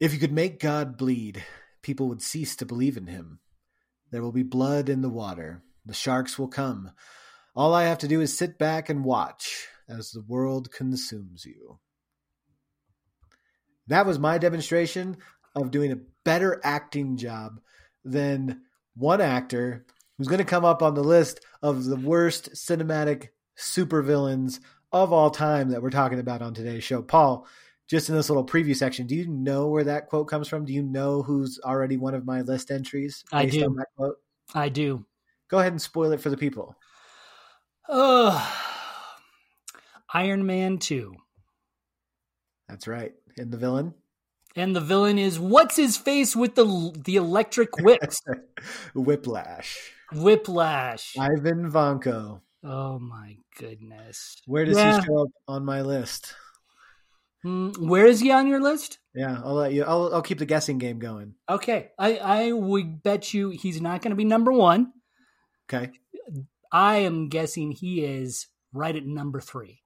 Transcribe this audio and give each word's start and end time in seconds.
If 0.00 0.12
you 0.12 0.20
could 0.20 0.32
make 0.32 0.60
God 0.60 0.96
bleed, 0.96 1.44
people 1.82 2.08
would 2.08 2.22
cease 2.22 2.54
to 2.56 2.66
believe 2.66 2.96
in 2.96 3.08
him. 3.08 3.40
There 4.12 4.22
will 4.22 4.32
be 4.32 4.44
blood 4.44 4.88
in 4.88 5.02
the 5.02 5.08
water. 5.08 5.62
The 5.84 5.94
sharks 5.94 6.38
will 6.38 6.48
come. 6.48 6.92
All 7.56 7.74
I 7.74 7.84
have 7.84 7.98
to 7.98 8.08
do 8.08 8.20
is 8.20 8.36
sit 8.36 8.58
back 8.58 8.88
and 8.88 9.04
watch 9.04 9.66
as 9.88 10.10
the 10.10 10.22
world 10.22 10.70
consumes 10.70 11.44
you. 11.44 11.80
That 13.88 14.06
was 14.06 14.18
my 14.18 14.38
demonstration 14.38 15.16
of 15.56 15.72
doing 15.72 15.90
a 15.90 15.98
better 16.24 16.60
acting 16.62 17.16
job 17.16 17.60
than 18.04 18.60
one 18.94 19.20
actor 19.20 19.84
who's 20.16 20.28
going 20.28 20.38
to 20.38 20.44
come 20.44 20.64
up 20.64 20.82
on 20.82 20.94
the 20.94 21.02
list 21.02 21.40
of 21.60 21.84
the 21.84 21.96
worst 21.96 22.52
cinematic 22.52 23.28
supervillains 23.58 24.60
of 24.92 25.12
all 25.12 25.30
time 25.30 25.70
that 25.70 25.82
we're 25.82 25.90
talking 25.90 26.20
about 26.20 26.42
on 26.42 26.54
today's 26.54 26.84
show. 26.84 27.02
Paul, 27.02 27.46
just 27.88 28.08
in 28.08 28.14
this 28.14 28.28
little 28.28 28.44
preview 28.44 28.76
section, 28.76 29.06
do 29.06 29.16
you 29.16 29.26
know 29.26 29.68
where 29.68 29.84
that 29.84 30.06
quote 30.08 30.28
comes 30.28 30.46
from? 30.46 30.64
Do 30.64 30.72
you 30.72 30.82
know 30.82 31.22
who's 31.22 31.58
already 31.64 31.96
one 31.96 32.14
of 32.14 32.26
my 32.26 32.42
list 32.42 32.70
entries? 32.70 33.24
I 33.32 33.46
do. 33.46 33.76
I 34.54 34.68
do. 34.68 35.06
Go 35.48 35.58
ahead 35.58 35.72
and 35.72 35.80
spoil 35.80 36.12
it 36.12 36.20
for 36.20 36.28
the 36.28 36.36
people. 36.36 36.76
Oh, 37.88 38.54
Iron 40.12 40.44
Man 40.44 40.78
2. 40.78 41.14
That's 42.68 42.86
right. 42.86 43.14
And 43.38 43.50
the 43.50 43.56
villain? 43.56 43.94
And 44.54 44.76
the 44.76 44.80
villain 44.80 45.18
is 45.18 45.38
what's 45.38 45.76
his 45.76 45.96
face 45.96 46.34
with 46.34 46.54
the 46.54 46.92
the 47.04 47.16
electric 47.16 47.78
whips? 47.78 48.20
Whiplash. 48.94 49.92
Whiplash. 50.12 51.14
Ivan 51.18 51.70
Vanko. 51.70 52.40
Oh 52.64 52.98
my 52.98 53.36
goodness. 53.58 54.36
Where 54.46 54.64
does 54.64 54.76
yeah. 54.76 55.00
he 55.00 55.06
show 55.06 55.22
up 55.22 55.28
on 55.46 55.64
my 55.64 55.82
list? 55.82 56.34
Mm, 57.44 57.78
where 57.78 58.06
is 58.06 58.20
he 58.20 58.30
on 58.32 58.46
your 58.46 58.60
list? 58.60 58.98
Yeah, 59.14 59.40
I'll 59.44 59.54
let 59.54 59.72
you. 59.72 59.84
I'll, 59.84 60.12
I'll 60.14 60.22
keep 60.22 60.38
the 60.38 60.46
guessing 60.46 60.78
game 60.78 60.98
going. 60.98 61.34
Okay, 61.48 61.90
I 61.98 62.16
I 62.16 62.52
would 62.52 63.02
bet 63.02 63.32
you 63.32 63.50
he's 63.50 63.80
not 63.80 64.02
going 64.02 64.10
to 64.10 64.16
be 64.16 64.24
number 64.24 64.52
one. 64.52 64.92
Okay. 65.70 65.92
I 66.72 66.96
am 66.96 67.28
guessing 67.28 67.72
he 67.72 68.04
is 68.04 68.46
right 68.72 68.94
at 68.94 69.06
number 69.06 69.40
three. 69.40 69.82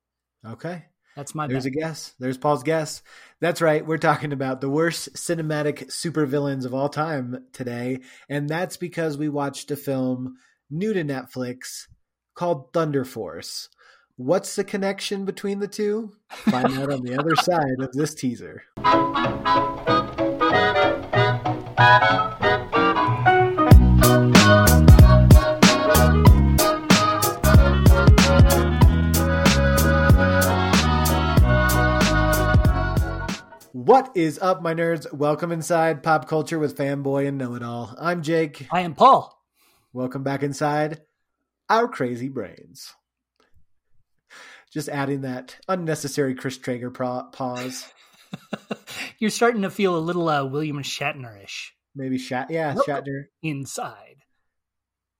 Okay. 0.46 0.86
That's 1.16 1.34
my 1.34 1.46
There's 1.46 1.64
bet. 1.64 1.72
a 1.72 1.76
guess. 1.76 2.14
There's 2.18 2.38
Paul's 2.38 2.62
guess. 2.62 3.02
That's 3.40 3.60
right. 3.60 3.86
We're 3.86 3.98
talking 3.98 4.32
about 4.32 4.60
the 4.60 4.70
worst 4.70 5.12
cinematic 5.14 5.88
supervillains 5.88 6.64
of 6.64 6.74
all 6.74 6.88
time 6.88 7.44
today. 7.52 8.00
And 8.28 8.48
that's 8.48 8.76
because 8.76 9.18
we 9.18 9.28
watched 9.28 9.70
a 9.70 9.76
film 9.76 10.36
new 10.70 10.94
to 10.94 11.04
Netflix 11.04 11.86
called 12.34 12.72
Thunder 12.72 13.04
Force. 13.04 13.68
What's 14.24 14.54
the 14.54 14.62
connection 14.62 15.24
between 15.24 15.58
the 15.58 15.66
two? 15.66 16.12
Find 16.30 16.78
out 16.78 16.92
on 16.92 17.02
the 17.02 17.18
other 17.18 17.34
side 17.34 17.80
of 17.80 17.90
this 17.90 18.14
teaser. 18.14 18.62
What 33.72 34.12
is 34.14 34.38
up, 34.38 34.62
my 34.62 34.72
nerds? 34.72 35.12
Welcome 35.12 35.50
inside 35.50 36.04
Pop 36.04 36.28
Culture 36.28 36.60
with 36.60 36.76
Fanboy 36.76 37.26
and 37.26 37.38
Know 37.38 37.56
It 37.56 37.64
All. 37.64 37.96
I'm 37.98 38.22
Jake. 38.22 38.68
I 38.70 38.82
am 38.82 38.94
Paul. 38.94 39.42
Welcome 39.92 40.22
back 40.22 40.44
inside 40.44 41.00
our 41.68 41.88
crazy 41.88 42.28
brains. 42.28 42.94
Just 44.72 44.88
adding 44.88 45.20
that 45.20 45.56
unnecessary 45.68 46.34
Chris 46.34 46.56
Traeger 46.56 46.90
pause. 46.90 47.84
You're 49.18 49.30
starting 49.30 49.62
to 49.62 49.70
feel 49.70 49.96
a 49.96 50.00
little 50.00 50.28
uh, 50.28 50.44
William 50.44 50.82
Shatnerish. 50.82 51.70
Maybe 51.94 52.16
Shat, 52.16 52.50
yeah, 52.50 52.74
Welcome 52.74 52.94
Shatner. 52.94 53.24
Inside 53.42 54.24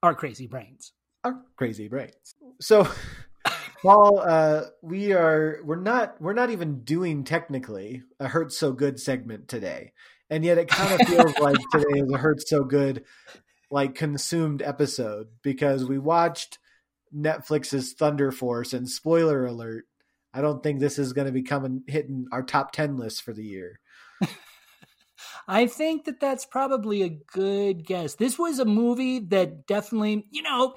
our 0.03 0.15
crazy 0.15 0.47
brains. 0.47 0.93
Our 1.23 1.43
crazy 1.57 1.89
brains. 1.89 2.35
So 2.61 2.89
Paul, 3.83 4.21
uh, 4.21 4.63
we 4.81 5.13
are 5.13 5.61
we're 5.65 5.77
not 5.77 6.21
we're 6.21 6.33
not 6.33 6.51
even 6.51 6.85
doing 6.85 7.25
technically 7.25 8.03
a 8.19 8.29
hurt 8.29 8.53
so 8.53 8.73
good 8.73 8.99
segment 8.99 9.49
today, 9.49 9.93
and 10.31 10.45
yet 10.45 10.59
it 10.59 10.69
kind 10.69 11.01
of 11.01 11.07
feels 11.07 11.39
like 11.39 11.57
today 11.73 12.01
is 12.01 12.13
a 12.13 12.19
hurt 12.19 12.47
so 12.47 12.65
good 12.65 13.05
like 13.71 13.95
consumed 13.95 14.63
episode 14.63 15.29
because 15.43 15.85
we 15.85 15.99
watched 15.99 16.59
Netflix's 17.15 17.93
Thunder 17.93 18.33
Force, 18.33 18.73
and 18.73 18.89
spoiler 18.89 19.47
alert, 19.47 19.85
I 20.35 20.41
don't 20.41 20.63
think 20.63 20.81
this 20.81 20.99
is 20.99 21.13
going 21.13 21.27
to 21.27 21.33
be 21.33 21.43
coming 21.43 21.83
hitting 21.87 22.27
our 22.33 22.43
top 22.43 22.73
ten 22.73 22.97
list 22.97 23.23
for 23.23 23.33
the 23.33 23.45
year. 23.45 23.81
I 25.49 25.67
think 25.67 26.05
that 26.05 26.21
that's 26.21 26.47
probably 26.47 27.03
a 27.03 27.09
good 27.09 27.87
guess. 27.87 28.15
This 28.15 28.39
was 28.39 28.59
a 28.59 28.65
movie 28.65 29.19
that 29.19 29.67
definitely, 29.67 30.27
you 30.31 30.43
know, 30.43 30.75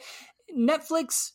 Netflix 0.56 1.32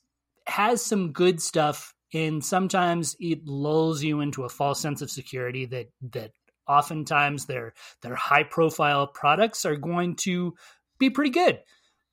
has 0.46 0.82
some 0.84 1.12
good 1.12 1.40
stuff 1.40 1.94
and 2.12 2.44
sometimes 2.44 3.16
it 3.20 3.46
lulls 3.46 4.02
you 4.02 4.20
into 4.20 4.44
a 4.44 4.48
false 4.48 4.80
sense 4.80 5.02
of 5.02 5.10
security 5.10 5.66
that 5.66 5.86
that 6.12 6.32
oftentimes 6.68 7.46
their 7.46 7.72
their 8.02 8.14
high 8.14 8.42
profile 8.42 9.06
products 9.06 9.64
are 9.64 9.76
going 9.76 10.16
to 10.16 10.54
be 10.98 11.10
pretty 11.10 11.30
good. 11.30 11.60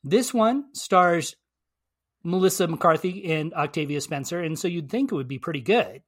This 0.03 0.33
one 0.33 0.65
stars 0.73 1.35
Melissa 2.23 2.67
McCarthy 2.67 3.31
and 3.33 3.53
Octavia 3.53 4.01
Spencer, 4.01 4.41
and 4.41 4.57
so 4.57 4.67
you'd 4.67 4.89
think 4.89 5.11
it 5.11 5.15
would 5.15 5.27
be 5.27 5.39
pretty 5.39 5.61
good. 5.61 6.01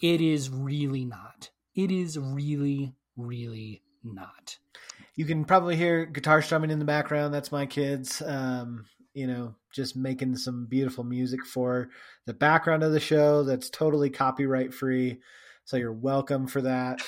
It 0.00 0.20
is 0.20 0.50
really 0.50 1.04
not. 1.04 1.50
It 1.74 1.90
is 1.90 2.18
really, 2.18 2.94
really 3.16 3.82
not. 4.02 4.58
You 5.14 5.24
can 5.24 5.44
probably 5.44 5.76
hear 5.76 6.06
guitar 6.06 6.42
strumming 6.42 6.70
in 6.70 6.78
the 6.78 6.84
background. 6.84 7.32
That's 7.32 7.52
my 7.52 7.66
kids. 7.66 8.20
Um, 8.22 8.86
you 9.14 9.26
know, 9.26 9.54
just 9.72 9.96
making 9.96 10.36
some 10.36 10.66
beautiful 10.66 11.04
music 11.04 11.44
for 11.44 11.90
the 12.26 12.34
background 12.34 12.82
of 12.82 12.92
the 12.92 13.00
show 13.00 13.42
that's 13.42 13.70
totally 13.70 14.10
copyright 14.10 14.72
free. 14.72 15.20
So 15.64 15.76
you're 15.76 15.92
welcome 15.92 16.46
for 16.46 16.62
that. 16.62 17.00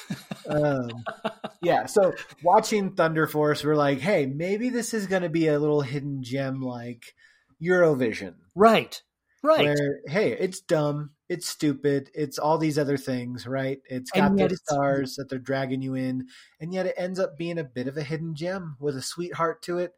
um, 0.48 0.90
yeah. 1.62 1.86
So 1.86 2.14
watching 2.42 2.92
Thunder 2.92 3.26
Force, 3.26 3.64
we're 3.64 3.74
like, 3.74 4.00
hey, 4.00 4.26
maybe 4.26 4.68
this 4.68 4.94
is 4.94 5.06
going 5.06 5.22
to 5.22 5.28
be 5.28 5.48
a 5.48 5.58
little 5.58 5.80
hidden 5.80 6.22
gem 6.22 6.60
like 6.60 7.14
Eurovision. 7.64 8.34
Right. 8.54 9.00
Right. 9.42 9.64
Where, 9.64 10.00
hey, 10.06 10.32
it's 10.32 10.60
dumb. 10.60 11.10
It's 11.28 11.46
stupid. 11.46 12.10
It's 12.14 12.38
all 12.38 12.58
these 12.58 12.78
other 12.78 12.96
things, 12.96 13.46
right? 13.46 13.80
It's 13.88 14.10
got 14.10 14.36
the 14.36 14.56
stars 14.56 15.16
that 15.16 15.28
they're 15.28 15.38
dragging 15.38 15.82
you 15.82 15.94
in. 15.94 16.28
And 16.60 16.72
yet 16.72 16.86
it 16.86 16.94
ends 16.96 17.20
up 17.20 17.36
being 17.36 17.58
a 17.58 17.64
bit 17.64 17.88
of 17.88 17.96
a 17.96 18.02
hidden 18.02 18.34
gem 18.34 18.76
with 18.80 18.96
a 18.96 19.02
sweetheart 19.02 19.62
to 19.62 19.78
it 19.78 19.92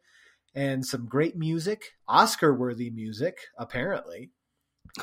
and 0.53 0.85
some 0.85 1.05
great 1.05 1.37
music, 1.37 1.93
Oscar 2.07 2.53
worthy 2.53 2.89
music, 2.89 3.37
apparently. 3.57 4.31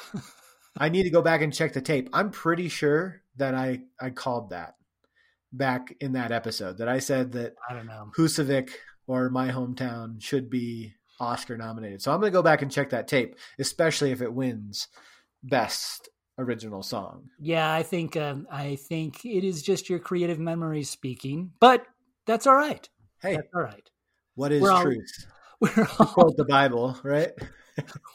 I 0.76 0.88
need 0.88 1.04
to 1.04 1.10
go 1.10 1.22
back 1.22 1.40
and 1.40 1.54
check 1.54 1.72
the 1.72 1.80
tape. 1.80 2.10
I'm 2.12 2.30
pretty 2.30 2.68
sure 2.68 3.22
that 3.36 3.54
I, 3.54 3.82
I 4.00 4.10
called 4.10 4.50
that 4.50 4.74
back 5.52 5.94
in 6.00 6.12
that 6.12 6.32
episode 6.32 6.78
that 6.78 6.88
I 6.88 6.98
said 6.98 7.32
that 7.32 7.54
I 7.68 7.74
don't 7.74 7.86
know 7.86 8.10
Husavik 8.16 8.70
or 9.06 9.30
my 9.30 9.50
hometown 9.50 10.20
should 10.20 10.50
be 10.50 10.94
Oscar 11.20 11.56
nominated. 11.56 12.02
So 12.02 12.12
I'm 12.12 12.20
going 12.20 12.32
to 12.32 12.36
go 12.36 12.42
back 12.42 12.62
and 12.62 12.70
check 12.70 12.90
that 12.90 13.08
tape, 13.08 13.36
especially 13.58 14.10
if 14.10 14.22
it 14.22 14.32
wins 14.32 14.88
best 15.42 16.08
original 16.38 16.82
song. 16.82 17.30
Yeah, 17.38 17.72
I 17.72 17.82
think 17.82 18.16
um, 18.16 18.46
I 18.50 18.76
think 18.76 19.24
it 19.24 19.44
is 19.44 19.62
just 19.62 19.88
your 19.88 19.98
creative 19.98 20.38
memory 20.38 20.82
speaking, 20.82 21.52
but 21.60 21.86
that's 22.26 22.46
all 22.46 22.56
right. 22.56 22.88
Hey, 23.20 23.36
that's 23.36 23.48
all 23.54 23.62
right. 23.62 23.88
What 24.34 24.52
is 24.52 24.62
We're 24.62 24.82
truth? 24.82 25.26
We're 25.60 25.88
all... 25.98 26.06
quote 26.06 26.36
the 26.36 26.44
Bible, 26.44 26.98
right? 27.02 27.30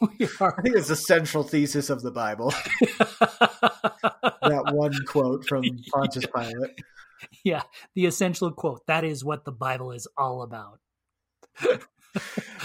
We 0.02 0.26
are. 0.40 0.58
I 0.58 0.62
think 0.62 0.78
it's 0.78 0.88
the 0.88 0.96
central 0.96 1.44
thesis 1.44 1.90
of 1.90 2.02
the 2.02 2.12
Bible. 2.12 2.54
that 2.82 4.72
one 4.72 4.94
quote 5.06 5.46
from 5.46 5.66
Pontius 5.94 6.26
Pilate. 6.34 6.80
Yeah, 7.44 7.64
the 7.94 8.06
essential 8.06 8.54
quote. 8.54 8.88
That 8.88 9.04
is 9.04 9.26
what 9.26 9.44
the 9.44 9.52
Bible 9.52 9.92
is 9.92 10.08
all 10.18 10.44
about. 10.44 10.80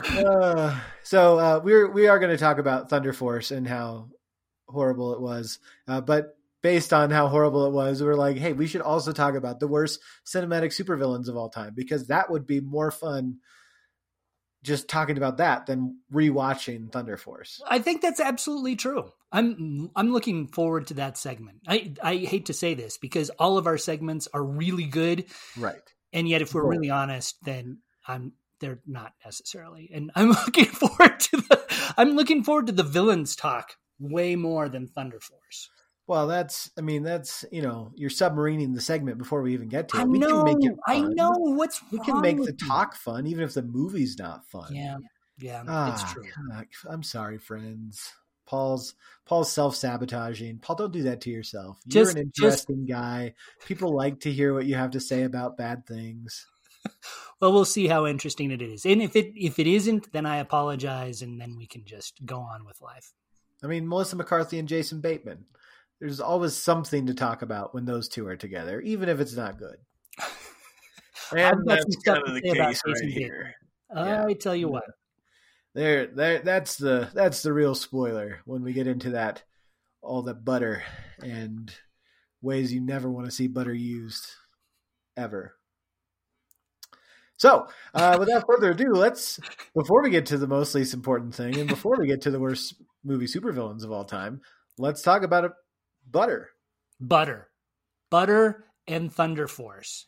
Uh, 0.09 0.79
so 1.03 1.39
uh, 1.39 1.61
we're 1.63 1.91
we 1.91 2.09
are 2.09 2.19
going 2.19 2.31
to 2.31 2.39
talk 2.39 2.59
about 2.59 2.91
Thunder 2.91 3.13
Force 3.13 3.51
and 3.51 3.67
how 3.67 4.09
horrible 4.69 5.15
it 5.15 5.21
was, 5.21 5.59
uh, 5.89 6.01
but 6.01 6.37
based 6.63 6.95
on 6.95 7.11
how 7.11 7.29
horrible 7.29 7.67
it 7.67 7.73
was, 7.73 8.03
we 8.03 8.09
are 8.09 8.17
like, 8.17 8.39
hey, 8.39 8.55
we 8.55 8.67
should 8.67 8.81
also 8.81 9.13
talk 9.13 9.35
about 9.35 9.61
the 9.61 9.69
worst 9.69 10.01
cinematic 10.27 10.73
supervillains 10.73 11.29
of 11.29 11.37
all 11.37 11.51
time 11.51 11.75
because 11.77 12.07
that 12.07 12.31
would 12.31 12.47
be 12.47 12.61
more 12.61 12.91
fun 12.91 13.37
just 14.63 14.89
talking 14.89 15.19
about 15.19 15.37
that 15.37 15.67
than 15.67 15.99
rewatching 16.11 16.91
Thunder 16.91 17.19
Force. 17.19 17.61
I 17.69 17.81
think 17.81 18.01
that's 18.01 18.19
absolutely 18.19 18.77
true. 18.77 19.13
I'm 19.31 19.91
I'm 19.95 20.13
looking 20.13 20.49
forward 20.49 20.87
to 20.87 20.95
that 20.95 21.19
segment. 21.19 21.59
I 21.69 21.93
I 22.03 22.17
hate 22.17 22.47
to 22.47 22.55
say 22.55 22.73
this 22.73 22.97
because 22.97 23.29
all 23.31 23.59
of 23.59 23.67
our 23.67 23.77
segments 23.77 24.27
are 24.33 24.43
really 24.43 24.87
good. 24.87 25.27
Right. 25.59 25.83
And 26.15 26.27
yet 26.27 26.41
if 26.41 26.55
we're 26.55 26.67
really 26.67 26.91
honest, 26.91 27.37
then 27.45 27.81
I'm 28.09 28.33
they're 28.61 28.81
not 28.87 29.13
necessarily. 29.25 29.91
And 29.93 30.11
I'm 30.15 30.29
looking 30.47 30.67
forward 30.67 31.21
to 31.21 31.37
the 31.37 31.95
I'm 31.97 32.11
looking 32.17 32.45
forward 32.45 32.67
to 32.69 32.73
the 32.73 32.83
villains 32.83 33.37
talk 33.37 33.73
way 33.99 34.37
more 34.37 34.69
than 34.69 34.89
Thunder 34.89 35.21
Force. 35.21 35.71
Well, 36.07 36.27
that's 36.27 36.71
I 36.79 36.83
mean 36.83 37.03
that's 37.03 37.45
you 37.51 37.63
know 37.63 37.93
you're 37.95 38.11
submarining 38.11 38.75
the 38.75 38.81
segment 38.81 39.19
before 39.19 39.43
we 39.43 39.55
even 39.55 39.69
get 39.69 39.89
to 39.91 39.99
it. 39.99 40.01
I 40.01 40.05
we 40.05 40.19
know, 40.19 40.45
can 40.45 40.59
make 40.59 40.71
it 40.71 40.77
fun. 40.87 40.97
I 40.97 41.01
know 41.01 41.33
what's 41.33 41.81
we 41.91 41.99
can 42.01 42.21
make 42.21 42.43
the 42.43 42.53
talk 42.53 42.95
fun 42.95 43.27
even 43.27 43.45
if 43.45 43.55
the 43.55 43.63
movie's 43.63 44.19
not 44.19 44.47
fun. 44.47 44.75
Yeah, 44.75 44.97
yeah, 45.39 45.63
ah, 45.67 45.93
it's 45.93 46.13
true. 46.13 46.25
God, 46.51 46.67
I'm 46.89 47.03
sorry, 47.03 47.39
friends. 47.39 48.13
Paul's 48.47 48.95
Paul's 49.25 49.51
self 49.51 49.75
sabotaging. 49.77 50.59
Paul, 50.59 50.77
don't 50.77 50.93
do 50.93 51.05
that 51.05 51.23
to 51.23 51.31
yourself. 51.31 51.81
You're 51.87 52.05
just, 52.05 52.17
an 52.17 52.23
interesting 52.23 52.87
just... 52.87 52.99
guy. 52.99 53.35
People 53.67 53.97
like 53.97 54.21
to 54.21 54.33
hear 54.33 54.53
what 54.53 54.67
you 54.67 54.75
have 54.75 54.91
to 54.93 55.01
say 55.01 55.23
about 55.23 55.57
bad 55.57 55.87
things. 55.87 56.47
well, 57.41 57.53
we'll 57.53 57.65
see 57.65 57.87
how 57.87 58.07
interesting 58.07 58.51
it 58.51 58.63
is. 58.63 58.85
And 58.85 59.03
if 59.03 59.17
it 59.17 59.33
if 59.35 59.59
it 59.59 59.67
isn't, 59.67 60.13
then 60.13 60.27
I 60.27 60.37
apologize, 60.37 61.23
and 61.23 61.41
then 61.41 61.57
we 61.57 61.67
can 61.67 61.85
just 61.85 62.25
go 62.25 62.41
on 62.41 62.65
with 62.65 62.81
life. 62.81 63.13
I 63.63 63.67
mean, 63.67 63.89
Melissa 63.89 64.17
McCarthy 64.17 64.59
and 64.59 64.69
Jason 64.69 65.01
Bateman. 65.01 65.47
There's 66.01 66.21
always 66.21 66.55
something 66.55 67.07
to 67.07 67.15
talk 67.15 67.43
about 67.43 67.73
when 67.73 67.85
those 67.85 68.09
two 68.09 68.27
are 68.27 68.37
together, 68.37 68.81
even 68.81 69.09
if 69.09 69.21
it's 69.21 69.37
not 69.37 69.59
good. 69.59 69.77
and 71.37 71.63
that's 71.65 71.97
kind 72.05 72.23
of 72.27 72.35
the 72.35 72.43
case 72.43 72.83
right 72.87 73.11
here. 73.11 73.55
Yeah. 73.95 74.25
I 74.27 74.33
tell 74.35 74.57
you 74.57 74.69
what, 74.69 74.85
there, 75.75 76.07
there, 76.07 76.39
that's 76.41 76.77
the 76.77 77.09
that's 77.15 77.43
the 77.43 77.53
real 77.53 77.75
spoiler 77.75 78.41
when 78.45 78.63
we 78.63 78.73
get 78.73 78.87
into 78.87 79.11
that 79.11 79.43
all 80.03 80.23
that 80.23 80.45
butter 80.45 80.83
and 81.23 81.75
ways 82.43 82.73
you 82.73 82.81
never 82.81 83.11
want 83.11 83.27
to 83.27 83.33
see 83.33 83.47
butter 83.47 83.75
used 83.75 84.27
ever. 85.17 85.55
So, 87.37 87.67
uh, 87.95 88.17
without 88.19 88.45
further 88.47 88.71
ado, 88.71 88.93
let's 88.93 89.41
before 89.75 90.03
we 90.03 90.11
get 90.11 90.27
to 90.27 90.39
the 90.39 90.47
most 90.47 90.75
least 90.75 90.95
important 90.95 91.35
thing, 91.35 91.59
and 91.59 91.69
before 91.69 91.97
we 91.99 92.07
get 92.07 92.23
to 92.23 92.31
the 92.31 92.39
worst 92.39 92.75
movie 93.05 93.27
supervillains 93.27 93.85
of 93.85 93.91
all 93.91 94.05
time, 94.05 94.41
let's 94.79 95.03
talk 95.03 95.23
about 95.23 95.45
it. 95.45 95.53
Butter, 96.11 96.51
butter, 97.01 97.49
butter, 98.11 98.67
and 98.87 99.13
Thunder 99.13 99.49
Force. 99.49 100.07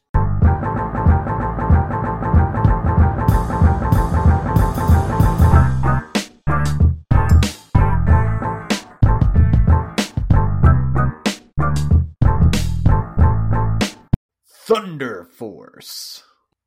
Thunder 14.69 15.25
Force. 15.25 16.25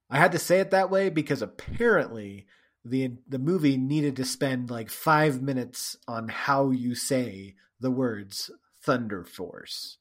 I 0.09 0.17
had 0.17 0.31
to 0.31 0.39
say 0.39 0.59
it 0.59 0.71
that 0.71 0.89
way 0.89 1.09
because 1.09 1.41
apparently 1.41 2.47
the 2.83 3.13
the 3.27 3.39
movie 3.39 3.77
needed 3.77 4.15
to 4.15 4.25
spend 4.25 4.69
like 4.69 4.89
five 4.89 5.41
minutes 5.41 5.97
on 6.07 6.29
how 6.29 6.71
you 6.71 6.95
say 6.95 7.56
the 7.79 7.91
words 7.91 8.50
Thunder 8.81 9.23
Force. 9.23 9.97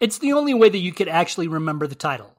It's 0.00 0.18
the 0.18 0.32
only 0.32 0.54
way 0.54 0.68
that 0.68 0.78
you 0.78 0.92
could 0.92 1.08
actually 1.08 1.48
remember 1.48 1.86
the 1.86 1.94
title. 1.94 2.34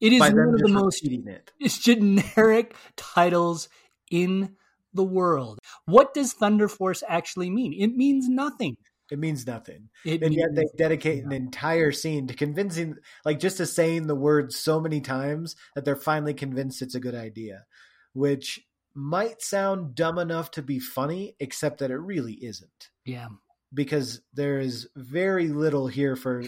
It 0.00 0.12
is 0.12 0.20
one 0.20 0.38
of 0.54 0.58
the 0.58 0.68
most 0.68 1.04
it. 1.04 1.52
generic 1.78 2.74
titles 2.96 3.68
in 4.10 4.56
the 4.94 5.04
world. 5.04 5.58
What 5.84 6.14
does 6.14 6.32
Thunder 6.32 6.68
Force 6.68 7.02
actually 7.06 7.50
mean? 7.50 7.72
It 7.72 7.96
means 7.96 8.28
nothing. 8.28 8.76
It 9.12 9.18
means 9.18 9.46
nothing. 9.46 9.90
It 10.06 10.22
and 10.22 10.32
yet 10.32 10.54
they 10.54 10.64
dedicate 10.78 11.22
an 11.22 11.32
entire 11.32 11.92
scene 11.92 12.28
to 12.28 12.34
convincing, 12.34 12.96
like 13.26 13.38
just 13.40 13.58
to 13.58 13.66
saying 13.66 14.06
the 14.06 14.14
words 14.14 14.56
so 14.56 14.80
many 14.80 15.02
times 15.02 15.54
that 15.74 15.84
they're 15.84 15.96
finally 15.96 16.32
convinced 16.32 16.80
it's 16.80 16.94
a 16.94 17.00
good 17.00 17.14
idea, 17.14 17.66
which 18.14 18.58
might 18.94 19.42
sound 19.42 19.94
dumb 19.94 20.18
enough 20.18 20.50
to 20.52 20.62
be 20.62 20.78
funny, 20.78 21.36
except 21.40 21.80
that 21.80 21.90
it 21.90 21.98
really 21.98 22.32
isn't. 22.32 22.88
Yeah. 23.04 23.28
Because 23.74 24.22
there 24.32 24.58
is 24.58 24.88
very 24.96 25.48
little 25.48 25.88
here 25.88 26.16
for 26.16 26.42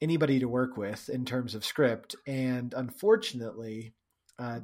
anybody 0.00 0.38
to 0.38 0.48
work 0.48 0.78
with 0.78 1.10
in 1.10 1.26
terms 1.26 1.54
of 1.54 1.62
script. 1.62 2.16
And 2.26 2.72
unfortunately, 2.74 3.92
uh, 4.38 4.60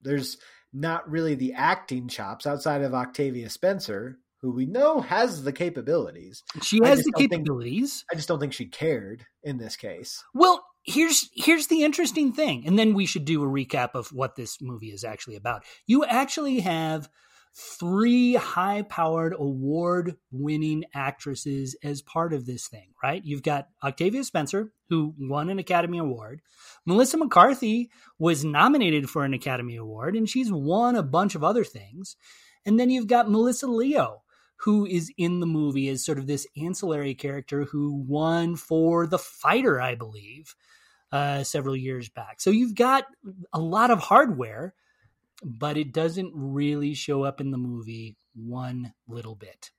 there's 0.00 0.38
not 0.72 1.10
really 1.10 1.34
the 1.34 1.52
acting 1.52 2.08
chops 2.08 2.46
outside 2.46 2.80
of 2.80 2.94
Octavia 2.94 3.50
Spencer, 3.50 4.18
who 4.42 4.52
we 4.52 4.66
know 4.66 5.00
has 5.00 5.44
the 5.44 5.52
capabilities. 5.52 6.42
She 6.62 6.80
has 6.82 7.02
the 7.02 7.12
capabilities. 7.12 7.98
Think, 7.98 8.06
I 8.12 8.16
just 8.16 8.28
don't 8.28 8.40
think 8.40 8.52
she 8.52 8.66
cared 8.66 9.26
in 9.42 9.58
this 9.58 9.76
case. 9.76 10.22
Well, 10.34 10.64
here's 10.82 11.28
here's 11.34 11.66
the 11.66 11.84
interesting 11.84 12.32
thing, 12.32 12.66
and 12.66 12.78
then 12.78 12.94
we 12.94 13.06
should 13.06 13.24
do 13.24 13.42
a 13.42 13.46
recap 13.46 13.90
of 13.94 14.08
what 14.12 14.36
this 14.36 14.58
movie 14.60 14.92
is 14.92 15.04
actually 15.04 15.36
about. 15.36 15.64
You 15.86 16.04
actually 16.04 16.60
have 16.60 17.08
three 17.52 18.34
high-powered 18.34 19.34
award-winning 19.36 20.84
actresses 20.94 21.76
as 21.82 22.00
part 22.00 22.32
of 22.32 22.46
this 22.46 22.68
thing, 22.68 22.94
right? 23.02 23.24
You've 23.24 23.42
got 23.42 23.66
Octavia 23.82 24.22
Spencer, 24.22 24.72
who 24.88 25.14
won 25.18 25.50
an 25.50 25.58
Academy 25.58 25.98
Award. 25.98 26.42
Melissa 26.86 27.16
McCarthy 27.16 27.90
was 28.20 28.44
nominated 28.44 29.10
for 29.10 29.24
an 29.24 29.34
Academy 29.34 29.74
Award, 29.74 30.14
and 30.14 30.28
she's 30.28 30.52
won 30.52 30.94
a 30.94 31.02
bunch 31.02 31.34
of 31.34 31.42
other 31.42 31.64
things. 31.64 32.16
And 32.64 32.78
then 32.78 32.88
you've 32.88 33.08
got 33.08 33.28
Melissa 33.28 33.66
Leo, 33.66 34.22
who 34.62 34.84
is 34.84 35.10
in 35.16 35.40
the 35.40 35.46
movie 35.46 35.88
as 35.88 36.04
sort 36.04 36.18
of 36.18 36.26
this 36.26 36.46
ancillary 36.56 37.14
character 37.14 37.64
who 37.64 37.94
won 37.94 38.56
for 38.56 39.06
The 39.06 39.18
Fighter, 39.18 39.80
I 39.80 39.94
believe, 39.94 40.54
uh, 41.12 41.44
several 41.44 41.76
years 41.76 42.08
back. 42.08 42.40
So 42.40 42.50
you've 42.50 42.74
got 42.74 43.04
a 43.52 43.60
lot 43.60 43.90
of 43.90 44.00
hardware, 44.00 44.74
but 45.42 45.78
it 45.78 45.92
doesn't 45.92 46.32
really 46.34 46.92
show 46.92 47.22
up 47.22 47.40
in 47.40 47.50
the 47.50 47.58
movie 47.58 48.16
one 48.34 48.92
little 49.08 49.34
bit. 49.34 49.70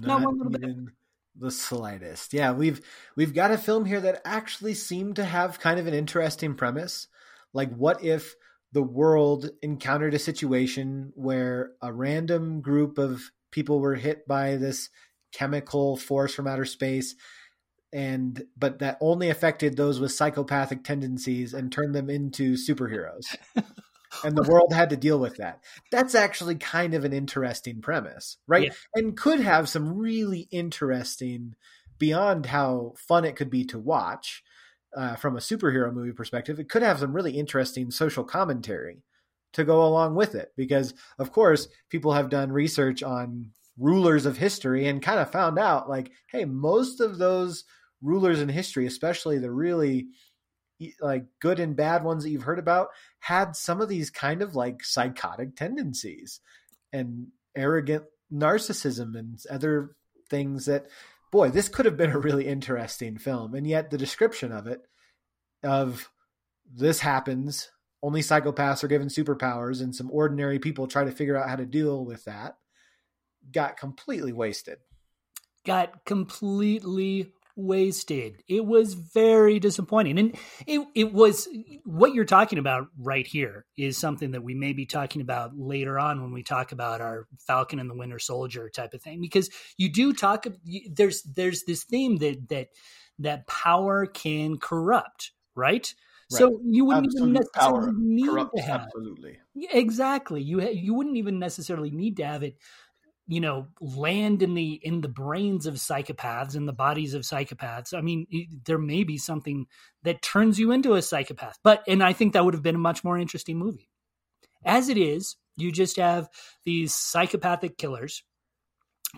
Not, 0.00 0.06
Not 0.06 0.22
one 0.22 0.38
little 0.38 0.52
bit. 0.52 0.94
The 1.36 1.50
slightest. 1.52 2.32
Yeah, 2.34 2.52
we've 2.52 2.80
we've 3.14 3.32
got 3.32 3.52
a 3.52 3.58
film 3.58 3.84
here 3.84 4.00
that 4.00 4.22
actually 4.24 4.74
seemed 4.74 5.16
to 5.16 5.24
have 5.24 5.60
kind 5.60 5.78
of 5.78 5.86
an 5.86 5.94
interesting 5.94 6.56
premise. 6.56 7.06
Like, 7.52 7.72
what 7.72 8.02
if 8.02 8.34
the 8.72 8.82
world 8.82 9.48
encountered 9.62 10.14
a 10.14 10.18
situation 10.18 11.12
where 11.14 11.70
a 11.80 11.92
random 11.92 12.60
group 12.60 12.98
of 12.98 13.30
people 13.50 13.80
were 13.80 13.94
hit 13.94 14.26
by 14.26 14.56
this 14.56 14.90
chemical 15.32 15.96
force 15.96 16.34
from 16.34 16.46
outer 16.46 16.64
space 16.64 17.14
and 17.92 18.44
but 18.56 18.80
that 18.80 18.98
only 19.00 19.30
affected 19.30 19.76
those 19.76 19.98
with 19.98 20.12
psychopathic 20.12 20.84
tendencies 20.84 21.54
and 21.54 21.72
turned 21.72 21.94
them 21.94 22.10
into 22.10 22.54
superheroes. 22.54 23.36
And 24.24 24.34
the 24.34 24.42
world 24.42 24.72
had 24.72 24.88
to 24.88 24.96
deal 24.96 25.18
with 25.18 25.36
that. 25.36 25.62
That's 25.92 26.14
actually 26.14 26.54
kind 26.54 26.94
of 26.94 27.04
an 27.04 27.12
interesting 27.12 27.82
premise 27.82 28.38
right? 28.46 28.64
Yeah. 28.64 28.72
and 28.94 29.14
could 29.14 29.40
have 29.40 29.68
some 29.68 29.98
really 29.98 30.48
interesting 30.50 31.54
beyond 31.98 32.46
how 32.46 32.94
fun 32.96 33.26
it 33.26 33.36
could 33.36 33.50
be 33.50 33.64
to 33.66 33.78
watch 33.78 34.42
uh, 34.96 35.16
from 35.16 35.36
a 35.36 35.40
superhero 35.40 35.92
movie 35.92 36.12
perspective 36.12 36.58
it 36.58 36.70
could 36.70 36.82
have 36.82 37.00
some 37.00 37.12
really 37.12 37.32
interesting 37.32 37.90
social 37.90 38.24
commentary 38.24 39.02
to 39.54 39.64
go 39.64 39.84
along 39.84 40.14
with 40.14 40.34
it. 40.34 40.52
Because 40.56 40.94
of 41.18 41.32
course 41.32 41.68
people 41.90 42.12
have 42.12 42.30
done 42.30 42.52
research 42.52 43.02
on 43.02 43.50
rulers 43.78 44.26
of 44.26 44.36
history 44.36 44.86
and 44.86 45.02
kind 45.02 45.20
of 45.20 45.30
found 45.30 45.56
out 45.56 45.88
like 45.88 46.10
hey 46.32 46.44
most 46.44 47.00
of 47.00 47.16
those 47.16 47.62
rulers 48.02 48.40
in 48.40 48.48
history 48.48 48.86
especially 48.86 49.38
the 49.38 49.52
really 49.52 50.08
like 51.00 51.26
good 51.40 51.60
and 51.60 51.76
bad 51.76 52.02
ones 52.02 52.24
that 52.24 52.30
you've 52.30 52.42
heard 52.42 52.58
about 52.58 52.88
had 53.20 53.54
some 53.54 53.80
of 53.80 53.88
these 53.88 54.10
kind 54.10 54.42
of 54.42 54.56
like 54.56 54.82
psychotic 54.82 55.54
tendencies 55.54 56.40
and 56.92 57.28
arrogant 57.56 58.04
narcissism 58.32 59.18
and 59.18 59.38
other 59.50 59.90
things 60.28 60.66
that 60.66 60.86
boy 61.30 61.50
this 61.50 61.68
could 61.68 61.86
have 61.86 61.96
been 61.96 62.12
a 62.12 62.18
really 62.18 62.46
interesting 62.46 63.18
film. 63.18 63.54
And 63.54 63.66
yet 63.66 63.90
the 63.90 63.98
description 63.98 64.52
of 64.52 64.66
it 64.66 64.80
of 65.62 66.08
this 66.72 67.00
happens 67.00 67.70
only 68.02 68.20
psychopaths 68.20 68.84
are 68.84 68.88
given 68.88 69.08
superpowers 69.08 69.82
and 69.82 69.94
some 69.94 70.10
ordinary 70.12 70.58
people 70.58 70.86
try 70.86 71.04
to 71.04 71.10
figure 71.10 71.36
out 71.36 71.48
how 71.48 71.56
to 71.56 71.66
deal 71.66 72.04
with 72.04 72.24
that 72.24 72.56
got 73.52 73.76
completely 73.76 74.32
wasted. 74.32 74.78
Got 75.64 76.04
completely 76.04 77.32
wasted. 77.56 78.42
It 78.46 78.64
was 78.64 78.94
very 78.94 79.58
disappointing. 79.58 80.18
And 80.18 80.38
it 80.66 80.80
it 80.94 81.12
was 81.12 81.48
what 81.84 82.14
you're 82.14 82.24
talking 82.24 82.58
about 82.58 82.86
right 82.96 83.26
here 83.26 83.66
is 83.76 83.98
something 83.98 84.30
that 84.30 84.44
we 84.44 84.54
may 84.54 84.72
be 84.72 84.86
talking 84.86 85.20
about 85.20 85.58
later 85.58 85.98
on 85.98 86.22
when 86.22 86.32
we 86.32 86.44
talk 86.44 86.70
about 86.72 87.00
our 87.00 87.26
falcon 87.46 87.80
and 87.80 87.90
the 87.90 87.96
winter 87.96 88.20
soldier 88.20 88.70
type 88.70 88.94
of 88.94 89.02
thing 89.02 89.20
because 89.20 89.50
you 89.76 89.92
do 89.92 90.12
talk 90.12 90.46
there's 90.92 91.22
there's 91.22 91.64
this 91.64 91.82
theme 91.82 92.18
that 92.18 92.48
that 92.48 92.68
that 93.18 93.48
power 93.48 94.06
can 94.06 94.58
corrupt 94.58 95.32
right 95.56 95.94
Right. 96.30 96.38
So 96.38 96.60
you 96.64 96.84
wouldn't 96.84 97.06
Absolute 97.06 97.28
even 97.28 97.32
necessarily 97.32 97.92
need 97.96 98.46
to 98.56 98.62
have 98.62 98.80
absolutely 98.82 99.38
exactly. 99.54 100.42
You 100.42 100.60
ha- 100.60 100.72
you 100.72 100.94
wouldn't 100.94 101.16
even 101.16 101.38
necessarily 101.38 101.90
need 101.90 102.18
to 102.18 102.26
have 102.26 102.42
it, 102.42 102.56
you 103.26 103.40
know, 103.40 103.68
land 103.80 104.42
in 104.42 104.54
the 104.54 104.80
in 104.82 105.00
the 105.00 105.08
brains 105.08 105.66
of 105.66 105.74
psychopaths 105.74 106.54
in 106.54 106.66
the 106.66 106.72
bodies 106.72 107.14
of 107.14 107.22
psychopaths. 107.22 107.94
I 107.94 108.02
mean, 108.02 108.26
there 108.64 108.78
may 108.78 109.04
be 109.04 109.16
something 109.16 109.66
that 110.02 110.22
turns 110.22 110.58
you 110.58 110.70
into 110.70 110.94
a 110.94 111.02
psychopath, 111.02 111.58
but 111.62 111.82
and 111.88 112.02
I 112.02 112.12
think 112.12 112.34
that 112.34 112.44
would 112.44 112.54
have 112.54 112.62
been 112.62 112.74
a 112.74 112.78
much 112.78 113.04
more 113.04 113.18
interesting 113.18 113.58
movie. 113.58 113.88
As 114.64 114.88
it 114.88 114.98
is, 114.98 115.36
you 115.56 115.72
just 115.72 115.96
have 115.96 116.28
these 116.64 116.94
psychopathic 116.94 117.78
killers 117.78 118.22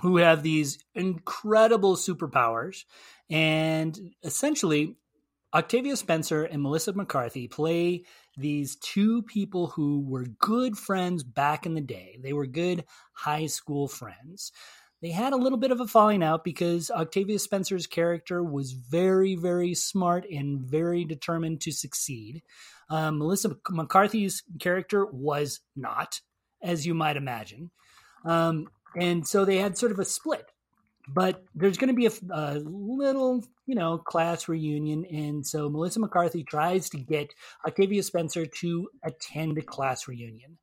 who 0.03 0.19
have 0.19 0.43
these 0.43 0.79
incredible 0.95 1.97
superpowers. 1.97 2.85
And 3.29 3.99
essentially, 4.23 4.97
Octavia 5.53 5.97
Spencer 5.97 6.45
and 6.45 6.63
Melissa 6.63 6.93
McCarthy 6.93 7.49
play 7.49 8.05
these 8.37 8.77
two 8.77 9.23
people 9.23 9.69
who 9.69 10.01
were 10.01 10.25
good 10.39 10.79
friends 10.79 11.25
back 11.25 11.67
in 11.67 11.75
the 11.75 11.81
day. 11.81 12.19
They 12.23 12.33
were 12.33 12.47
good 12.47 12.85
high 13.13 13.47
school 13.47 13.89
friends. 13.89 14.53
They 15.03 15.11
had 15.11 15.33
a 15.33 15.37
little 15.37 15.59
bit 15.59 15.71
of 15.71 15.81
a 15.81 15.87
falling 15.87 16.23
out 16.23 16.45
because 16.45 16.91
Octavia 16.91 17.39
Spencer's 17.39 17.87
character 17.87 18.45
was 18.45 18.73
very, 18.73 19.35
very 19.35 19.75
smart 19.75 20.27
and 20.31 20.61
very 20.61 21.05
determined 21.05 21.63
to 21.63 21.73
succeed. 21.73 22.43
Um, 22.91 23.19
Melissa 23.19 23.57
McCarthy's 23.71 24.43
character 24.59 25.07
was 25.07 25.61
not, 25.75 26.21
as 26.63 26.87
you 26.87 26.95
might 26.95 27.17
imagine. 27.17 27.71
Um, 28.25 28.69
and 28.95 29.27
so 29.27 29.45
they 29.45 29.57
had 29.57 29.79
sort 29.79 29.93
of 29.93 29.99
a 29.99 30.05
split. 30.05 30.53
But 31.09 31.45
there's 31.55 31.79
going 31.79 31.89
to 31.89 31.95
be 31.95 32.07
a, 32.07 32.13
a, 32.31 32.59
little, 32.59 33.45
you 33.67 33.75
know, 33.75 33.99
class 33.99 34.49
reunion. 34.49 35.05
And 35.07 35.47
so 35.47 35.69
Melissa 35.69 36.01
McCarthy 36.01 36.45
tries 36.45 36.91
to 36.91 36.99
get 36.99 37.35
Octavia 37.67 38.03
Spencer 38.03 38.47
to 38.47 38.89
attend 39.03 39.59
a 39.59 39.63
class 39.63 40.07
reunion. 40.07 40.59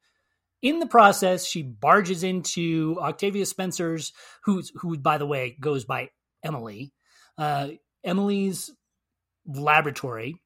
In 0.62 0.79
the 0.79 0.88
process, 0.88 1.46
she 1.46 1.63
barges 1.63 2.24
into 2.24 2.98
Octavia 3.00 3.46
Spencer's, 3.46 4.13
who's, 4.44 4.72
who, 4.75 4.98
by 4.98 5.17
the 5.17 5.25
way, 5.27 5.56
goes 5.60 5.86
by 5.86 6.10
Emily, 6.44 6.94
uh, 7.38 7.70
Emily's 8.03 8.72
laboratory 9.46 10.39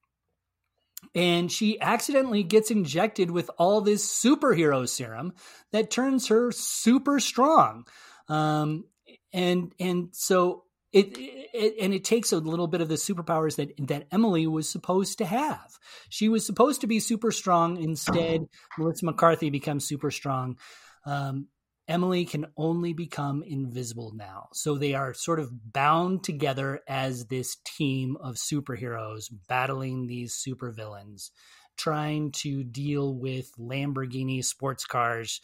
and 1.16 1.52
she 1.52 1.80
accidentally 1.80 2.44
gets 2.44 2.72
injected 2.72 3.32
with 3.32 3.50
all 3.58 3.82
this 3.82 4.08
superhero 4.08 4.88
serum 4.88 5.34
that 5.72 5.90
turns 5.90 6.28
her 6.28 6.52
super 6.52 7.20
strong 7.20 7.86
um, 8.28 8.86
and 9.34 9.74
and 9.80 10.10
so 10.12 10.64
it, 10.92 11.18
it, 11.18 11.76
and 11.80 11.94
it 11.94 12.04
takes 12.04 12.34
a 12.34 12.38
little 12.38 12.68
bit 12.68 12.82
of 12.82 12.90
the 12.90 12.96
superpowers 12.96 13.56
that 13.56 13.74
that 13.88 14.08
Emily 14.12 14.46
was 14.48 14.70
supposed 14.70 15.20
to 15.20 15.26
have. 15.26 15.78
She 16.10 16.28
was 16.28 16.46
supposed 16.46 16.82
to 16.82 16.88
be 16.88 17.00
super 17.00 17.32
strong. 17.32 17.82
Instead, 17.82 18.46
Melissa 18.78 19.06
McCarthy 19.06 19.50
becomes 19.50 19.88
super 19.88 20.12
strong. 20.12 20.58
Um, 21.06 21.48
Emily 21.88 22.26
can 22.26 22.48
only 22.58 22.94
become 22.94 23.44
invisible 23.44 24.14
now. 24.16 24.48
So 24.54 24.78
they 24.78 24.94
are 24.94 25.14
sort 25.14 25.40
of 25.40 25.74
bound 25.74 26.24
together 26.24 26.82
as 26.88 27.26
this 27.26 27.58
team 27.66 28.18
of 28.22 28.36
superheroes 28.36 29.26
battling 29.48 30.08
these 30.08 30.36
supervillains, 30.36 31.32
trying 31.78 32.32
to 32.34 32.64
deal 32.64 33.14
with 33.14 33.52
Lamborghini 33.60 34.44
sports 34.44 34.86
cars 34.86 35.42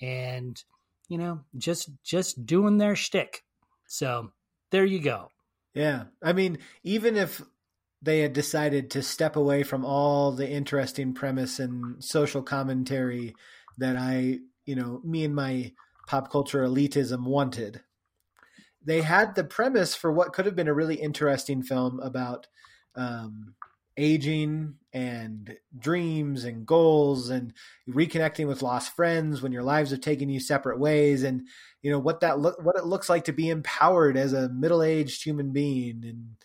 and 0.00 0.62
you 1.08 1.18
know, 1.18 1.40
just 1.56 1.90
just 2.02 2.46
doing 2.46 2.78
their 2.78 2.96
shtick. 2.96 3.42
So 3.86 4.32
there 4.70 4.84
you 4.84 5.00
go. 5.00 5.30
Yeah. 5.74 6.04
I 6.22 6.32
mean, 6.32 6.58
even 6.82 7.16
if 7.16 7.42
they 8.00 8.20
had 8.20 8.32
decided 8.32 8.90
to 8.92 9.02
step 9.02 9.36
away 9.36 9.62
from 9.62 9.84
all 9.84 10.32
the 10.32 10.48
interesting 10.48 11.14
premise 11.14 11.58
and 11.58 12.02
social 12.02 12.42
commentary 12.42 13.34
that 13.78 13.96
I 13.96 14.38
you 14.68 14.74
know, 14.74 15.00
me 15.02 15.24
and 15.24 15.34
my 15.34 15.72
pop 16.06 16.30
culture 16.30 16.62
elitism 16.62 17.24
wanted. 17.24 17.80
They 18.84 19.00
had 19.00 19.34
the 19.34 19.42
premise 19.42 19.94
for 19.94 20.12
what 20.12 20.34
could 20.34 20.44
have 20.44 20.54
been 20.54 20.68
a 20.68 20.74
really 20.74 20.96
interesting 20.96 21.62
film 21.62 21.98
about 22.00 22.46
um, 22.94 23.54
aging 23.98 24.74
and 24.92 25.56
dreams 25.76 26.44
and 26.44 26.64
goals 26.64 27.28
and 27.28 27.52
reconnecting 27.88 28.46
with 28.46 28.62
lost 28.62 28.94
friends 28.96 29.42
when 29.42 29.52
your 29.52 29.62
lives 29.62 29.90
have 29.90 30.00
taken 30.00 30.30
you 30.30 30.40
separate 30.40 30.78
ways 30.78 31.24
and 31.24 31.42
you 31.82 31.90
know 31.90 31.98
what 31.98 32.20
that 32.20 32.38
look 32.38 32.62
what 32.64 32.76
it 32.76 32.86
looks 32.86 33.10
like 33.10 33.24
to 33.24 33.32
be 33.32 33.50
empowered 33.50 34.16
as 34.16 34.32
a 34.32 34.48
middle-aged 34.48 35.22
human 35.22 35.52
being 35.52 36.02
and 36.04 36.36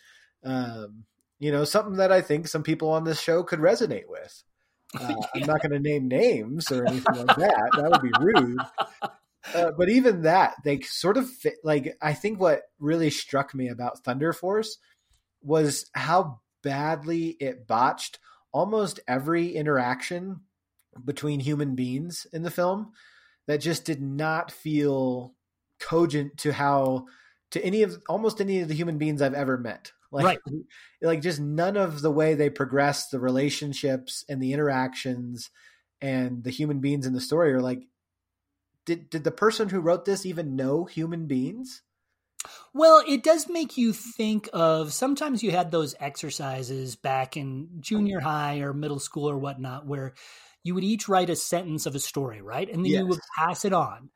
um, 0.44 1.04
you 1.38 1.50
know 1.50 1.64
something 1.64 1.96
that 1.96 2.12
I 2.12 2.20
think 2.20 2.48
some 2.48 2.62
people 2.62 2.90
on 2.90 3.04
this 3.04 3.20
show 3.20 3.42
could 3.42 3.60
resonate 3.60 4.08
with. 4.08 4.42
Uh, 4.96 5.08
yeah. 5.08 5.42
I'm 5.42 5.46
not 5.48 5.60
going 5.60 5.72
to 5.72 5.80
name 5.80 6.06
names 6.06 6.70
or 6.70 6.86
anything 6.86 7.26
like 7.26 7.36
that. 7.36 7.70
That 7.76 7.90
would 7.90 8.00
be 8.00 8.12
rude. 8.20 8.60
Uh, 9.52 9.72
but 9.76 9.88
even 9.88 10.22
that, 10.22 10.54
they 10.62 10.80
sort 10.82 11.16
of 11.16 11.28
fit. 11.28 11.54
Like, 11.64 11.96
I 12.00 12.14
think 12.14 12.38
what 12.38 12.62
really 12.78 13.10
struck 13.10 13.56
me 13.56 13.68
about 13.68 14.04
Thunder 14.04 14.32
Force 14.32 14.78
was 15.42 15.90
how 15.94 16.40
badly 16.64 17.36
it 17.38 17.68
botched 17.68 18.18
almost 18.52 18.98
every 19.06 19.54
interaction 19.54 20.40
between 21.04 21.40
human 21.40 21.74
beings 21.74 22.26
in 22.32 22.42
the 22.42 22.50
film 22.50 22.92
that 23.46 23.58
just 23.58 23.84
did 23.84 24.00
not 24.00 24.50
feel 24.50 25.34
cogent 25.80 26.36
to 26.38 26.52
how 26.52 27.06
to 27.50 27.64
any 27.64 27.82
of 27.82 28.02
almost 28.08 28.40
any 28.40 28.60
of 28.60 28.68
the 28.68 28.74
human 28.74 28.98
beings 28.98 29.22
I've 29.22 29.34
ever 29.34 29.58
met. 29.58 29.92
Like, 30.10 30.24
right. 30.24 30.38
like 31.02 31.22
just 31.22 31.40
none 31.40 31.76
of 31.76 32.00
the 32.00 32.10
way 32.10 32.34
they 32.34 32.50
progress 32.50 33.08
the 33.08 33.20
relationships 33.20 34.24
and 34.28 34.42
the 34.42 34.52
interactions 34.52 35.50
and 36.00 36.42
the 36.42 36.50
human 36.50 36.80
beings 36.80 37.06
in 37.06 37.12
the 37.12 37.20
story 37.20 37.52
are 37.52 37.60
like, 37.60 37.82
did 38.86 39.10
did 39.10 39.24
the 39.24 39.30
person 39.30 39.68
who 39.68 39.80
wrote 39.80 40.04
this 40.04 40.26
even 40.26 40.56
know 40.56 40.84
human 40.84 41.26
beings? 41.26 41.82
Well, 42.72 43.02
it 43.06 43.22
does 43.22 43.48
make 43.48 43.76
you 43.76 43.92
think 43.92 44.48
of 44.52 44.92
sometimes 44.92 45.42
you 45.42 45.50
had 45.50 45.70
those 45.70 45.94
exercises 46.00 46.96
back 46.96 47.36
in 47.36 47.68
junior 47.80 48.20
high 48.20 48.58
or 48.60 48.72
middle 48.72 48.98
school 48.98 49.28
or 49.28 49.38
whatnot 49.38 49.86
where 49.86 50.14
you 50.62 50.74
would 50.74 50.84
each 50.84 51.08
write 51.08 51.30
a 51.30 51.36
sentence 51.36 51.86
of 51.86 51.94
a 51.94 52.00
story, 52.00 52.40
right? 52.40 52.68
And 52.68 52.84
then 52.84 52.92
yes. 52.92 53.00
you 53.00 53.06
would 53.06 53.20
pass 53.36 53.64
it 53.64 53.72
on. 53.72 54.10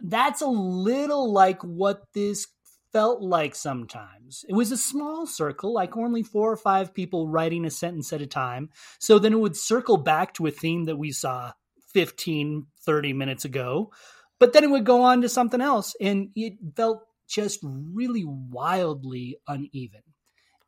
That's 0.00 0.40
a 0.40 0.46
little 0.46 1.30
like 1.32 1.62
what 1.62 2.02
this 2.14 2.46
felt 2.92 3.22
like 3.22 3.54
sometimes. 3.54 4.44
It 4.48 4.54
was 4.54 4.72
a 4.72 4.76
small 4.76 5.26
circle, 5.26 5.72
like 5.72 5.96
only 5.96 6.22
four 6.22 6.50
or 6.50 6.56
five 6.56 6.94
people 6.94 7.28
writing 7.28 7.64
a 7.64 7.70
sentence 7.70 8.12
at 8.12 8.22
a 8.22 8.26
time. 8.26 8.70
So 8.98 9.18
then 9.18 9.32
it 9.32 9.38
would 9.38 9.56
circle 9.56 9.96
back 9.96 10.34
to 10.34 10.46
a 10.46 10.50
theme 10.50 10.84
that 10.84 10.96
we 10.96 11.12
saw 11.12 11.52
15, 11.92 12.66
30 12.84 13.12
minutes 13.12 13.44
ago. 13.44 13.92
But 14.38 14.52
then 14.52 14.64
it 14.64 14.70
would 14.70 14.86
go 14.86 15.02
on 15.02 15.20
to 15.22 15.28
something 15.28 15.60
else. 15.60 15.94
And 16.00 16.30
it 16.34 16.54
felt 16.74 17.02
just 17.30 17.60
really 17.62 18.24
wildly 18.26 19.38
uneven. 19.46 20.02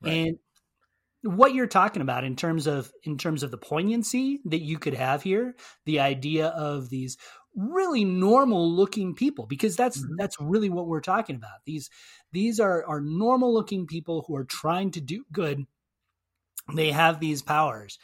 Right. 0.01 0.13
And 0.13 0.39
what 1.23 1.55
you're 1.55 1.67
talking 1.67 2.03
about 2.03 2.25
in 2.25 2.37
terms 2.37 2.67
of 2.67 2.91
in 3.05 3.17
terms 3.17 3.43
of 3.43 3.51
the 3.51 3.59
poignancy 3.59 4.41
that 4.45 4.61
you 4.61 4.79
could 4.79 4.95
have 4.95 5.23
here 5.23 5.55
the 5.87 6.01
idea 6.01 6.49
of 6.49 6.91
these 6.91 7.17
really 7.55 8.05
normal 8.05 8.69
looking 8.69 9.15
people 9.15 9.47
because 9.47 9.77
that's 9.77 9.99
mm-hmm. 9.99 10.15
that's 10.19 10.37
really 10.41 10.69
what 10.69 10.89
we're 10.89 11.01
talking 11.01 11.37
about 11.37 11.61
these 11.65 11.91
these 12.33 12.59
are 12.59 12.85
are 12.87 13.01
normal 13.01 13.55
looking 13.55 13.87
people 13.87 14.25
who 14.27 14.35
are 14.35 14.45
trying 14.45 14.91
to 14.91 15.01
do 15.01 15.25
good 15.31 15.65
they 16.75 16.91
have 16.91 17.21
these 17.21 17.41
powers 17.41 17.99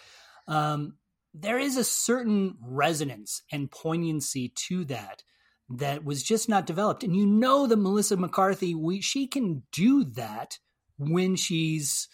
um, 0.47 0.95
there 1.35 1.59
is 1.59 1.77
a 1.77 1.85
certain 1.85 2.57
resonance 2.63 3.43
and 3.51 3.71
poignancy 3.71 4.53
to 4.55 4.85
that 4.85 5.25
that 5.71 6.05
was 6.05 6.23
just 6.23 6.49
not 6.49 6.67
developed 6.67 7.05
and 7.05 7.15
you 7.15 7.27
know 7.27 7.67
that 7.67 7.77
melissa 7.77 8.17
mccarthy 8.17 8.75
we, 8.75 9.01
she 9.01 9.27
can 9.27 9.63
do 9.71 10.03
that 10.03 10.59
when 10.97 11.37
she's 11.37 12.09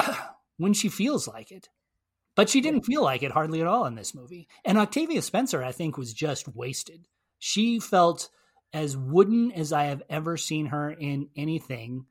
when 0.56 0.72
she 0.72 0.88
feels 0.88 1.28
like 1.28 1.50
it 1.50 1.68
but 2.34 2.48
she 2.48 2.60
didn't 2.60 2.82
feel 2.82 3.02
like 3.02 3.22
it 3.22 3.32
hardly 3.32 3.60
at 3.60 3.66
all 3.66 3.86
in 3.86 3.94
this 3.94 4.14
movie. 4.14 4.48
And 4.64 4.78
Octavia 4.78 5.22
Spencer, 5.22 5.62
I 5.62 5.72
think, 5.72 5.96
was 5.96 6.12
just 6.12 6.48
wasted. 6.54 7.06
She 7.38 7.78
felt 7.78 8.28
as 8.72 8.96
wooden 8.96 9.52
as 9.52 9.72
I 9.72 9.84
have 9.84 10.02
ever 10.08 10.36
seen 10.36 10.66
her 10.66 10.90
in 10.90 11.28
anything 11.36 12.06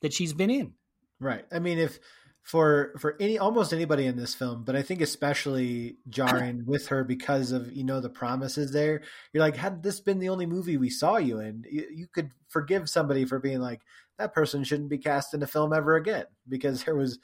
that 0.00 0.12
she's 0.12 0.32
been 0.32 0.50
in. 0.50 0.74
Right. 1.20 1.44
I 1.52 1.60
mean, 1.60 1.78
if 1.78 2.00
for 2.42 2.92
for 2.98 3.16
any 3.20 3.38
almost 3.38 3.72
anybody 3.72 4.06
in 4.06 4.16
this 4.16 4.34
film, 4.34 4.64
but 4.64 4.74
I 4.74 4.82
think 4.82 5.00
especially 5.00 5.96
jarring 6.08 6.64
with 6.66 6.88
her 6.88 7.04
because 7.04 7.52
of 7.52 7.72
you 7.72 7.84
know 7.84 8.00
the 8.00 8.10
promises 8.10 8.72
there. 8.72 9.02
You're 9.32 9.42
like, 9.42 9.56
had 9.56 9.82
this 9.82 10.00
been 10.00 10.18
the 10.18 10.28
only 10.28 10.46
movie 10.46 10.76
we 10.76 10.90
saw 10.90 11.16
you 11.16 11.38
in, 11.38 11.64
you, 11.70 11.86
you 11.90 12.06
could 12.08 12.32
forgive 12.48 12.88
somebody 12.88 13.24
for 13.24 13.38
being 13.38 13.60
like 13.60 13.80
that 14.18 14.34
person 14.34 14.64
shouldn't 14.64 14.90
be 14.90 14.98
cast 14.98 15.34
in 15.34 15.42
a 15.42 15.46
film 15.46 15.72
ever 15.72 15.96
again 15.96 16.26
because 16.48 16.84
there 16.84 16.94
was 16.96 17.18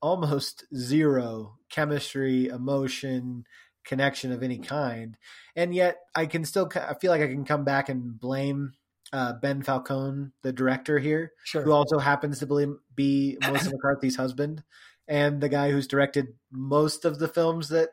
almost 0.00 0.64
zero 0.74 1.56
chemistry, 1.70 2.46
emotion, 2.46 3.44
connection 3.84 4.32
of 4.32 4.42
any 4.42 4.58
kind. 4.58 5.16
And 5.56 5.74
yet 5.74 5.98
I 6.14 6.26
can 6.26 6.44
still, 6.44 6.70
I 6.74 6.94
feel 6.94 7.10
like 7.10 7.22
I 7.22 7.26
can 7.26 7.44
come 7.44 7.64
back 7.64 7.88
and 7.88 8.18
blame 8.18 8.72
uh, 9.12 9.34
Ben 9.34 9.62
Falcone, 9.62 10.30
the 10.42 10.52
director 10.52 10.98
here, 10.98 11.32
sure. 11.44 11.62
who 11.62 11.72
also 11.72 11.98
happens 11.98 12.40
to 12.40 12.78
be 12.94 13.38
Melissa 13.42 13.70
McCarthy's 13.70 14.16
husband 14.16 14.62
and 15.06 15.40
the 15.40 15.48
guy 15.48 15.70
who's 15.70 15.86
directed 15.86 16.28
most 16.50 17.04
of 17.04 17.18
the 17.18 17.28
films 17.28 17.70
that 17.70 17.90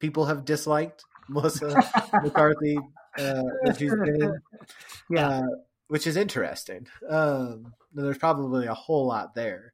people 0.00 0.26
have 0.26 0.44
disliked. 0.44 1.04
Melissa 1.28 1.66
McCarthy, 2.22 2.78
uh, 3.18 3.42
yeah, 5.10 5.28
uh, 5.28 5.42
which 5.88 6.06
is 6.06 6.16
interesting. 6.16 6.86
Um, 7.08 7.72
there's 7.92 8.18
probably 8.18 8.66
a 8.66 8.74
whole 8.74 9.06
lot 9.08 9.34
there. 9.34 9.72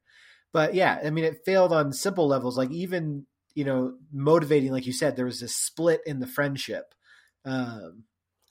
But 0.51 0.73
yeah, 0.75 0.99
I 1.03 1.09
mean, 1.09 1.25
it 1.25 1.45
failed 1.45 1.73
on 1.73 1.93
simple 1.93 2.27
levels. 2.27 2.57
Like 2.57 2.71
even 2.71 3.25
you 3.55 3.65
know, 3.65 3.93
motivating, 4.11 4.71
like 4.71 4.85
you 4.85 4.93
said, 4.93 5.15
there 5.15 5.25
was 5.25 5.41
a 5.41 5.47
split 5.47 6.01
in 6.05 6.19
the 6.19 6.27
friendship. 6.27 6.93
Um, 7.45 8.05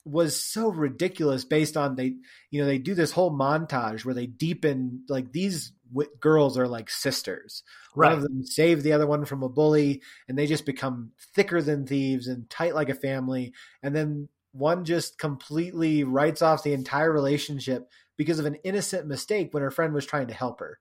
was 0.05 0.41
so 0.41 0.69
ridiculous 0.69 1.45
based 1.45 1.77
on 1.77 1.95
they 1.95 2.15
you 2.51 2.61
know 2.61 2.65
they 2.65 2.77
do 2.77 2.93
this 2.93 3.11
whole 3.11 3.31
montage 3.31 4.03
where 4.03 4.13
they 4.13 4.25
deepen 4.25 5.03
like 5.07 5.31
these 5.31 5.71
w- 5.91 6.09
girls 6.19 6.57
are 6.57 6.67
like 6.67 6.89
sisters. 6.89 7.63
Right. 7.95 8.09
one 8.09 8.17
of 8.17 8.23
them 8.23 8.45
saved 8.45 8.83
the 8.83 8.93
other 8.93 9.07
one 9.07 9.25
from 9.25 9.43
a 9.43 9.49
bully 9.49 10.01
and 10.27 10.37
they 10.37 10.47
just 10.47 10.65
become 10.65 11.11
thicker 11.35 11.61
than 11.61 11.85
thieves 11.85 12.27
and 12.27 12.49
tight 12.49 12.75
like 12.75 12.89
a 12.89 12.95
family. 12.95 13.53
And 13.81 13.95
then 13.95 14.29
one 14.51 14.83
just 14.83 15.17
completely 15.17 16.03
writes 16.03 16.41
off 16.41 16.63
the 16.63 16.73
entire 16.73 17.11
relationship 17.11 17.87
because 18.17 18.39
of 18.39 18.45
an 18.45 18.55
innocent 18.63 19.07
mistake 19.07 19.53
when 19.53 19.63
her 19.63 19.71
friend 19.71 19.93
was 19.93 20.05
trying 20.05 20.27
to 20.27 20.33
help 20.33 20.59
her. 20.59 20.79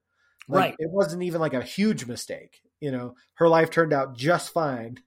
Like, 0.48 0.60
right. 0.60 0.74
it 0.78 0.90
wasn't 0.90 1.22
even 1.22 1.40
like 1.40 1.54
a 1.54 1.62
huge 1.62 2.06
mistake 2.06 2.60
you 2.82 2.90
know? 2.90 3.14
Her 3.34 3.48
life 3.48 3.70
turned 3.70 3.94
out 3.94 4.14
just 4.14 4.52
fine 4.52 4.98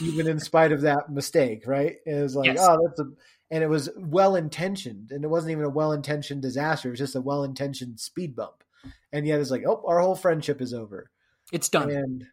even 0.00 0.26
in 0.26 0.40
spite 0.40 0.72
of 0.72 0.82
that 0.82 1.10
mistake, 1.10 1.66
right? 1.66 1.96
It 2.06 2.22
was 2.22 2.36
like, 2.36 2.46
yes. 2.46 2.58
oh, 2.60 2.78
that's 2.86 3.00
a, 3.00 3.04
and 3.50 3.62
it 3.62 3.68
was 3.68 3.90
well 3.96 4.36
intentioned, 4.36 5.10
and 5.10 5.24
it 5.24 5.28
wasn't 5.28 5.52
even 5.52 5.64
a 5.64 5.70
well 5.70 5.92
intentioned 5.92 6.42
disaster. 6.42 6.88
It 6.88 6.92
was 6.92 7.00
just 7.00 7.16
a 7.16 7.20
well 7.20 7.44
intentioned 7.44 8.00
speed 8.00 8.34
bump, 8.34 8.64
and 9.12 9.26
yet 9.26 9.40
it's 9.40 9.50
like, 9.50 9.64
oh, 9.66 9.82
our 9.86 10.00
whole 10.00 10.16
friendship 10.16 10.60
is 10.60 10.74
over. 10.74 11.10
It's 11.52 11.68
done, 11.68 11.90
and 11.90 12.24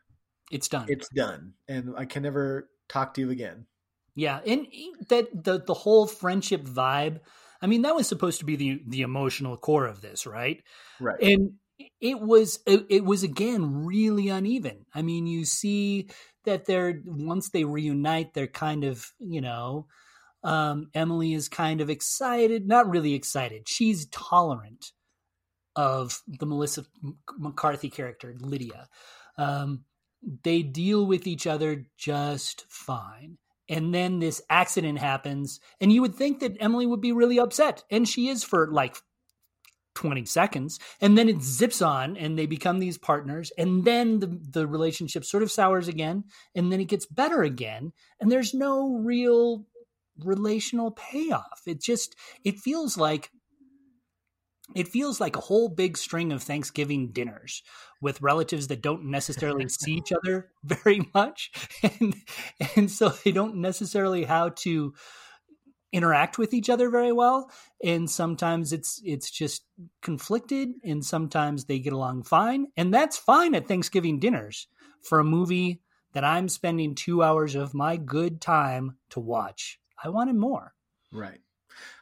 it's 0.51 0.67
done. 0.67 0.85
It's 0.89 1.09
done, 1.09 1.53
and 1.67 1.93
I 1.97 2.05
can 2.05 2.23
never 2.23 2.69
talk 2.89 3.13
to 3.15 3.21
you 3.21 3.29
again. 3.29 3.65
Yeah, 4.15 4.39
and 4.45 4.67
that 5.09 5.43
the 5.43 5.61
the 5.61 5.73
whole 5.73 6.07
friendship 6.07 6.63
vibe. 6.63 7.19
I 7.61 7.67
mean, 7.67 7.83
that 7.83 7.95
was 7.95 8.07
supposed 8.07 8.39
to 8.39 8.45
be 8.45 8.55
the 8.55 8.81
the 8.87 9.01
emotional 9.01 9.57
core 9.57 9.85
of 9.85 10.01
this, 10.01 10.25
right? 10.25 10.63
Right. 10.99 11.21
And 11.21 11.53
it 11.99 12.19
was 12.19 12.59
it, 12.65 12.85
it 12.89 13.05
was 13.05 13.23
again 13.23 13.85
really 13.85 14.29
uneven. 14.29 14.85
I 14.93 15.01
mean, 15.01 15.27
you 15.27 15.45
see 15.45 16.09
that 16.45 16.65
they're 16.65 17.01
once 17.05 17.49
they 17.49 17.63
reunite, 17.63 18.33
they're 18.33 18.47
kind 18.47 18.83
of 18.83 19.11
you 19.19 19.41
know, 19.41 19.87
um, 20.43 20.89
Emily 20.93 21.33
is 21.33 21.49
kind 21.49 21.81
of 21.81 21.89
excited, 21.89 22.67
not 22.67 22.89
really 22.89 23.13
excited. 23.13 23.67
She's 23.67 24.07
tolerant 24.07 24.91
of 25.75 26.21
the 26.27 26.45
Melissa 26.45 26.85
McCarthy 27.37 27.89
character, 27.89 28.35
Lydia. 28.39 28.87
Um, 29.37 29.85
they 30.43 30.61
deal 30.61 31.05
with 31.05 31.27
each 31.27 31.47
other 31.47 31.85
just 31.97 32.65
fine. 32.69 33.37
And 33.69 33.93
then 33.93 34.19
this 34.19 34.41
accident 34.49 34.99
happens, 34.99 35.61
and 35.79 35.93
you 35.93 36.01
would 36.01 36.15
think 36.15 36.41
that 36.41 36.57
Emily 36.59 36.85
would 36.85 36.99
be 36.99 37.13
really 37.13 37.39
upset, 37.39 37.83
and 37.89 38.07
she 38.07 38.27
is 38.27 38.43
for 38.43 38.69
like 38.69 38.97
20 40.01 40.25
seconds 40.25 40.79
and 40.99 41.15
then 41.15 41.29
it 41.29 41.41
zips 41.43 41.81
on 41.81 42.17
and 42.17 42.37
they 42.37 42.47
become 42.47 42.79
these 42.79 42.97
partners 42.97 43.51
and 43.57 43.85
then 43.85 44.19
the, 44.19 44.39
the 44.49 44.67
relationship 44.67 45.23
sort 45.23 45.43
of 45.43 45.51
sours 45.51 45.87
again 45.87 46.23
and 46.55 46.71
then 46.71 46.81
it 46.81 46.85
gets 46.85 47.05
better 47.05 47.43
again 47.43 47.93
and 48.19 48.31
there's 48.31 48.53
no 48.53 48.97
real 48.97 49.65
relational 50.23 50.91
payoff. 50.91 51.61
It 51.65 51.81
just 51.81 52.15
it 52.43 52.59
feels 52.59 52.97
like 52.97 53.29
it 54.73 54.87
feels 54.87 55.19
like 55.19 55.35
a 55.35 55.41
whole 55.41 55.69
big 55.69 55.97
string 55.97 56.31
of 56.31 56.41
thanksgiving 56.41 57.11
dinners 57.11 57.61
with 58.01 58.21
relatives 58.21 58.67
that 58.67 58.81
don't 58.81 59.05
necessarily 59.05 59.67
see 59.69 59.93
each 59.93 60.11
other 60.11 60.49
very 60.63 61.01
much 61.13 61.51
and 61.83 62.15
and 62.75 62.89
so 62.91 63.09
they 63.09 63.31
don't 63.31 63.55
necessarily 63.55 64.23
how 64.23 64.49
to 64.49 64.93
interact 65.91 66.37
with 66.37 66.53
each 66.53 66.69
other 66.69 66.89
very 66.89 67.11
well 67.11 67.51
and 67.83 68.09
sometimes 68.09 68.71
it's 68.71 69.01
it's 69.03 69.29
just 69.29 69.63
conflicted 70.01 70.69
and 70.83 71.03
sometimes 71.03 71.65
they 71.65 71.79
get 71.79 71.93
along 71.93 72.23
fine 72.23 72.67
and 72.77 72.93
that's 72.93 73.17
fine 73.17 73.53
at 73.55 73.67
Thanksgiving 73.67 74.19
dinners 74.19 74.67
for 75.01 75.19
a 75.19 75.23
movie 75.23 75.81
that 76.13 76.23
I'm 76.23 76.49
spending 76.49 76.95
2 76.95 77.23
hours 77.23 77.55
of 77.55 77.73
my 77.73 77.97
good 77.97 78.41
time 78.41 78.97
to 79.11 79.19
watch. 79.19 79.79
I 80.03 80.09
wanted 80.09 80.35
more. 80.35 80.73
Right. 81.11 81.39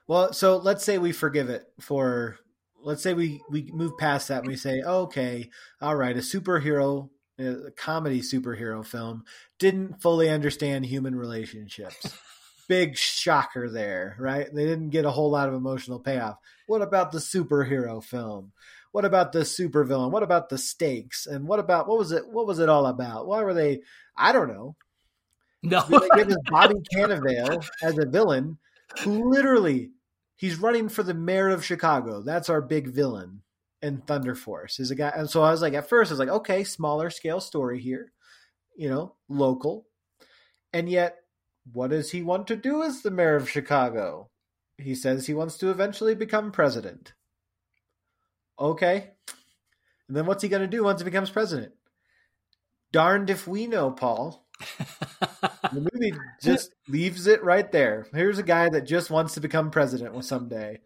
Well, 0.08 0.34
so 0.34 0.58
let's 0.58 0.84
say 0.84 0.98
we 0.98 1.12
forgive 1.12 1.50
it 1.50 1.66
for 1.80 2.40
let's 2.82 3.04
say 3.04 3.14
we 3.14 3.42
we 3.50 3.70
move 3.72 3.98
past 3.98 4.28
that 4.30 4.40
and 4.40 4.48
we 4.48 4.56
say, 4.56 4.82
"Okay, 4.82 5.50
all 5.82 5.96
right, 5.96 6.16
a 6.16 6.22
superhero 6.22 7.10
a 7.38 7.72
comedy 7.78 8.22
superhero 8.22 8.86
film 8.86 9.24
didn't 9.60 10.02
fully 10.02 10.30
understand 10.30 10.86
human 10.86 11.16
relationships." 11.16 12.18
big 12.70 12.96
shocker 12.96 13.70
there, 13.70 14.16
right? 14.20 14.48
They 14.54 14.64
didn't 14.64 14.92
get 14.92 15.04
a 15.04 15.12
whole 15.12 15.32
lot 15.32 15.50
of 15.50 15.56
emotional 15.56 16.00
payoff. 16.00 16.38
What 16.68 16.82
about 16.82 17.12
the 17.12 17.18
superhero 17.18 18.02
film? 18.02 18.54
What 18.92 19.06
about 19.06 19.34
the 19.34 19.40
supervillain? 19.40 20.12
What 20.12 20.24
about 20.24 20.50
the 20.50 20.58
stakes? 20.58 21.26
And 21.26 21.48
what 21.48 21.60
about 21.60 21.88
what 21.88 21.98
was 21.98 22.14
it? 22.14 22.30
What 22.30 22.48
was 22.48 22.60
it 22.60 22.70
all 22.70 22.86
about? 22.86 23.28
Why 23.28 23.44
were 23.44 23.54
they? 23.54 23.82
I 24.16 24.32
don't 24.32 24.48
know. 24.48 24.76
No, 25.62 25.82
they 25.82 26.08
give 26.16 26.30
us 26.30 26.38
Bobby 26.50 26.76
Cannavale 26.94 27.68
as 27.84 27.98
a 27.98 28.06
villain, 28.06 28.58
who 29.02 29.30
literally 29.30 29.90
he's 30.38 30.58
running 30.58 30.88
for 30.88 31.04
the 31.04 31.14
mayor 31.14 31.50
of 31.50 31.66
Chicago. 31.66 32.22
That's 32.22 32.50
our 32.50 32.62
big 32.62 32.88
villain 32.88 33.42
in 33.82 33.98
Thunder 33.98 34.36
Force. 34.36 34.80
Is 34.80 34.92
a 34.92 34.96
guy, 34.96 35.12
and 35.14 35.30
so 35.30 35.42
I 35.42 35.52
was 35.52 35.62
like, 35.62 35.74
at 35.74 35.90
first, 35.90 36.12
I 36.12 36.14
was 36.14 36.20
like, 36.20 36.30
okay, 36.30 36.64
smaller 36.64 37.10
scale 37.10 37.42
story 37.42 37.82
here, 37.82 38.12
you 38.78 38.90
know, 38.90 39.16
local, 39.28 39.86
and 40.72 40.88
yet 40.88 41.18
what 41.74 41.90
does 41.92 42.12
he 42.12 42.22
want 42.22 42.48
to 42.48 42.56
do 42.56 42.84
as 42.84 43.02
the 43.02 43.12
mayor 43.12 43.36
of 43.36 43.50
Chicago? 43.50 44.28
He 44.78 44.96
says 44.96 45.28
he 45.28 45.34
wants 45.34 45.58
to 45.58 45.70
eventually 45.70 46.16
become 46.16 46.52
president. 46.52 47.14
Okay. 48.60 49.12
And 50.08 50.18
then 50.18 50.26
what's 50.26 50.44
he 50.44 50.50
going 50.50 50.62
to 50.62 50.68
do 50.68 50.84
once 50.84 51.02
he 51.02 51.06
becomes 51.06 51.30
president? 51.30 51.74
Darned 52.92 53.30
if 53.30 53.48
we 53.48 53.68
know, 53.68 53.92
Paul. 53.92 54.46
the 55.72 55.88
movie 55.94 56.14
just 56.42 56.74
leaves 56.88 57.28
it 57.28 57.44
right 57.44 57.72
there. 57.72 58.08
Here's 58.14 58.40
a 58.40 58.44
guy 58.44 58.70
that 58.70 58.82
just 58.82 59.10
wants 59.10 59.36
to 59.36 59.42
become 59.42 59.72
president 59.72 60.26
someday, 60.26 60.80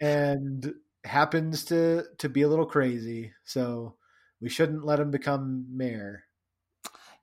and 0.00 0.72
happens 1.04 1.64
to 1.66 2.04
to 2.18 2.28
be 2.30 2.42
a 2.42 2.48
little 2.48 2.64
crazy. 2.64 3.32
So 3.44 3.96
we 4.40 4.48
shouldn't 4.48 4.84
let 4.84 5.00
him 5.00 5.10
become 5.10 5.66
mayor. 5.76 6.24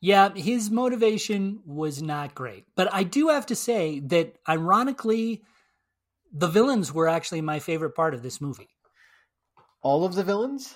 Yeah, 0.02 0.34
his 0.34 0.72
motivation 0.72 1.60
was 1.66 2.02
not 2.02 2.34
great. 2.34 2.66
But 2.76 2.94
I 2.94 3.04
do 3.04 3.30
have 3.30 3.46
to 3.48 3.56
say 3.56 4.00
that 4.00 4.38
ironically, 4.48 5.44
the 6.32 6.48
villains 6.48 6.94
were 6.94 7.08
actually 7.08 7.42
my 7.42 7.60
favorite 7.60 7.96
part 7.96 8.14
of 8.14 8.24
this 8.24 8.40
movie. 8.40 8.70
All 9.82 10.06
of 10.06 10.16
the 10.16 10.24
villains? 10.24 10.76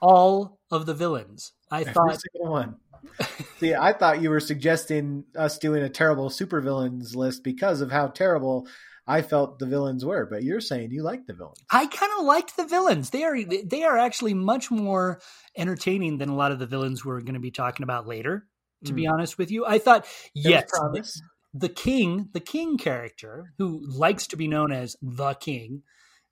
All 0.00 0.58
of 0.70 0.86
the 0.86 0.94
villains. 0.94 1.52
I 1.70 1.80
Every 1.80 1.92
thought 1.92 2.20
single 2.32 2.52
one. 2.52 2.76
See, 3.58 3.74
I 3.74 3.92
thought 3.92 4.20
you 4.20 4.30
were 4.30 4.40
suggesting 4.40 5.24
us 5.36 5.58
doing 5.58 5.82
a 5.82 5.88
terrible 5.88 6.28
supervillains 6.28 7.14
list 7.14 7.44
because 7.44 7.80
of 7.80 7.92
how 7.92 8.08
terrible 8.08 8.66
I 9.06 9.22
felt 9.22 9.58
the 9.58 9.66
villains 9.66 10.04
were, 10.04 10.26
but 10.26 10.42
you're 10.42 10.60
saying 10.60 10.90
you 10.90 11.02
like 11.02 11.26
the 11.26 11.34
villains. 11.34 11.62
I 11.70 11.86
kind 11.86 12.12
of 12.18 12.24
liked 12.24 12.56
the 12.56 12.66
villains. 12.66 13.10
They 13.10 13.22
are 13.22 13.44
they 13.44 13.84
are 13.84 13.98
actually 13.98 14.34
much 14.34 14.70
more 14.70 15.20
entertaining 15.56 16.18
than 16.18 16.30
a 16.30 16.34
lot 16.34 16.52
of 16.52 16.58
the 16.58 16.66
villains 16.66 17.04
we're 17.04 17.20
going 17.20 17.34
to 17.34 17.40
be 17.40 17.50
talking 17.50 17.84
about 17.84 18.06
later 18.06 18.46
to 18.84 18.92
mm. 18.92 18.96
be 18.96 19.06
honest 19.06 19.38
with 19.38 19.50
you. 19.50 19.64
I 19.66 19.78
thought, 19.78 20.06
yes, 20.34 20.70
the, 20.70 21.20
the 21.52 21.68
king, 21.68 22.28
the 22.32 22.40
king 22.40 22.78
character 22.78 23.52
who 23.58 23.80
likes 23.86 24.26
to 24.28 24.36
be 24.36 24.48
known 24.48 24.72
as 24.72 24.96
the 25.00 25.34
king, 25.34 25.82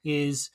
is 0.04 0.50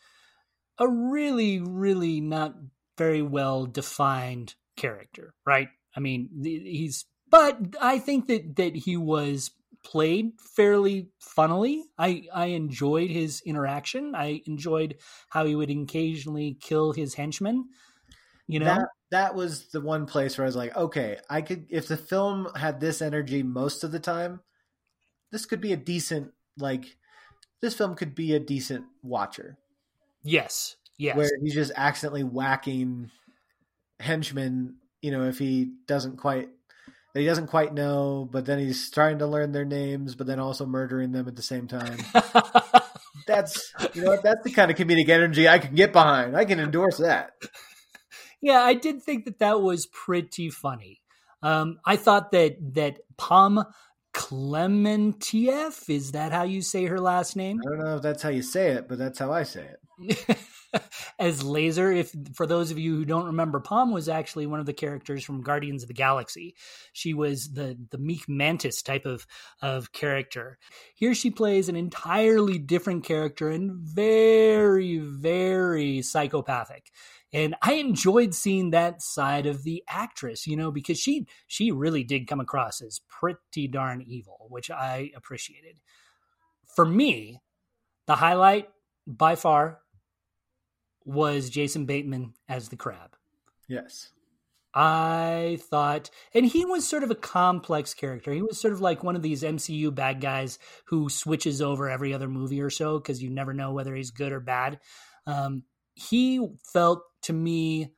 a 0.78 0.88
really, 0.88 1.60
really 1.60 2.22
not 2.22 2.56
very 2.98 3.22
well 3.22 3.66
defined 3.66 4.56
character, 4.76 5.34
right? 5.46 5.70
I 5.96 6.00
mean, 6.00 6.30
he's, 6.44 7.06
but 7.30 7.58
I 7.82 8.00
think 8.00 8.28
that 8.28 8.56
that 8.58 8.76
he 8.76 8.98
was 8.98 9.52
played 9.84 10.32
fairly 10.56 11.10
funnily. 11.20 11.84
I 11.98 12.24
I 12.34 12.48
enjoyed 12.48 13.10
his 13.10 13.42
interaction. 13.46 14.14
I 14.16 14.42
enjoyed 14.46 14.98
how 15.30 15.46
he 15.46 15.56
would 15.56 15.70
occasionally 15.70 16.58
kill 16.62 16.92
his 16.92 17.16
henchmen. 17.16 17.70
You 18.48 18.60
know, 18.60 18.66
that, 18.66 18.88
that 19.12 19.36
was 19.36 19.70
the 19.70 19.82
one 19.82 20.06
place 20.06 20.38
where 20.38 20.46
I 20.46 20.48
was 20.48 20.56
like, 20.56 20.76
okay, 20.76 21.18
I 21.30 21.42
could 21.42 21.68
if 21.70 21.88
the 21.88 21.98
film 21.98 22.48
had 22.56 22.80
this 22.80 23.02
energy 23.02 23.44
most 23.44 23.84
of 23.84 23.92
the 23.92 24.00
time, 24.00 24.42
this 25.32 25.46
could 25.46 25.62
be 25.62 25.74
a 25.74 25.78
decent 25.78 26.34
like 26.58 26.98
this 27.62 27.74
film 27.74 27.96
could 27.96 28.16
be 28.16 28.34
a 28.34 28.40
decent 28.40 28.86
watcher. 29.02 29.58
Yes. 30.24 30.76
Yes. 30.98 31.16
Where 31.16 31.30
he's 31.42 31.54
just 31.54 31.72
accidentally 31.76 32.24
whacking 32.24 33.12
henchmen, 34.00 34.78
you 35.02 35.12
know, 35.12 35.24
if 35.24 35.38
he 35.38 35.72
doesn't 35.88 36.18
quite 36.18 36.50
that 37.14 37.22
he 37.22 37.26
doesn't 37.26 37.48
quite 37.48 37.74
know, 37.74 38.28
but 38.30 38.46
then 38.46 38.60
he's 38.60 38.92
trying 38.92 39.20
to 39.20 39.28
learn 39.28 39.52
their 39.52 39.66
names, 39.66 40.16
but 40.16 40.28
then 40.28 40.40
also 40.40 40.66
murdering 40.66 41.14
them 41.14 41.28
at 41.28 41.36
the 41.36 41.42
same 41.42 41.68
time. 41.68 41.98
that's 43.28 43.74
you 43.94 44.04
know 44.04 44.18
that's 44.22 44.44
the 44.44 44.52
kind 44.52 44.70
of 44.70 44.78
comedic 44.78 45.10
energy 45.10 45.48
I 45.48 45.60
can 45.60 45.76
get 45.76 45.94
behind. 45.94 46.36
I 46.36 46.44
can 46.44 46.60
endorse 46.60 46.98
that 46.98 47.32
yeah, 48.42 48.62
I 48.62 48.74
did 48.74 49.02
think 49.02 49.26
that 49.26 49.40
that 49.40 49.62
was 49.62 49.86
pretty 49.86 50.50
funny. 50.50 51.02
Um, 51.42 51.80
I 51.86 51.96
thought 51.96 52.32
that 52.32 52.58
that 52.74 53.00
Pom 53.18 53.64
Klementieff 54.14 55.90
is 55.90 56.14
that 56.14 56.32
how 56.32 56.44
you 56.44 56.62
say 56.62 56.86
her 56.86 57.00
last 57.00 57.36
name? 57.36 57.60
I 57.66 57.70
don't 57.70 57.86
know 57.86 57.96
if 57.96 58.02
that's 58.02 58.24
how 58.24 58.30
you 58.30 58.42
say 58.42 58.72
it, 58.72 58.88
but 58.88 58.98
that's 58.98 59.20
how 59.20 59.32
I 59.32 59.44
say 59.44 59.68
it. 60.00 60.38
as 61.20 61.44
Laser. 61.44 61.92
If 61.92 62.14
for 62.34 62.46
those 62.46 62.72
of 62.72 62.80
you 62.80 62.96
who 62.96 63.06
don't 63.06 63.26
remember, 63.26 63.60
Pom 63.60 63.92
was 63.92 64.10
actually 64.10 64.46
one 64.48 64.60
of 64.60 64.66
the 64.66 64.74
characters 64.74 65.24
from 65.24 65.42
Guardians 65.42 65.84
of 65.84 65.88
the 65.88 65.94
Galaxy. 65.94 66.56
She 66.94 67.14
was 67.14 67.54
the 67.54 67.78
the 67.92 67.98
meek 67.98 68.28
mantis 68.28 68.82
type 68.82 69.06
of 69.06 69.26
of 69.62 69.92
character. 69.92 70.58
Here 70.96 71.14
she 71.14 71.32
plays 71.32 71.70
an 71.70 71.76
entirely 71.76 72.58
different 72.58 73.04
character 73.04 73.50
and 73.50 73.72
very 73.72 74.98
very 74.98 76.02
psychopathic. 76.02 76.92
And 77.34 77.56
I 77.62 77.74
enjoyed 77.74 78.34
seeing 78.34 78.70
that 78.72 79.02
side 79.02 79.46
of 79.46 79.64
the 79.64 79.84
actress, 79.90 80.48
you 80.48 80.56
know, 80.56 80.72
because 80.72 81.00
she 81.00 81.28
she 81.46 81.72
really 81.72 82.04
did 82.04 82.28
come 82.28 82.40
across 82.40 82.82
as 82.82 83.02
pretty 83.10 83.68
darn 83.68 84.02
evil, 84.02 84.48
which 84.50 84.72
I 84.72 85.12
appreciated. 85.16 85.80
For 86.76 86.86
me, 86.86 87.42
the 88.06 88.16
highlight 88.16 88.70
by 89.06 89.36
far 89.36 89.80
was 91.06 91.50
Jason 91.50 91.86
Bateman 91.86 92.34
as 92.48 92.70
the 92.70 92.76
crab. 92.76 93.16
Yes. 93.68 94.10
I 94.74 95.58
thought, 95.72 96.12
and 96.36 96.46
he 96.46 96.64
was 96.64 96.88
sort 96.88 97.04
of 97.04 97.10
a 97.10 97.16
complex 97.16 97.94
character. 97.94 98.32
He 98.32 98.44
was 98.44 98.60
sort 98.60 98.74
of 98.74 98.82
like 98.82 99.04
one 99.04 99.16
of 99.16 99.24
these 99.24 99.42
MCU 99.42 99.94
bad 99.96 100.22
guys 100.22 100.60
who 100.86 101.10
switches 101.10 101.62
over 101.62 101.90
every 101.90 102.14
other 102.14 102.28
movie 102.28 102.62
or 102.62 102.70
so 102.70 103.00
because 103.00 103.24
you 103.24 103.30
never 103.30 103.54
know 103.54 103.72
whether 103.72 103.96
he's 103.96 104.12
good 104.12 104.32
or 104.32 104.40
bad. 104.40 104.80
Um, 105.26 105.64
he 105.96 106.48
felt 106.72 107.02
to 107.24 107.34
me 107.34 107.92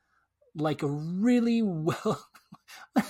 like 0.54 0.82
a 0.82 0.88
really 0.88 1.62
well. 1.62 2.26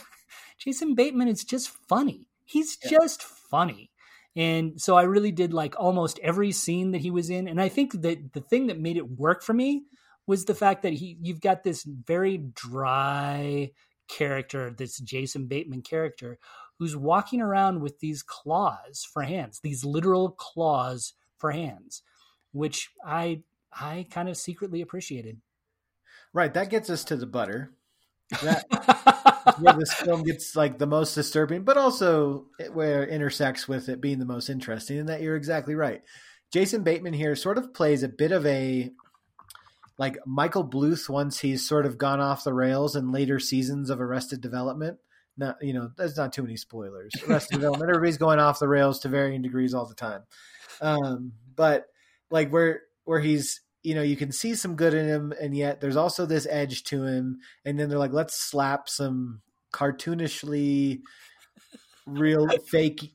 Jason 0.58 0.94
Bateman 0.94 1.28
is 1.28 1.44
just 1.44 1.70
funny. 1.88 2.28
He's 2.44 2.76
yeah. 2.82 2.90
just 2.90 3.22
funny. 3.22 3.90
And 4.36 4.80
so 4.80 4.96
I 4.96 5.02
really 5.02 5.32
did 5.32 5.52
like 5.52 5.74
almost 5.78 6.20
every 6.22 6.52
scene 6.52 6.92
that 6.92 7.00
he 7.00 7.10
was 7.10 7.30
in. 7.30 7.48
And 7.48 7.60
I 7.60 7.68
think 7.68 8.02
that 8.02 8.32
the 8.32 8.40
thing 8.40 8.68
that 8.68 8.78
made 8.78 8.96
it 8.96 9.10
work 9.10 9.42
for 9.42 9.52
me 9.52 9.84
was 10.26 10.44
the 10.44 10.54
fact 10.54 10.82
that 10.82 10.92
he 10.92 11.18
you've 11.20 11.40
got 11.40 11.64
this 11.64 11.82
very 11.84 12.38
dry 12.38 13.70
character, 14.08 14.70
this 14.70 14.98
Jason 14.98 15.46
Bateman 15.46 15.82
character, 15.82 16.38
who's 16.78 16.96
walking 16.96 17.40
around 17.40 17.80
with 17.80 17.98
these 17.98 18.22
claws 18.22 19.06
for 19.12 19.22
hands, 19.22 19.60
these 19.62 19.84
literal 19.84 20.30
claws 20.30 21.14
for 21.38 21.50
hands, 21.50 22.02
which 22.52 22.90
I 23.04 23.42
I 23.72 24.06
kind 24.10 24.28
of 24.28 24.36
secretly 24.36 24.80
appreciated. 24.80 25.40
Right, 26.32 26.52
that 26.54 26.70
gets 26.70 26.90
us 26.90 27.04
to 27.04 27.16
the 27.16 27.26
butter. 27.26 27.72
That 28.42 28.64
where 29.58 29.74
this 29.74 29.92
film 30.04 30.22
gets 30.22 30.54
like 30.54 30.78
the 30.78 30.86
most 30.86 31.14
disturbing, 31.14 31.64
but 31.64 31.76
also 31.76 32.46
where 32.72 33.02
it 33.02 33.10
intersects 33.10 33.66
with 33.66 33.88
it 33.88 34.00
being 34.00 34.18
the 34.18 34.24
most 34.24 34.48
interesting. 34.48 34.98
And 34.98 35.08
that 35.08 35.22
you're 35.22 35.36
exactly 35.36 35.74
right. 35.74 36.02
Jason 36.52 36.82
Bateman 36.82 37.12
here 37.12 37.36
sort 37.36 37.58
of 37.58 37.74
plays 37.74 38.02
a 38.02 38.08
bit 38.08 38.32
of 38.32 38.44
a 38.46 38.90
like 39.98 40.18
Michael 40.26 40.66
Bluth 40.66 41.08
once 41.08 41.40
he's 41.40 41.66
sort 41.66 41.86
of 41.86 41.98
gone 41.98 42.20
off 42.20 42.44
the 42.44 42.54
rails 42.54 42.96
in 42.96 43.12
later 43.12 43.38
seasons 43.38 43.90
of 43.90 44.00
Arrested 44.00 44.40
Development. 44.40 44.98
Not 45.36 45.56
you 45.62 45.72
know, 45.72 45.90
there's 45.96 46.16
not 46.16 46.32
too 46.32 46.42
many 46.42 46.56
spoilers. 46.56 47.12
Arrested 47.28 47.56
Development, 47.56 47.90
everybody's 47.90 48.18
going 48.18 48.38
off 48.38 48.58
the 48.58 48.68
rails 48.68 49.00
to 49.00 49.08
varying 49.08 49.42
degrees 49.42 49.74
all 49.74 49.86
the 49.86 49.94
time. 49.94 50.22
Um, 50.80 51.32
but 51.54 51.86
like 52.30 52.50
where 52.50 52.82
where 53.04 53.20
he's 53.20 53.60
you 53.82 53.94
know, 53.94 54.02
you 54.02 54.16
can 54.16 54.32
see 54.32 54.54
some 54.54 54.76
good 54.76 54.94
in 54.94 55.06
him, 55.06 55.32
and 55.40 55.56
yet 55.56 55.80
there's 55.80 55.96
also 55.96 56.26
this 56.26 56.46
edge 56.50 56.84
to 56.84 57.04
him. 57.04 57.38
And 57.64 57.78
then 57.78 57.88
they're 57.88 57.98
like, 57.98 58.12
let's 58.12 58.34
slap 58.34 58.88
some 58.88 59.40
cartoonishly 59.72 61.00
real 62.06 62.48
fake, 62.68 63.12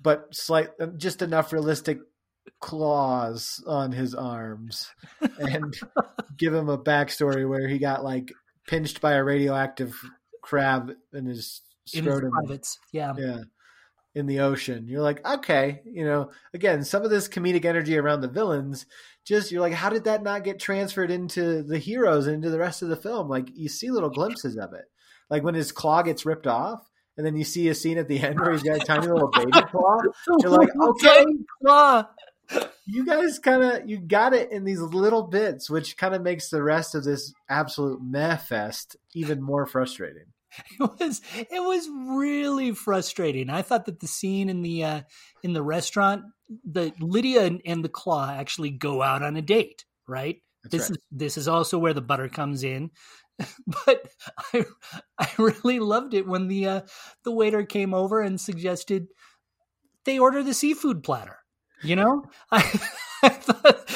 but 0.00 0.34
slight, 0.34 0.68
uh, 0.80 0.86
just 0.96 1.22
enough 1.22 1.52
realistic 1.52 1.98
claws 2.60 3.62
on 3.66 3.92
his 3.92 4.14
arms, 4.14 4.90
and 5.38 5.76
give 6.36 6.54
him 6.54 6.68
a 6.68 6.78
backstory 6.78 7.48
where 7.48 7.68
he 7.68 7.78
got 7.78 8.02
like 8.02 8.32
pinched 8.66 9.00
by 9.00 9.12
a 9.12 9.24
radioactive 9.24 9.94
crab 10.42 10.92
in 11.12 11.26
his 11.26 11.60
scrotum. 11.86 12.32
In 12.44 12.50
his 12.50 12.78
yeah, 12.92 13.12
yeah 13.18 13.40
in 14.18 14.26
the 14.26 14.40
ocean. 14.40 14.88
You're 14.88 15.02
like, 15.02 15.24
okay, 15.26 15.80
you 15.84 16.04
know, 16.04 16.30
again, 16.52 16.82
some 16.84 17.04
of 17.04 17.10
this 17.10 17.28
comedic 17.28 17.64
energy 17.64 17.96
around 17.96 18.20
the 18.20 18.28
villains, 18.28 18.84
just 19.28 19.52
you're 19.52 19.60
like, 19.60 19.74
how 19.74 19.90
did 19.90 20.04
that 20.04 20.22
not 20.22 20.42
get 20.42 20.58
transferred 20.58 21.10
into 21.10 21.62
the 21.62 21.78
heroes 21.78 22.26
and 22.26 22.36
into 22.36 22.50
the 22.50 22.58
rest 22.58 22.82
of 22.82 22.88
the 22.88 22.96
film? 22.96 23.28
Like 23.28 23.50
you 23.54 23.68
see 23.68 23.90
little 23.90 24.08
glimpses 24.08 24.56
of 24.56 24.72
it. 24.72 24.86
Like 25.28 25.42
when 25.42 25.54
his 25.54 25.70
claw 25.70 26.02
gets 26.02 26.24
ripped 26.24 26.46
off, 26.46 26.88
and 27.18 27.26
then 27.26 27.36
you 27.36 27.44
see 27.44 27.68
a 27.68 27.74
scene 27.74 27.98
at 27.98 28.08
the 28.08 28.20
end 28.20 28.38
where 28.40 28.52
he's 28.52 28.62
got 28.62 28.80
a 28.80 28.84
tiny 28.84 29.08
little 29.08 29.28
baby 29.28 29.50
claw. 29.70 29.98
You're 30.40 30.50
like, 30.50 30.68
okay, 30.80 31.24
claw. 31.62 32.06
You 32.86 33.04
guys 33.04 33.38
kind 33.38 33.62
of 33.62 33.90
you 33.90 33.98
got 33.98 34.32
it 34.32 34.50
in 34.50 34.64
these 34.64 34.80
little 34.80 35.24
bits, 35.24 35.68
which 35.68 35.98
kind 35.98 36.14
of 36.14 36.22
makes 36.22 36.48
the 36.48 36.62
rest 36.62 36.94
of 36.94 37.04
this 37.04 37.34
absolute 37.50 38.00
meh 38.00 38.36
fest 38.36 38.96
even 39.14 39.42
more 39.42 39.66
frustrating. 39.66 40.32
it 40.80 40.90
was 40.98 41.20
it 41.34 41.62
was 41.62 41.88
really 42.18 42.72
frustrating. 42.72 43.50
I 43.50 43.62
thought 43.62 43.86
that 43.86 44.00
the 44.00 44.06
scene 44.06 44.48
in 44.48 44.62
the 44.62 44.84
uh, 44.84 45.00
in 45.42 45.52
the 45.52 45.62
restaurant, 45.62 46.24
the 46.64 46.92
Lydia 47.00 47.44
and, 47.44 47.60
and, 47.64 47.84
the 47.84 47.88
Claw 47.88 48.30
actually 48.30 48.70
go 48.70 49.02
out 49.02 49.22
on 49.22 49.36
a 49.36 49.42
date, 49.42 49.84
right? 50.06 50.36
That's 50.64 50.72
this 50.72 50.82
right. 50.82 50.90
is 50.90 50.98
this 51.10 51.36
is 51.36 51.48
also 51.48 51.78
where 51.78 51.94
the 51.94 52.00
butter 52.00 52.28
comes 52.28 52.64
in. 52.64 52.90
but 53.86 54.08
I 54.52 54.64
I 55.18 55.28
really 55.38 55.78
loved 55.78 56.14
it 56.14 56.26
when 56.26 56.48
the 56.48 56.66
uh, 56.66 56.80
the 57.24 57.32
waiter 57.32 57.64
came 57.64 57.94
over 57.94 58.20
and 58.20 58.40
suggested 58.40 59.08
they 60.04 60.18
order 60.18 60.42
the 60.42 60.54
seafood 60.54 61.02
platter. 61.02 61.38
You 61.82 61.94
know, 61.94 62.24
I, 62.50 62.58
I 63.22 63.28
thought 63.28 63.88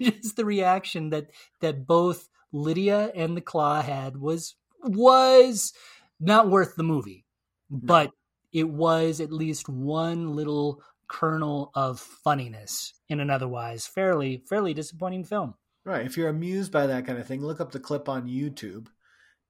just 0.00 0.36
the 0.36 0.44
reaction 0.44 1.10
that 1.10 1.28
that 1.60 1.86
both 1.86 2.28
Lydia 2.52 3.10
and 3.14 3.36
the 3.36 3.40
Claw 3.40 3.80
had 3.80 4.16
was 4.16 4.56
was 4.82 5.72
not 6.20 6.50
worth 6.50 6.76
the 6.76 6.82
movie, 6.82 7.24
but 7.70 8.12
it 8.52 8.68
was 8.68 9.20
at 9.20 9.32
least 9.32 9.68
one 9.68 10.34
little 10.36 10.82
kernel 11.08 11.70
of 11.74 12.00
funniness 12.00 12.94
in 13.08 13.20
an 13.20 13.28
otherwise 13.28 13.86
fairly 13.86 14.42
fairly 14.48 14.72
disappointing 14.72 15.24
film. 15.24 15.54
Right. 15.84 16.06
If 16.06 16.16
you're 16.16 16.28
amused 16.28 16.70
by 16.72 16.86
that 16.86 17.06
kind 17.06 17.18
of 17.18 17.26
thing, 17.26 17.42
look 17.42 17.60
up 17.60 17.72
the 17.72 17.80
clip 17.80 18.08
on 18.08 18.28
YouTube. 18.28 18.86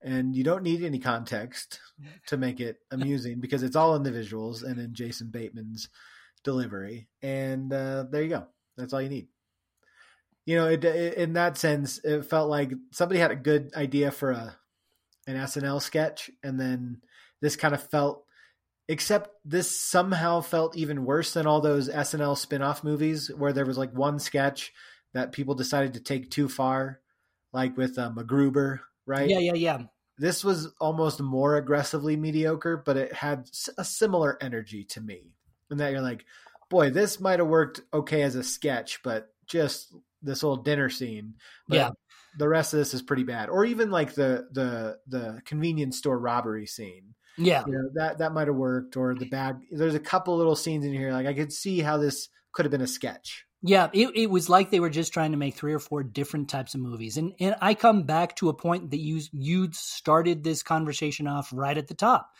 And 0.04 0.34
you 0.34 0.42
don't 0.42 0.64
need 0.64 0.82
any 0.82 0.98
context 0.98 1.78
to 2.26 2.36
make 2.36 2.58
it 2.58 2.78
amusing 2.90 3.38
because 3.40 3.62
it's 3.62 3.76
all 3.76 3.94
in 3.94 4.02
the 4.02 4.10
visuals 4.10 4.64
and 4.64 4.78
in 4.80 4.94
Jason 4.94 5.30
Bateman's 5.30 5.88
delivery. 6.42 7.08
And 7.22 7.72
uh, 7.72 8.06
there 8.10 8.22
you 8.22 8.28
go. 8.28 8.46
That's 8.76 8.92
all 8.92 9.02
you 9.02 9.08
need. 9.08 9.28
You 10.44 10.56
know, 10.56 10.68
it, 10.68 10.84
it, 10.84 11.14
in 11.14 11.34
that 11.34 11.56
sense, 11.56 11.98
it 12.02 12.24
felt 12.24 12.50
like 12.50 12.72
somebody 12.90 13.20
had 13.20 13.30
a 13.30 13.36
good 13.36 13.72
idea 13.76 14.10
for 14.10 14.32
a 14.32 14.56
an 15.26 15.36
SNL 15.36 15.80
sketch, 15.80 16.30
and 16.42 16.58
then 16.58 17.00
this 17.40 17.56
kind 17.56 17.74
of 17.74 17.82
felt, 17.82 18.24
except 18.88 19.30
this 19.44 19.70
somehow 19.70 20.40
felt 20.40 20.76
even 20.76 21.04
worse 21.04 21.34
than 21.34 21.46
all 21.46 21.60
those 21.60 21.88
SNL 21.88 22.36
spin-off 22.36 22.84
movies 22.84 23.30
where 23.36 23.52
there 23.52 23.66
was 23.66 23.78
like 23.78 23.92
one 23.92 24.18
sketch 24.18 24.72
that 25.14 25.32
people 25.32 25.54
decided 25.54 25.94
to 25.94 26.00
take 26.00 26.30
too 26.30 26.48
far, 26.48 27.00
like 27.52 27.76
with 27.76 27.98
um, 27.98 28.16
MacGruber, 28.16 28.80
right? 29.06 29.28
Yeah, 29.28 29.38
yeah, 29.38 29.54
yeah. 29.54 29.78
This 30.18 30.44
was 30.44 30.72
almost 30.80 31.20
more 31.20 31.56
aggressively 31.56 32.16
mediocre, 32.16 32.76
but 32.76 32.96
it 32.96 33.12
had 33.12 33.48
a 33.78 33.84
similar 33.84 34.38
energy 34.40 34.84
to 34.84 35.00
me, 35.00 35.32
and 35.70 35.80
that 35.80 35.92
you're 35.92 36.00
like, 36.00 36.24
boy, 36.70 36.90
this 36.90 37.20
might 37.20 37.38
have 37.38 37.48
worked 37.48 37.82
okay 37.92 38.22
as 38.22 38.34
a 38.34 38.42
sketch, 38.42 39.02
but 39.02 39.32
just 39.46 39.94
this 40.22 40.44
old 40.44 40.64
dinner 40.64 40.88
scene. 40.88 41.34
But 41.68 41.76
yeah 41.76 41.90
the 42.38 42.48
rest 42.48 42.72
of 42.72 42.78
this 42.78 42.94
is 42.94 43.02
pretty 43.02 43.24
bad. 43.24 43.48
Or 43.48 43.64
even 43.64 43.90
like 43.90 44.14
the 44.14 44.48
the 44.52 44.98
the 45.06 45.40
convenience 45.44 45.98
store 45.98 46.18
robbery 46.18 46.66
scene. 46.66 47.14
Yeah, 47.38 47.64
you 47.66 47.72
know, 47.72 47.90
that 47.94 48.18
that 48.18 48.32
might 48.32 48.48
have 48.48 48.56
worked. 48.56 48.96
Or 48.96 49.14
the 49.14 49.28
bad. 49.28 49.60
There's 49.70 49.94
a 49.94 50.00
couple 50.00 50.36
little 50.36 50.56
scenes 50.56 50.84
in 50.84 50.92
here 50.92 51.12
like 51.12 51.26
I 51.26 51.34
could 51.34 51.52
see 51.52 51.80
how 51.80 51.96
this 51.96 52.28
could 52.52 52.64
have 52.64 52.72
been 52.72 52.80
a 52.82 52.86
sketch. 52.86 53.44
Yeah, 53.64 53.90
it, 53.92 54.10
it 54.16 54.26
was 54.28 54.48
like 54.48 54.70
they 54.70 54.80
were 54.80 54.90
just 54.90 55.12
trying 55.12 55.30
to 55.30 55.36
make 55.36 55.54
three 55.54 55.72
or 55.72 55.78
four 55.78 56.02
different 56.02 56.48
types 56.48 56.74
of 56.74 56.80
movies. 56.80 57.16
And 57.16 57.32
and 57.38 57.54
I 57.60 57.74
come 57.74 58.02
back 58.02 58.36
to 58.36 58.48
a 58.48 58.54
point 58.54 58.90
that 58.90 59.00
you 59.00 59.20
you'd 59.32 59.76
started 59.76 60.42
this 60.42 60.62
conversation 60.62 61.28
off 61.28 61.50
right 61.52 61.78
at 61.78 61.86
the 61.86 61.94
top 61.94 62.30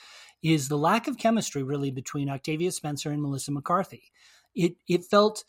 is 0.43 0.69
the 0.69 0.77
lack 0.77 1.07
of 1.07 1.19
chemistry 1.19 1.63
really 1.63 1.93
between 1.93 2.29
Octavia 2.29 2.73
Spencer 2.73 3.11
and 3.11 3.23
Melissa 3.23 3.53
McCarthy. 3.53 4.11
It 4.55 4.75
it 4.89 5.05
felt 5.05 5.45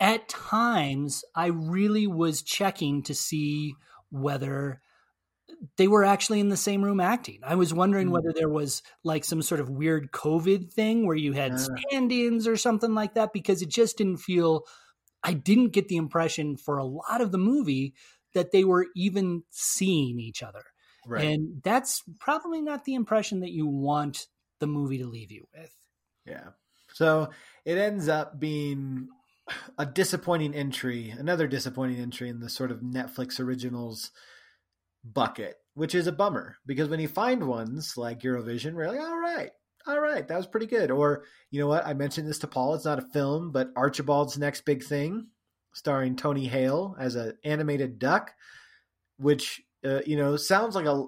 at 0.00 0.28
times 0.28 1.24
I 1.34 1.48
really 1.48 2.06
was 2.06 2.42
checking 2.42 3.02
to 3.04 3.14
see 3.14 3.74
whether 4.10 4.80
they 5.76 5.88
were 5.88 6.04
actually 6.04 6.40
in 6.40 6.48
the 6.48 6.56
same 6.56 6.82
room 6.82 7.00
acting. 7.00 7.40
I 7.44 7.56
was 7.56 7.74
wondering 7.74 8.08
mm. 8.08 8.12
whether 8.12 8.32
there 8.34 8.48
was 8.48 8.82
like 9.04 9.24
some 9.24 9.42
sort 9.42 9.60
of 9.60 9.68
weird 9.68 10.10
COVID 10.10 10.72
thing 10.72 11.06
where 11.06 11.16
you 11.16 11.32
had 11.32 11.60
stand 11.60 12.10
ins 12.10 12.48
or 12.48 12.56
something 12.56 12.94
like 12.94 13.14
that, 13.14 13.32
because 13.32 13.60
it 13.60 13.68
just 13.68 13.98
didn't 13.98 14.18
feel, 14.18 14.64
I 15.22 15.34
didn't 15.34 15.72
get 15.72 15.88
the 15.88 15.96
impression 15.96 16.56
for 16.56 16.78
a 16.78 16.84
lot 16.84 17.20
of 17.20 17.30
the 17.30 17.38
movie 17.38 17.94
that 18.32 18.52
they 18.52 18.64
were 18.64 18.86
even 18.96 19.42
seeing 19.50 20.18
each 20.18 20.42
other. 20.42 20.62
Right. 21.06 21.24
And 21.24 21.62
that's 21.62 22.02
probably 22.20 22.62
not 22.62 22.84
the 22.84 22.94
impression 22.94 23.40
that 23.40 23.50
you 23.50 23.66
want 23.66 24.28
the 24.60 24.66
movie 24.66 24.98
to 24.98 25.06
leave 25.06 25.32
you 25.32 25.46
with. 25.54 25.74
Yeah. 26.24 26.50
So 26.92 27.30
it 27.64 27.76
ends 27.76 28.08
up 28.08 28.38
being 28.38 29.08
a 29.78 29.86
disappointing 29.86 30.54
entry, 30.54 31.10
another 31.10 31.46
disappointing 31.46 31.98
entry 31.98 32.28
in 32.28 32.40
the 32.40 32.48
sort 32.48 32.70
of 32.70 32.80
Netflix 32.80 33.40
originals 33.40 34.10
bucket, 35.04 35.56
which 35.74 35.94
is 35.94 36.06
a 36.06 36.12
bummer 36.12 36.56
because 36.66 36.88
when 36.88 37.00
you 37.00 37.08
find 37.08 37.46
ones 37.46 37.96
like 37.96 38.20
Eurovision, 38.20 38.74
we're 38.74 38.88
like, 38.88 39.00
all 39.00 39.18
right, 39.18 39.50
all 39.86 40.00
right, 40.00 40.26
that 40.26 40.36
was 40.36 40.46
pretty 40.46 40.66
good. 40.66 40.90
Or, 40.90 41.24
you 41.50 41.60
know 41.60 41.66
what? 41.66 41.86
I 41.86 41.94
mentioned 41.94 42.28
this 42.28 42.38
to 42.40 42.46
Paul. 42.46 42.74
It's 42.74 42.84
not 42.84 42.98
a 42.98 43.08
film, 43.12 43.50
but 43.50 43.70
Archibald's 43.76 44.38
Next 44.38 44.62
Big 44.62 44.84
Thing, 44.84 45.28
starring 45.72 46.16
Tony 46.16 46.46
Hale 46.46 46.96
as 46.98 47.14
an 47.16 47.36
animated 47.44 47.98
duck, 47.98 48.32
which, 49.18 49.62
uh, 49.84 50.00
you 50.06 50.16
know, 50.16 50.36
sounds 50.36 50.74
like 50.74 50.86
a, 50.86 51.06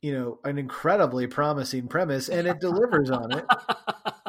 you 0.00 0.12
know, 0.12 0.40
an 0.44 0.58
incredibly 0.58 1.26
promising 1.26 1.86
premise 1.86 2.28
and 2.28 2.48
it 2.48 2.60
delivers 2.60 3.10
on 3.10 3.32
it. 3.32 3.44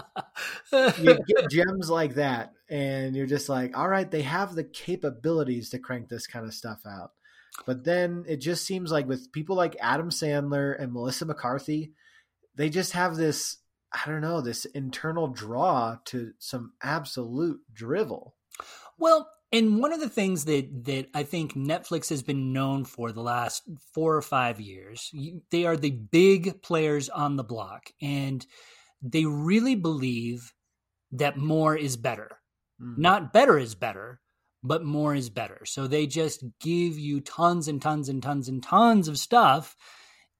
you 0.74 1.20
get 1.28 1.50
gems 1.50 1.90
like 1.90 2.16
that 2.16 2.52
and 2.70 3.16
you're 3.16 3.28
just 3.28 3.50
like 3.50 3.78
all 3.78 3.88
right 3.88 4.10
they 4.12 4.22
have 4.24 4.56
the 4.56 4.64
capabilities 4.64 5.70
to 5.70 5.80
crank 5.80 6.10
this 6.10 6.28
kind 6.28 6.46
of 6.46 6.54
stuff 6.54 6.82
out. 6.86 7.12
But 7.68 7.84
then 7.84 8.26
it 8.28 8.38
just 8.38 8.66
seems 8.66 8.92
like 8.92 9.08
with 9.08 9.32
people 9.32 9.56
like 9.56 9.76
adam 9.80 10.10
sandler 10.10 10.80
and 10.82 10.92
melissa 10.92 11.26
mccarthy 11.26 11.92
they 12.56 12.70
just 12.70 12.94
have 12.94 13.16
this 13.16 13.58
i 13.92 14.10
don't 14.10 14.22
know 14.22 14.42
this 14.42 14.66
internal 14.66 15.28
draw 15.28 15.98
to 16.06 16.34
some 16.40 16.74
absolute 16.82 17.60
drivel. 17.74 18.36
Well 18.98 19.30
and 19.54 19.80
one 19.80 19.94
of 19.94 20.00
the 20.00 20.10
things 20.10 20.46
that 20.46 20.86
that 20.86 21.10
I 21.14 21.22
think 21.22 21.54
Netflix 21.54 22.10
has 22.10 22.24
been 22.24 22.54
known 22.54 22.86
for 22.86 23.12
the 23.12 23.22
last 23.22 23.62
four 23.94 24.16
or 24.16 24.22
five 24.24 24.60
years, 24.60 25.12
they 25.52 25.66
are 25.66 25.78
the 25.78 25.92
big 25.92 26.64
players 26.64 27.08
on 27.08 27.36
the 27.36 27.44
block, 27.44 27.92
and 28.02 28.44
they 29.04 29.26
really 29.26 29.76
believe 29.76 30.54
that 31.14 31.38
more 31.38 31.76
is 31.76 31.98
better. 31.98 32.40
Mm-hmm. 32.82 33.02
Not 33.02 33.34
better 33.34 33.58
is 33.58 33.76
better, 33.76 34.20
but 34.64 34.84
more 34.84 35.16
is 35.16 35.30
better. 35.30 35.62
So 35.66 35.88
they 35.88 36.08
just 36.08 36.44
give 36.60 36.98
you 36.98 37.22
tons 37.22 37.68
and 37.68 37.82
tons 37.82 38.10
and 38.10 38.22
tons 38.22 38.48
and 38.48 38.62
tons 38.62 39.08
of 39.08 39.18
stuff 39.18 39.76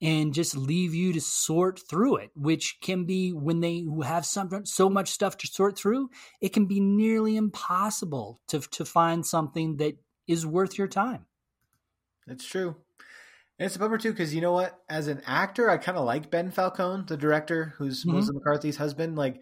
and 0.02 0.34
just 0.34 0.58
leave 0.58 0.94
you 0.94 1.14
to 1.14 1.22
sort 1.22 1.80
through 1.90 2.18
it, 2.18 2.32
which 2.36 2.78
can 2.82 3.06
be 3.06 3.32
when 3.32 3.62
they 3.62 3.86
have 4.04 4.26
some, 4.26 4.66
so 4.66 4.90
much 4.90 5.10
stuff 5.10 5.38
to 5.38 5.48
sort 5.48 5.78
through, 5.78 6.10
it 6.42 6.50
can 6.50 6.66
be 6.66 6.80
nearly 6.80 7.38
impossible 7.38 8.42
to, 8.50 8.60
to 8.60 8.84
find 8.84 9.26
something 9.26 9.78
that 9.78 9.96
is 10.28 10.46
worth 10.46 10.78
your 10.78 10.88
time. 10.88 11.26
That's 12.28 12.46
true. 12.46 12.76
And 13.60 13.68
it's 13.68 13.76
a 13.76 13.80
bummer 13.80 13.98
too, 13.98 14.12
because 14.12 14.34
you 14.34 14.42
know 14.42 14.54
what? 14.54 14.78
As 14.90 15.08
an 15.08 15.22
actor, 15.26 15.70
I 15.70 15.78
kind 15.78 15.98
of 15.98 16.06
like 16.06 16.32
Ben 16.32 16.52
Falcone, 16.52 17.06
the 17.08 17.16
director, 17.16 17.74
who's 17.78 18.02
mm-hmm. 18.02 18.12
Melissa 18.12 18.34
McCarthy's 18.34 18.78
husband. 18.78 19.16
Like, 19.16 19.42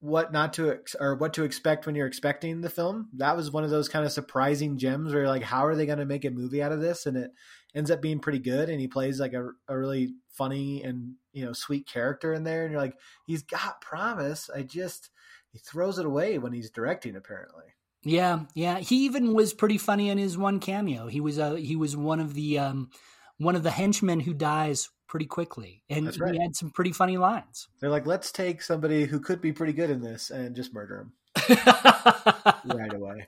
what 0.00 0.32
not 0.32 0.54
to 0.54 0.72
ex- 0.72 0.96
or 0.98 1.14
what 1.14 1.34
to 1.34 1.44
expect 1.44 1.84
when 1.86 1.94
you're 1.94 2.06
expecting 2.06 2.60
the 2.60 2.70
film. 2.70 3.08
That 3.16 3.36
was 3.36 3.50
one 3.50 3.64
of 3.64 3.70
those 3.70 3.88
kind 3.88 4.04
of 4.04 4.12
surprising 4.12 4.78
gems 4.78 5.12
where 5.12 5.22
you're 5.22 5.30
like, 5.30 5.42
how 5.42 5.66
are 5.66 5.74
they 5.74 5.86
going 5.86 5.98
to 5.98 6.06
make 6.06 6.24
a 6.24 6.30
movie 6.30 6.62
out 6.62 6.72
of 6.72 6.80
this? 6.80 7.04
And 7.06 7.16
it 7.16 7.30
ends 7.74 7.90
up 7.90 8.00
being 8.00 8.18
pretty 8.18 8.38
good. 8.38 8.70
And 8.70 8.80
he 8.80 8.88
plays 8.88 9.20
like 9.20 9.34
a, 9.34 9.50
a 9.68 9.78
really 9.78 10.14
funny 10.30 10.82
and 10.82 11.14
you 11.32 11.44
know 11.44 11.52
sweet 11.52 11.86
character 11.86 12.32
in 12.32 12.44
there. 12.44 12.62
And 12.62 12.72
you're 12.72 12.80
like, 12.80 12.96
he's 13.26 13.42
got 13.42 13.82
promise. 13.82 14.48
I 14.54 14.62
just 14.62 15.10
he 15.52 15.58
throws 15.58 15.98
it 15.98 16.06
away 16.06 16.38
when 16.38 16.52
he's 16.52 16.70
directing. 16.70 17.14
Apparently. 17.14 17.64
Yeah, 18.02 18.40
yeah. 18.54 18.78
He 18.78 19.04
even 19.04 19.34
was 19.34 19.52
pretty 19.52 19.76
funny 19.76 20.08
in 20.08 20.16
his 20.16 20.38
one 20.38 20.60
cameo. 20.60 21.08
He 21.08 21.20
was 21.20 21.36
a 21.36 21.44
uh, 21.44 21.54
he 21.56 21.76
was 21.76 21.94
one 21.94 22.20
of 22.20 22.32
the 22.32 22.58
um, 22.58 22.90
one 23.36 23.56
of 23.56 23.62
the 23.62 23.70
henchmen 23.70 24.20
who 24.20 24.32
dies 24.32 24.88
pretty 25.10 25.26
quickly. 25.26 25.82
And 25.90 26.18
right. 26.20 26.34
he 26.34 26.40
had 26.40 26.54
some 26.54 26.70
pretty 26.70 26.92
funny 26.92 27.18
lines. 27.18 27.68
They're 27.80 27.90
like, 27.90 28.06
let's 28.06 28.30
take 28.30 28.62
somebody 28.62 29.04
who 29.04 29.18
could 29.18 29.42
be 29.42 29.52
pretty 29.52 29.72
good 29.72 29.90
in 29.90 30.00
this 30.00 30.30
and 30.30 30.54
just 30.54 30.72
murder 30.72 31.00
him 31.00 31.12
right 32.64 32.94
away. 32.94 33.26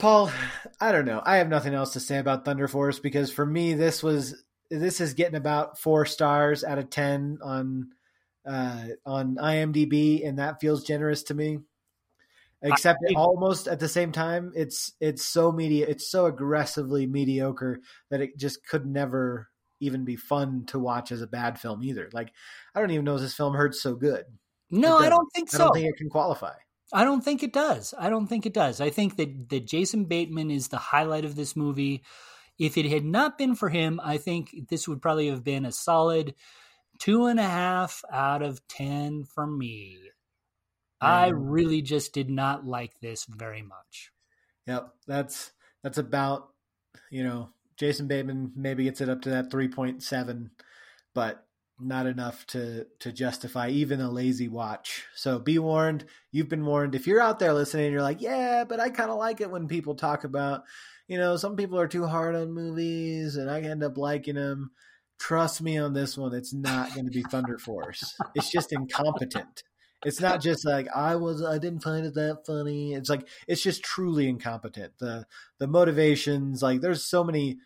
Paul, 0.00 0.32
I 0.80 0.90
don't 0.90 1.04
know. 1.04 1.22
I 1.24 1.36
have 1.36 1.48
nothing 1.48 1.74
else 1.74 1.92
to 1.92 2.00
say 2.00 2.18
about 2.18 2.44
Thunder 2.44 2.66
Force 2.66 2.98
because 2.98 3.30
for 3.32 3.46
me, 3.46 3.74
this 3.74 4.02
was 4.02 4.42
this 4.68 5.00
is 5.00 5.14
getting 5.14 5.36
about 5.36 5.78
four 5.78 6.06
stars 6.06 6.64
out 6.64 6.78
of 6.78 6.90
ten 6.90 7.38
on 7.40 7.90
uh, 8.44 8.86
on 9.06 9.36
IMDb, 9.36 10.26
and 10.26 10.40
that 10.40 10.60
feels 10.60 10.82
generous 10.82 11.22
to 11.24 11.34
me. 11.34 11.60
Except 12.62 12.98
I, 13.08 13.14
almost 13.14 13.68
at 13.68 13.78
the 13.78 13.88
same 13.88 14.10
time, 14.10 14.52
it's 14.56 14.92
it's 14.98 15.24
so 15.24 15.52
media, 15.52 15.86
it's 15.88 16.10
so 16.10 16.26
aggressively 16.26 17.06
mediocre 17.06 17.78
that 18.10 18.20
it 18.20 18.36
just 18.36 18.66
could 18.66 18.84
never 18.84 19.51
even 19.82 20.04
be 20.04 20.16
fun 20.16 20.64
to 20.66 20.78
watch 20.78 21.12
as 21.12 21.20
a 21.20 21.26
bad 21.26 21.58
film 21.58 21.82
either. 21.82 22.08
Like, 22.12 22.32
I 22.74 22.80
don't 22.80 22.92
even 22.92 23.04
know 23.04 23.16
if 23.16 23.20
this 23.20 23.34
film 23.34 23.54
hurts 23.54 23.82
so 23.82 23.94
good. 23.94 24.24
No, 24.70 24.96
I 24.96 25.08
don't 25.08 25.28
think 25.34 25.50
so. 25.50 25.56
I 25.56 25.66
don't 25.66 25.74
think 25.74 25.88
it 25.88 25.96
can 25.98 26.08
qualify. 26.08 26.54
I 26.92 27.04
don't 27.04 27.22
think 27.22 27.42
it 27.42 27.52
does. 27.52 27.92
I 27.98 28.08
don't 28.08 28.26
think 28.26 28.46
it 28.46 28.54
does. 28.54 28.80
I 28.80 28.90
think 28.90 29.16
that, 29.16 29.48
that 29.50 29.66
Jason 29.66 30.04
Bateman 30.04 30.50
is 30.50 30.68
the 30.68 30.78
highlight 30.78 31.24
of 31.24 31.36
this 31.36 31.56
movie. 31.56 32.02
If 32.58 32.78
it 32.78 32.86
had 32.86 33.04
not 33.04 33.38
been 33.38 33.54
for 33.54 33.68
him, 33.68 34.00
I 34.02 34.18
think 34.18 34.68
this 34.68 34.86
would 34.86 35.02
probably 35.02 35.28
have 35.28 35.42
been 35.42 35.64
a 35.64 35.72
solid 35.72 36.34
two 36.98 37.26
and 37.26 37.40
a 37.40 37.48
half 37.48 38.02
out 38.10 38.42
of 38.42 38.66
10 38.68 39.24
for 39.24 39.46
me. 39.46 39.98
I 41.00 41.28
really 41.28 41.82
just 41.82 42.14
did 42.14 42.30
not 42.30 42.64
like 42.64 42.92
this 43.00 43.24
very 43.24 43.62
much. 43.62 44.12
Yep. 44.66 44.88
That's, 45.08 45.50
that's 45.82 45.98
about, 45.98 46.50
you 47.10 47.24
know, 47.24 47.48
Jason 47.82 48.06
Bateman 48.06 48.52
maybe 48.54 48.84
gets 48.84 49.00
it 49.00 49.08
up 49.08 49.22
to 49.22 49.30
that 49.30 49.50
3.7, 49.50 50.50
but 51.16 51.44
not 51.80 52.06
enough 52.06 52.46
to 52.46 52.86
to 53.00 53.10
justify 53.10 53.70
even 53.70 54.00
a 54.00 54.08
lazy 54.08 54.46
watch. 54.46 55.04
So 55.16 55.40
be 55.40 55.58
warned, 55.58 56.04
you've 56.30 56.48
been 56.48 56.64
warned. 56.64 56.94
If 56.94 57.08
you're 57.08 57.20
out 57.20 57.40
there 57.40 57.52
listening 57.52 57.90
you're 57.90 58.00
like, 58.00 58.20
"Yeah, 58.20 58.62
but 58.68 58.78
I 58.78 58.88
kind 58.90 59.10
of 59.10 59.18
like 59.18 59.40
it 59.40 59.50
when 59.50 59.66
people 59.66 59.96
talk 59.96 60.22
about, 60.22 60.62
you 61.08 61.18
know, 61.18 61.36
some 61.36 61.56
people 61.56 61.76
are 61.80 61.88
too 61.88 62.06
hard 62.06 62.36
on 62.36 62.52
movies 62.52 63.34
and 63.34 63.50
I 63.50 63.60
end 63.60 63.82
up 63.82 63.98
liking 63.98 64.36
them." 64.36 64.70
Trust 65.18 65.60
me 65.60 65.76
on 65.76 65.92
this 65.92 66.16
one, 66.16 66.34
it's 66.34 66.52
not 66.52 66.94
going 66.94 67.06
to 67.06 67.10
be 67.10 67.24
Thunder 67.24 67.58
Force. 67.58 68.14
It's 68.36 68.50
just 68.50 68.72
incompetent. 68.72 69.64
It's 70.04 70.20
not 70.20 70.40
just 70.40 70.64
like 70.64 70.88
I 70.94 71.16
was 71.16 71.42
I 71.42 71.58
didn't 71.58 71.82
find 71.82 72.06
it 72.06 72.14
that 72.14 72.46
funny. 72.46 72.94
It's 72.94 73.08
like 73.08 73.26
it's 73.48 73.62
just 73.62 73.82
truly 73.82 74.28
incompetent. 74.28 74.92
The 75.00 75.26
the 75.58 75.66
motivations, 75.66 76.62
like 76.62 76.80
there's 76.80 77.04
so 77.04 77.24
many 77.24 77.58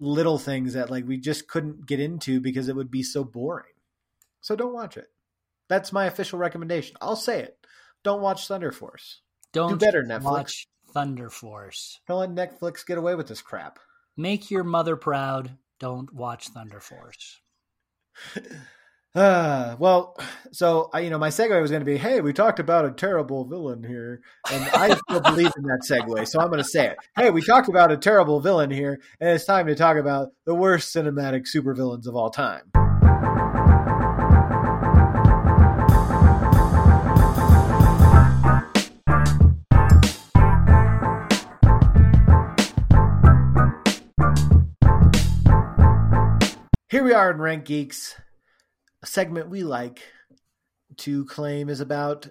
little 0.00 0.38
things 0.38 0.74
that 0.74 0.90
like 0.90 1.06
we 1.06 1.16
just 1.16 1.48
couldn't 1.48 1.86
get 1.86 2.00
into 2.00 2.40
because 2.40 2.68
it 2.68 2.76
would 2.76 2.90
be 2.90 3.02
so 3.02 3.24
boring. 3.24 3.72
So 4.40 4.56
don't 4.56 4.74
watch 4.74 4.96
it. 4.96 5.08
That's 5.68 5.92
my 5.92 6.06
official 6.06 6.38
recommendation. 6.38 6.96
I'll 7.00 7.16
say 7.16 7.40
it. 7.40 7.58
Don't 8.02 8.20
watch 8.20 8.46
Thunder 8.46 8.72
Force. 8.72 9.22
Don't 9.52 9.70
do 9.70 9.76
better, 9.76 10.02
Netflix. 10.02 10.22
Watch 10.24 10.68
Thunder 10.92 11.30
Force. 11.30 12.00
Don't 12.06 12.36
let 12.36 12.60
Netflix 12.60 12.84
get 12.86 12.98
away 12.98 13.14
with 13.14 13.28
this 13.28 13.40
crap. 13.40 13.78
Make 14.16 14.50
your 14.50 14.64
mother 14.64 14.96
proud. 14.96 15.56
Don't 15.80 16.12
watch 16.12 16.48
Thunder 16.48 16.80
Force. 16.80 17.40
Uh, 19.14 19.76
well, 19.78 20.16
so 20.52 20.90
I, 20.92 21.00
you 21.00 21.10
know, 21.10 21.18
my 21.18 21.28
segue 21.28 21.60
was 21.60 21.70
going 21.70 21.80
to 21.80 21.86
be, 21.86 21.96
"Hey, 21.96 22.20
we 22.20 22.32
talked 22.32 22.58
about 22.58 22.84
a 22.84 22.90
terrible 22.90 23.44
villain 23.44 23.84
here," 23.84 24.20
and 24.50 24.64
I 24.70 24.94
still 24.94 25.20
believe 25.20 25.52
in 25.56 25.64
that 25.64 25.82
segue, 25.88 26.26
so 26.28 26.40
I'm 26.40 26.48
going 26.48 26.62
to 26.62 26.68
say 26.68 26.88
it. 26.88 26.96
Hey, 27.16 27.30
we 27.30 27.42
talked 27.42 27.68
about 27.68 27.92
a 27.92 27.96
terrible 27.96 28.40
villain 28.40 28.70
here, 28.70 29.00
and 29.20 29.30
it's 29.30 29.44
time 29.44 29.66
to 29.66 29.74
talk 29.74 29.96
about 29.96 30.28
the 30.46 30.54
worst 30.54 30.94
cinematic 30.94 31.44
supervillains 31.54 32.06
of 32.06 32.16
all 32.16 32.30
time. 32.30 32.70
Here 46.88 47.02
we 47.02 47.12
are 47.12 47.32
in 47.32 47.38
Rank 47.38 47.64
Geeks 47.64 48.14
a 49.04 49.06
segment 49.06 49.50
we 49.50 49.62
like 49.62 50.00
to 50.96 51.26
claim 51.26 51.68
is 51.68 51.80
about 51.80 52.26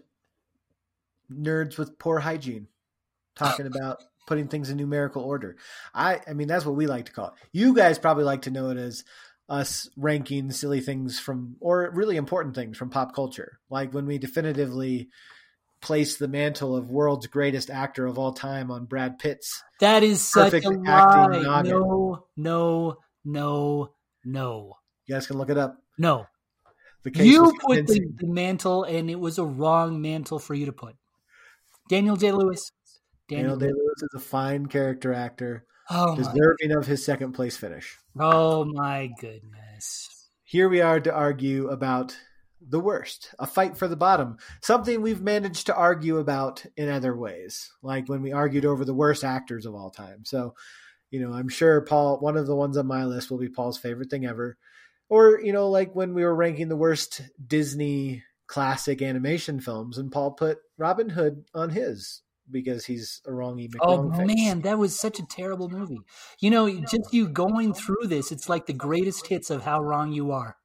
nerds 1.31 1.77
with 1.77 1.99
poor 1.99 2.17
hygiene, 2.17 2.67
talking 3.35 3.67
about 3.67 4.01
putting 4.25 4.47
things 4.47 4.71
in 4.71 4.77
numerical 4.77 5.21
order. 5.21 5.55
I, 5.93 6.21
I 6.27 6.33
mean, 6.33 6.47
that's 6.47 6.65
what 6.65 6.75
we 6.75 6.87
like 6.87 7.05
to 7.05 7.11
call 7.11 7.27
it. 7.27 7.33
You 7.51 7.75
guys 7.75 7.99
probably 7.99 8.23
like 8.23 8.41
to 8.43 8.51
know 8.51 8.71
it 8.71 8.77
as 8.77 9.03
us 9.47 9.87
ranking 9.95 10.49
silly 10.49 10.81
things 10.81 11.19
from, 11.19 11.57
or 11.59 11.91
really 11.93 12.17
important 12.17 12.55
things 12.55 12.75
from 12.75 12.89
pop 12.89 13.13
culture, 13.13 13.59
like 13.69 13.93
when 13.93 14.07
we 14.07 14.17
definitively 14.17 15.09
place 15.79 16.17
the 16.17 16.27
mantle 16.27 16.75
of 16.75 16.89
world's 16.89 17.27
greatest 17.27 17.69
actor 17.69 18.07
of 18.07 18.17
all 18.17 18.33
time 18.33 18.71
on 18.71 18.85
Brad 18.85 19.19
Pitt's. 19.19 19.61
That 19.79 20.01
is 20.01 20.23
such 20.23 20.53
a 20.53 20.69
lie. 20.69 21.61
No, 21.61 22.25
no, 22.35 22.97
no, 23.23 23.93
no. 24.25 24.73
You 25.05 25.13
guys 25.13 25.27
can 25.27 25.37
look 25.37 25.51
it 25.51 25.57
up. 25.59 25.77
No, 25.99 26.25
the 27.03 27.11
case 27.11 27.25
you 27.25 27.53
put 27.61 27.87
the, 27.87 28.05
the, 28.17 28.27
mantle, 28.27 28.83
and 28.83 29.09
it 29.09 29.19
was 29.19 29.37
a 29.37 29.45
wrong 29.45 30.01
mantle 30.01 30.39
for 30.39 30.53
you 30.53 30.65
to 30.67 30.73
put. 30.73 30.95
Daniel 31.89 32.15
Day 32.15 32.31
Lewis. 32.31 32.71
Daniel, 33.27 33.57
Day 33.57 33.67
Lewis 33.67 34.01
is 34.01 34.09
a 34.15 34.19
fine 34.19 34.65
character 34.65 35.13
actor, 35.13 35.65
oh 35.89 36.15
deserving 36.15 36.71
of 36.71 36.85
his 36.85 37.05
second 37.05 37.33
place 37.33 37.57
finish. 37.57 37.97
Oh 38.19 38.65
my 38.65 39.09
goodness! 39.19 40.29
Here 40.43 40.69
we 40.69 40.81
are 40.81 40.99
to 40.99 41.13
argue 41.13 41.69
about 41.69 42.15
the 42.69 42.79
worst, 42.79 43.33
a 43.39 43.47
fight 43.47 43.77
for 43.77 43.87
the 43.87 43.95
bottom, 43.95 44.37
something 44.61 45.01
we've 45.01 45.21
managed 45.21 45.65
to 45.67 45.75
argue 45.75 46.17
about 46.17 46.65
in 46.77 46.89
other 46.89 47.15
ways, 47.15 47.71
like 47.81 48.07
when 48.07 48.21
we 48.21 48.31
argued 48.31 48.65
over 48.65 48.85
the 48.85 48.93
worst 48.93 49.23
actors 49.23 49.65
of 49.65 49.75
all 49.75 49.89
time. 49.89 50.23
So, 50.25 50.53
you 51.11 51.19
know, 51.19 51.33
I'm 51.33 51.49
sure 51.49 51.81
Paul, 51.81 52.19
one 52.19 52.37
of 52.37 52.47
the 52.47 52.55
ones 52.55 52.77
on 52.77 52.87
my 52.87 53.05
list 53.05 53.29
will 53.29 53.37
be 53.37 53.49
Paul's 53.49 53.77
favorite 53.77 54.09
thing 54.09 54.25
ever. 54.25 54.57
Or, 55.13 55.39
you 55.39 55.53
know, 55.53 55.69
like 55.69 55.93
when 55.93 56.15
we 56.15 56.23
were 56.23 56.33
ranking 56.33 56.69
the 56.69 56.75
worst 56.75 57.21
Disney 57.45 58.23
classic 58.47 58.99
animation 59.03 59.59
films, 59.59 59.99
and 59.99 60.11
Paul 60.11 60.31
put 60.31 60.57
Robin 60.75 61.09
Hood 61.09 61.45
on 61.53 61.69
his 61.69 62.23
because 62.49 62.85
he's 62.85 63.21
a 63.27 63.29
wrongy 63.29 63.71
Oh 63.79 64.09
man, 64.09 64.61
that 64.61 64.79
was 64.79 64.99
such 64.99 65.19
a 65.19 65.25
terrible 65.27 65.69
movie. 65.69 66.01
You 66.39 66.49
know, 66.49 66.67
just 66.67 67.13
you 67.13 67.27
going 67.27 67.75
through 67.75 68.07
this, 68.07 68.31
it's 68.31 68.49
like 68.49 68.65
the 68.65 68.73
greatest 68.73 69.27
hits 69.27 69.51
of 69.51 69.63
how 69.63 69.83
wrong 69.83 70.13
you 70.13 70.31
are. 70.31 70.57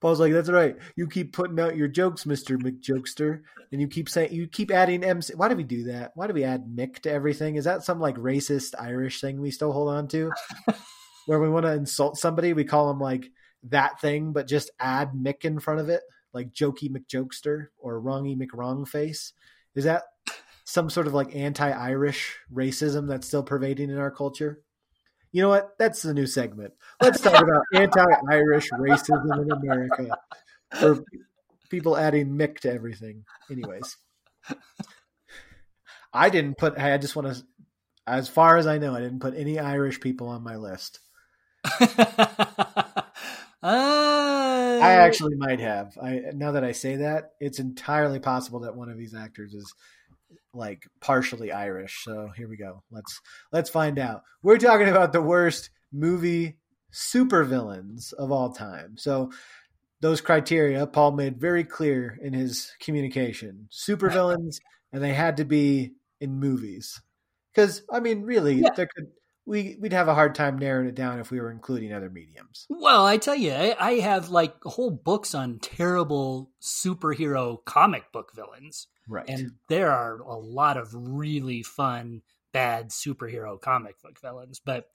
Paul's 0.00 0.18
like, 0.18 0.32
"That's 0.32 0.48
right. 0.48 0.78
You 0.96 1.06
keep 1.06 1.34
putting 1.34 1.60
out 1.60 1.76
your 1.76 1.88
jokes, 1.88 2.24
Mister 2.24 2.56
McJokester, 2.56 3.42
and 3.72 3.80
you 3.82 3.88
keep 3.88 4.08
saying 4.08 4.32
you 4.32 4.46
keep 4.46 4.70
adding 4.70 5.04
MC. 5.04 5.34
Why 5.34 5.48
do 5.48 5.54
we 5.56 5.64
do 5.64 5.84
that? 5.84 6.12
Why 6.14 6.28
do 6.28 6.32
we 6.32 6.44
add 6.44 6.64
Mick 6.64 7.00
to 7.00 7.12
everything? 7.12 7.56
Is 7.56 7.64
that 7.64 7.84
some 7.84 8.00
like 8.00 8.16
racist 8.16 8.72
Irish 8.80 9.20
thing 9.20 9.38
we 9.38 9.50
still 9.50 9.72
hold 9.72 9.90
on 9.90 10.08
to, 10.08 10.32
where 11.26 11.40
we 11.40 11.48
want 11.48 11.66
to 11.66 11.72
insult 11.72 12.16
somebody, 12.16 12.52
we 12.52 12.64
call 12.64 12.88
them 12.88 13.00
like 13.00 13.30
that 13.64 14.00
thing, 14.00 14.32
but 14.32 14.48
just 14.48 14.70
add 14.80 15.12
Mick 15.12 15.44
in 15.44 15.60
front 15.60 15.80
of 15.80 15.88
it, 15.88 16.02
like 16.32 16.52
Jokey 16.52 16.90
McJokester 16.90 17.68
or 17.78 18.00
Wrongy 18.00 18.36
McWrongface? 18.36 19.32
Is 19.74 19.84
that 19.84 20.02
some 20.64 20.90
sort 20.90 21.06
of 21.06 21.14
like 21.14 21.34
anti-Irish 21.34 22.36
racism 22.52 23.08
that's 23.08 23.26
still 23.26 23.42
pervading 23.42 23.90
in 23.90 23.98
our 23.98 24.10
culture? 24.10 24.60
You 25.32 25.42
know 25.42 25.48
what? 25.48 25.70
That's 25.78 26.02
the 26.02 26.12
new 26.12 26.26
segment. 26.26 26.74
Let's 27.00 27.20
talk 27.20 27.42
about 27.42 27.62
anti-Irish 27.74 28.70
racism 28.70 29.42
in 29.42 29.50
America 29.50 30.16
for 30.78 31.02
people 31.70 31.96
adding 31.96 32.28
Mick 32.36 32.60
to 32.60 32.72
everything. 32.72 33.24
Anyways, 33.50 33.96
I 36.12 36.28
didn't 36.28 36.58
put. 36.58 36.78
I 36.78 36.98
just 36.98 37.16
want 37.16 37.34
to, 37.34 37.42
as 38.06 38.28
far 38.28 38.58
as 38.58 38.66
I 38.66 38.76
know, 38.76 38.94
I 38.94 39.00
didn't 39.00 39.20
put 39.20 39.34
any 39.34 39.58
Irish 39.58 40.00
people 40.00 40.28
on 40.28 40.42
my 40.42 40.56
list. 40.56 41.00
Uh, 43.64 44.80
I 44.82 44.94
actually 44.94 45.36
might 45.36 45.60
have. 45.60 45.96
I 46.02 46.22
now 46.34 46.50
that 46.52 46.64
I 46.64 46.72
say 46.72 46.96
that, 46.96 47.34
it's 47.38 47.60
entirely 47.60 48.18
possible 48.18 48.60
that 48.60 48.74
one 48.74 48.88
of 48.88 48.98
these 48.98 49.14
actors 49.14 49.54
is 49.54 49.72
like 50.52 50.88
partially 51.00 51.52
Irish. 51.52 52.02
So 52.04 52.30
here 52.36 52.48
we 52.48 52.56
go. 52.56 52.82
Let's 52.90 53.20
let's 53.52 53.70
find 53.70 53.98
out. 53.98 54.22
We're 54.42 54.58
talking 54.58 54.88
about 54.88 55.12
the 55.12 55.22
worst 55.22 55.70
movie 55.92 56.56
supervillains 56.92 58.12
of 58.14 58.32
all 58.32 58.52
time. 58.52 58.96
So 58.96 59.30
those 60.00 60.20
criteria 60.20 60.86
Paul 60.86 61.12
made 61.12 61.40
very 61.40 61.62
clear 61.62 62.18
in 62.20 62.32
his 62.32 62.72
communication. 62.80 63.68
Supervillains 63.70 64.56
and 64.92 65.02
they 65.02 65.14
had 65.14 65.36
to 65.36 65.44
be 65.44 65.92
in 66.20 66.40
movies. 66.40 67.00
Cuz 67.54 67.82
I 67.90 68.00
mean 68.00 68.22
really 68.22 68.56
yeah. 68.56 68.70
there 68.74 68.88
could 68.92 69.12
we 69.44 69.76
we'd 69.80 69.92
have 69.92 70.08
a 70.08 70.14
hard 70.14 70.34
time 70.34 70.58
narrowing 70.58 70.88
it 70.88 70.94
down 70.94 71.18
if 71.18 71.30
we 71.30 71.40
were 71.40 71.50
including 71.50 71.92
other 71.92 72.10
mediums. 72.10 72.66
Well, 72.68 73.06
I 73.06 73.16
tell 73.16 73.34
you, 73.34 73.52
I, 73.52 73.76
I 73.78 73.92
have 74.00 74.28
like 74.28 74.62
whole 74.62 74.90
books 74.90 75.34
on 75.34 75.58
terrible 75.58 76.50
superhero 76.60 77.64
comic 77.64 78.12
book 78.12 78.32
villains, 78.34 78.86
right? 79.08 79.28
And 79.28 79.52
there 79.68 79.90
are 79.90 80.20
a 80.20 80.36
lot 80.36 80.76
of 80.76 80.90
really 80.94 81.62
fun 81.62 82.22
bad 82.52 82.90
superhero 82.90 83.60
comic 83.60 84.00
book 84.02 84.20
villains, 84.20 84.60
but 84.64 84.86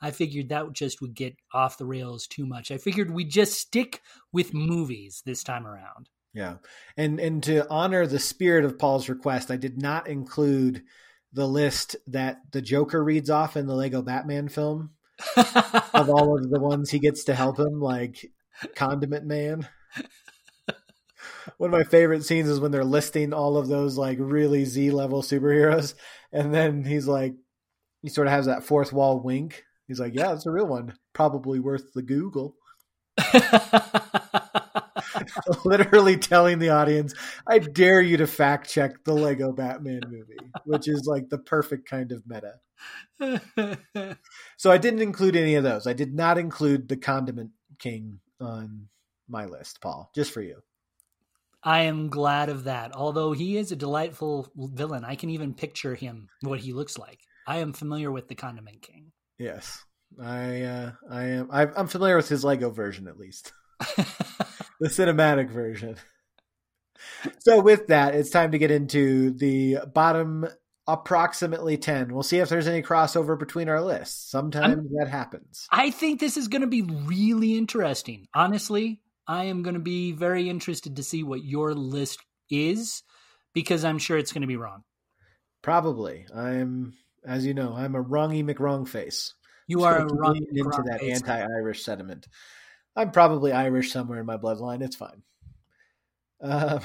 I 0.00 0.12
figured 0.12 0.48
that 0.48 0.72
just 0.72 1.02
would 1.02 1.14
get 1.14 1.36
off 1.52 1.76
the 1.76 1.84
rails 1.84 2.26
too 2.26 2.46
much. 2.46 2.70
I 2.70 2.78
figured 2.78 3.10
we'd 3.10 3.30
just 3.30 3.60
stick 3.60 4.00
with 4.32 4.54
movies 4.54 5.22
this 5.26 5.44
time 5.44 5.66
around. 5.66 6.08
Yeah, 6.32 6.56
and 6.96 7.18
and 7.18 7.42
to 7.42 7.68
honor 7.68 8.06
the 8.06 8.20
spirit 8.20 8.64
of 8.64 8.78
Paul's 8.78 9.08
request, 9.08 9.50
I 9.50 9.56
did 9.56 9.76
not 9.82 10.06
include 10.06 10.84
the 11.32 11.46
list 11.46 11.96
that 12.08 12.40
the 12.50 12.62
Joker 12.62 13.02
reads 13.02 13.30
off 13.30 13.56
in 13.56 13.66
the 13.66 13.74
Lego 13.74 14.02
Batman 14.02 14.48
film 14.48 14.90
of 15.36 16.10
all 16.10 16.36
of 16.36 16.50
the 16.50 16.60
ones 16.60 16.90
he 16.90 16.98
gets 16.98 17.24
to 17.24 17.34
help 17.34 17.58
him, 17.58 17.80
like 17.80 18.26
Condiment 18.74 19.24
Man. 19.24 19.68
One 21.56 21.72
of 21.72 21.78
my 21.78 21.84
favorite 21.84 22.24
scenes 22.24 22.48
is 22.48 22.60
when 22.60 22.70
they're 22.70 22.84
listing 22.84 23.32
all 23.32 23.56
of 23.56 23.68
those 23.68 23.96
like 23.96 24.18
really 24.20 24.64
Z 24.64 24.90
level 24.90 25.22
superheroes, 25.22 25.94
and 26.32 26.54
then 26.54 26.84
he's 26.84 27.06
like, 27.06 27.34
he 28.02 28.08
sort 28.08 28.26
of 28.26 28.32
has 28.32 28.46
that 28.46 28.64
fourth 28.64 28.92
wall 28.92 29.20
wink. 29.20 29.64
He's 29.86 30.00
like, 30.00 30.14
"Yeah, 30.14 30.32
it's 30.32 30.46
a 30.46 30.50
real 30.50 30.66
one, 30.66 30.94
probably 31.12 31.60
worth 31.60 31.92
the 31.92 32.02
Google." 32.02 32.54
literally 35.64 36.16
telling 36.16 36.58
the 36.58 36.70
audience, 36.70 37.14
I 37.46 37.58
dare 37.58 38.00
you 38.00 38.16
to 38.18 38.26
fact 38.26 38.70
check 38.70 39.04
the 39.04 39.14
Lego 39.14 39.52
Batman 39.52 40.02
movie, 40.08 40.50
which 40.64 40.88
is 40.88 41.06
like 41.06 41.28
the 41.28 41.38
perfect 41.38 41.88
kind 41.88 42.12
of 42.12 42.22
meta. 42.26 42.54
so 44.56 44.70
I 44.70 44.78
didn't 44.78 45.02
include 45.02 45.36
any 45.36 45.54
of 45.54 45.64
those. 45.64 45.86
I 45.86 45.92
did 45.92 46.14
not 46.14 46.38
include 46.38 46.88
the 46.88 46.96
Condiment 46.96 47.50
King 47.78 48.20
on 48.40 48.88
my 49.28 49.46
list, 49.46 49.80
Paul, 49.80 50.10
just 50.14 50.32
for 50.32 50.42
you. 50.42 50.62
I 51.62 51.82
am 51.82 52.08
glad 52.08 52.48
of 52.48 52.64
that. 52.64 52.96
Although 52.96 53.32
he 53.32 53.58
is 53.58 53.70
a 53.70 53.76
delightful 53.76 54.50
villain, 54.56 55.04
I 55.04 55.14
can 55.14 55.30
even 55.30 55.52
picture 55.52 55.94
him 55.94 56.28
what 56.40 56.60
he 56.60 56.72
looks 56.72 56.96
like. 56.96 57.20
I 57.46 57.58
am 57.58 57.72
familiar 57.74 58.10
with 58.10 58.28
the 58.28 58.34
Condiment 58.34 58.80
King. 58.80 59.12
Yes, 59.38 59.84
I 60.22 60.62
uh, 60.62 60.92
I 61.10 61.24
am. 61.24 61.48
I'm 61.50 61.86
familiar 61.86 62.16
with 62.16 62.28
his 62.28 62.44
Lego 62.44 62.70
version 62.70 63.08
at 63.08 63.18
least 63.18 63.52
the 64.80 64.88
cinematic 64.88 65.50
version. 65.50 65.96
So 67.40 67.60
with 67.60 67.88
that, 67.88 68.14
it's 68.14 68.30
time 68.30 68.52
to 68.52 68.58
get 68.58 68.70
into 68.70 69.30
the 69.30 69.78
bottom 69.92 70.46
approximately 70.86 71.76
10. 71.76 72.12
We'll 72.12 72.22
see 72.22 72.38
if 72.38 72.48
there's 72.48 72.66
any 72.66 72.82
crossover 72.82 73.38
between 73.38 73.68
our 73.68 73.80
lists. 73.80 74.30
Sometimes 74.30 74.78
I'm, 74.78 74.88
that 74.98 75.08
happens. 75.08 75.66
I 75.70 75.90
think 75.90 76.18
this 76.18 76.36
is 76.36 76.48
going 76.48 76.62
to 76.62 76.66
be 76.66 76.82
really 76.82 77.56
interesting. 77.56 78.26
Honestly, 78.34 79.00
I 79.26 79.44
am 79.44 79.62
going 79.62 79.74
to 79.74 79.80
be 79.80 80.12
very 80.12 80.48
interested 80.48 80.96
to 80.96 81.02
see 81.02 81.22
what 81.22 81.44
your 81.44 81.74
list 81.74 82.20
is 82.50 83.02
because 83.54 83.84
I'm 83.84 83.98
sure 83.98 84.18
it's 84.18 84.32
going 84.32 84.42
to 84.42 84.48
be 84.48 84.56
wrong. 84.56 84.82
Probably. 85.62 86.26
I'm 86.34 86.94
as 87.24 87.44
you 87.46 87.54
know, 87.54 87.74
I'm 87.74 87.94
a 87.94 88.02
wrongy 88.02 88.42
McWrong 88.42 88.88
face. 88.88 89.34
You 89.66 89.84
are 89.84 90.08
so 90.08 90.14
wrong 90.16 90.36
into 90.36 90.82
that 90.86 91.02
anti-Irish 91.02 91.84
sentiment. 91.84 92.26
I'm 92.96 93.10
probably 93.10 93.52
Irish 93.52 93.92
somewhere 93.92 94.20
in 94.20 94.26
my 94.26 94.36
bloodline. 94.36 94.82
It's 94.82 94.96
fine. 94.96 95.22
Um, 96.40 96.80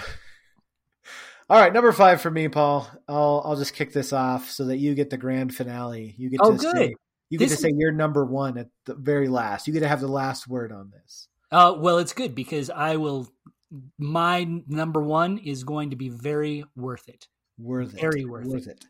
all 1.49 1.59
right, 1.59 1.73
number 1.73 1.91
five 1.91 2.21
for 2.21 2.31
me, 2.31 2.47
Paul. 2.47 2.87
I'll 3.07 3.41
I'll 3.45 3.55
just 3.55 3.73
kick 3.73 3.93
this 3.93 4.13
off 4.13 4.49
so 4.49 4.65
that 4.65 4.77
you 4.77 4.95
get 4.95 5.09
the 5.09 5.17
grand 5.17 5.55
finale. 5.55 6.13
You 6.17 6.29
get 6.29 6.39
oh, 6.43 6.51
to 6.51 6.57
good. 6.57 6.75
say 6.75 6.95
you 7.29 7.39
get 7.39 7.49
this 7.49 7.57
to 7.57 7.63
say 7.63 7.73
you're 7.75 7.91
number 7.91 8.25
one 8.25 8.57
at 8.57 8.69
the 8.85 8.95
very 8.95 9.27
last. 9.27 9.67
You 9.67 9.73
get 9.73 9.81
to 9.81 9.87
have 9.87 10.01
the 10.01 10.07
last 10.07 10.47
word 10.47 10.71
on 10.71 10.91
this. 10.91 11.27
Uh, 11.51 11.75
well, 11.77 11.97
it's 11.97 12.13
good 12.13 12.35
because 12.35 12.69
I 12.69 12.97
will. 12.97 13.27
My 13.97 14.47
number 14.67 15.01
one 15.01 15.39
is 15.39 15.63
going 15.63 15.89
to 15.89 15.95
be 15.95 16.09
very 16.09 16.63
worth 16.75 17.09
it. 17.09 17.27
Worth 17.57 17.93
it. 17.93 18.01
Very 18.01 18.25
worth, 18.25 18.45
worth 18.45 18.67
it. 18.67 18.83
it. 18.83 18.85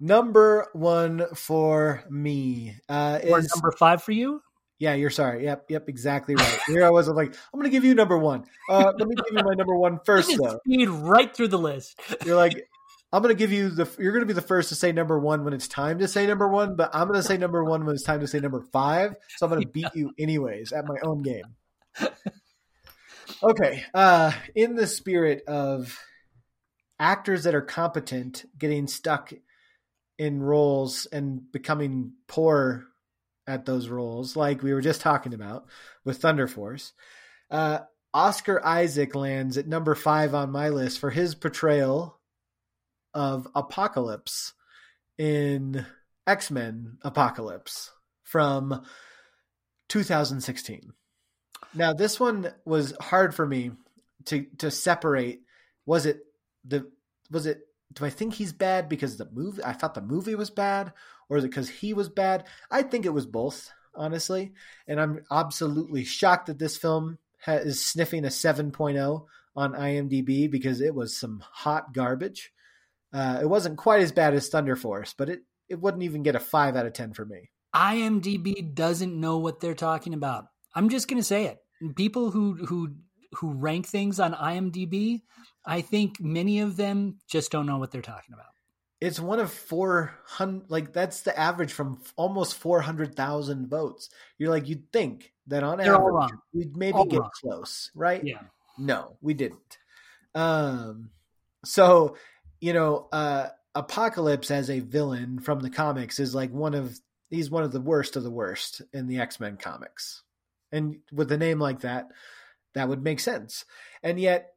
Number 0.00 0.66
one 0.72 1.26
for 1.34 2.02
me 2.10 2.76
uh, 2.88 3.20
or 3.22 3.38
is 3.38 3.54
number 3.54 3.70
five 3.70 4.02
for 4.02 4.10
you. 4.10 4.42
Yeah, 4.82 4.94
you're 4.94 5.10
sorry. 5.10 5.44
Yep, 5.44 5.66
yep, 5.68 5.88
exactly 5.88 6.34
right. 6.34 6.58
Here 6.66 6.84
I 6.84 6.90
was. 6.90 7.06
I'm 7.06 7.14
like, 7.14 7.36
I'm 7.54 7.60
going 7.60 7.70
to 7.70 7.70
give 7.70 7.84
you 7.84 7.94
number 7.94 8.18
one. 8.18 8.46
Uh, 8.68 8.92
let 8.98 9.06
me 9.06 9.14
give 9.14 9.26
you 9.30 9.44
my 9.44 9.54
number 9.54 9.76
one 9.76 10.00
first, 10.04 10.36
though. 10.36 10.58
Speed 10.66 10.88
right 10.88 11.32
through 11.32 11.48
the 11.48 11.58
list. 11.58 12.00
You're 12.26 12.34
like, 12.34 12.68
I'm 13.12 13.22
going 13.22 13.32
to 13.32 13.38
give 13.38 13.52
you 13.52 13.70
the. 13.70 13.88
You're 14.00 14.10
going 14.10 14.22
to 14.22 14.26
be 14.26 14.32
the 14.32 14.42
first 14.42 14.70
to 14.70 14.74
say 14.74 14.90
number 14.90 15.20
one 15.20 15.44
when 15.44 15.54
it's 15.54 15.68
time 15.68 16.00
to 16.00 16.08
say 16.08 16.26
number 16.26 16.48
one, 16.48 16.74
but 16.74 16.90
I'm 16.92 17.06
going 17.06 17.20
to 17.20 17.22
say 17.22 17.36
number 17.36 17.62
one 17.62 17.86
when 17.86 17.94
it's 17.94 18.02
time 18.02 18.18
to 18.22 18.26
say 18.26 18.40
number 18.40 18.60
five. 18.72 19.14
So 19.36 19.46
I'm 19.46 19.52
going 19.52 19.62
to 19.62 19.68
beat 19.68 19.86
you 19.94 20.14
anyways 20.18 20.72
at 20.72 20.84
my 20.84 20.96
own 21.04 21.22
game. 21.22 21.44
Okay. 23.40 23.84
Uh, 23.94 24.32
in 24.56 24.74
the 24.74 24.88
spirit 24.88 25.44
of 25.46 25.96
actors 26.98 27.44
that 27.44 27.54
are 27.54 27.62
competent 27.62 28.46
getting 28.58 28.88
stuck 28.88 29.32
in 30.18 30.42
roles 30.42 31.06
and 31.06 31.52
becoming 31.52 32.14
poor 32.26 32.88
at 33.52 33.66
those 33.66 33.88
roles, 33.88 34.36
like 34.36 34.62
we 34.62 34.72
were 34.72 34.80
just 34.80 35.00
talking 35.00 35.34
about 35.34 35.66
with 36.04 36.18
Thunder 36.18 36.46
Force. 36.46 36.92
Uh, 37.50 37.80
Oscar 38.14 38.64
Isaac 38.64 39.14
lands 39.14 39.56
at 39.56 39.66
number 39.66 39.94
five 39.94 40.34
on 40.34 40.50
my 40.50 40.68
list 40.68 40.98
for 40.98 41.10
his 41.10 41.34
portrayal 41.34 42.18
of 43.14 43.46
Apocalypse 43.54 44.52
in 45.18 45.86
X 46.26 46.50
Men 46.50 46.98
Apocalypse 47.02 47.90
from 48.24 48.82
2016. 49.88 50.92
Now, 51.74 51.92
this 51.92 52.20
one 52.20 52.52
was 52.64 52.94
hard 53.00 53.34
for 53.34 53.46
me 53.46 53.72
to 54.26 54.46
to 54.58 54.70
separate. 54.70 55.42
Was 55.86 56.06
it 56.06 56.20
the 56.64 56.90
was 57.30 57.46
it? 57.46 57.60
Do 57.92 58.04
I 58.04 58.10
think 58.10 58.34
he's 58.34 58.52
bad 58.52 58.88
because 58.88 59.16
the 59.16 59.28
movie? 59.30 59.62
I 59.64 59.72
thought 59.72 59.94
the 59.94 60.00
movie 60.00 60.34
was 60.34 60.50
bad, 60.50 60.92
or 61.32 61.38
is 61.38 61.44
it 61.44 61.48
because 61.48 61.70
he 61.70 61.94
was 61.94 62.10
bad? 62.10 62.44
I 62.70 62.82
think 62.82 63.06
it 63.06 63.14
was 63.14 63.24
both, 63.24 63.72
honestly. 63.94 64.52
And 64.86 65.00
I'm 65.00 65.24
absolutely 65.30 66.04
shocked 66.04 66.48
that 66.48 66.58
this 66.58 66.76
film 66.76 67.16
is 67.48 67.82
sniffing 67.82 68.26
a 68.26 68.28
7.0 68.28 69.24
on 69.56 69.72
IMDb 69.72 70.50
because 70.50 70.82
it 70.82 70.94
was 70.94 71.16
some 71.16 71.42
hot 71.50 71.94
garbage. 71.94 72.52
Uh, 73.14 73.38
it 73.40 73.46
wasn't 73.46 73.78
quite 73.78 74.02
as 74.02 74.12
bad 74.12 74.34
as 74.34 74.50
Thunder 74.50 74.76
Force, 74.76 75.14
but 75.16 75.30
it, 75.30 75.40
it 75.70 75.80
wouldn't 75.80 76.02
even 76.02 76.22
get 76.22 76.36
a 76.36 76.40
5 76.40 76.76
out 76.76 76.84
of 76.84 76.92
10 76.92 77.14
for 77.14 77.24
me. 77.24 77.48
IMDb 77.74 78.74
doesn't 78.74 79.18
know 79.18 79.38
what 79.38 79.58
they're 79.58 79.74
talking 79.74 80.12
about. 80.12 80.48
I'm 80.74 80.90
just 80.90 81.08
going 81.08 81.20
to 81.20 81.24
say 81.24 81.46
it. 81.46 81.60
People 81.96 82.30
who 82.30 82.54
who 82.66 82.94
who 83.36 83.54
rank 83.54 83.86
things 83.86 84.20
on 84.20 84.34
IMDb, 84.34 85.22
I 85.64 85.80
think 85.80 86.20
many 86.20 86.60
of 86.60 86.76
them 86.76 87.16
just 87.26 87.50
don't 87.50 87.66
know 87.66 87.78
what 87.78 87.90
they're 87.90 88.02
talking 88.02 88.34
about. 88.34 88.52
It's 89.02 89.18
one 89.18 89.40
of 89.40 89.52
400 89.52 90.70
like 90.70 90.92
that's 90.92 91.22
the 91.22 91.36
average 91.36 91.72
from 91.72 92.00
almost 92.14 92.54
400,000 92.54 93.66
votes. 93.66 94.10
You're 94.38 94.50
like 94.50 94.68
you'd 94.68 94.92
think 94.92 95.32
that 95.48 95.64
on 95.64 95.78
they're 95.78 95.96
average 95.96 96.30
we'd 96.54 96.76
maybe 96.76 96.96
all 96.96 97.04
get 97.04 97.18
wrong. 97.18 97.30
close, 97.42 97.90
right? 97.96 98.24
Yeah. 98.24 98.42
No, 98.78 99.16
we 99.20 99.34
didn't. 99.34 99.78
Um 100.36 101.10
so, 101.64 102.16
you 102.60 102.72
know, 102.72 103.08
uh 103.10 103.48
Apocalypse 103.74 104.52
as 104.52 104.70
a 104.70 104.78
villain 104.78 105.40
from 105.40 105.58
the 105.58 105.70
comics 105.70 106.20
is 106.20 106.32
like 106.32 106.52
one 106.52 106.74
of 106.74 106.96
he's 107.28 107.50
one 107.50 107.64
of 107.64 107.72
the 107.72 107.80
worst 107.80 108.14
of 108.14 108.22
the 108.22 108.30
worst 108.30 108.82
in 108.92 109.08
the 109.08 109.18
X-Men 109.18 109.56
comics. 109.56 110.22
And 110.70 110.98
with 111.10 111.32
a 111.32 111.38
name 111.38 111.58
like 111.58 111.80
that, 111.80 112.06
that 112.74 112.88
would 112.88 113.02
make 113.02 113.18
sense. 113.18 113.64
And 114.00 114.20
yet 114.20 114.51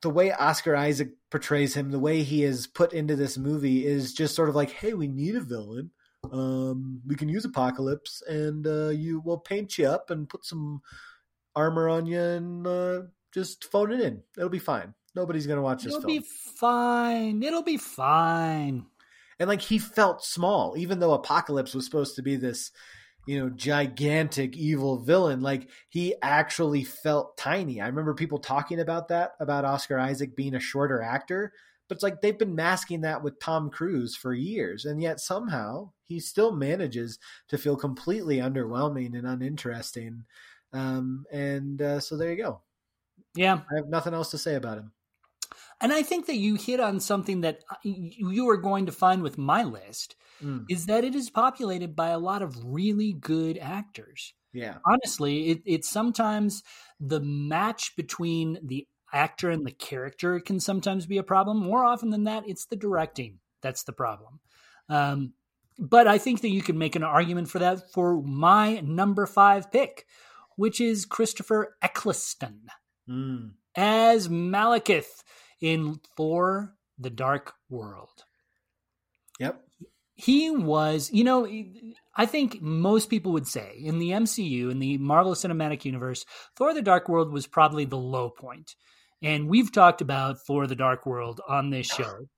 the 0.00 0.10
way 0.10 0.32
Oscar 0.32 0.76
Isaac 0.76 1.10
portrays 1.30 1.74
him, 1.74 1.90
the 1.90 1.98
way 1.98 2.22
he 2.22 2.44
is 2.44 2.66
put 2.66 2.92
into 2.92 3.16
this 3.16 3.38
movie 3.38 3.86
is 3.86 4.12
just 4.12 4.34
sort 4.34 4.48
of 4.48 4.54
like, 4.54 4.70
hey, 4.70 4.94
we 4.94 5.08
need 5.08 5.36
a 5.36 5.40
villain. 5.40 5.90
Um, 6.32 7.00
we 7.06 7.16
can 7.16 7.28
use 7.28 7.44
Apocalypse, 7.44 8.22
and 8.26 8.66
uh, 8.66 8.88
you 8.88 9.20
will 9.20 9.38
paint 9.38 9.78
you 9.78 9.86
up 9.86 10.10
and 10.10 10.28
put 10.28 10.44
some 10.44 10.80
armor 11.54 11.88
on 11.88 12.06
you, 12.06 12.20
and 12.20 12.66
uh, 12.66 13.02
just 13.32 13.70
phone 13.70 13.92
it 13.92 14.00
in. 14.00 14.22
It'll 14.36 14.48
be 14.48 14.58
fine. 14.58 14.94
Nobody's 15.14 15.46
gonna 15.46 15.62
watch 15.62 15.84
this. 15.84 15.92
It'll 15.92 16.00
film. 16.00 16.18
be 16.18 16.26
fine. 16.56 17.42
It'll 17.42 17.62
be 17.62 17.76
fine. 17.76 18.86
And 19.38 19.48
like 19.48 19.60
he 19.60 19.78
felt 19.78 20.24
small, 20.24 20.74
even 20.76 20.98
though 20.98 21.12
Apocalypse 21.12 21.74
was 21.74 21.84
supposed 21.84 22.16
to 22.16 22.22
be 22.22 22.36
this 22.36 22.70
you 23.26 23.38
know, 23.38 23.48
gigantic 23.50 24.56
evil 24.56 24.98
villain. 24.98 25.40
Like 25.40 25.68
he 25.88 26.14
actually 26.22 26.84
felt 26.84 27.36
tiny. 27.36 27.80
I 27.80 27.86
remember 27.86 28.14
people 28.14 28.38
talking 28.38 28.80
about 28.80 29.08
that, 29.08 29.32
about 29.40 29.64
Oscar 29.64 29.98
Isaac 29.98 30.36
being 30.36 30.54
a 30.54 30.60
shorter 30.60 31.00
actor, 31.02 31.52
but 31.88 31.96
it's 31.96 32.02
like 32.02 32.20
they've 32.20 32.38
been 32.38 32.54
masking 32.54 33.02
that 33.02 33.22
with 33.22 33.40
Tom 33.40 33.70
Cruise 33.70 34.16
for 34.16 34.32
years. 34.32 34.84
And 34.84 35.00
yet 35.02 35.20
somehow 35.20 35.90
he 36.04 36.20
still 36.20 36.54
manages 36.54 37.18
to 37.48 37.58
feel 37.58 37.76
completely 37.76 38.38
underwhelming 38.38 39.16
and 39.16 39.26
uninteresting. 39.26 40.24
Um, 40.72 41.24
and 41.32 41.80
uh, 41.80 42.00
so 42.00 42.16
there 42.16 42.30
you 42.30 42.42
go. 42.42 42.60
Yeah. 43.34 43.60
I 43.70 43.76
have 43.76 43.88
nothing 43.88 44.14
else 44.14 44.30
to 44.32 44.38
say 44.38 44.54
about 44.54 44.78
him. 44.78 44.92
And 45.80 45.92
I 45.92 46.02
think 46.02 46.26
that 46.26 46.36
you 46.36 46.54
hit 46.54 46.80
on 46.80 47.00
something 47.00 47.42
that 47.42 47.60
uh, 47.70 47.76
you 47.82 48.48
are 48.48 48.56
going 48.56 48.86
to 48.86 48.92
find 48.92 49.22
with 49.22 49.38
my 49.38 49.64
list 49.64 50.14
mm. 50.42 50.64
is 50.68 50.86
that 50.86 51.04
it 51.04 51.14
is 51.14 51.30
populated 51.30 51.94
by 51.94 52.08
a 52.08 52.18
lot 52.18 52.42
of 52.42 52.56
really 52.64 53.12
good 53.12 53.58
actors. 53.58 54.34
Yeah. 54.52 54.76
Honestly, 54.86 55.50
it, 55.50 55.62
it's 55.66 55.90
sometimes 55.90 56.62
the 57.00 57.20
match 57.20 57.96
between 57.96 58.58
the 58.62 58.86
actor 59.12 59.50
and 59.50 59.66
the 59.66 59.72
character 59.72 60.40
can 60.40 60.60
sometimes 60.60 61.06
be 61.06 61.18
a 61.18 61.22
problem. 61.22 61.58
More 61.58 61.84
often 61.84 62.10
than 62.10 62.24
that, 62.24 62.44
it's 62.46 62.66
the 62.66 62.76
directing 62.76 63.40
that's 63.62 63.84
the 63.84 63.92
problem. 63.92 64.40
Um, 64.88 65.32
but 65.78 66.06
I 66.06 66.18
think 66.18 66.42
that 66.42 66.50
you 66.50 66.62
can 66.62 66.78
make 66.78 66.94
an 66.94 67.02
argument 67.02 67.48
for 67.48 67.58
that 67.58 67.90
for 67.92 68.22
my 68.22 68.80
number 68.80 69.26
five 69.26 69.72
pick, 69.72 70.06
which 70.56 70.80
is 70.80 71.04
Christopher 71.04 71.76
Eccleston 71.82 72.68
mm. 73.08 73.50
as 73.74 74.28
Malekith 74.28 75.24
in 75.60 75.98
Thor: 76.16 76.74
The 76.96 77.10
Dark 77.10 77.54
World. 77.68 78.24
Yep 79.40 79.60
he 80.14 80.50
was, 80.50 81.10
you 81.12 81.24
know, 81.24 81.46
I 82.16 82.26
think 82.26 82.62
most 82.62 83.10
people 83.10 83.32
would 83.32 83.48
say 83.48 83.74
in 83.78 83.98
the 83.98 84.10
MCU, 84.10 84.70
in 84.70 84.78
the 84.78 84.98
Marvel 84.98 85.34
Cinematic 85.34 85.84
Universe, 85.84 86.24
Thor 86.56 86.72
the 86.72 86.82
Dark 86.82 87.08
World 87.08 87.32
was 87.32 87.46
probably 87.46 87.84
the 87.84 87.98
low 87.98 88.30
point. 88.30 88.76
And 89.22 89.48
we've 89.48 89.72
talked 89.72 90.00
about 90.00 90.40
Thor 90.46 90.66
the 90.66 90.76
Dark 90.76 91.06
World 91.06 91.40
on 91.48 91.70
this 91.70 91.86
show. 91.86 92.28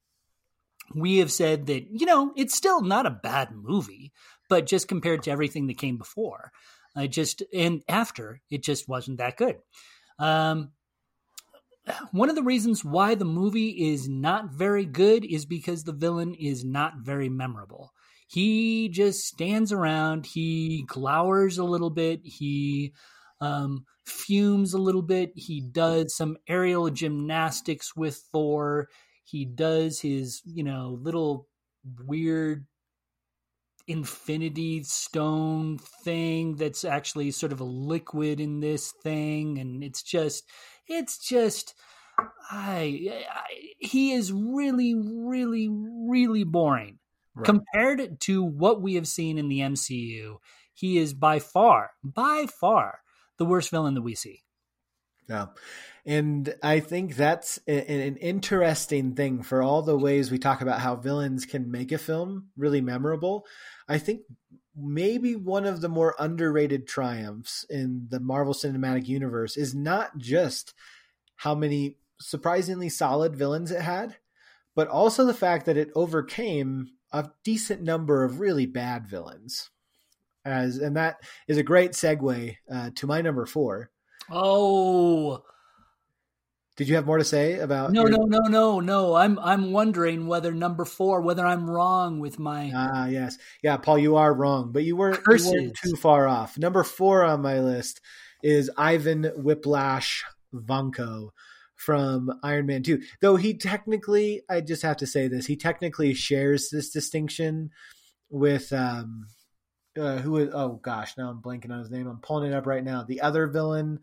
We 0.94 1.18
have 1.18 1.32
said 1.32 1.66
that, 1.66 1.86
you 1.90 2.06
know, 2.06 2.32
it's 2.36 2.56
still 2.56 2.80
not 2.80 3.06
a 3.06 3.10
bad 3.10 3.50
movie, 3.52 4.12
but 4.48 4.66
just 4.66 4.88
compared 4.88 5.24
to 5.24 5.30
everything 5.30 5.66
that 5.66 5.78
came 5.78 5.98
before, 5.98 6.52
I 6.94 7.08
just, 7.08 7.42
and 7.52 7.82
after, 7.88 8.40
it 8.50 8.62
just 8.62 8.88
wasn't 8.88 9.18
that 9.18 9.36
good. 9.36 9.56
Um, 10.18 10.70
one 12.10 12.28
of 12.28 12.36
the 12.36 12.42
reasons 12.42 12.84
why 12.84 13.14
the 13.14 13.24
movie 13.24 13.90
is 13.92 14.08
not 14.08 14.50
very 14.50 14.84
good 14.84 15.24
is 15.24 15.46
because 15.46 15.84
the 15.84 15.92
villain 15.92 16.34
is 16.34 16.64
not 16.64 16.98
very 16.98 17.28
memorable. 17.28 17.92
He 18.28 18.88
just 18.88 19.24
stands 19.24 19.72
around, 19.72 20.26
he 20.26 20.84
glowers 20.88 21.58
a 21.58 21.64
little 21.64 21.90
bit, 21.90 22.20
he 22.24 22.92
um, 23.40 23.84
fumes 24.04 24.74
a 24.74 24.78
little 24.78 25.02
bit, 25.02 25.32
he 25.36 25.60
does 25.60 26.16
some 26.16 26.36
aerial 26.48 26.90
gymnastics 26.90 27.94
with 27.94 28.16
Thor, 28.32 28.88
he 29.22 29.44
does 29.44 30.00
his, 30.00 30.42
you 30.44 30.64
know, 30.64 30.98
little 31.00 31.46
weird 32.04 32.66
infinity 33.88 34.82
stone 34.82 35.78
thing 35.78 36.56
that's 36.56 36.84
actually 36.84 37.30
sort 37.30 37.52
of 37.52 37.60
a 37.60 37.64
liquid 37.64 38.40
in 38.40 38.58
this 38.58 38.92
thing 39.04 39.58
and 39.58 39.84
it's 39.84 40.02
just 40.02 40.42
it's 40.88 41.18
just 41.18 41.74
I, 42.50 43.24
I 43.30 43.42
he 43.78 44.12
is 44.12 44.32
really 44.32 44.94
really 44.94 45.68
really 45.70 46.44
boring 46.44 46.98
right. 47.34 47.44
compared 47.44 48.20
to 48.20 48.42
what 48.42 48.80
we 48.80 48.94
have 48.94 49.08
seen 49.08 49.38
in 49.38 49.48
the 49.48 49.60
MCU. 49.60 50.36
He 50.72 50.98
is 50.98 51.14
by 51.14 51.38
far 51.38 51.92
by 52.02 52.46
far 52.46 53.00
the 53.38 53.44
worst 53.44 53.70
villain 53.70 53.94
that 53.94 54.02
we 54.02 54.14
see. 54.14 54.42
Yeah. 55.28 55.46
And 56.04 56.54
I 56.62 56.78
think 56.78 57.16
that's 57.16 57.58
an 57.66 58.16
interesting 58.16 59.14
thing 59.14 59.42
for 59.42 59.60
all 59.60 59.82
the 59.82 59.98
ways 59.98 60.30
we 60.30 60.38
talk 60.38 60.60
about 60.60 60.80
how 60.80 60.94
villains 60.94 61.44
can 61.44 61.70
make 61.70 61.90
a 61.90 61.98
film 61.98 62.50
really 62.56 62.80
memorable. 62.80 63.44
I 63.88 63.98
think 63.98 64.20
maybe 64.76 65.34
one 65.34 65.64
of 65.64 65.80
the 65.80 65.88
more 65.88 66.14
underrated 66.18 66.86
triumphs 66.86 67.64
in 67.70 68.06
the 68.10 68.20
Marvel 68.20 68.54
Cinematic 68.54 69.06
Universe 69.06 69.56
is 69.56 69.74
not 69.74 70.18
just 70.18 70.74
how 71.36 71.54
many 71.54 71.96
surprisingly 72.20 72.88
solid 72.88 73.34
villains 73.34 73.70
it 73.70 73.80
had, 73.80 74.16
but 74.74 74.88
also 74.88 75.24
the 75.24 75.34
fact 75.34 75.66
that 75.66 75.76
it 75.76 75.90
overcame 75.94 76.88
a 77.12 77.30
decent 77.44 77.82
number 77.82 78.24
of 78.24 78.40
really 78.40 78.66
bad 78.66 79.06
villains. 79.06 79.70
As 80.44 80.76
and 80.78 80.96
that 80.96 81.16
is 81.48 81.56
a 81.58 81.62
great 81.62 81.92
segue 81.92 82.56
uh, 82.70 82.90
to 82.94 83.06
my 83.06 83.20
number 83.20 83.46
four. 83.46 83.90
Oh, 84.30 85.42
did 86.76 86.88
you 86.88 86.96
have 86.96 87.06
more 87.06 87.18
to 87.18 87.24
say 87.24 87.58
about? 87.58 87.92
No, 87.92 88.02
your... 88.02 88.10
no, 88.10 88.24
no, 88.24 88.40
no, 88.48 88.80
no. 88.80 89.14
I'm 89.14 89.38
I'm 89.38 89.72
wondering 89.72 90.26
whether 90.26 90.52
number 90.52 90.84
four, 90.84 91.22
whether 91.22 91.44
I'm 91.44 91.68
wrong 91.68 92.20
with 92.20 92.38
my. 92.38 92.70
Ah, 92.74 93.06
yes, 93.06 93.38
yeah, 93.62 93.76
Paul, 93.76 93.98
you 93.98 94.16
are 94.16 94.32
wrong, 94.32 94.72
but 94.72 94.84
you 94.84 94.96
weren't, 94.96 95.20
you 95.26 95.50
weren't 95.50 95.76
too 95.82 95.96
far 95.96 96.28
off. 96.28 96.58
Number 96.58 96.84
four 96.84 97.24
on 97.24 97.40
my 97.40 97.60
list 97.60 98.00
is 98.42 98.70
Ivan 98.76 99.24
Whiplash 99.36 100.24
Vanko 100.54 101.30
from 101.76 102.30
Iron 102.42 102.66
Man 102.66 102.82
2. 102.82 103.00
Though 103.20 103.36
he 103.36 103.54
technically, 103.54 104.42
I 104.48 104.60
just 104.60 104.82
have 104.82 104.96
to 104.98 105.06
say 105.06 105.28
this, 105.28 105.46
he 105.46 105.56
technically 105.56 106.14
shares 106.14 106.70
this 106.70 106.90
distinction 106.90 107.70
with 108.30 108.72
um 108.72 109.28
uh, 109.98 110.18
who 110.18 110.36
is 110.36 110.50
oh 110.52 110.78
gosh, 110.82 111.16
now 111.16 111.30
I'm 111.30 111.40
blanking 111.40 111.70
on 111.70 111.78
his 111.78 111.90
name. 111.90 112.06
I'm 112.06 112.18
pulling 112.18 112.52
it 112.52 112.54
up 112.54 112.66
right 112.66 112.84
now. 112.84 113.04
The 113.04 113.20
other 113.22 113.46
villain 113.46 114.00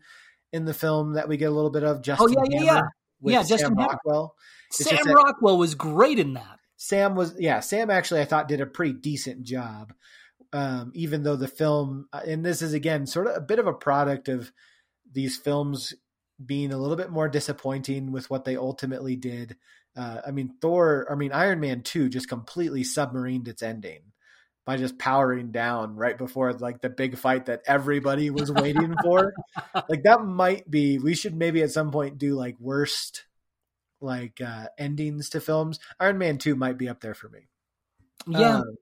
in 0.54 0.64
the 0.64 0.72
film 0.72 1.14
that 1.14 1.28
we 1.28 1.36
get 1.36 1.46
a 1.46 1.50
little 1.50 1.70
bit 1.70 1.82
of 1.82 2.00
Justin 2.00 2.28
Oh 2.30 2.44
yeah, 2.48 2.58
yeah, 2.60 2.64
yeah. 2.64 2.82
Yeah, 3.20 3.42
Sam 3.42 3.58
Justin 3.58 3.74
Rockwell. 3.74 4.34
Sam 4.70 5.06
Rockwell 5.06 5.58
was 5.58 5.74
great 5.74 6.18
in 6.18 6.34
that. 6.34 6.58
Sam 6.76 7.16
was 7.16 7.34
yeah, 7.38 7.60
Sam 7.60 7.90
actually 7.90 8.20
I 8.20 8.24
thought 8.24 8.48
did 8.48 8.60
a 8.60 8.66
pretty 8.66 8.94
decent 8.94 9.42
job. 9.42 9.92
Um, 10.52 10.92
even 10.94 11.24
though 11.24 11.34
the 11.34 11.48
film 11.48 12.06
uh, 12.12 12.20
and 12.24 12.44
this 12.44 12.62
is 12.62 12.72
again 12.72 13.06
sort 13.06 13.26
of 13.26 13.36
a 13.36 13.40
bit 13.40 13.58
of 13.58 13.66
a 13.66 13.72
product 13.72 14.28
of 14.28 14.52
these 15.10 15.36
films 15.36 15.92
being 16.44 16.72
a 16.72 16.78
little 16.78 16.96
bit 16.96 17.10
more 17.10 17.28
disappointing 17.28 18.12
with 18.12 18.30
what 18.30 18.44
they 18.44 18.56
ultimately 18.56 19.16
did. 19.16 19.56
Uh, 19.96 20.20
I 20.26 20.30
mean, 20.30 20.54
Thor, 20.60 21.06
I 21.10 21.14
mean, 21.14 21.32
Iron 21.32 21.60
Man 21.60 21.82
2 21.82 22.08
just 22.08 22.28
completely 22.28 22.82
submarined 22.82 23.46
its 23.46 23.62
ending 23.62 24.02
by 24.64 24.76
just 24.76 24.98
powering 24.98 25.52
down 25.52 25.96
right 25.96 26.16
before 26.16 26.52
like 26.54 26.80
the 26.80 26.88
big 26.88 27.18
fight 27.18 27.46
that 27.46 27.62
everybody 27.66 28.30
was 28.30 28.50
waiting 28.50 28.94
for. 29.02 29.34
like 29.88 30.04
that 30.04 30.24
might 30.24 30.70
be, 30.70 30.98
we 30.98 31.14
should 31.14 31.34
maybe 31.34 31.62
at 31.62 31.70
some 31.70 31.90
point 31.90 32.18
do 32.18 32.34
like 32.34 32.56
worst 32.58 33.24
like 34.00 34.40
uh 34.40 34.66
endings 34.78 35.30
to 35.30 35.40
films. 35.40 35.78
Iron 36.00 36.18
Man 36.18 36.38
2 36.38 36.54
might 36.54 36.78
be 36.78 36.88
up 36.88 37.00
there 37.00 37.14
for 37.14 37.28
me. 37.28 37.48
Yeah. 38.26 38.58
Um, 38.58 38.76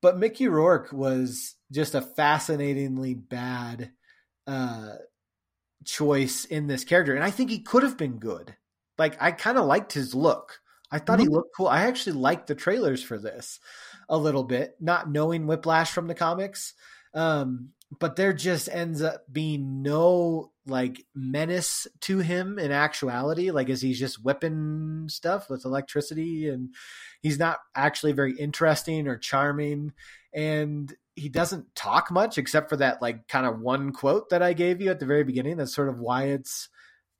but 0.00 0.18
Mickey 0.18 0.48
Rourke 0.48 0.92
was 0.92 1.56
just 1.70 1.94
a 1.94 2.02
fascinatingly 2.02 3.14
bad 3.14 3.92
uh 4.46 4.94
choice 5.84 6.44
in 6.44 6.66
this 6.66 6.84
character, 6.84 7.14
and 7.14 7.24
I 7.24 7.30
think 7.30 7.50
he 7.50 7.60
could 7.60 7.82
have 7.82 7.96
been 7.96 8.18
good. 8.18 8.56
Like 8.96 9.16
I 9.20 9.32
kind 9.32 9.58
of 9.58 9.66
liked 9.66 9.92
his 9.92 10.14
look. 10.14 10.60
I 10.90 10.98
thought 10.98 11.18
mm-hmm. 11.18 11.28
he 11.28 11.34
looked 11.34 11.54
cool. 11.56 11.68
I 11.68 11.82
actually 11.82 12.16
liked 12.16 12.46
the 12.46 12.54
trailers 12.54 13.02
for 13.02 13.18
this 13.18 13.60
a 14.08 14.16
little 14.16 14.44
bit, 14.44 14.76
not 14.80 15.10
knowing 15.10 15.46
Whiplash 15.46 15.90
from 15.90 16.06
the 16.06 16.14
comics. 16.14 16.74
Um, 17.14 17.70
but 17.98 18.16
there 18.16 18.32
just 18.32 18.68
ends 18.68 19.02
up 19.02 19.24
being 19.32 19.82
no 19.82 20.52
like 20.66 21.04
menace 21.14 21.86
to 22.00 22.18
him 22.18 22.58
in 22.58 22.70
actuality 22.70 23.50
like 23.50 23.70
as 23.70 23.80
he's 23.80 23.98
just 23.98 24.22
whipping 24.22 25.06
stuff 25.08 25.48
with 25.48 25.64
electricity 25.64 26.48
and 26.48 26.74
he's 27.22 27.38
not 27.38 27.58
actually 27.74 28.12
very 28.12 28.36
interesting 28.36 29.08
or 29.08 29.16
charming 29.16 29.92
and 30.34 30.94
he 31.14 31.28
doesn't 31.28 31.74
talk 31.74 32.10
much 32.10 32.36
except 32.36 32.68
for 32.68 32.76
that 32.76 33.00
like 33.00 33.26
kind 33.28 33.46
of 33.46 33.60
one 33.60 33.92
quote 33.92 34.28
that 34.28 34.42
i 34.42 34.52
gave 34.52 34.80
you 34.80 34.90
at 34.90 35.00
the 35.00 35.06
very 35.06 35.24
beginning 35.24 35.56
that's 35.56 35.74
sort 35.74 35.88
of 35.88 35.98
why 35.98 36.24
it's 36.24 36.68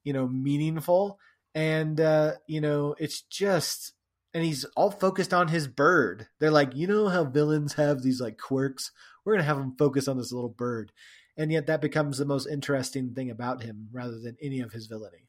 you 0.04 0.12
know 0.12 0.28
meaningful 0.28 1.18
and 1.54 2.00
uh 2.00 2.32
you 2.46 2.60
know 2.60 2.94
it's 2.98 3.22
just 3.22 3.94
and 4.38 4.46
he's 4.46 4.64
all 4.76 4.90
focused 4.90 5.34
on 5.34 5.48
his 5.48 5.66
bird 5.66 6.28
they're 6.38 6.50
like 6.50 6.74
you 6.74 6.86
know 6.86 7.08
how 7.08 7.24
villains 7.24 7.74
have 7.74 8.02
these 8.02 8.20
like 8.20 8.38
quirks 8.38 8.92
we're 9.28 9.34
going 9.34 9.44
to 9.44 9.48
have 9.48 9.58
him 9.58 9.74
focus 9.78 10.08
on 10.08 10.16
this 10.16 10.32
little 10.32 10.48
bird. 10.48 10.90
And 11.36 11.52
yet 11.52 11.66
that 11.66 11.82
becomes 11.82 12.16
the 12.16 12.24
most 12.24 12.46
interesting 12.46 13.12
thing 13.12 13.30
about 13.30 13.62
him 13.62 13.88
rather 13.92 14.18
than 14.18 14.38
any 14.40 14.60
of 14.60 14.72
his 14.72 14.86
villainy. 14.86 15.28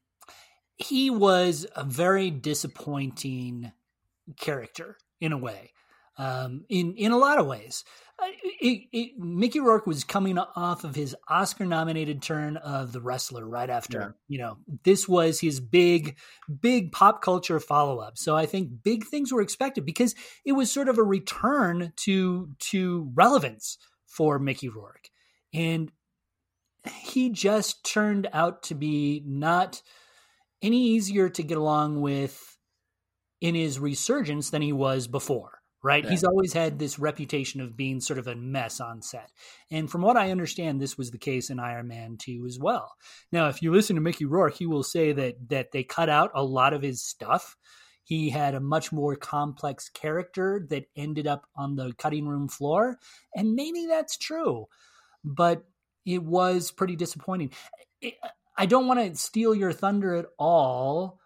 He 0.78 1.10
was 1.10 1.66
a 1.76 1.84
very 1.84 2.30
disappointing 2.30 3.72
character 4.38 4.96
in 5.20 5.32
a 5.32 5.36
way, 5.36 5.72
um, 6.20 6.64
in, 6.68 6.94
in 6.96 7.12
a 7.12 7.16
lot 7.16 7.38
of 7.38 7.46
ways. 7.46 7.82
Uh, 8.22 8.26
it, 8.60 8.82
it, 8.92 9.18
Mickey 9.18 9.58
Rourke 9.58 9.86
was 9.86 10.04
coming 10.04 10.36
off 10.36 10.84
of 10.84 10.94
his 10.94 11.16
Oscar 11.26 11.64
nominated 11.64 12.20
turn 12.20 12.58
of 12.58 12.92
The 12.92 13.00
Wrestler 13.00 13.46
right 13.48 13.70
after, 13.70 13.98
yeah. 13.98 14.08
you 14.28 14.38
know, 14.38 14.58
this 14.84 15.08
was 15.08 15.40
his 15.40 15.60
big, 15.60 16.18
big 16.60 16.92
pop 16.92 17.22
culture 17.22 17.58
follow 17.58 18.00
up. 18.00 18.18
So 18.18 18.36
I 18.36 18.44
think 18.44 18.82
big 18.82 19.06
things 19.06 19.32
were 19.32 19.40
expected 19.40 19.86
because 19.86 20.14
it 20.44 20.52
was 20.52 20.70
sort 20.70 20.90
of 20.90 20.98
a 20.98 21.02
return 21.02 21.94
to, 21.96 22.50
to 22.58 23.10
relevance 23.14 23.78
for 24.06 24.38
Mickey 24.38 24.68
Rourke. 24.68 25.08
And 25.54 25.90
he 26.94 27.30
just 27.30 27.82
turned 27.82 28.28
out 28.34 28.64
to 28.64 28.74
be 28.74 29.22
not 29.24 29.80
any 30.60 30.88
easier 30.88 31.30
to 31.30 31.42
get 31.42 31.56
along 31.56 32.02
with 32.02 32.58
in 33.40 33.54
his 33.54 33.78
resurgence 33.78 34.50
than 34.50 34.60
he 34.60 34.72
was 34.74 35.06
before 35.06 35.59
right? 35.82 36.04
Yeah. 36.04 36.10
He's 36.10 36.24
always 36.24 36.52
had 36.52 36.78
this 36.78 36.98
reputation 36.98 37.60
of 37.60 37.76
being 37.76 38.00
sort 38.00 38.18
of 38.18 38.26
a 38.26 38.34
mess 38.34 38.80
on 38.80 39.02
set. 39.02 39.30
And 39.70 39.90
from 39.90 40.02
what 40.02 40.16
I 40.16 40.30
understand, 40.30 40.80
this 40.80 40.98
was 40.98 41.10
the 41.10 41.18
case 41.18 41.50
in 41.50 41.58
Iron 41.58 41.88
Man 41.88 42.16
2 42.18 42.44
as 42.46 42.58
well. 42.58 42.94
Now, 43.32 43.48
if 43.48 43.62
you 43.62 43.72
listen 43.72 43.96
to 43.96 44.02
Mickey 44.02 44.24
Rourke, 44.24 44.56
he 44.56 44.66
will 44.66 44.82
say 44.82 45.12
that 45.12 45.48
that 45.50 45.72
they 45.72 45.84
cut 45.84 46.08
out 46.08 46.30
a 46.34 46.42
lot 46.42 46.74
of 46.74 46.82
his 46.82 47.02
stuff 47.02 47.56
he 48.10 48.30
had 48.30 48.56
a 48.56 48.60
much 48.60 48.90
more 48.90 49.14
complex 49.14 49.88
character 49.88 50.66
that 50.70 50.86
ended 50.96 51.28
up 51.28 51.46
on 51.54 51.76
the 51.76 51.92
cutting 51.96 52.26
room 52.26 52.48
floor. 52.48 52.98
And 53.36 53.54
maybe 53.54 53.86
that's 53.86 54.16
true, 54.16 54.66
but 55.22 55.62
it 56.04 56.20
was 56.20 56.72
pretty 56.72 56.96
disappointing. 56.96 57.52
I 58.58 58.66
don't 58.66 58.88
want 58.88 58.98
to 58.98 59.14
steal 59.14 59.54
your 59.54 59.72
thunder 59.72 60.16
at 60.16 60.26
all, 60.40 61.20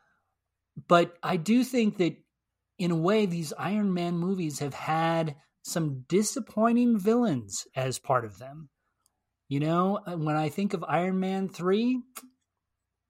but 0.86 1.16
I 1.22 1.38
do 1.38 1.64
think 1.64 1.96
that 1.96 2.18
in 2.78 2.90
a 2.90 2.96
way, 2.96 3.26
these 3.26 3.52
Iron 3.58 3.94
Man 3.94 4.16
movies 4.16 4.58
have 4.58 4.74
had 4.74 5.36
some 5.62 6.04
disappointing 6.08 6.98
villains 6.98 7.66
as 7.74 7.98
part 7.98 8.24
of 8.24 8.38
them. 8.38 8.68
You 9.48 9.60
know, 9.60 10.00
when 10.06 10.36
I 10.36 10.48
think 10.48 10.74
of 10.74 10.84
Iron 10.86 11.20
Man 11.20 11.48
3, 11.48 12.00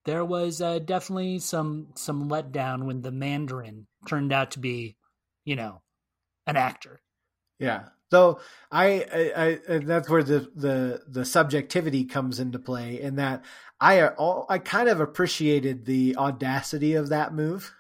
there 0.05 0.25
was 0.25 0.61
uh, 0.61 0.81
definitely 0.81 1.39
some 1.39 1.89
some 1.95 2.29
letdown 2.29 2.85
when 2.85 3.03
the 3.03 3.13
Mandarin 3.13 3.87
turned 4.07 4.33
out 4.33 4.53
to 4.53 4.59
be, 4.59 4.97
you 5.45 5.57
know, 5.57 5.81
an 6.47 6.57
actor. 6.57 7.01
Yeah. 7.59 7.85
So 8.11 8.41
I, 8.71 9.07
I, 9.13 9.75
I 9.75 9.79
that's 9.79 10.09
where 10.09 10.23
the, 10.23 10.51
the 10.55 11.03
the 11.09 11.25
subjectivity 11.25 12.05
comes 12.05 12.39
into 12.39 12.59
play, 12.59 13.01
in 13.01 13.17
that 13.17 13.45
I 13.81 14.01
uh, 14.01 14.43
I 14.49 14.59
kind 14.59 14.89
of 14.89 15.01
appreciated 15.01 15.87
the 15.87 16.17
audacity 16.17 16.95
of 16.95 17.09
that 17.09 17.33
move 17.33 17.73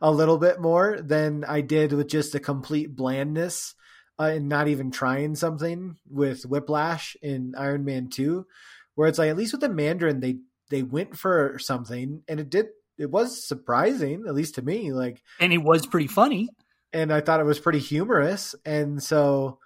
a 0.00 0.10
little 0.10 0.38
bit 0.38 0.60
more 0.60 0.98
than 1.00 1.44
I 1.44 1.60
did 1.60 1.92
with 1.92 2.08
just 2.08 2.34
a 2.34 2.40
complete 2.40 2.94
blandness 2.94 3.74
uh, 4.18 4.24
and 4.34 4.48
not 4.48 4.68
even 4.68 4.90
trying 4.90 5.34
something 5.34 5.96
with 6.08 6.44
Whiplash 6.44 7.16
in 7.22 7.54
Iron 7.56 7.84
Man 7.84 8.08
Two, 8.08 8.46
where 8.94 9.08
it's 9.08 9.18
like 9.18 9.30
at 9.30 9.36
least 9.36 9.52
with 9.52 9.60
the 9.60 9.68
Mandarin 9.68 10.20
they 10.20 10.38
they 10.70 10.82
went 10.82 11.16
for 11.16 11.58
something 11.58 12.22
and 12.28 12.40
it 12.40 12.50
did 12.50 12.66
it 12.98 13.10
was 13.10 13.46
surprising 13.46 14.24
at 14.26 14.34
least 14.34 14.56
to 14.56 14.62
me 14.62 14.92
like 14.92 15.22
and 15.38 15.52
it 15.52 15.58
was 15.58 15.86
pretty 15.86 16.06
funny. 16.06 16.48
And 16.92 17.12
i 17.12 17.20
thought 17.20 17.40
it 17.40 17.46
was 17.46 17.58
pretty 17.58 17.78
humorous 17.78 18.54
and 18.64 19.02
so 19.02 19.58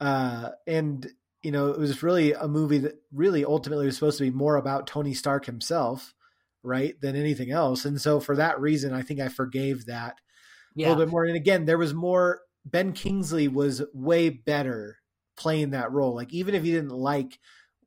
uh 0.00 0.50
and 0.66 1.06
you 1.42 1.52
know 1.52 1.68
it 1.68 1.78
was 1.78 2.02
really 2.02 2.32
a 2.32 2.48
movie 2.48 2.78
that 2.78 3.00
really 3.12 3.44
ultimately 3.44 3.86
was 3.86 3.94
supposed 3.94 4.18
to 4.18 4.24
be 4.24 4.30
more 4.30 4.56
about 4.56 4.88
tony 4.88 5.14
stark 5.14 5.44
himself 5.46 6.12
right 6.62 7.00
than 7.00 7.16
anything 7.16 7.50
else 7.50 7.84
and 7.84 8.00
so 8.00 8.20
for 8.20 8.36
that 8.36 8.60
reason 8.60 8.92
i 8.92 9.02
think 9.02 9.20
i 9.20 9.28
forgave 9.28 9.86
that 9.86 10.16
yeah. 10.74 10.86
a 10.86 10.90
little 10.90 11.04
bit 11.04 11.10
more 11.10 11.24
and 11.24 11.36
again 11.36 11.64
there 11.64 11.78
was 11.78 11.92
more 11.92 12.40
ben 12.64 12.92
kingsley 12.92 13.48
was 13.48 13.82
way 13.92 14.28
better 14.28 14.98
playing 15.36 15.70
that 15.70 15.90
role 15.90 16.14
like 16.14 16.32
even 16.32 16.54
if 16.54 16.64
you 16.64 16.72
didn't 16.72 16.90
like 16.90 17.38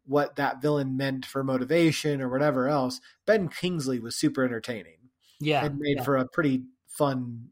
what 0.06 0.36
that 0.36 0.62
villain 0.62 0.98
meant 0.98 1.26
for 1.26 1.44
motivation 1.44 2.22
or 2.22 2.30
whatever 2.30 2.68
else, 2.68 3.02
Ben 3.26 3.48
Kingsley 3.48 4.00
was 4.00 4.16
super 4.16 4.44
entertaining. 4.44 4.98
Yeah. 5.40 5.66
And 5.66 5.80
made 5.80 5.98
yeah. 5.98 6.04
for 6.04 6.18
a 6.18 6.28
pretty 6.28 6.64
fun 6.88 7.50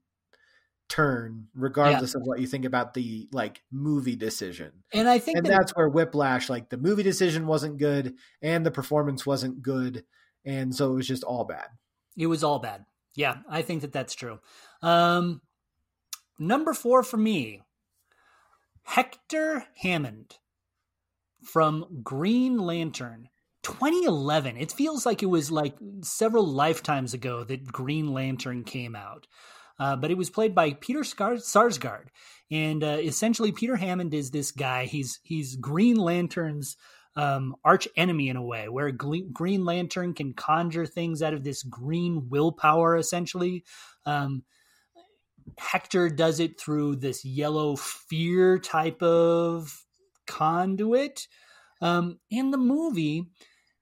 turn, 0.88 1.48
regardless 1.56 2.14
yeah. 2.14 2.22
of 2.22 2.28
what 2.28 2.40
you 2.40 2.48
think 2.48 2.66
about 2.66 2.94
the 2.94 3.28
like 3.32 3.62
movie 3.72 4.16
decision. 4.16 4.72
And 4.94 5.10
I 5.10 5.20
think 5.20 5.38
And 5.38 5.46
that, 5.46 5.52
that's 5.52 5.76
where 5.76 5.90
Whiplash, 5.90 6.50
like 6.50 6.70
the 6.70 6.78
movie 6.78 7.04
decision 7.04 7.48
wasn't 7.48 7.78
good 7.78 8.16
and 8.42 8.66
the 8.66 8.72
performance 8.72 9.26
wasn't 9.26 9.62
good. 9.62 10.06
And 10.46 10.76
so 10.76 10.92
it 10.92 10.96
was 10.96 11.08
just 11.08 11.24
all 11.24 11.46
bad. 11.46 11.68
It 12.18 12.28
was 12.28 12.44
all 12.44 12.60
bad. 12.60 12.86
Yeah, 13.16 13.38
I 13.50 13.62
think 13.62 13.82
that 13.82 13.94
that's 13.94 14.16
true. 14.16 14.40
Um, 14.82 15.42
number 16.40 16.74
four 16.74 17.04
for 17.04 17.18
me, 17.18 17.62
Hector 18.84 19.66
Hammond 19.78 20.38
from 21.44 22.02
Green 22.04 22.58
Lantern. 22.58 23.30
2011. 23.64 24.58
It 24.58 24.74
feels 24.74 25.06
like 25.06 25.24
it 25.24 25.28
was 25.28 25.50
like 25.50 25.76
several 26.02 26.46
lifetimes 26.46 27.14
ago 27.14 27.46
that 27.46 27.66
Green 27.66 28.12
Lantern 28.12 28.66
came 28.66 28.94
out. 28.94 29.26
Uh, 29.80 29.96
but 29.96 30.12
it 30.12 30.18
was 30.18 30.30
played 30.30 30.54
by 30.54 30.74
Peter 30.74 31.00
Sarsgaard, 31.00 32.08
and 32.52 32.84
uh, 32.84 32.98
essentially 33.00 33.52
Peter 33.52 33.76
Hammond 33.76 34.14
is 34.14 34.30
this 34.30 34.52
guy. 34.52 34.86
He's 34.86 35.20
he's 35.24 35.56
Green 35.56 35.96
Lantern's 35.96 36.78
um, 37.16 37.56
arch 37.64 37.88
enemy 37.96 38.30
in 38.30 38.36
a 38.36 38.44
way, 38.44 38.70
where 38.70 38.92
Green 38.92 39.66
Lantern 39.66 40.14
can 40.14 40.34
conjure 40.34 40.86
things 40.86 41.22
out 41.22 41.34
of 41.34 41.44
this 41.44 41.64
green 41.64 42.30
willpower, 42.30 42.98
essentially. 42.98 43.64
Um, 44.06 44.44
Hector 45.58 46.10
does 46.10 46.40
it 46.40 46.60
through 46.60 46.98
this 46.98 47.26
yellow 47.26 47.76
fear 47.76 48.58
type 48.58 49.02
of 49.04 49.86
conduit. 50.26 51.28
Um, 51.82 52.20
in 52.30 52.52
the 52.52 52.58
movie, 52.58 53.26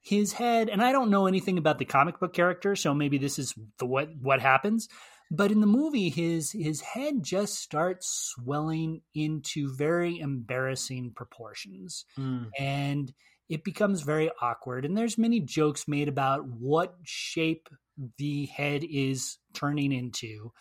his 0.02 0.34
head, 0.34 0.70
and 0.70 0.82
I 0.82 0.92
don't 0.92 1.12
know 1.12 1.28
anything 1.28 1.58
about 1.58 1.78
the 1.78 1.86
comic 1.86 2.20
book 2.20 2.34
character, 2.34 2.76
so 2.76 2.94
maybe 2.94 3.20
this 3.20 3.38
is 3.38 3.54
the 3.78 3.86
what 3.86 4.10
what 4.20 4.42
happens. 4.42 4.90
But 5.34 5.50
in 5.50 5.62
the 5.62 5.68
movie, 5.68 6.10
his 6.10 6.52
his 6.52 6.82
head 6.82 7.24
just 7.24 7.56
starts 7.56 8.34
swelling 8.36 9.02
into 9.16 9.74
very 9.74 10.20
embarrassing 10.20 11.14
proportions, 11.16 12.04
mm. 12.20 12.50
and 12.60 13.14
it 13.48 13.64
becomes 13.64 14.02
very 14.02 14.30
awkward. 14.42 14.84
And 14.84 14.98
there's 14.98 15.18
many 15.18 15.40
jokes 15.40 15.88
made 15.88 16.10
about 16.10 16.46
what 16.46 16.98
shape 17.04 17.70
the 18.18 18.48
head 18.48 18.84
is 18.84 19.38
turning 19.54 19.94
into. 19.94 20.52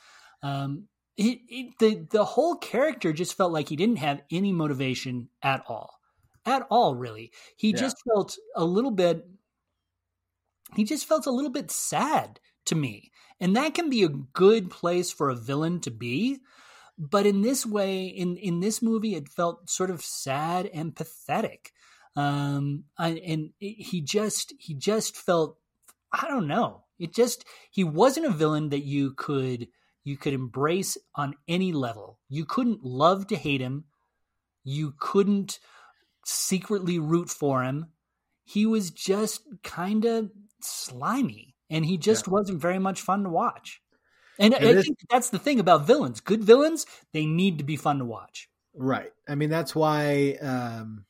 Um, 0.40 0.86
it, 1.16 1.40
it, 1.48 1.78
the 1.80 2.06
the 2.08 2.24
whole 2.24 2.54
character 2.54 3.12
just 3.12 3.36
felt 3.36 3.52
like 3.52 3.70
he 3.70 3.76
didn't 3.76 3.96
have 3.98 4.22
any 4.30 4.52
motivation 4.52 5.30
at 5.42 5.64
all, 5.66 5.98
at 6.46 6.62
all. 6.70 6.94
Really, 6.94 7.32
he 7.56 7.70
yeah. 7.70 7.76
just 7.76 7.96
felt 8.08 8.38
a 8.54 8.64
little 8.64 8.92
bit. 8.92 9.26
He 10.76 10.84
just 10.84 11.06
felt 11.06 11.26
a 11.26 11.32
little 11.32 11.50
bit 11.50 11.72
sad 11.72 12.38
to 12.70 12.74
me, 12.74 13.12
and 13.38 13.54
that 13.54 13.74
can 13.74 13.90
be 13.90 14.02
a 14.02 14.08
good 14.08 14.70
place 14.70 15.12
for 15.12 15.28
a 15.28 15.36
villain 15.36 15.80
to 15.80 15.90
be. 15.90 16.38
But 16.98 17.26
in 17.26 17.42
this 17.42 17.64
way, 17.64 18.06
in 18.06 18.36
in 18.36 18.60
this 18.60 18.82
movie, 18.82 19.14
it 19.14 19.28
felt 19.28 19.70
sort 19.70 19.90
of 19.90 20.02
sad 20.02 20.66
and 20.66 20.96
pathetic. 20.96 21.72
Um, 22.16 22.84
I, 22.98 23.10
and 23.24 23.50
he 23.58 24.00
just 24.00 24.54
he 24.58 24.74
just 24.74 25.16
felt 25.16 25.58
I 26.12 26.26
don't 26.28 26.48
know. 26.48 26.84
It 26.98 27.14
just 27.14 27.44
he 27.70 27.84
wasn't 27.84 28.26
a 28.26 28.30
villain 28.30 28.70
that 28.70 28.84
you 28.84 29.12
could 29.12 29.68
you 30.04 30.16
could 30.16 30.32
embrace 30.34 30.96
on 31.14 31.34
any 31.46 31.72
level. 31.72 32.18
You 32.28 32.44
couldn't 32.44 32.84
love 32.84 33.26
to 33.28 33.36
hate 33.36 33.60
him. 33.60 33.84
You 34.64 34.94
couldn't 34.98 35.58
secretly 36.24 36.98
root 36.98 37.30
for 37.30 37.62
him. 37.64 37.86
he 38.44 38.66
was 38.66 38.90
just 38.90 39.42
kind 39.62 40.04
of 40.04 40.30
slimy 40.60 41.54
and 41.70 41.84
he 41.84 41.96
just 41.96 42.26
yeah. 42.26 42.32
wasn't 42.32 42.60
very 42.60 42.78
much 42.78 43.00
fun 43.00 43.22
to 43.24 43.30
watch. 43.30 43.80
And 44.38 44.54
I 44.54 44.80
think 44.80 44.98
that's 45.10 45.30
the 45.30 45.38
thing 45.38 45.60
about 45.60 45.86
villains. 45.86 46.20
Good 46.20 46.42
villains, 46.42 46.86
they 47.12 47.26
need 47.26 47.58
to 47.58 47.64
be 47.64 47.76
fun 47.76 47.98
to 47.98 48.04
watch. 48.06 48.48
Right. 48.74 49.12
I 49.28 49.34
mean, 49.34 49.50
that's 49.50 49.74
why, 49.74 50.38
um, 50.40 51.04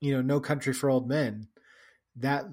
you 0.00 0.12
know, 0.12 0.20
No 0.20 0.38
Country 0.38 0.74
for 0.74 0.90
Old 0.90 1.08
Men, 1.08 1.48
that 2.16 2.44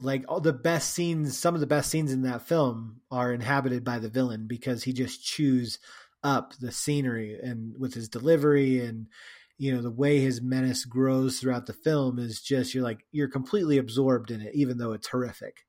like 0.00 0.24
all 0.28 0.40
the 0.40 0.52
best 0.52 0.92
scenes, 0.92 1.38
some 1.38 1.54
of 1.54 1.60
the 1.60 1.66
best 1.66 1.90
scenes 1.90 2.12
in 2.12 2.22
that 2.22 2.46
film 2.46 3.00
are 3.10 3.32
inhabited 3.32 3.84
by 3.84 3.98
the 3.98 4.10
villain 4.10 4.46
because 4.46 4.82
he 4.82 4.92
just 4.92 5.24
chews 5.24 5.78
up 6.22 6.54
the 6.60 6.72
scenery 6.72 7.38
and 7.40 7.78
with 7.78 7.94
his 7.94 8.08
delivery 8.08 8.80
and 8.80 9.06
you 9.58 9.72
know 9.72 9.82
the 9.82 9.90
way 9.90 10.18
his 10.18 10.40
menace 10.40 10.86
grows 10.86 11.38
throughout 11.38 11.66
the 11.66 11.72
film 11.72 12.18
is 12.18 12.40
just 12.40 12.74
you're 12.74 12.82
like 12.82 13.04
you're 13.12 13.28
completely 13.28 13.76
absorbed 13.76 14.30
in 14.30 14.40
it 14.40 14.54
even 14.54 14.78
though 14.78 14.92
it's 14.92 15.08
horrific 15.08 15.66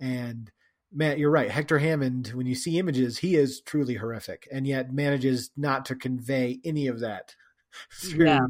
and 0.00 0.50
man 0.92 1.18
you're 1.18 1.30
right. 1.30 1.50
Hector 1.50 1.78
hammond 1.78 2.28
when 2.28 2.46
you 2.46 2.54
see 2.54 2.78
images 2.78 3.18
he 3.18 3.36
is 3.36 3.60
truly 3.60 3.94
horrific 3.94 4.48
and 4.50 4.66
yet 4.66 4.92
manages 4.92 5.50
not 5.56 5.84
to 5.86 5.94
convey 5.94 6.60
any 6.64 6.86
of 6.86 7.00
that 7.00 7.34
through 7.92 8.26
yeah. 8.26 8.46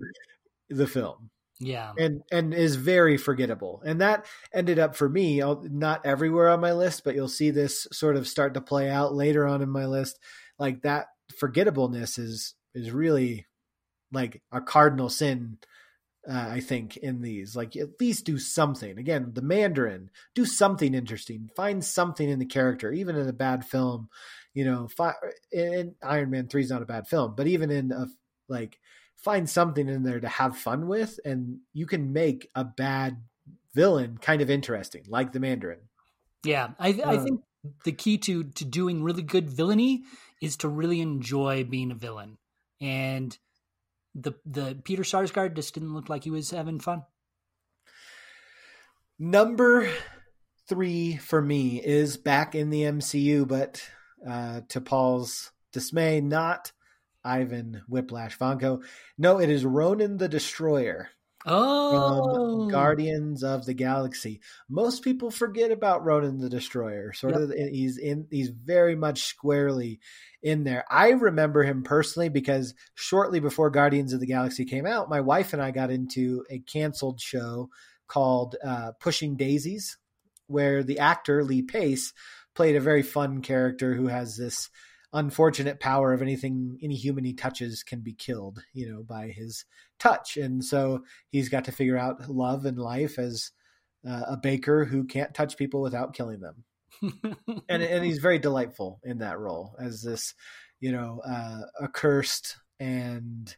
the 0.69 0.87
film. 0.87 1.31
Yeah. 1.59 1.93
And 1.99 2.23
and 2.33 2.55
is 2.55 2.77
very 2.77 3.19
forgettable. 3.19 3.83
And 3.85 4.01
that 4.01 4.25
ended 4.55 4.79
up 4.79 4.97
for 4.97 5.09
me 5.09 5.43
not 5.63 6.07
everywhere 6.07 6.49
on 6.49 6.61
my 6.61 6.73
list 6.73 7.05
but 7.05 7.15
you'll 7.15 7.29
see 7.29 7.51
this 7.51 7.87
sort 7.93 8.17
of 8.17 8.27
start 8.27 8.55
to 8.55 8.61
play 8.61 8.89
out 8.89 9.15
later 9.15 9.47
on 9.47 9.63
in 9.63 9.69
my 9.69 9.87
list. 9.87 10.19
Like 10.59 10.83
that 10.83 11.07
forgettableness 11.37 12.19
is 12.19 12.55
is 12.75 12.91
really 12.91 13.47
like 14.13 14.43
a 14.51 14.61
cardinal 14.61 15.09
sin 15.09 15.59
uh, 16.29 16.49
I 16.51 16.61
think 16.61 16.97
in 16.97 17.23
these. 17.23 17.57
Like 17.57 17.77
at 17.77 18.01
least 18.01 18.25
do 18.25 18.39
something. 18.39 18.99
Again 18.99 19.31
the 19.33 19.43
Mandarin. 19.43 20.11
Do 20.35 20.45
something 20.45 20.95
interesting. 20.95 21.51
Find 21.57 21.85
something 21.85 22.29
in 22.29 22.39
the 22.39 22.47
character 22.47 22.93
even 22.93 23.17
in 23.17 23.29
a 23.29 23.33
bad 23.33 23.65
film. 23.65 24.09
You 24.55 24.65
know 24.65 24.89
fi- 24.89 25.15
in 25.53 25.95
Iron 26.03 26.31
Man 26.31 26.49
3 26.49 26.63
is 26.63 26.71
not 26.71 26.83
a 26.83 26.87
bad 26.87 27.07
film 27.07 27.35
but 27.37 27.47
even 27.47 27.71
in 27.71 27.93
a 27.93 28.07
like 28.49 28.79
find 29.17 29.49
something 29.49 29.89
in 29.89 30.03
there 30.03 30.19
to 30.19 30.29
have 30.29 30.57
fun 30.57 30.89
with 30.89 31.21
and 31.25 31.59
you 31.73 31.87
can 31.87 32.13
make 32.13 32.49
a 32.55 32.65
bad 32.65 33.23
villain 33.75 34.19
kind 34.21 34.43
of 34.43 34.51
interesting 34.51 35.05
like 35.09 35.33
the 35.33 35.41
Mandarin. 35.41 35.79
Yeah 36.45 36.71
I, 36.81 37.01
I 37.05 37.17
um, 37.17 37.25
think 37.25 37.41
the 37.85 37.93
key 37.93 38.19
to 38.19 38.45
to 38.45 38.65
doing 38.65 39.03
really 39.03 39.23
good 39.23 39.49
villainy 39.49 40.03
is 40.41 40.57
to 40.59 40.69
really 40.69 41.01
enjoy 41.01 41.65
being 41.65 41.91
a 41.91 41.95
villain. 41.95 42.39
And 42.81 43.37
the 44.15 44.33
the 44.45 44.81
Peter 44.85 45.03
Sarsgaard 45.03 45.55
just 45.55 45.75
didn't 45.75 45.95
look 45.95 46.09
like 46.09 46.25
he 46.25 46.31
was 46.31 46.51
having 46.51 46.81
fun. 46.81 47.03
Number 49.19 49.91
three 50.69 51.17
for 51.17 51.43
me 51.43 51.83
is 51.85 52.17
back 52.17 52.55
in 52.55 52.71
the 52.71 52.83
MCU, 52.83 53.47
but 53.47 53.83
uh, 54.27 54.63
to 54.69 54.81
Paul's 54.81 55.53
dismay, 55.73 56.21
not 56.21 56.73
Ivan 57.25 57.83
Whiplash 57.89 58.39
Vanko. 58.39 58.83
No, 59.19 59.39
it 59.39 59.51
is 59.51 59.65
Ronan 59.65 60.17
the 60.17 60.29
Destroyer. 60.29 61.11
Oh, 61.47 62.69
Guardians 62.69 63.43
of 63.43 63.65
the 63.65 63.73
Galaxy. 63.73 64.41
Most 64.69 65.03
people 65.03 65.31
forget 65.31 65.71
about 65.71 66.05
Ronan 66.05 66.39
the 66.39 66.51
Destroyer. 66.51 67.13
Sort 67.13 67.33
yep. 67.35 67.43
of, 67.43 67.51
he's 67.53 67.97
in. 67.97 68.27
He's 68.31 68.51
very 68.51 68.95
much 68.95 69.23
squarely 69.23 70.01
in 70.43 70.65
there. 70.65 70.85
I 70.91 71.11
remember 71.11 71.63
him 71.63 71.83
personally 71.83 72.29
because 72.29 72.75
shortly 72.95 73.41
before 73.41 73.71
Guardians 73.71 74.13
of 74.13 74.21
the 74.21 74.27
Galaxy 74.27 74.65
came 74.65 74.87
out, 74.87 75.09
my 75.09 75.21
wife 75.21 75.53
and 75.53 75.63
I 75.63 75.71
got 75.71 75.91
into 75.91 76.45
a 76.51 76.59
canceled 76.59 77.21
show 77.21 77.71
called 78.07 78.57
uh, 78.63 78.93
Pushing 79.01 79.37
Daisies, 79.37 79.97
where 80.47 80.83
the 80.83 80.99
actor 80.99 81.43
Lee 81.43 81.63
Pace 81.63 82.13
played 82.55 82.77
a 82.77 82.81
very 82.81 83.03
fun 83.03 83.41
character 83.41 83.95
who 83.95 84.09
has 84.09 84.37
this 84.37 84.69
unfortunate 85.13 85.81
power 85.81 86.13
of 86.13 86.23
anything 86.23 86.79
any 86.83 86.95
human 86.95 87.25
he 87.25 87.33
touches 87.33 87.83
can 87.83 88.01
be 88.01 88.13
killed 88.13 88.63
you 88.73 88.89
know 88.89 89.03
by 89.03 89.29
his 89.29 89.65
touch. 90.01 90.37
And 90.37 90.65
so 90.65 91.05
he's 91.29 91.49
got 91.49 91.67
to 91.67 91.73
figure 91.73 91.99
out 91.99 92.29
love 92.29 92.65
and 92.65 92.79
life 92.79 93.19
as 93.19 93.53
uh, 94.09 94.23
a 94.29 94.37
baker 94.37 94.87
who 94.87 95.05
can't 95.05 95.35
touch 95.35 95.57
people 95.57 95.83
without 95.83 96.15
killing 96.15 96.41
them. 96.41 96.65
And 97.69 97.83
and 97.83 98.05
he's 98.05 98.19
very 98.19 98.39
delightful 98.39 99.01
in 99.05 99.19
that 99.19 99.39
role 99.39 99.77
as 99.79 100.03
this 100.03 100.35
you 100.81 100.91
know 100.91 101.21
uh, 101.27 101.63
accursed 101.83 102.57
and 102.81 103.55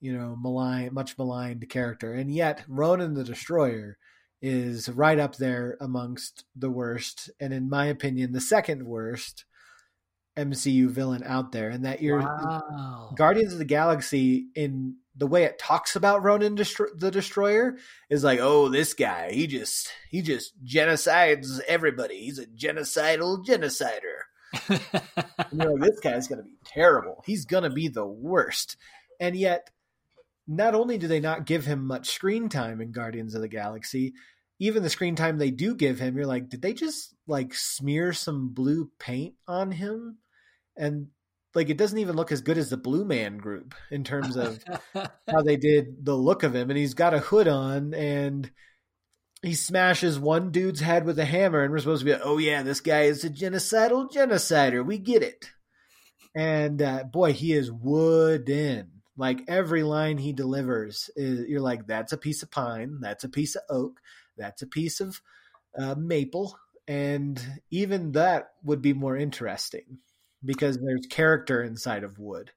you 0.00 0.16
know 0.16 0.36
maligned 0.40 0.92
much 0.92 1.16
maligned 1.16 1.68
character. 1.68 2.14
And 2.14 2.32
yet 2.32 2.64
ronan 2.66 3.14
the 3.14 3.24
destroyer 3.24 3.98
is 4.42 4.88
right 4.88 5.18
up 5.18 5.36
there 5.36 5.76
amongst 5.80 6.44
the 6.56 6.70
worst. 6.70 7.30
And 7.38 7.52
in 7.52 7.70
my 7.70 7.86
opinion 7.86 8.32
the 8.32 8.40
second 8.40 8.84
worst 8.84 9.44
MCU 10.36 10.88
villain 10.88 11.22
out 11.24 11.52
there, 11.52 11.70
and 11.70 11.84
that 11.84 12.02
you're 12.02 12.20
wow. 12.20 13.12
Guardians 13.16 13.52
of 13.52 13.58
the 13.58 13.64
Galaxy 13.64 14.48
in 14.54 14.96
the 15.16 15.26
way 15.26 15.44
it 15.44 15.58
talks 15.58 15.94
about 15.94 16.24
Ronan 16.24 16.56
Destro- 16.56 16.98
the 16.98 17.10
Destroyer 17.10 17.76
is 18.10 18.24
like, 18.24 18.40
oh, 18.40 18.68
this 18.68 18.94
guy, 18.94 19.32
he 19.32 19.46
just 19.46 19.92
he 20.10 20.22
just 20.22 20.52
genocides 20.64 21.60
everybody. 21.68 22.18
He's 22.18 22.38
a 22.38 22.46
genocidal 22.46 23.44
genocider. 23.46 24.24
you 25.52 25.58
know, 25.58 25.78
this 25.78 26.00
guy's 26.00 26.26
gonna 26.26 26.42
be 26.42 26.58
terrible. 26.64 27.22
He's 27.26 27.44
gonna 27.44 27.70
be 27.70 27.88
the 27.88 28.06
worst. 28.06 28.76
And 29.20 29.36
yet, 29.36 29.70
not 30.48 30.74
only 30.74 30.98
do 30.98 31.06
they 31.06 31.20
not 31.20 31.46
give 31.46 31.64
him 31.64 31.86
much 31.86 32.10
screen 32.10 32.48
time 32.48 32.80
in 32.80 32.92
Guardians 32.92 33.34
of 33.34 33.40
the 33.40 33.48
Galaxy, 33.48 34.14
even 34.58 34.82
the 34.82 34.90
screen 34.90 35.14
time 35.14 35.38
they 35.38 35.50
do 35.50 35.74
give 35.74 35.98
him, 35.98 36.16
you're 36.16 36.26
like, 36.26 36.48
did 36.48 36.62
they 36.62 36.72
just 36.72 37.14
like 37.26 37.54
smear 37.54 38.12
some 38.12 38.48
blue 38.48 38.90
paint 38.98 39.34
on 39.46 39.72
him? 39.72 40.18
And 40.76 41.08
like 41.54 41.70
it 41.70 41.78
doesn't 41.78 41.98
even 41.98 42.16
look 42.16 42.32
as 42.32 42.40
good 42.40 42.58
as 42.58 42.70
the 42.70 42.76
Blue 42.76 43.04
Man 43.04 43.36
Group 43.36 43.74
in 43.90 44.04
terms 44.04 44.36
of 44.36 44.58
how 44.94 45.42
they 45.42 45.56
did 45.56 46.04
the 46.04 46.14
look 46.14 46.42
of 46.42 46.54
him. 46.54 46.70
And 46.70 46.78
he's 46.78 46.94
got 46.94 47.14
a 47.14 47.20
hood 47.20 47.48
on, 47.48 47.94
and 47.94 48.50
he 49.42 49.54
smashes 49.54 50.18
one 50.18 50.50
dude's 50.50 50.80
head 50.80 51.04
with 51.04 51.18
a 51.18 51.24
hammer, 51.24 51.62
and 51.62 51.72
we're 51.72 51.78
supposed 51.78 52.00
to 52.00 52.06
be, 52.06 52.12
like, 52.12 52.22
oh 52.24 52.38
yeah, 52.38 52.62
this 52.62 52.80
guy 52.80 53.02
is 53.02 53.24
a 53.24 53.30
genocidal 53.30 54.10
genocider. 54.10 54.84
We 54.84 54.98
get 54.98 55.22
it. 55.22 55.50
And 56.34 56.82
uh, 56.82 57.04
boy, 57.04 57.32
he 57.32 57.52
is 57.52 57.70
wooden. 57.70 58.90
Like 59.16 59.42
every 59.46 59.84
line 59.84 60.18
he 60.18 60.32
delivers, 60.32 61.08
is, 61.14 61.46
you're 61.48 61.60
like, 61.60 61.86
that's 61.86 62.12
a 62.12 62.18
piece 62.18 62.42
of 62.42 62.50
pine, 62.50 62.98
that's 63.00 63.22
a 63.22 63.28
piece 63.28 63.54
of 63.54 63.62
oak, 63.70 64.00
that's 64.36 64.62
a 64.62 64.66
piece 64.66 65.00
of 65.00 65.20
uh, 65.78 65.94
maple, 65.96 66.58
and 66.88 67.40
even 67.70 68.10
that 68.12 68.48
would 68.64 68.82
be 68.82 68.92
more 68.92 69.16
interesting 69.16 69.98
because 70.44 70.78
there's 70.78 71.06
character 71.06 71.62
inside 71.62 72.04
of 72.04 72.18
Wood. 72.18 72.50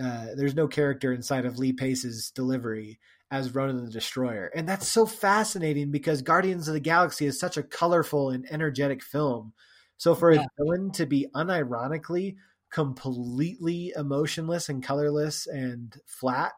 Uh, 0.00 0.26
there's 0.36 0.54
no 0.54 0.66
character 0.66 1.12
inside 1.12 1.44
of 1.44 1.58
Lee 1.58 1.72
Pace's 1.72 2.30
delivery 2.30 2.98
as 3.30 3.54
Ronan 3.54 3.84
the 3.84 3.90
Destroyer. 3.90 4.50
And 4.54 4.68
that's 4.68 4.88
so 4.88 5.06
fascinating 5.06 5.90
because 5.90 6.22
Guardians 6.22 6.68
of 6.68 6.74
the 6.74 6.80
Galaxy 6.80 7.26
is 7.26 7.38
such 7.38 7.56
a 7.56 7.62
colorful 7.62 8.30
and 8.30 8.46
energetic 8.50 9.02
film. 9.02 9.52
So 9.96 10.14
for 10.14 10.32
yeah. 10.32 10.42
a 10.42 10.62
villain 10.62 10.90
to 10.92 11.06
be 11.06 11.28
unironically 11.34 12.36
completely 12.70 13.92
emotionless 13.96 14.68
and 14.68 14.82
colorless 14.82 15.46
and 15.46 15.96
flat, 16.06 16.52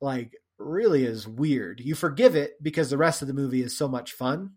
like 0.00 0.36
really 0.58 1.04
is 1.04 1.28
weird. 1.28 1.80
You 1.80 1.94
forgive 1.94 2.34
it 2.34 2.52
because 2.62 2.90
the 2.90 2.98
rest 2.98 3.22
of 3.22 3.28
the 3.28 3.34
movie 3.34 3.62
is 3.62 3.76
so 3.76 3.88
much 3.88 4.12
fun. 4.12 4.54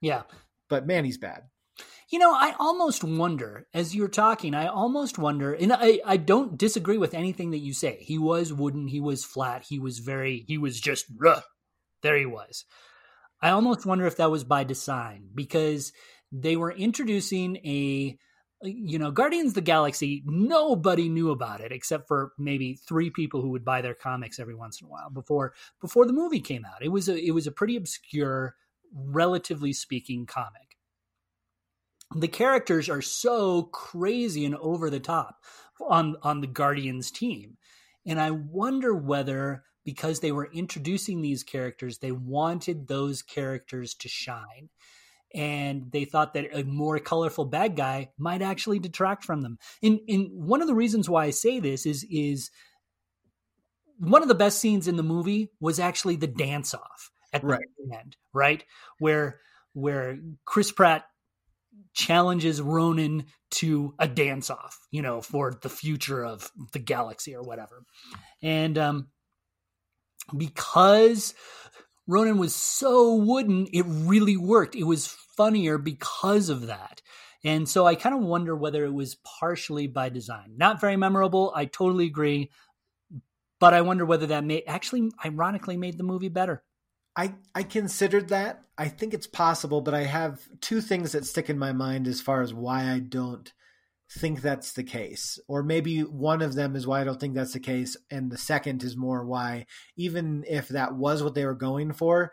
Yeah. 0.00 0.22
But 0.68 0.86
man, 0.86 1.04
he's 1.04 1.18
bad. 1.18 1.42
You 2.10 2.18
know, 2.18 2.34
I 2.34 2.54
almost 2.58 3.04
wonder, 3.04 3.68
as 3.72 3.94
you're 3.94 4.08
talking, 4.08 4.52
I 4.52 4.66
almost 4.66 5.16
wonder, 5.16 5.54
and 5.54 5.72
I, 5.72 6.00
I 6.04 6.16
don't 6.16 6.58
disagree 6.58 6.98
with 6.98 7.14
anything 7.14 7.52
that 7.52 7.58
you 7.58 7.72
say. 7.72 7.98
He 8.00 8.18
was 8.18 8.52
wooden, 8.52 8.88
he 8.88 8.98
was 8.98 9.24
flat, 9.24 9.62
he 9.68 9.78
was 9.78 10.00
very, 10.00 10.44
he 10.48 10.58
was 10.58 10.80
just, 10.80 11.06
Ruh. 11.16 11.42
there 12.02 12.18
he 12.18 12.26
was. 12.26 12.64
I 13.40 13.50
almost 13.50 13.86
wonder 13.86 14.06
if 14.06 14.16
that 14.16 14.30
was 14.30 14.42
by 14.42 14.64
design 14.64 15.28
because 15.32 15.92
they 16.32 16.56
were 16.56 16.72
introducing 16.72 17.58
a, 17.58 18.18
you 18.64 18.98
know, 18.98 19.12
Guardians 19.12 19.50
of 19.50 19.54
the 19.54 19.60
Galaxy, 19.60 20.24
nobody 20.26 21.08
knew 21.08 21.30
about 21.30 21.60
it 21.60 21.70
except 21.70 22.08
for 22.08 22.32
maybe 22.36 22.74
three 22.74 23.10
people 23.10 23.40
who 23.40 23.50
would 23.50 23.64
buy 23.64 23.82
their 23.82 23.94
comics 23.94 24.40
every 24.40 24.56
once 24.56 24.80
in 24.80 24.88
a 24.88 24.90
while 24.90 25.10
before 25.10 25.54
before 25.80 26.06
the 26.06 26.12
movie 26.12 26.40
came 26.40 26.64
out. 26.64 26.82
It 26.82 26.88
was 26.88 27.08
a 27.08 27.16
it 27.16 27.30
was 27.30 27.46
a 27.46 27.52
pretty 27.52 27.76
obscure, 27.76 28.56
relatively 28.92 29.72
speaking, 29.72 30.26
comic 30.26 30.69
the 32.14 32.28
characters 32.28 32.88
are 32.88 33.02
so 33.02 33.64
crazy 33.64 34.44
and 34.44 34.56
over 34.56 34.90
the 34.90 35.00
top 35.00 35.36
on 35.80 36.16
on 36.22 36.40
the 36.40 36.46
Guardians 36.46 37.10
team. 37.10 37.56
And 38.06 38.20
I 38.20 38.30
wonder 38.30 38.94
whether 38.94 39.64
because 39.84 40.20
they 40.20 40.32
were 40.32 40.50
introducing 40.52 41.20
these 41.20 41.42
characters, 41.42 41.98
they 41.98 42.12
wanted 42.12 42.86
those 42.86 43.22
characters 43.22 43.94
to 43.94 44.08
shine. 44.08 44.68
And 45.32 45.90
they 45.92 46.04
thought 46.04 46.34
that 46.34 46.48
a 46.52 46.64
more 46.64 46.98
colorful 46.98 47.44
bad 47.44 47.76
guy 47.76 48.10
might 48.18 48.42
actually 48.42 48.80
detract 48.80 49.24
from 49.24 49.42
them. 49.42 49.58
And, 49.82 50.00
and 50.08 50.28
one 50.32 50.60
of 50.60 50.66
the 50.66 50.74
reasons 50.74 51.08
why 51.08 51.26
I 51.26 51.30
say 51.30 51.60
this 51.60 51.86
is 51.86 52.04
is 52.10 52.50
one 53.98 54.22
of 54.22 54.28
the 54.28 54.34
best 54.34 54.58
scenes 54.58 54.88
in 54.88 54.96
the 54.96 55.02
movie 55.02 55.50
was 55.60 55.78
actually 55.78 56.16
the 56.16 56.26
dance 56.26 56.74
off 56.74 57.10
at 57.32 57.44
right. 57.44 57.60
the 57.78 57.96
end, 57.96 58.16
right? 58.32 58.64
Where 58.98 59.38
where 59.72 60.18
Chris 60.44 60.72
Pratt 60.72 61.04
challenges 62.00 62.62
Ronan 62.62 63.26
to 63.50 63.94
a 63.98 64.08
dance 64.08 64.48
off, 64.48 64.78
you 64.90 65.02
know, 65.02 65.20
for 65.20 65.58
the 65.60 65.68
future 65.68 66.24
of 66.24 66.50
the 66.72 66.78
galaxy 66.78 67.34
or 67.34 67.42
whatever. 67.42 67.82
And 68.42 68.78
um, 68.78 69.08
because 70.34 71.34
Ronan 72.06 72.38
was 72.38 72.54
so 72.54 73.14
wooden, 73.16 73.66
it 73.72 73.84
really 73.86 74.36
worked. 74.36 74.74
It 74.74 74.84
was 74.84 75.06
funnier 75.36 75.76
because 75.76 76.48
of 76.48 76.68
that. 76.68 77.02
And 77.44 77.68
so 77.68 77.86
I 77.86 77.94
kind 77.94 78.14
of 78.14 78.22
wonder 78.22 78.56
whether 78.56 78.84
it 78.84 78.92
was 78.92 79.16
partially 79.16 79.86
by 79.86 80.08
design. 80.08 80.54
Not 80.56 80.80
very 80.80 80.96
memorable. 80.96 81.52
I 81.54 81.66
totally 81.66 82.06
agree. 82.06 82.50
But 83.58 83.74
I 83.74 83.82
wonder 83.82 84.06
whether 84.06 84.26
that 84.28 84.44
may 84.44 84.62
actually, 84.62 85.10
ironically, 85.22 85.76
made 85.76 85.98
the 85.98 86.04
movie 86.04 86.28
better. 86.28 86.62
I, 87.16 87.34
I 87.54 87.62
considered 87.62 88.28
that. 88.28 88.62
I 88.78 88.88
think 88.88 89.14
it's 89.14 89.26
possible, 89.26 89.80
but 89.80 89.94
I 89.94 90.04
have 90.04 90.40
two 90.60 90.80
things 90.80 91.12
that 91.12 91.26
stick 91.26 91.50
in 91.50 91.58
my 91.58 91.72
mind 91.72 92.06
as 92.06 92.20
far 92.20 92.40
as 92.40 92.54
why 92.54 92.90
I 92.90 92.98
don't 92.98 93.52
think 94.18 94.40
that's 94.40 94.72
the 94.72 94.82
case. 94.82 95.38
Or 95.48 95.62
maybe 95.62 96.00
one 96.00 96.42
of 96.42 96.54
them 96.54 96.76
is 96.76 96.86
why 96.86 97.00
I 97.00 97.04
don't 97.04 97.20
think 97.20 97.34
that's 97.34 97.52
the 97.52 97.60
case. 97.60 97.96
And 98.10 98.30
the 98.30 98.38
second 98.38 98.82
is 98.82 98.96
more 98.96 99.24
why, 99.24 99.66
even 99.96 100.44
if 100.48 100.68
that 100.68 100.94
was 100.94 101.22
what 101.22 101.34
they 101.34 101.44
were 101.44 101.54
going 101.54 101.92
for, 101.92 102.32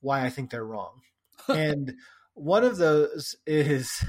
why 0.00 0.24
I 0.24 0.30
think 0.30 0.50
they're 0.50 0.64
wrong. 0.64 1.00
and 1.48 1.94
one 2.34 2.64
of 2.64 2.76
those 2.76 3.34
is 3.46 4.04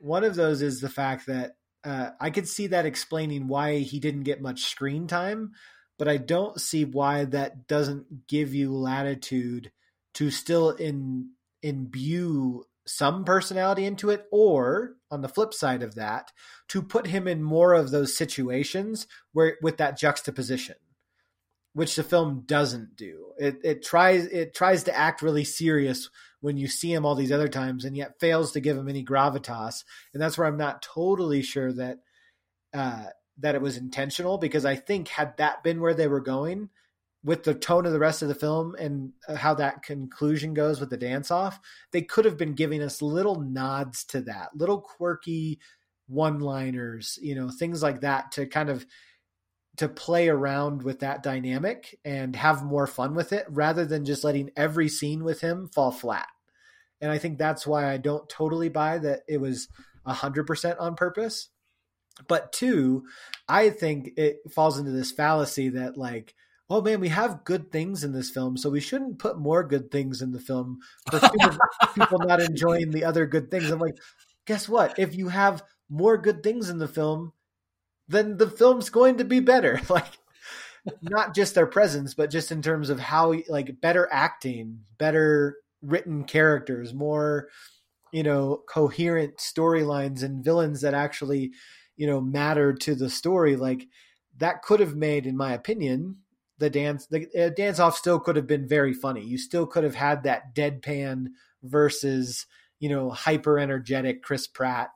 one 0.00 0.24
of 0.24 0.34
those 0.34 0.62
is 0.62 0.80
the 0.80 0.88
fact 0.88 1.26
that 1.26 1.52
uh, 1.84 2.10
I 2.20 2.30
could 2.30 2.48
see 2.48 2.68
that 2.68 2.86
explaining 2.86 3.46
why 3.46 3.78
he 3.78 4.00
didn't 4.00 4.22
get 4.22 4.40
much 4.40 4.64
screen 4.64 5.06
time, 5.06 5.52
but 5.98 6.08
I 6.08 6.16
don't 6.16 6.60
see 6.60 6.84
why 6.84 7.24
that 7.26 7.66
doesn't 7.66 8.26
give 8.26 8.54
you 8.54 8.72
latitude 8.74 9.70
to 10.14 10.30
still 10.30 10.70
in, 10.70 11.30
imbue 11.62 12.64
some 12.86 13.24
personality 13.24 13.84
into 13.84 14.10
it, 14.10 14.26
or 14.30 14.96
on 15.10 15.22
the 15.22 15.28
flip 15.28 15.54
side 15.54 15.82
of 15.82 15.94
that, 15.94 16.32
to 16.68 16.82
put 16.82 17.06
him 17.06 17.26
in 17.26 17.42
more 17.42 17.72
of 17.72 17.90
those 17.90 18.16
situations 18.16 19.06
where 19.32 19.56
with 19.62 19.78
that 19.78 19.98
juxtaposition, 19.98 20.76
which 21.72 21.96
the 21.96 22.02
film 22.02 22.42
doesn't 22.46 22.96
do. 22.96 23.32
It 23.38 23.58
it 23.64 23.82
tries 23.82 24.26
it 24.26 24.54
tries 24.54 24.84
to 24.84 24.96
act 24.96 25.22
really 25.22 25.44
serious 25.44 26.10
when 26.40 26.58
you 26.58 26.68
see 26.68 26.92
him 26.92 27.06
all 27.06 27.14
these 27.14 27.32
other 27.32 27.48
times, 27.48 27.84
and 27.84 27.96
yet 27.96 28.20
fails 28.20 28.52
to 28.52 28.60
give 28.60 28.76
him 28.76 28.88
any 28.88 29.04
gravitas, 29.04 29.84
and 30.12 30.22
that's 30.22 30.36
where 30.36 30.46
I'm 30.46 30.58
not 30.58 30.82
totally 30.82 31.42
sure 31.42 31.72
that. 31.72 31.98
Uh, 32.72 33.06
that 33.38 33.54
it 33.54 33.62
was 33.62 33.76
intentional 33.76 34.38
because 34.38 34.64
I 34.64 34.76
think 34.76 35.08
had 35.08 35.36
that 35.38 35.62
been 35.62 35.80
where 35.80 35.94
they 35.94 36.08
were 36.08 36.20
going 36.20 36.70
with 37.24 37.42
the 37.42 37.54
tone 37.54 37.86
of 37.86 37.92
the 37.92 37.98
rest 37.98 38.22
of 38.22 38.28
the 38.28 38.34
film 38.34 38.74
and 38.78 39.12
uh, 39.26 39.34
how 39.34 39.54
that 39.54 39.82
conclusion 39.82 40.52
goes 40.52 40.78
with 40.78 40.90
the 40.90 40.96
dance 40.96 41.30
off, 41.30 41.58
they 41.90 42.02
could 42.02 42.26
have 42.26 42.36
been 42.36 42.52
giving 42.52 42.82
us 42.82 43.00
little 43.00 43.40
nods 43.40 44.04
to 44.04 44.20
that, 44.20 44.50
little 44.54 44.80
quirky 44.80 45.58
one 46.06 46.38
liners, 46.38 47.18
you 47.22 47.34
know, 47.34 47.50
things 47.50 47.82
like 47.82 48.02
that 48.02 48.32
to 48.32 48.46
kind 48.46 48.68
of 48.68 48.84
to 49.78 49.88
play 49.88 50.28
around 50.28 50.82
with 50.82 51.00
that 51.00 51.22
dynamic 51.22 51.98
and 52.04 52.36
have 52.36 52.62
more 52.62 52.86
fun 52.86 53.14
with 53.14 53.32
it 53.32 53.46
rather 53.48 53.84
than 53.84 54.04
just 54.04 54.22
letting 54.22 54.50
every 54.56 54.88
scene 54.88 55.24
with 55.24 55.40
him 55.40 55.68
fall 55.68 55.90
flat. 55.90 56.28
And 57.00 57.10
I 57.10 57.18
think 57.18 57.38
that's 57.38 57.66
why 57.66 57.90
I 57.90 57.96
don't 57.96 58.28
totally 58.28 58.68
buy 58.68 58.98
that 58.98 59.20
it 59.26 59.38
was 59.38 59.68
100% 60.06 60.80
on 60.80 60.94
purpose 60.94 61.48
but 62.28 62.52
two, 62.52 63.04
I 63.48 63.70
think 63.70 64.12
it 64.16 64.40
falls 64.50 64.78
into 64.78 64.90
this 64.90 65.12
fallacy 65.12 65.68
that 65.70 65.96
like, 65.96 66.34
oh 66.70 66.80
man, 66.80 67.00
we 67.00 67.08
have 67.08 67.44
good 67.44 67.70
things 67.70 68.04
in 68.04 68.12
this 68.12 68.30
film, 68.30 68.56
so 68.56 68.70
we 68.70 68.80
shouldn't 68.80 69.18
put 69.18 69.38
more 69.38 69.62
good 69.62 69.90
things 69.90 70.22
in 70.22 70.32
the 70.32 70.40
film 70.40 70.78
for 71.10 71.20
people 71.94 72.18
not 72.20 72.40
enjoying 72.40 72.90
the 72.90 73.04
other 73.04 73.26
good 73.26 73.50
things. 73.50 73.70
I'm 73.70 73.78
like, 73.78 73.98
guess 74.46 74.68
what? 74.68 74.98
If 74.98 75.14
you 75.14 75.28
have 75.28 75.62
more 75.90 76.16
good 76.16 76.42
things 76.42 76.70
in 76.70 76.78
the 76.78 76.88
film, 76.88 77.32
then 78.08 78.36
the 78.36 78.48
film's 78.48 78.90
going 78.90 79.18
to 79.18 79.24
be 79.24 79.40
better. 79.40 79.80
Like 79.90 80.18
not 81.00 81.34
just 81.34 81.54
their 81.54 81.66
presence, 81.66 82.12
but 82.12 82.30
just 82.30 82.52
in 82.52 82.60
terms 82.60 82.90
of 82.90 83.00
how 83.00 83.34
like 83.48 83.80
better 83.80 84.06
acting, 84.12 84.80
better 84.98 85.56
written 85.80 86.24
characters, 86.24 86.92
more 86.92 87.48
you 88.14 88.22
know, 88.22 88.62
coherent 88.68 89.38
storylines 89.38 90.22
and 90.22 90.44
villains 90.44 90.82
that 90.82 90.94
actually 90.94 91.50
you 91.96 92.06
know 92.06 92.20
mattered 92.20 92.80
to 92.80 92.94
the 92.94 93.10
story 93.10 93.56
like 93.56 93.86
that 94.36 94.62
could 94.62 94.80
have 94.80 94.96
made 94.96 95.26
in 95.26 95.36
my 95.36 95.52
opinion 95.52 96.16
the 96.58 96.70
dance 96.70 97.06
the 97.06 97.26
uh, 97.38 97.50
dance 97.50 97.78
off 97.78 97.96
still 97.96 98.20
could 98.20 98.36
have 98.36 98.46
been 98.46 98.68
very 98.68 98.92
funny. 98.94 99.24
You 99.24 99.38
still 99.38 99.66
could 99.66 99.84
have 99.84 99.94
had 99.94 100.22
that 100.22 100.54
deadpan 100.54 101.28
versus 101.62 102.46
you 102.78 102.88
know 102.88 103.10
hyper 103.10 103.58
energetic 103.58 104.22
chris 104.22 104.46
pratt 104.46 104.90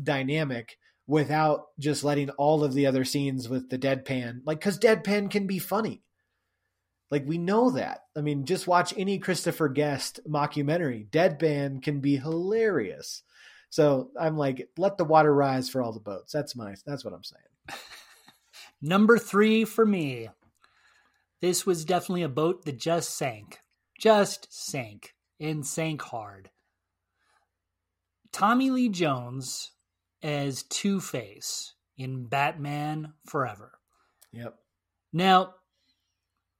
dynamic 0.00 0.78
without 1.06 1.66
just 1.78 2.02
letting 2.02 2.30
all 2.30 2.64
of 2.64 2.72
the 2.72 2.86
other 2.86 3.04
scenes 3.04 3.48
with 3.48 3.68
the 3.68 3.78
deadpan 3.78 4.40
like 4.44 4.58
because 4.58 4.78
deadpan 4.78 5.30
can 5.30 5.46
be 5.46 5.58
funny. 5.58 6.02
Like 7.10 7.26
we 7.26 7.38
know 7.38 7.70
that. 7.70 8.00
I 8.16 8.20
mean 8.20 8.44
just 8.44 8.66
watch 8.66 8.92
any 8.96 9.18
christopher 9.18 9.68
guest 9.68 10.20
mockumentary. 10.28 11.08
Deadpan 11.10 11.82
can 11.82 12.00
be 12.00 12.16
hilarious 12.16 13.22
so 13.74 14.10
I'm 14.16 14.36
like, 14.36 14.68
let 14.78 14.98
the 14.98 15.04
water 15.04 15.34
rise 15.34 15.68
for 15.68 15.82
all 15.82 15.90
the 15.90 15.98
boats. 15.98 16.32
That's 16.32 16.54
my 16.54 16.76
that's 16.86 17.04
what 17.04 17.12
I'm 17.12 17.24
saying. 17.24 17.80
Number 18.80 19.18
three 19.18 19.64
for 19.64 19.84
me. 19.84 20.28
This 21.40 21.66
was 21.66 21.84
definitely 21.84 22.22
a 22.22 22.28
boat 22.28 22.66
that 22.66 22.78
just 22.78 23.16
sank. 23.16 23.58
Just 23.98 24.46
sank. 24.52 25.16
And 25.40 25.66
sank 25.66 26.02
hard. 26.02 26.50
Tommy 28.30 28.70
Lee 28.70 28.90
Jones 28.90 29.72
as 30.22 30.62
Two 30.62 31.00
Face 31.00 31.74
in 31.98 32.26
Batman 32.26 33.14
Forever. 33.26 33.72
Yep. 34.30 34.54
Now, 35.12 35.54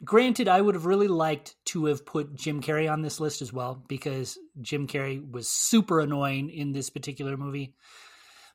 Granted, 0.05 0.49
I 0.49 0.61
would 0.61 0.75
have 0.75 0.87
really 0.87 1.09
liked 1.09 1.57
to 1.67 1.87
have 1.87 2.05
put 2.05 2.35
Jim 2.35 2.61
Carrey 2.61 2.91
on 2.91 3.03
this 3.03 3.21
list 3.21 3.43
as 3.43 3.53
well 3.53 3.83
because 3.89 4.39
Jim 4.61 4.87
Carrey 4.87 5.31
was 5.31 5.49
super 5.49 6.01
annoying 6.01 6.51
in 6.51 6.73
this 6.73 6.91
particular 6.91 7.37
movie. 7.37 7.75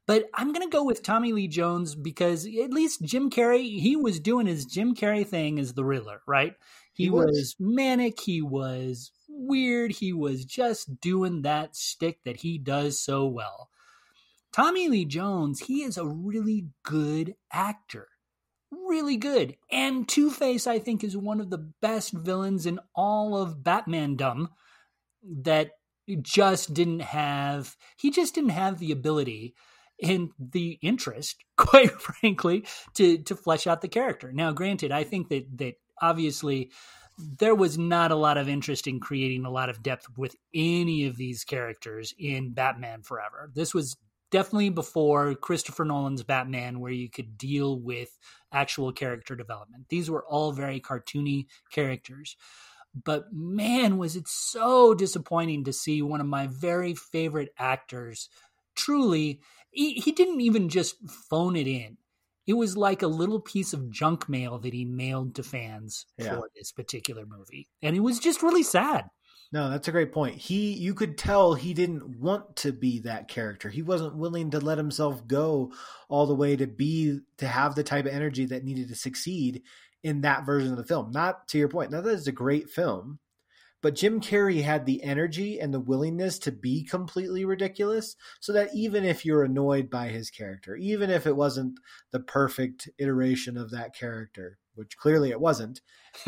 But 0.06 0.26
I'm 0.34 0.52
going 0.54 0.68
to 0.68 0.76
go 0.76 0.84
with 0.84 1.04
Tommy 1.04 1.34
Lee 1.34 1.48
Jones 1.48 1.96
because 1.96 2.46
at 2.46 2.72
least 2.72 3.04
Jim 3.04 3.30
Carrey, 3.30 3.80
he 3.80 3.96
was 3.96 4.20
doing 4.20 4.48
his 4.48 4.66
Jim 4.66 4.96
Carrey 4.96 5.26
thing 5.26 5.60
as 5.60 5.74
the 5.74 5.86
Riddler, 5.86 6.22
right? 6.28 6.56
He, 6.94 7.06
he 7.06 7.10
was. 7.10 7.28
was 7.28 7.56
manic, 7.60 8.20
he 8.20 8.42
was 8.42 9.12
weird, 9.30 9.92
he 9.92 10.12
was 10.12 10.46
just 10.46 11.00
doing 11.00 11.44
that 11.44 11.76
stick 11.76 12.20
that 12.26 12.38
he 12.38 12.58
does 12.58 13.00
so 13.00 13.28
well. 13.28 13.70
Tommy 14.52 14.88
Lee 14.88 15.06
Jones, 15.06 15.60
he 15.60 15.84
is 15.84 15.98
a 15.98 16.06
really 16.06 16.68
good 16.84 17.36
actor 17.54 18.08
really 18.72 19.18
good. 19.18 19.56
And 19.72 20.08
Two 20.08 20.30
Face, 20.30 20.68
I 20.68 20.80
think, 20.80 21.04
is 21.04 21.18
one 21.18 21.40
of 21.42 21.50
the 21.50 21.72
best 21.82 22.12
villains 22.14 22.66
in 22.66 22.80
all 22.96 23.38
of 23.38 23.64
Batman 23.64 24.16
Dumb 24.16 24.50
that 25.24 25.72
just 26.22 26.74
didn't 26.74 27.02
have, 27.02 27.76
he 27.98 28.12
just 28.12 28.36
didn't 28.36 28.52
have 28.52 28.80
the 28.80 28.92
ability 28.92 29.56
and 30.02 30.30
the 30.40 30.80
interest, 30.82 31.44
quite 31.58 31.92
frankly, 31.92 32.66
to, 32.96 33.18
to 33.20 33.36
flesh 33.36 33.68
out 33.68 33.82
the 33.82 33.88
character. 33.88 34.32
Now, 34.32 34.52
granted, 34.52 34.92
I 34.92 35.04
think 35.04 35.30
that, 35.30 35.58
that 35.58 35.76
obviously 36.02 36.72
there 37.18 37.56
was 37.56 37.78
not 37.78 38.12
a 38.12 38.16
lot 38.16 38.38
of 38.38 38.48
interest 38.48 38.88
in 38.88 39.00
creating 39.00 39.46
a 39.46 39.52
lot 39.52 39.70
of 39.70 39.84
depth 39.84 40.08
with 40.18 40.36
any 40.54 41.06
of 41.06 41.18
these 41.18 41.44
characters 41.44 42.14
in 42.18 42.54
Batman 42.54 43.02
Forever. 43.02 43.52
This 43.54 43.74
was 43.74 43.98
definitely 44.32 44.70
before 44.70 45.36
Christopher 45.36 45.86
Nolan's 45.86 46.24
Batman, 46.24 46.80
where 46.80 46.92
you 46.92 47.10
could 47.10 47.38
deal 47.38 47.80
with 47.80 48.18
actual 48.52 48.92
character 48.92 49.36
development. 49.36 49.86
These 49.90 50.10
were 50.10 50.26
all 50.26 50.52
very 50.52 50.80
cartoony 50.80 51.46
characters. 51.72 52.36
But 53.04 53.32
man, 53.32 53.98
was 53.98 54.16
it 54.16 54.28
so 54.28 54.94
disappointing 54.94 55.66
to 55.66 55.74
see 55.74 56.02
one 56.02 56.22
of 56.22 56.28
my 56.28 56.48
very 56.48 56.96
favorite 56.96 57.54
actors 57.58 58.30
truly, 58.76 59.42
he, 59.72 59.94
he 59.94 60.12
didn't 60.12 60.42
even 60.42 60.70
just 60.70 60.96
phone 61.30 61.56
it 61.56 61.68
in. 61.68 61.98
It 62.48 62.54
was 62.54 62.76
like 62.76 63.04
a 63.04 63.08
little 63.08 63.40
piece 63.40 63.74
of 63.74 63.92
junk 63.92 64.28
mail 64.28 64.58
that 64.60 64.74
he 64.74 64.86
mailed 64.86 65.36
to 65.36 65.44
fans 65.44 66.08
yeah. 66.18 66.36
for 66.36 66.50
this 66.56 66.72
particular 66.72 67.26
movie. 67.28 67.70
And 67.84 67.96
it 67.96 68.00
was 68.00 68.18
just 68.18 68.42
really 68.42 68.64
sad. 68.64 69.06
No, 69.52 69.70
that's 69.70 69.88
a 69.88 69.92
great 69.92 70.12
point. 70.12 70.36
He 70.36 70.74
you 70.74 70.94
could 70.94 71.18
tell 71.18 71.54
he 71.56 71.74
didn't 71.74 72.20
want 72.20 72.56
to 72.58 72.72
be 72.72 73.00
that 73.00 73.28
character. 73.28 73.70
He 73.70 73.82
wasn't 73.82 74.16
willing 74.16 74.52
to 74.52 74.60
let 74.60 74.78
himself 74.78 75.28
go 75.28 75.72
all 76.08 76.28
the 76.28 76.36
way 76.36 76.56
to 76.56 76.68
be 76.68 77.20
to 77.38 77.48
have 77.48 77.74
the 77.74 77.84
type 77.84 78.06
of 78.06 78.14
energy 78.14 78.46
that 78.46 78.64
needed 78.64 78.90
to 78.90 78.96
succeed 78.96 79.64
in 80.04 80.22
that 80.22 80.46
version 80.46 80.72
of 80.72 80.78
the 80.78 80.84
film. 80.84 81.12
Not 81.12 81.48
to 81.50 81.58
your 81.58 81.68
point. 81.68 81.92
Now 81.92 82.02
that 82.02 82.14
is 82.14 82.28
a 82.28 82.32
great 82.32 82.70
film, 82.70 83.18
but 83.82 83.96
Jim 83.96 84.22
Carrey 84.22 84.62
had 84.62 84.86
the 84.86 85.04
energy 85.04 85.60
and 85.60 85.74
the 85.74 85.80
willingness 85.80 86.38
to 86.40 86.52
be 86.52 86.84
completely 86.84 87.44
ridiculous 87.44 88.16
so 88.40 88.54
that 88.54 88.70
even 88.76 89.04
if 89.04 89.26
you're 89.26 89.44
annoyed 89.44 89.90
by 89.90 90.10
his 90.10 90.30
character, 90.30 90.76
even 90.76 91.10
if 91.10 91.26
it 91.26 91.36
wasn't 91.36 91.80
the 92.12 92.20
perfect 92.20 92.88
iteration 93.00 93.58
of 93.58 93.72
that 93.72 93.96
character, 93.96 94.60
which 94.76 94.96
clearly 94.98 95.32
it 95.32 95.42
wasn't, 95.42 95.82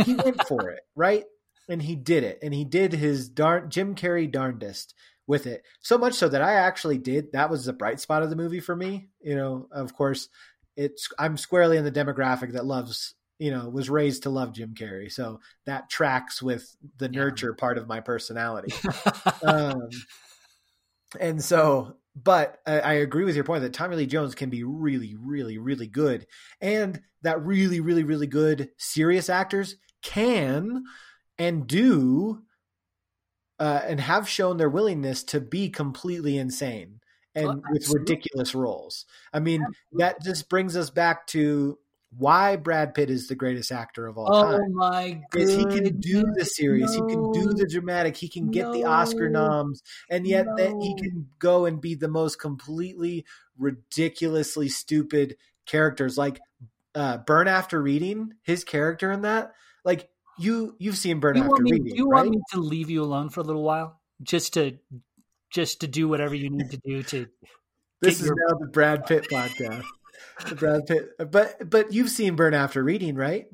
he 0.03 0.15
went 0.15 0.47
for 0.47 0.69
it, 0.71 0.81
right? 0.95 1.25
And 1.71 1.81
he 1.81 1.95
did 1.95 2.23
it, 2.23 2.39
and 2.41 2.53
he 2.53 2.65
did 2.65 2.93
his 2.93 3.29
darn 3.29 3.69
Jim 3.69 3.95
Carrey 3.95 4.29
darndest 4.29 4.93
with 5.25 5.47
it. 5.47 5.63
So 5.79 5.97
much 5.97 6.13
so 6.13 6.27
that 6.27 6.41
I 6.41 6.53
actually 6.53 6.97
did. 6.97 7.31
That 7.31 7.49
was 7.49 7.65
the 7.65 7.73
bright 7.73 7.99
spot 8.01 8.23
of 8.23 8.29
the 8.29 8.35
movie 8.35 8.59
for 8.59 8.75
me. 8.75 9.07
You 9.21 9.35
know, 9.35 9.67
of 9.71 9.95
course, 9.95 10.27
it's 10.75 11.07
I'm 11.17 11.37
squarely 11.37 11.77
in 11.77 11.85
the 11.85 11.91
demographic 11.91 12.53
that 12.53 12.65
loves 12.65 13.15
you 13.39 13.51
know 13.51 13.69
was 13.69 13.89
raised 13.89 14.23
to 14.23 14.29
love 14.29 14.53
Jim 14.53 14.75
Carrey, 14.75 15.11
so 15.11 15.39
that 15.65 15.89
tracks 15.89 16.41
with 16.41 16.75
the 16.97 17.09
nurture 17.09 17.53
part 17.53 17.77
of 17.77 17.87
my 17.87 18.01
personality. 18.01 18.73
um, 19.43 19.89
and 21.19 21.41
so, 21.41 21.95
but 22.15 22.57
I, 22.67 22.79
I, 22.79 22.93
agree 22.93 23.25
with 23.25 23.35
your 23.35 23.43
point 23.43 23.63
that 23.63 23.73
Tommy 23.73 23.95
Lee 23.95 24.05
Jones 24.05 24.35
can 24.35 24.49
be 24.49 24.63
really, 24.63 25.15
really, 25.17 25.57
really 25.57 25.87
good, 25.87 26.27
and 26.59 27.01
that 27.21 27.41
really, 27.43 27.79
really, 27.79 28.03
really 28.03 28.27
good 28.27 28.69
serious 28.77 29.29
actors 29.29 29.75
can 30.01 30.83
and 31.41 31.65
do 31.65 32.43
uh, 33.59 33.81
and 33.87 33.99
have 33.99 34.29
shown 34.29 34.57
their 34.57 34.69
willingness 34.69 35.23
to 35.23 35.41
be 35.41 35.69
completely 35.69 36.37
insane 36.37 36.99
and 37.33 37.47
oh, 37.47 37.61
with 37.71 37.89
ridiculous 37.89 38.53
roles. 38.53 39.05
I 39.33 39.39
mean, 39.39 39.61
absolutely. 39.61 39.97
that 39.97 40.21
just 40.21 40.49
brings 40.49 40.77
us 40.77 40.91
back 40.91 41.25
to 41.27 41.79
why 42.15 42.57
Brad 42.57 42.93
Pitt 42.93 43.09
is 43.09 43.27
the 43.27 43.35
greatest 43.35 43.71
actor 43.71 44.05
of 44.05 44.19
all 44.19 44.27
oh 44.29 44.51
time. 44.51 44.61
Oh 44.61 44.69
my 44.69 45.21
god. 45.31 45.49
he 45.49 45.65
can 45.65 45.99
do 45.99 46.23
the 46.35 46.45
serious, 46.45 46.95
no. 46.95 47.07
he 47.07 47.13
can 47.13 47.31
do 47.31 47.53
the 47.53 47.67
dramatic, 47.67 48.17
he 48.17 48.29
can 48.29 48.51
get 48.51 48.67
no. 48.67 48.73
the 48.73 48.83
Oscar 48.83 49.27
noms, 49.27 49.81
and 50.11 50.27
yet 50.27 50.45
no. 50.45 50.55
that 50.57 50.75
he 50.79 50.95
can 50.95 51.27
go 51.39 51.65
and 51.65 51.81
be 51.81 51.95
the 51.95 52.07
most 52.07 52.39
completely 52.39 53.25
ridiculously 53.57 54.69
stupid 54.69 55.37
characters 55.65 56.19
like 56.19 56.39
uh, 56.93 57.17
Burn 57.17 57.47
After 57.47 57.81
Reading, 57.81 58.33
his 58.43 58.63
character 58.63 59.11
in 59.11 59.23
that. 59.23 59.53
Like 59.83 60.10
you 60.39 60.75
you've 60.79 60.97
seen 60.97 61.19
Burn 61.19 61.37
you 61.37 61.43
After 61.43 61.61
me, 61.61 61.71
Reading. 61.71 61.87
Do 61.87 61.95
you 61.95 62.07
right? 62.09 62.23
want 62.23 62.31
me 62.31 62.41
to 62.53 62.59
leave 62.59 62.89
you 62.89 63.03
alone 63.03 63.29
for 63.29 63.41
a 63.41 63.43
little 63.43 63.63
while? 63.63 63.99
Just 64.21 64.53
to 64.53 64.77
just 65.51 65.81
to 65.81 65.87
do 65.87 66.07
whatever 66.07 66.35
you 66.35 66.49
need 66.49 66.71
to 66.71 66.77
do 66.77 67.03
to 67.03 67.27
This 68.01 68.19
is 68.19 68.27
your... 68.27 68.35
now 68.35 68.57
the 68.59 68.67
Brad 68.67 69.05
Pitt 69.05 69.27
podcast. 69.31 69.85
the 70.47 70.55
Brad 70.55 70.85
Pitt. 70.85 71.31
But 71.31 71.69
but 71.69 71.93
you've 71.93 72.09
seen 72.09 72.35
Burn 72.35 72.53
After 72.53 72.83
Reading, 72.83 73.15
right? 73.15 73.47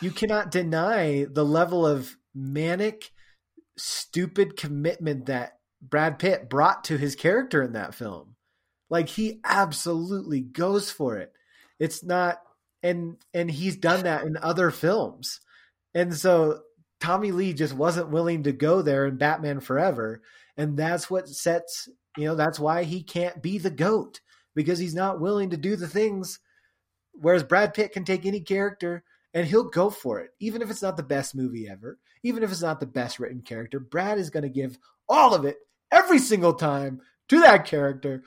You 0.00 0.10
cannot 0.10 0.50
deny 0.50 1.26
the 1.28 1.44
level 1.44 1.86
of 1.86 2.16
manic, 2.34 3.10
stupid 3.76 4.56
commitment 4.56 5.26
that 5.26 5.58
Brad 5.82 6.18
Pitt 6.18 6.48
brought 6.48 6.84
to 6.84 6.96
his 6.96 7.16
character 7.16 7.62
in 7.62 7.72
that 7.72 7.94
film. 7.94 8.36
Like 8.90 9.08
he 9.08 9.40
absolutely 9.44 10.40
goes 10.40 10.90
for 10.90 11.16
it. 11.16 11.32
It's 11.78 12.04
not 12.04 12.40
and 12.82 13.16
and 13.34 13.50
he's 13.50 13.76
done 13.76 14.04
that 14.04 14.24
in 14.24 14.36
other 14.36 14.70
films. 14.70 15.40
And 15.94 16.14
so 16.14 16.60
Tommy 17.00 17.32
Lee 17.32 17.52
just 17.52 17.74
wasn't 17.74 18.10
willing 18.10 18.42
to 18.44 18.52
go 18.52 18.82
there 18.82 19.06
in 19.06 19.16
Batman 19.16 19.60
Forever. 19.60 20.22
And 20.56 20.76
that's 20.76 21.08
what 21.08 21.28
sets, 21.28 21.88
you 22.16 22.24
know, 22.24 22.34
that's 22.34 22.58
why 22.58 22.84
he 22.84 23.02
can't 23.02 23.42
be 23.42 23.58
the 23.58 23.70
GOAT 23.70 24.20
because 24.54 24.78
he's 24.78 24.94
not 24.94 25.20
willing 25.20 25.50
to 25.50 25.56
do 25.56 25.76
the 25.76 25.88
things. 25.88 26.40
Whereas 27.12 27.44
Brad 27.44 27.74
Pitt 27.74 27.92
can 27.92 28.04
take 28.04 28.26
any 28.26 28.40
character 28.40 29.04
and 29.34 29.46
he'll 29.46 29.68
go 29.68 29.90
for 29.90 30.20
it, 30.20 30.30
even 30.40 30.62
if 30.62 30.70
it's 30.70 30.82
not 30.82 30.96
the 30.96 31.02
best 31.02 31.34
movie 31.34 31.68
ever, 31.68 31.98
even 32.22 32.42
if 32.42 32.50
it's 32.50 32.62
not 32.62 32.80
the 32.80 32.86
best 32.86 33.18
written 33.18 33.42
character. 33.42 33.78
Brad 33.78 34.18
is 34.18 34.30
going 34.30 34.42
to 34.42 34.48
give 34.48 34.78
all 35.08 35.34
of 35.34 35.44
it 35.44 35.58
every 35.92 36.18
single 36.18 36.54
time 36.54 37.00
to 37.28 37.40
that 37.40 37.66
character. 37.66 38.24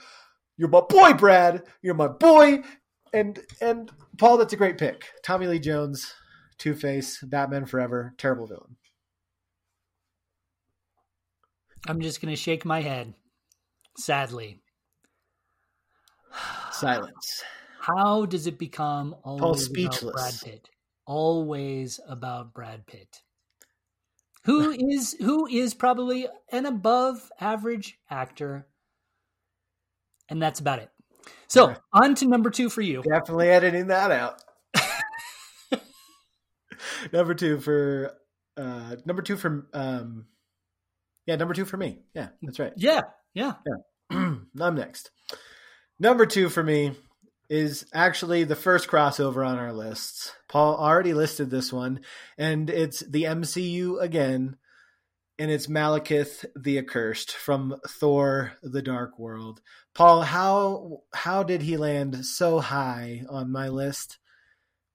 You're 0.57 0.69
my 0.69 0.81
boy, 0.87 1.13
Brad. 1.13 1.63
You're 1.81 1.95
my 1.95 2.07
boy. 2.07 2.63
And 3.13 3.39
and 3.59 3.91
Paul, 4.17 4.37
that's 4.37 4.53
a 4.53 4.57
great 4.57 4.77
pick. 4.77 5.05
Tommy 5.23 5.47
Lee 5.47 5.59
Jones, 5.59 6.13
Two 6.61 6.75
Face, 6.75 7.19
Batman 7.23 7.65
Forever, 7.65 8.13
terrible 8.19 8.45
villain. 8.45 8.75
I'm 11.87 12.01
just 12.01 12.21
going 12.21 12.31
to 12.31 12.39
shake 12.39 12.65
my 12.65 12.81
head, 12.81 13.15
sadly. 13.97 14.59
Silence. 16.71 17.41
How 17.79 18.27
does 18.27 18.45
it 18.45 18.59
become 18.59 19.15
always 19.23 19.65
about 19.71 20.13
Brad 20.13 20.33
Pitt? 20.43 20.69
Always 21.07 21.99
about 22.07 22.53
Brad 22.53 22.85
Pitt. 22.85 23.23
Who 24.43 24.69
is 24.91 25.15
who 25.19 25.47
is 25.47 25.73
probably 25.73 26.27
an 26.51 26.67
above 26.67 27.31
average 27.39 27.97
actor. 28.07 28.67
And 30.29 30.39
that's 30.39 30.59
about 30.59 30.77
it. 30.77 30.91
So 31.47 31.69
yeah. 31.69 31.77
on 31.91 32.13
to 32.13 32.27
number 32.27 32.51
two 32.51 32.69
for 32.69 32.81
you. 32.81 33.01
Definitely 33.01 33.49
editing 33.49 33.87
that 33.87 34.11
out. 34.11 34.43
number 37.13 37.33
two 37.33 37.59
for 37.59 38.13
uh 38.57 38.95
number 39.05 39.21
two 39.21 39.37
for 39.37 39.67
um 39.73 40.25
yeah, 41.25 41.35
number 41.35 41.53
two 41.53 41.65
for 41.65 41.77
me. 41.77 41.99
Yeah, 42.13 42.29
that's 42.41 42.59
right. 42.59 42.73
Yeah, 42.75 43.01
yeah. 43.33 43.53
Yeah. 43.65 44.17
I'm 44.59 44.75
next. 44.75 45.11
Number 45.99 46.25
two 46.25 46.49
for 46.49 46.63
me 46.63 46.93
is 47.49 47.85
actually 47.93 48.43
the 48.43 48.55
first 48.55 48.87
crossover 48.87 49.47
on 49.47 49.59
our 49.59 49.73
lists. 49.73 50.31
Paul 50.47 50.75
already 50.77 51.13
listed 51.13 51.49
this 51.49 51.71
one, 51.71 52.01
and 52.37 52.69
it's 52.69 53.01
the 53.01 53.23
MCU 53.23 54.01
again, 54.01 54.57
and 55.37 55.51
it's 55.51 55.67
Malekith 55.67 56.45
the 56.55 56.79
Accursed 56.79 57.31
from 57.31 57.75
Thor: 57.87 58.53
The 58.63 58.81
Dark 58.81 59.19
World. 59.19 59.61
Paul, 59.93 60.23
how 60.23 61.03
how 61.13 61.43
did 61.43 61.61
he 61.61 61.77
land 61.77 62.25
so 62.25 62.59
high 62.59 63.23
on 63.29 63.51
my 63.51 63.69
list? 63.69 64.17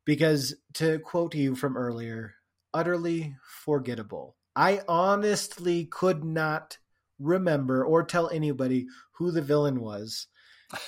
Because 0.07 0.55
to 0.75 0.99
quote 1.01 1.35
you 1.35 1.55
from 1.55 1.77
earlier, 1.77 2.35
utterly 2.73 3.37
forgettable. 3.65 4.37
I 4.55 4.81
honestly 4.89 5.85
could 5.85 6.25
not 6.25 6.79
remember 7.19 7.85
or 7.85 8.03
tell 8.03 8.31
anybody 8.31 8.87
who 9.13 9.31
the 9.31 9.43
villain 9.43 9.81
was 9.81 10.29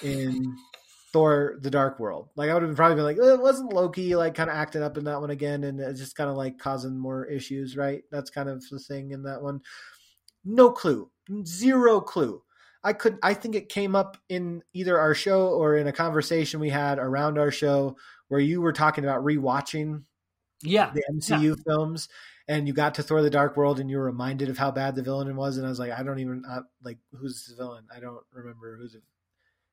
in 0.03 0.57
Thor: 1.13 1.59
The 1.61 1.71
Dark 1.71 1.99
World. 1.99 2.29
Like 2.37 2.49
I 2.49 2.55
would 2.55 2.63
have 2.63 2.77
probably 2.77 2.97
been 2.97 3.05
like, 3.05 3.17
it 3.19 3.43
wasn't 3.43 3.73
Loki 3.73 4.15
like 4.15 4.35
kind 4.35 4.49
of 4.49 4.57
acting 4.57 4.83
up 4.83 4.97
in 4.97 5.05
that 5.05 5.21
one 5.21 5.31
again, 5.31 5.65
and 5.65 5.81
it's 5.81 6.01
just 6.01 6.17
kind 6.17 6.31
of 6.31 6.37
like 6.37 6.59
causing 6.59 6.99
more 6.99 7.27
issues, 7.27 7.77
right? 7.77 8.03
That's 8.11 8.31
kind 8.31 8.49
of 8.49 8.65
the 8.71 8.79
thing 8.79 9.11
in 9.11 9.23
that 9.25 9.43
one. 9.43 9.61
No 10.45 10.71
clue, 10.71 11.11
zero 11.45 12.01
clue. 12.01 12.43
I 12.89 12.95
could. 12.95 13.19
I 13.23 13.35
think 13.35 13.55
it 13.55 13.69
came 13.69 13.95
up 13.95 14.17
in 14.31 14.63
either 14.73 14.99
our 14.99 15.15
show 15.15 15.49
or 15.49 15.77
in 15.77 15.87
a 15.87 15.93
conversation 15.93 16.59
we 16.59 16.71
had 16.71 16.99
around 16.99 17.39
our 17.39 17.51
show 17.51 17.99
where 18.29 18.41
you 18.41 18.63
were 18.63 18.73
talking 18.73 19.05
about 19.05 19.23
rewatching, 19.23 20.05
yeah, 20.63 20.91
the 20.95 21.03
MCU 21.13 21.49
yeah. 21.49 21.55
films, 21.67 22.09
and 22.49 22.67
you 22.67 22.73
got 22.73 22.95
to 22.95 23.03
Thor: 23.03 23.21
The 23.21 23.29
Dark 23.29 23.59
World, 23.59 23.79
and 23.79 23.91
you 23.91 23.99
were 23.99 24.05
reminded 24.05 24.49
of 24.49 24.57
how 24.57 24.71
bad 24.71 24.95
the 24.95 25.03
villain 25.03 25.37
was, 25.37 25.59
and 25.59 25.67
I 25.67 25.69
was 25.69 25.79
like, 25.79 25.93
I 25.93 26.03
don't 26.03 26.19
even 26.19 26.45
I, 26.49 26.61
like 26.83 26.97
who's 27.13 27.45
the 27.45 27.57
villain. 27.57 27.85
I 27.95 28.01
don't 28.01 28.25
remember 28.33 28.79
who's 28.81 28.95
it 28.95 29.03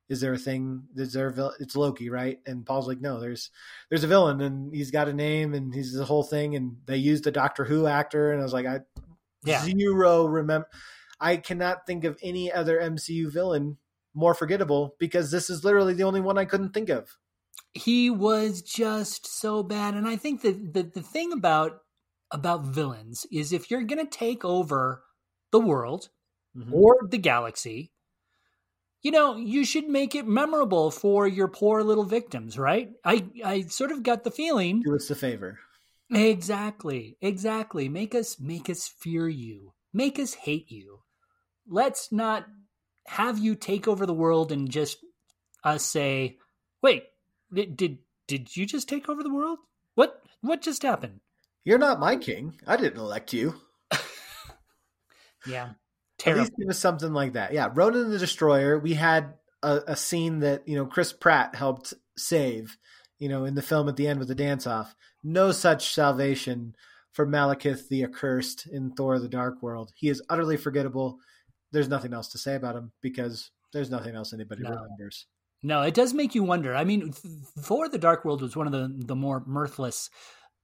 is 0.10 0.20
there 0.22 0.34
a 0.34 0.38
thing 0.38 0.84
is 0.96 1.14
there 1.14 1.30
a 1.30 1.50
it's 1.60 1.76
loki 1.76 2.12
right 2.12 2.40
and 2.46 2.64
paul's 2.64 2.88
like 2.88 3.02
no 3.02 3.20
there's 3.20 3.50
there's 3.90 4.04
a 4.04 4.08
villain 4.08 4.40
and 4.40 4.72
he's 4.72 4.92
got 4.92 5.08
a 5.08 5.14
name 5.14 5.56
and 5.56 5.74
he's 5.74 5.94
the 5.94 6.06
whole 6.06 6.22
thing 6.22 6.56
and 6.56 6.78
they 6.86 6.96
used 6.96 7.26
a 7.26 7.32
doctor 7.32 7.66
who 7.66 7.88
actor 7.88 8.32
and 8.32 8.40
i 8.40 8.44
was 8.44 8.54
like 8.54 8.68
i 8.68 8.80
yeah. 9.46 9.64
zero 9.64 10.28
remember 10.28 10.68
i 11.20 11.38
cannot 11.38 11.86
think 11.86 12.04
of 12.04 12.18
any 12.22 12.52
other 12.52 12.80
mcu 12.80 13.32
villain 13.32 13.78
more 14.14 14.34
forgettable 14.34 14.96
because 15.00 15.32
this 15.32 15.50
is 15.50 15.64
literally 15.64 15.94
the 15.94 16.04
only 16.04 16.22
one 16.22 16.38
i 16.38 16.46
couldn't 16.46 16.74
think 16.74 16.90
of 16.90 17.18
he 17.74 18.10
was 18.10 18.62
just 18.62 19.28
so 19.28 19.64
bad 19.64 19.94
and 19.94 20.08
i 20.08 20.16
think 20.16 20.42
that 20.42 20.74
the, 20.74 20.84
the 20.84 21.02
thing 21.02 21.32
about 21.32 21.80
about 22.32 22.66
villains 22.66 23.26
is 23.32 23.54
if 23.54 23.70
you're 23.70 23.84
going 23.84 24.04
to 24.04 24.18
take 24.18 24.44
over 24.44 25.04
the 25.52 25.60
world 25.60 26.10
mm-hmm. 26.56 26.74
or 26.74 26.98
the 27.10 27.18
galaxy 27.18 27.92
you 29.06 29.12
know, 29.12 29.36
you 29.38 29.66
should 29.66 29.88
make 29.88 30.16
it 30.16 30.26
memorable 30.26 30.90
for 30.90 31.28
your 31.28 31.48
poor 31.48 31.84
little 31.84 32.06
victims, 32.06 32.58
right? 32.58 32.90
I 33.04 33.28
I 33.46 33.62
sort 33.62 33.92
of 33.92 34.02
got 34.02 34.24
the 34.24 34.32
feeling 34.32 34.82
do 34.82 34.96
us 34.96 35.12
a 35.12 35.16
favor. 35.16 35.60
Exactly. 36.12 37.16
Exactly. 37.22 37.88
Make 37.88 38.16
us 38.16 38.40
make 38.40 38.68
us 38.68 38.88
fear 38.88 39.30
you. 39.30 39.74
Make 39.94 40.18
us 40.18 40.34
hate 40.34 40.72
you. 40.72 41.02
Let's 41.68 42.12
not 42.12 42.46
have 43.08 43.40
you 43.40 43.56
take 43.56 43.88
over 43.88 44.06
the 44.06 44.14
world 44.14 44.52
and 44.52 44.70
just 44.70 44.98
us 45.64 45.84
say, 45.84 46.38
"Wait, 46.82 47.06
did 47.54 47.76
did, 47.78 48.00
did 48.28 48.56
you 48.56 48.66
just 48.66 48.90
take 48.90 49.10
over 49.10 49.24
the 49.24 49.34
world? 49.34 49.60
What 49.96 50.22
what 50.42 50.62
just 50.62 50.84
happened?" 50.84 51.22
You're 51.64 51.80
not 51.80 52.00
my 52.00 52.16
king. 52.16 52.60
I 52.68 52.78
didn't 52.78 53.00
elect 53.00 53.34
you. 53.34 53.56
yeah. 55.48 55.70
Terrible. 56.18 56.42
At 56.42 56.44
least 56.46 56.58
give 56.60 56.70
us 56.70 56.80
something 56.80 57.12
like 57.12 57.34
that. 57.34 57.54
Yeah, 57.54 57.70
Ronan 57.74 58.12
the 58.12 58.20
Destroyer. 58.20 58.80
We 58.80 58.94
had 58.94 59.34
a, 59.64 59.82
a, 59.88 59.96
scene 59.96 60.40
that 60.40 60.68
you 60.68 60.76
know 60.76 60.86
Chris 60.86 61.12
Pratt 61.12 61.56
helped 61.56 61.94
save. 62.16 62.78
You 63.18 63.30
know, 63.30 63.46
in 63.46 63.56
the 63.56 63.62
film 63.62 63.90
at 63.90 63.96
the 63.96 64.08
end 64.08 64.20
with 64.20 64.28
the 64.28 64.36
dance 64.36 64.68
off. 64.68 64.96
No 65.24 65.52
such 65.52 65.94
salvation 65.94 66.76
for 67.12 67.26
Malekith 67.26 67.88
the 67.88 68.04
Accursed 68.04 68.68
in 68.68 68.92
Thor: 68.92 69.20
The 69.20 69.28
Dark 69.28 69.62
World. 69.62 69.92
He 69.96 70.08
is 70.08 70.22
utterly 70.30 70.58
forgettable. 70.58 71.20
There's 71.76 71.90
nothing 71.90 72.14
else 72.14 72.30
to 72.30 72.38
say 72.38 72.56
about 72.56 72.78
him 72.78 72.94
because 73.02 73.52
there's 73.74 73.92
nothing 73.92 74.16
else 74.16 74.32
anybody 74.32 74.64
no. 74.64 74.70
remembers. 74.70 75.28
No, 75.62 75.82
it 75.82 75.94
does 75.94 76.14
make 76.14 76.34
you 76.34 76.44
wonder. 76.44 76.74
I 76.74 76.86
mean, 76.86 77.12
Thor: 77.12 77.90
The 77.90 77.98
Dark 77.98 78.24
World 78.24 78.42
was 78.42 78.56
one 78.56 78.66
of 78.66 78.72
the 78.72 78.90
the 79.06 79.16
more 79.16 79.44
mirthless, 79.46 80.10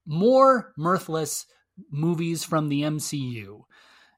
more 0.05 0.71
mirthless 0.77 1.45
movies 1.91 2.45
from 2.45 2.69
the 2.69 2.83
MCU. 2.83 3.63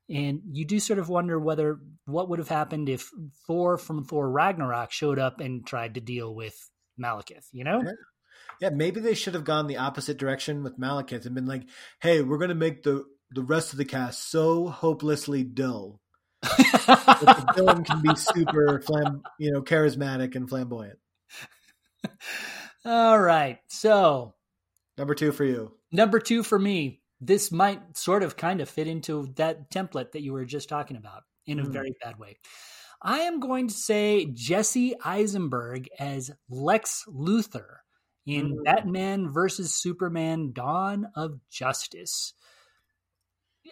And 0.08 0.41
you 0.52 0.66
do 0.66 0.80
sort 0.80 1.00
of 1.00 1.10
wonder 1.10 1.39
whether 1.39 1.80
what 2.06 2.30
would 2.30 2.38
have 2.38 2.50
happened 2.50 2.89
if 2.89 3.10
Thor 3.48 3.78
from 3.78 4.04
Thor 4.04 4.30
Ragnarok 4.30 4.91
showed 4.91 5.18
up 5.18 5.39
and 5.39 5.66
tried 5.66 5.96
to 5.96 6.02
deal 6.02 6.36
with 6.36 6.70
Malekith, 7.02 7.48
you 7.52 7.64
know? 7.64 7.82
Yeah. 7.84 7.91
yeah 8.62 8.70
maybe 8.70 9.00
they 9.00 9.16
should 9.16 9.34
have 9.34 9.46
gone 9.46 9.68
the 9.68 9.78
opposite 9.78 10.18
direction 10.18 10.62
with 10.62 10.78
Malekith 10.78 11.26
and 11.26 11.34
been 11.34 11.46
like, 11.46 11.64
hey, 12.02 12.22
we're 12.22 12.38
going 12.38 12.50
to 12.50 12.56
make 12.56 12.84
the, 12.84 13.06
the 13.32 13.41
rest 13.41 13.72
of 13.72 13.78
the 13.78 13.86
cast 13.86 14.30
so 14.30 14.68
hopelessly 14.68 15.44
dull. 15.44 16.02
The 16.44 17.54
villain 17.56 17.84
can 17.84 18.02
be 18.02 18.16
super, 18.16 18.82
flam- 18.82 19.24
you 19.39 19.52
know, 19.52 19.62
charismatic 19.62 20.36
and 20.36 20.48
flamboyant. 20.48 21.00
All 22.86 23.20
right. 23.20 23.60
So, 23.68 24.36
number 24.98 25.16
two 25.16 25.32
for 25.32 25.46
you. 25.46 25.74
Number 25.91 26.20
two 26.20 26.44
for 26.44 26.60
me 26.60 27.04
this 27.26 27.52
might 27.52 27.98
sort 27.98 28.24
of 28.24 28.36
kind 28.36 28.62
of 28.62 28.70
fit 28.70 28.88
into 28.88 29.32
that 29.36 29.72
template 29.72 30.12
that 30.12 30.22
you 30.22 30.34
were 30.34 30.46
just 30.46 30.70
talking 30.70 30.98
about 30.98 31.24
in 31.46 31.60
a 31.60 31.64
mm. 31.64 31.72
very 31.72 31.94
bad 32.04 32.20
way. 32.20 32.38
I 33.02 33.20
am 33.20 33.39
going 33.39 33.68
to 33.70 33.74
say 33.74 34.26
Jesse 34.26 34.96
Eisenberg 35.04 35.89
as 36.00 36.32
Lex 36.50 37.04
Luthor 37.08 37.78
in 38.26 38.58
mm. 38.58 38.64
Batman 38.64 39.32
versus 39.32 39.76
Superman 39.76 40.52
Dawn 40.54 41.08
of 41.16 41.39
Justice. 41.50 42.34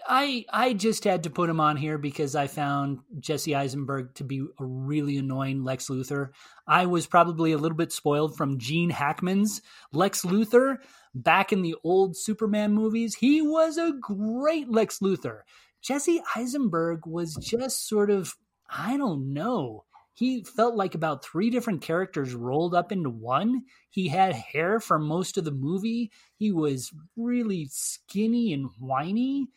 I 0.08 0.46
I 0.52 0.74
just 0.74 1.04
had 1.04 1.24
to 1.24 1.30
put 1.30 1.50
him 1.50 1.60
on 1.60 1.78
here 1.78 1.98
because 1.98 2.36
I 2.36 2.48
found 2.48 3.00
Jesse 3.20 3.56
Eisenberg 3.56 4.14
to 4.16 4.24
be 4.24 4.40
a 4.40 4.66
really 4.66 5.18
annoying 5.18 5.64
Lex 5.64 5.90
Luthor. 5.90 6.30
I 6.68 6.86
was 6.86 7.08
probably 7.08 7.52
a 7.52 7.58
little 7.58 7.78
bit 7.78 7.92
spoiled 7.92 8.36
from 8.36 8.60
Gene 8.60 8.90
Hackman's 8.90 9.62
Lex 9.92 10.24
Luthor 10.24 10.78
back 11.14 11.52
in 11.52 11.62
the 11.62 11.76
old 11.84 12.16
Superman 12.18 12.74
movies. 12.74 13.16
He 13.16 13.42
was 13.42 13.78
a 13.78 13.94
great 14.00 14.70
Lex 14.70 15.00
Luthor. 15.00 15.42
Jesse 15.82 16.22
Eisenberg 16.36 17.06
was 17.06 17.36
just 17.36 17.88
sort 17.88 18.10
of 18.10 18.36
I 18.70 18.98
don't 18.98 19.34
know. 19.34 19.86
He 20.14 20.44
felt 20.44 20.76
like 20.76 20.94
about 20.94 21.24
three 21.24 21.50
different 21.50 21.82
characters 21.82 22.36
rolled 22.36 22.76
up 22.76 22.92
into 22.92 23.10
one. 23.10 23.64
He 23.90 24.10
had 24.10 24.34
hair 24.34 24.80
for 24.80 25.00
most 25.00 25.38
of 25.38 25.46
the 25.46 25.52
movie. 25.52 26.12
He 26.36 26.52
was 26.52 26.92
really 27.16 27.68
skinny 27.72 28.54
and 28.54 28.70
whiny 28.80 29.48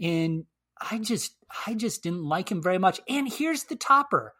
and 0.00 0.44
I 0.80 0.98
just 0.98 1.36
I 1.66 1.74
just 1.74 2.02
didn't 2.02 2.24
like 2.24 2.50
him 2.50 2.62
very 2.62 2.78
much. 2.78 3.00
And 3.08 3.30
here's 3.30 3.64
the 3.64 3.76
topper. 3.76 4.34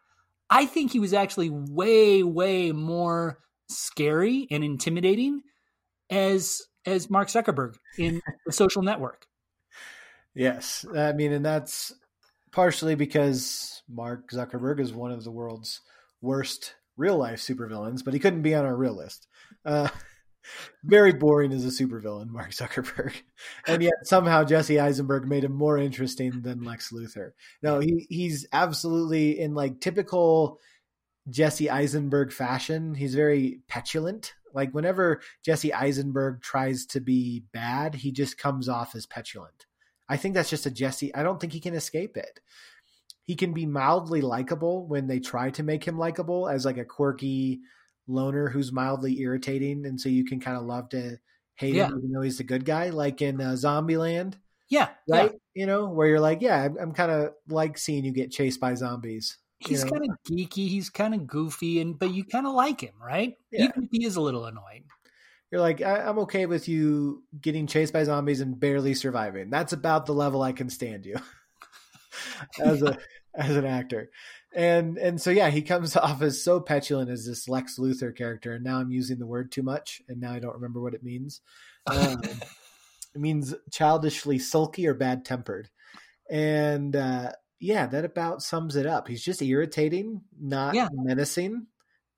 I 0.49 0.65
think 0.65 0.91
he 0.91 0.99
was 0.99 1.13
actually 1.13 1.49
way 1.49 2.23
way 2.23 2.71
more 2.71 3.39
scary 3.69 4.47
and 4.51 4.63
intimidating 4.63 5.41
as 6.09 6.61
as 6.85 7.09
Mark 7.09 7.29
Zuckerberg 7.29 7.75
in 7.97 8.21
the 8.45 8.51
social 8.51 8.83
network. 8.83 9.25
Yes, 10.33 10.85
I 10.95 11.13
mean 11.13 11.31
and 11.31 11.45
that's 11.45 11.93
partially 12.51 12.95
because 12.95 13.81
Mark 13.89 14.29
Zuckerberg 14.31 14.79
is 14.79 14.93
one 14.93 15.11
of 15.11 15.23
the 15.23 15.31
world's 15.31 15.81
worst 16.21 16.75
real 16.97 17.17
life 17.17 17.39
supervillains, 17.39 18.03
but 18.03 18.13
he 18.13 18.19
couldn't 18.19 18.41
be 18.41 18.55
on 18.55 18.65
our 18.65 18.75
real 18.75 18.95
list. 18.95 19.27
Uh, 19.65 19.89
very 20.83 21.13
boring 21.13 21.51
as 21.51 21.65
a 21.65 21.69
supervillain, 21.69 22.29
Mark 22.29 22.51
Zuckerberg, 22.51 23.13
and 23.67 23.81
yet 23.81 23.93
somehow 24.03 24.43
Jesse 24.43 24.79
Eisenberg 24.79 25.27
made 25.27 25.43
him 25.43 25.53
more 25.53 25.77
interesting 25.77 26.41
than 26.41 26.63
Lex 26.63 26.91
Luthor. 26.91 27.31
No, 27.61 27.79
he 27.79 28.05
he's 28.09 28.47
absolutely 28.53 29.39
in 29.39 29.53
like 29.53 29.79
typical 29.79 30.59
Jesse 31.29 31.69
Eisenberg 31.69 32.31
fashion. 32.31 32.93
He's 32.93 33.15
very 33.15 33.59
petulant. 33.67 34.33
Like 34.53 34.71
whenever 34.71 35.21
Jesse 35.43 35.73
Eisenberg 35.73 36.41
tries 36.41 36.85
to 36.87 37.01
be 37.01 37.43
bad, 37.51 37.95
he 37.95 38.11
just 38.11 38.37
comes 38.37 38.69
off 38.69 38.95
as 38.95 39.05
petulant. 39.05 39.65
I 40.07 40.17
think 40.17 40.35
that's 40.35 40.49
just 40.49 40.65
a 40.65 40.71
Jesse. 40.71 41.13
I 41.15 41.23
don't 41.23 41.39
think 41.39 41.53
he 41.53 41.59
can 41.59 41.73
escape 41.73 42.15
it. 42.15 42.39
He 43.23 43.35
can 43.35 43.53
be 43.53 43.65
mildly 43.65 44.21
likable 44.21 44.87
when 44.87 45.07
they 45.07 45.19
try 45.19 45.49
to 45.51 45.63
make 45.63 45.83
him 45.83 45.97
likable 45.97 46.47
as 46.47 46.63
like 46.63 46.77
a 46.77 46.85
quirky 46.85 47.61
loner 48.07 48.49
who's 48.49 48.71
mildly 48.71 49.19
irritating, 49.19 49.85
and 49.85 49.99
so 49.99 50.09
you 50.09 50.25
can 50.25 50.39
kind 50.39 50.57
of 50.57 50.63
love 50.63 50.89
to 50.89 51.17
hate 51.55 51.75
yeah. 51.75 51.87
him 51.87 51.97
even 51.97 52.11
though 52.11 52.21
he's 52.21 52.39
a 52.39 52.45
good 52.45 52.65
guy, 52.65 52.89
like 52.89 53.21
in 53.21 53.41
uh, 53.41 53.51
Zombieland. 53.51 54.35
Yeah, 54.69 54.89
right. 55.07 55.31
Yeah. 55.31 55.37
You 55.53 55.67
know, 55.67 55.87
where 55.87 56.07
you're 56.07 56.19
like, 56.19 56.41
yeah, 56.41 56.63
I'm, 56.63 56.77
I'm 56.77 56.91
kind 56.91 57.11
of 57.11 57.33
like 57.47 57.77
seeing 57.77 58.03
you 58.03 58.11
get 58.11 58.31
chased 58.31 58.59
by 58.59 58.73
zombies. 58.73 59.37
He's 59.59 59.79
you 59.79 59.85
know? 59.85 59.91
kind 59.91 60.03
of 60.09 60.17
geeky. 60.29 60.67
He's 60.67 60.89
kind 60.89 61.13
of 61.13 61.27
goofy, 61.27 61.79
and 61.81 61.97
but 61.97 62.13
you 62.13 62.25
kind 62.25 62.47
of 62.47 62.53
like 62.53 62.81
him, 62.81 62.95
right? 63.01 63.35
Yeah. 63.51 63.65
Even 63.65 63.83
if 63.83 63.89
he 63.91 64.05
is 64.05 64.15
a 64.15 64.21
little 64.21 64.45
annoying. 64.45 64.85
You're 65.51 65.61
like, 65.61 65.81
I, 65.81 66.09
am 66.09 66.19
okay 66.19 66.47
with 66.47 66.67
you 66.67 67.23
getting 67.39 67.67
chased 67.67 67.93
by 67.93 68.03
zombies 68.03 68.41
and 68.41 68.59
barely 68.59 68.93
surviving. 68.93 69.49
That's 69.49 69.73
about 69.73 70.05
the 70.05 70.13
level 70.13 70.41
I 70.41 70.51
can 70.51 70.69
stand 70.69 71.05
you 71.05 71.15
as 72.59 72.81
a 72.81 72.97
as 73.35 73.55
an 73.55 73.65
actor 73.65 74.09
and 74.55 74.97
and 74.97 75.21
so 75.21 75.29
yeah, 75.29 75.49
he 75.49 75.61
comes 75.61 75.95
off 75.95 76.21
as 76.21 76.41
so 76.41 76.59
petulant 76.59 77.09
as 77.09 77.25
this 77.25 77.47
Lex 77.47 77.77
Luthor 77.77 78.15
character, 78.15 78.53
and 78.53 78.63
now 78.63 78.79
I'm 78.79 78.91
using 78.91 79.19
the 79.19 79.27
word 79.27 79.51
too 79.51 79.63
much, 79.63 80.01
and 80.07 80.19
now 80.19 80.31
I 80.31 80.39
don't 80.39 80.55
remember 80.55 80.81
what 80.81 80.93
it 80.93 81.03
means. 81.03 81.41
Um, 81.85 82.21
it 82.23 83.21
means 83.21 83.53
childishly 83.71 84.39
sulky 84.39 84.87
or 84.87 84.93
bad 84.93 85.25
tempered, 85.25 85.69
and 86.29 86.95
uh, 86.95 87.33
yeah, 87.59 87.85
that 87.87 88.05
about 88.05 88.41
sums 88.41 88.75
it 88.75 88.85
up. 88.85 89.07
He's 89.07 89.23
just 89.23 89.41
irritating, 89.41 90.21
not 90.39 90.73
yeah. 90.73 90.87
menacing, 90.93 91.67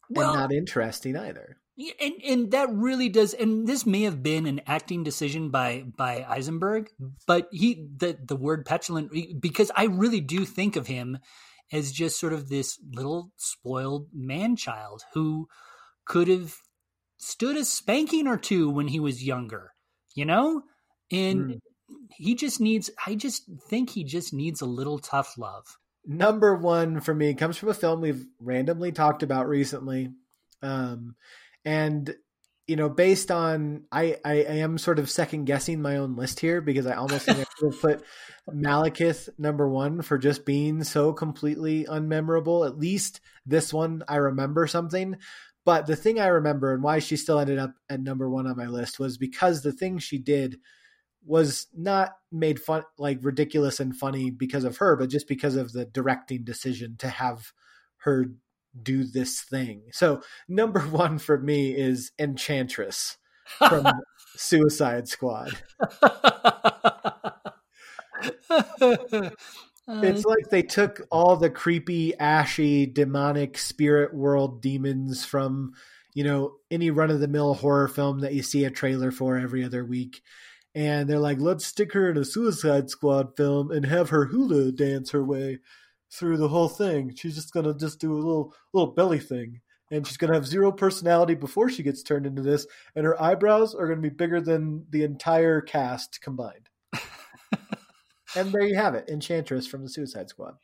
well, 0.09 0.31
and 0.31 0.39
not 0.39 0.53
interesting 0.53 1.17
either. 1.17 1.57
And 1.99 2.13
and 2.23 2.51
that 2.51 2.69
really 2.71 3.09
does. 3.09 3.35
And 3.35 3.67
this 3.67 3.85
may 3.85 4.01
have 4.03 4.23
been 4.23 4.47
an 4.47 4.61
acting 4.65 5.03
decision 5.03 5.49
by 5.49 5.85
by 5.95 6.25
Eisenberg, 6.27 6.89
but 7.27 7.49
he 7.51 7.88
the 7.97 8.17
the 8.23 8.35
word 8.35 8.65
petulant 8.65 9.11
because 9.39 9.71
I 9.75 9.85
really 9.85 10.21
do 10.21 10.43
think 10.43 10.75
of 10.75 10.88
him 10.88 11.19
as 11.72 11.91
just 11.91 12.20
sort 12.20 12.34
of 12.34 12.49
this 12.49 12.80
little 12.93 13.32
spoiled 13.38 14.07
man 14.13 14.55
child 14.55 15.03
who 15.13 15.47
could 16.05 16.28
have 16.28 16.55
stood 17.18 17.57
a 17.57 17.65
spanking 17.65 18.28
or 18.28 18.38
two 18.38 18.70
when 18.70 18.88
he 18.88 18.99
was 18.99 19.24
younger, 19.24 19.72
you 20.15 20.26
know? 20.26 20.63
And 21.11 21.49
mm. 21.49 21.59
he 22.15 22.36
just 22.36 22.61
needs, 22.61 22.89
I 23.05 23.15
just 23.15 23.43
think 23.70 23.89
he 23.89 24.03
just 24.03 24.34
needs 24.34 24.61
a 24.61 24.65
little 24.65 24.99
tough 24.99 25.38
love. 25.38 25.65
Number 26.05 26.55
one 26.55 27.01
for 27.01 27.13
me 27.13 27.34
comes 27.34 27.57
from 27.57 27.70
a 27.70 27.74
film 27.74 27.99
we've 28.01 28.26
randomly 28.39 28.91
talked 28.91 29.24
about 29.24 29.47
recently. 29.49 30.09
Um, 30.61 31.15
and 31.65 32.15
you 32.68 32.76
know, 32.76 32.89
based 32.89 33.32
on 33.32 33.86
I, 33.91 34.18
I, 34.26 34.34
I 34.43 34.55
am 34.57 34.78
sort 34.78 34.99
of 34.99 35.09
second 35.09 35.45
guessing 35.45 35.82
my 35.82 35.97
own 35.97 36.18
list 36.18 36.41
here 36.41 36.59
because 36.59 36.86
I 36.86 36.95
almost 36.95 37.26
think 37.26 37.39
I 37.39 37.45
put 37.82 38.03
Malekith 38.49 39.30
number 39.38 39.68
one 39.70 40.01
for 40.01 40.18
just 40.18 40.45
being 40.45 40.84
so 40.84 41.13
completely 41.13 41.86
unmemorable. 41.86 42.68
At 42.68 42.78
least 42.78 43.22
this 43.45 43.74
one 43.74 44.03
I 44.07 44.18
remember 44.18 44.68
something. 44.68 45.15
But 45.63 45.86
the 45.86 45.95
thing 45.95 46.20
I 46.20 46.28
remember 46.28 46.74
and 46.74 46.84
why 46.84 46.99
she 46.99 47.18
still 47.18 47.39
ended 47.39 47.57
up 47.57 47.74
at 47.89 48.01
number 48.01 48.30
one 48.30 48.47
on 48.47 48.57
my 48.57 48.68
list 48.68 48.99
was 48.99 49.18
because 49.18 49.61
the 49.61 49.74
thing 49.74 49.97
she 49.97 50.18
did 50.18 50.59
was 51.26 51.68
not 51.76 52.13
made 52.32 52.59
fun 52.59 52.84
like 52.97 53.20
ridiculous 53.22 53.80
and 53.80 53.95
funny 53.95 54.30
because 54.30 54.63
of 54.63 54.78
her, 54.78 54.95
but 54.95 55.09
just 55.09 55.28
because 55.28 55.55
of 55.55 55.74
the 55.74 55.86
directing 55.86 56.43
decision 56.43 56.95
to 56.99 57.09
have 57.09 57.51
her 57.97 58.28
do 58.84 59.03
this 59.03 59.41
thing. 59.41 59.84
So 59.91 60.21
number 60.47 60.80
one 60.82 61.17
for 61.17 61.38
me 61.38 61.75
is 61.75 62.11
Enchantress 62.19 63.17
from 63.57 63.86
Suicide 64.36 65.07
Squad. 65.07 65.57
it's 69.88 70.25
uh, 70.25 70.30
like 70.30 70.49
they 70.49 70.63
took 70.63 71.07
all 71.11 71.38
the 71.38 71.49
creepy, 71.49 72.17
ashy, 72.17 72.86
demonic 72.86 73.57
spirit 73.57 74.13
world 74.13 74.61
demons 74.61 75.25
from, 75.25 75.73
you 76.13 76.23
know, 76.23 76.55
any 76.69 76.91
run 76.91 77.09
of 77.09 77.19
the 77.19 77.28
mill 77.28 77.53
horror 77.53 77.88
film 77.88 78.19
that 78.19 78.34
you 78.34 78.43
see 78.43 78.65
a 78.65 78.71
trailer 78.71 79.11
for 79.11 79.38
every 79.38 79.63
other 79.63 79.86
week. 79.86 80.21
And 80.75 81.09
they're 81.09 81.17
like, 81.17 81.39
let's 81.39 81.65
stick 81.65 81.93
her 81.93 82.11
in 82.11 82.17
a 82.17 82.25
Suicide 82.25 82.89
Squad 82.89 83.36
film 83.36 83.71
and 83.71 83.86
have 83.86 84.09
her 84.09 84.25
hula 84.25 84.71
dance 84.71 85.11
her 85.11 85.23
way 85.23 85.59
through 86.12 86.38
the 86.38 86.47
whole 86.47 86.70
thing. 86.70 87.14
She's 87.16 87.36
just 87.36 87.53
gonna 87.53 87.74
just 87.74 87.99
do 87.99 88.14
a 88.14 88.16
little 88.16 88.53
little 88.74 88.93
belly 88.93 89.20
thing, 89.20 89.62
and 89.91 90.05
she's 90.05 90.18
gonna 90.18 90.34
have 90.34 90.47
zero 90.47 90.72
personality 90.72 91.36
before 91.36 91.70
she 91.70 91.84
gets 91.84 92.03
turned 92.03 92.26
into 92.26 92.41
this, 92.41 92.68
and 92.95 93.05
her 93.05 93.22
eyebrows 93.22 93.76
are 93.76 93.88
gonna 93.88 94.01
be 94.01 94.10
bigger 94.10 94.41
than 94.41 94.86
the 94.89 95.03
entire 95.03 95.62
cast 95.62 96.22
combined. 96.22 96.70
and 98.36 98.51
there 98.51 98.64
you 98.64 98.76
have 98.76 98.95
it, 98.95 99.10
Enchantress 99.10 99.68
from 99.68 99.84
the 99.84 99.89
Suicide 99.89 100.30
Squad. 100.30 100.55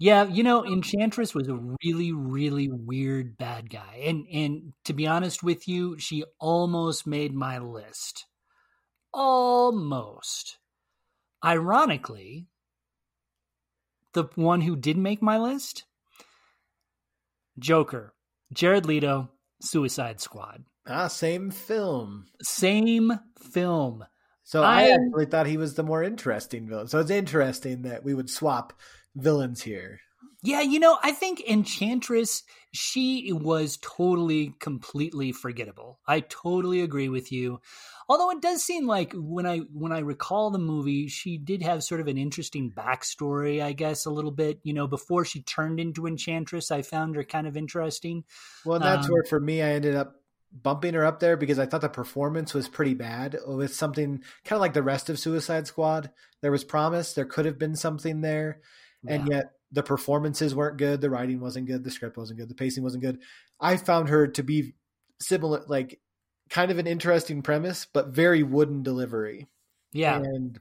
Yeah, 0.00 0.24
you 0.24 0.42
know, 0.42 0.64
Enchantress 0.64 1.34
was 1.34 1.48
a 1.48 1.58
really, 1.84 2.12
really 2.12 2.68
weird 2.68 3.38
bad 3.38 3.70
guy, 3.70 4.02
and 4.02 4.26
and 4.32 4.72
to 4.86 4.92
be 4.92 5.06
honest 5.06 5.42
with 5.42 5.68
you, 5.68 5.98
she 5.98 6.24
almost 6.40 7.06
made 7.06 7.32
my 7.32 7.58
list. 7.58 8.26
Almost. 9.12 10.58
Ironically, 11.44 12.48
the 14.14 14.24
one 14.34 14.62
who 14.62 14.76
did 14.76 14.96
make 14.96 15.20
my 15.20 15.38
list? 15.38 15.84
Joker, 17.58 18.14
Jared 18.52 18.86
Leto, 18.86 19.30
Suicide 19.60 20.20
Squad. 20.20 20.64
Ah, 20.86 21.08
same 21.08 21.50
film. 21.50 22.26
Same 22.42 23.12
film. 23.38 24.04
So 24.42 24.62
I, 24.62 24.82
I 24.82 24.88
actually 24.90 25.26
thought 25.26 25.46
he 25.46 25.56
was 25.56 25.74
the 25.74 25.82
more 25.82 26.02
interesting 26.02 26.68
villain. 26.68 26.88
So 26.88 26.98
it's 26.98 27.10
interesting 27.10 27.82
that 27.82 28.04
we 28.04 28.14
would 28.14 28.28
swap 28.28 28.74
villains 29.16 29.62
here. 29.62 30.00
Yeah, 30.42 30.60
you 30.60 30.78
know, 30.78 30.98
I 31.02 31.12
think 31.12 31.42
Enchantress, 31.48 32.42
she 32.72 33.32
was 33.32 33.78
totally, 33.80 34.54
completely 34.60 35.32
forgettable. 35.32 36.00
I 36.06 36.20
totally 36.20 36.82
agree 36.82 37.08
with 37.08 37.32
you. 37.32 37.60
Although 38.08 38.30
it 38.30 38.42
does 38.42 38.62
seem 38.62 38.86
like 38.86 39.12
when 39.14 39.46
I 39.46 39.58
when 39.72 39.92
I 39.92 40.00
recall 40.00 40.50
the 40.50 40.58
movie, 40.58 41.08
she 41.08 41.38
did 41.38 41.62
have 41.62 41.82
sort 41.82 42.00
of 42.00 42.06
an 42.06 42.18
interesting 42.18 42.70
backstory, 42.70 43.62
I 43.62 43.72
guess, 43.72 44.06
a 44.06 44.10
little 44.10 44.30
bit. 44.30 44.60
You 44.62 44.74
know, 44.74 44.86
before 44.86 45.24
she 45.24 45.42
turned 45.42 45.80
into 45.80 46.06
Enchantress, 46.06 46.70
I 46.70 46.82
found 46.82 47.16
her 47.16 47.24
kind 47.24 47.46
of 47.46 47.56
interesting. 47.56 48.24
Well, 48.64 48.78
that's 48.78 49.06
um, 49.06 49.12
where 49.12 49.24
for 49.24 49.40
me, 49.40 49.62
I 49.62 49.70
ended 49.70 49.94
up 49.94 50.16
bumping 50.62 50.94
her 50.94 51.04
up 51.04 51.20
there 51.20 51.36
because 51.36 51.58
I 51.58 51.66
thought 51.66 51.80
the 51.80 51.88
performance 51.88 52.54
was 52.54 52.68
pretty 52.68 52.94
bad. 52.94 53.38
With 53.46 53.74
something 53.74 54.22
kind 54.44 54.56
of 54.56 54.60
like 54.60 54.74
the 54.74 54.82
rest 54.82 55.10
of 55.10 55.18
Suicide 55.18 55.66
Squad, 55.66 56.10
there 56.42 56.52
was 56.52 56.64
promise, 56.64 57.14
there 57.14 57.24
could 57.24 57.46
have 57.46 57.58
been 57.58 57.76
something 57.76 58.20
there, 58.20 58.60
yeah. 59.02 59.14
and 59.14 59.28
yet 59.28 59.52
the 59.72 59.82
performances 59.82 60.54
weren't 60.54 60.76
good, 60.76 61.00
the 61.00 61.10
writing 61.10 61.40
wasn't 61.40 61.66
good, 61.66 61.82
the 61.82 61.90
script 61.90 62.16
wasn't 62.16 62.38
good, 62.38 62.48
the 62.48 62.54
pacing 62.54 62.84
wasn't 62.84 63.02
good. 63.02 63.18
I 63.60 63.76
found 63.76 64.08
her 64.08 64.28
to 64.28 64.42
be 64.42 64.74
similar, 65.20 65.64
like 65.66 66.00
kind 66.54 66.70
of 66.70 66.78
an 66.78 66.86
interesting 66.86 67.42
premise, 67.42 67.84
but 67.92 68.10
very 68.10 68.44
wooden 68.44 68.84
delivery. 68.84 69.48
Yeah. 69.92 70.18
And 70.18 70.60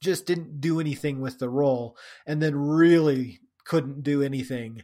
just 0.00 0.24
didn't 0.24 0.62
do 0.62 0.80
anything 0.80 1.20
with 1.20 1.38
the 1.38 1.50
role 1.50 1.98
and 2.26 2.42
then 2.42 2.56
really 2.56 3.40
couldn't 3.64 4.02
do 4.02 4.22
anything. 4.22 4.82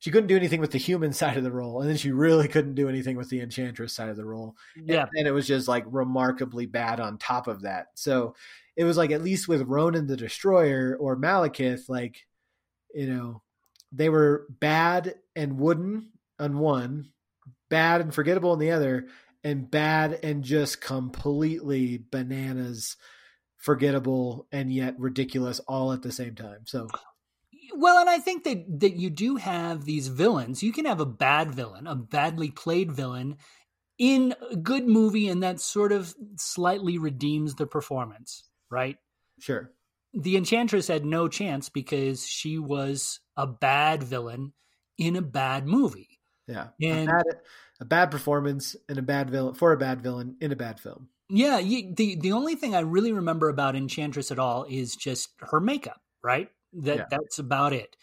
She 0.00 0.10
couldn't 0.10 0.26
do 0.26 0.36
anything 0.36 0.60
with 0.60 0.72
the 0.72 0.78
human 0.78 1.12
side 1.20 1.36
of 1.36 1.44
the 1.44 1.52
role, 1.52 1.80
and 1.80 1.88
then 1.88 1.96
she 1.96 2.10
really 2.10 2.48
couldn't 2.48 2.74
do 2.74 2.88
anything 2.88 3.16
with 3.16 3.28
the 3.28 3.40
enchantress 3.40 3.94
side 3.94 4.08
of 4.08 4.16
the 4.16 4.24
role. 4.24 4.56
Yeah. 4.74 5.06
And, 5.14 5.28
it 5.28 5.30
was 5.30 5.46
just 5.46 5.68
like 5.68 5.84
remarkably 5.86 6.66
bad 6.66 6.98
on 6.98 7.16
top 7.16 7.46
of 7.46 7.62
that. 7.62 7.86
So 7.94 8.34
it 8.74 8.82
was 8.82 8.96
like 8.96 9.12
at 9.12 9.22
least 9.22 9.46
with 9.46 9.62
Ronan 9.62 10.08
the 10.08 10.16
Destroyer 10.16 10.96
or 10.98 11.16
Malekith, 11.16 11.88
like, 11.88 12.26
you 12.92 13.06
know, 13.06 13.42
they 13.92 14.08
were 14.08 14.48
bad 14.58 15.14
and 15.36 15.60
wooden 15.60 16.10
on 16.40 16.58
one, 16.58 17.10
bad 17.68 18.00
and 18.00 18.12
forgettable 18.12 18.50
on 18.50 18.58
the 18.58 18.72
other, 18.72 19.06
and 19.44 19.70
bad 19.70 20.18
and 20.22 20.42
just 20.44 20.80
completely 20.80 22.04
bananas, 22.10 22.96
forgettable 23.56 24.46
and 24.52 24.72
yet 24.72 24.98
ridiculous 24.98 25.60
all 25.60 25.92
at 25.92 26.02
the 26.02 26.12
same 26.12 26.34
time. 26.34 26.60
So 26.64 26.88
well, 27.74 27.98
and 27.98 28.10
I 28.10 28.18
think 28.18 28.44
that 28.44 28.80
that 28.80 28.96
you 28.96 29.10
do 29.10 29.36
have 29.36 29.84
these 29.84 30.08
villains. 30.08 30.62
You 30.62 30.72
can 30.72 30.84
have 30.84 31.00
a 31.00 31.06
bad 31.06 31.54
villain, 31.54 31.86
a 31.86 31.94
badly 31.94 32.50
played 32.50 32.92
villain 32.92 33.36
in 33.98 34.34
a 34.50 34.56
good 34.56 34.86
movie 34.86 35.28
and 35.28 35.42
that 35.42 35.60
sort 35.60 35.92
of 35.92 36.14
slightly 36.36 36.98
redeems 36.98 37.54
the 37.54 37.66
performance, 37.66 38.48
right? 38.70 38.96
Sure. 39.38 39.70
The 40.14 40.36
Enchantress 40.36 40.88
had 40.88 41.04
no 41.04 41.28
chance 41.28 41.68
because 41.68 42.26
she 42.26 42.58
was 42.58 43.20
a 43.36 43.46
bad 43.46 44.02
villain 44.02 44.52
in 44.98 45.16
a 45.16 45.22
bad 45.22 45.66
movie. 45.66 46.11
Yeah. 46.46 46.68
And 46.80 47.08
a 47.08 47.12
bad, 47.12 47.24
a 47.80 47.84
bad 47.84 48.10
performance 48.10 48.76
and 48.88 48.98
a 48.98 49.02
bad 49.02 49.30
villain 49.30 49.54
for 49.54 49.72
a 49.72 49.76
bad 49.76 50.02
villain 50.02 50.36
in 50.40 50.52
a 50.52 50.56
bad 50.56 50.80
film. 50.80 51.08
Yeah, 51.28 51.58
you, 51.58 51.94
the 51.94 52.16
the 52.16 52.32
only 52.32 52.56
thing 52.56 52.74
I 52.74 52.80
really 52.80 53.12
remember 53.12 53.48
about 53.48 53.74
Enchantress 53.74 54.30
at 54.30 54.38
all 54.38 54.66
is 54.68 54.94
just 54.94 55.30
her 55.40 55.60
makeup, 55.60 56.02
right? 56.22 56.50
That 56.74 56.96
yeah. 56.96 57.04
that's 57.10 57.38
about 57.38 57.72
it. 57.72 57.96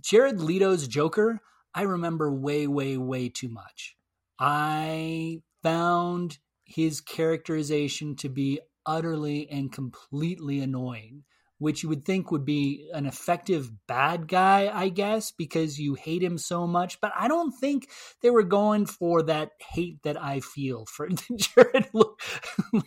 Jared 0.00 0.40
Leto's 0.40 0.88
Joker, 0.88 1.40
I 1.72 1.82
remember 1.82 2.32
way 2.32 2.66
way 2.66 2.96
way 2.96 3.28
too 3.28 3.48
much. 3.48 3.96
I 4.40 5.42
found 5.62 6.38
his 6.64 7.00
characterization 7.00 8.16
to 8.16 8.28
be 8.28 8.60
utterly 8.86 9.48
and 9.48 9.70
completely 9.70 10.60
annoying 10.60 11.24
which 11.60 11.82
you 11.82 11.90
would 11.90 12.06
think 12.06 12.30
would 12.30 12.44
be 12.44 12.88
an 12.94 13.04
effective 13.04 13.70
bad 13.86 14.26
guy, 14.26 14.70
I 14.72 14.88
guess, 14.88 15.30
because 15.30 15.78
you 15.78 15.94
hate 15.94 16.22
him 16.22 16.38
so 16.38 16.66
much. 16.66 17.00
But 17.02 17.12
I 17.14 17.28
don't 17.28 17.52
think 17.52 17.88
they 18.22 18.30
were 18.30 18.42
going 18.42 18.86
for 18.86 19.22
that 19.24 19.50
hate 19.60 20.02
that 20.02 20.20
I 20.20 20.40
feel 20.40 20.86
for 20.86 21.08
the 21.10 21.36
Jared 21.36 21.90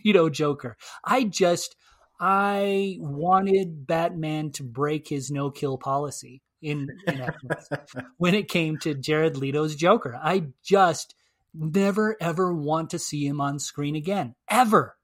Leto 0.04 0.30
Joker. 0.30 0.76
I 1.06 1.24
just, 1.24 1.76
I 2.20 2.98
wanted 3.00 3.86
Batman 3.86 4.52
to 4.54 4.64
break 4.64 5.08
his 5.08 5.30
no 5.30 5.52
kill 5.52 5.78
policy 5.78 6.42
in, 6.60 6.90
in 7.06 7.28
when 8.18 8.34
it 8.34 8.50
came 8.50 8.80
to 8.80 8.96
Jared 8.96 9.38
Leto's 9.38 9.76
Joker. 9.76 10.20
I 10.22 10.48
just 10.64 11.14
never 11.54 12.18
ever 12.20 12.52
want 12.52 12.90
to 12.90 13.00
see 13.00 13.28
him 13.28 13.40
on 13.40 13.60
screen 13.60 13.96
again. 13.96 14.34
Ever. 14.50 14.98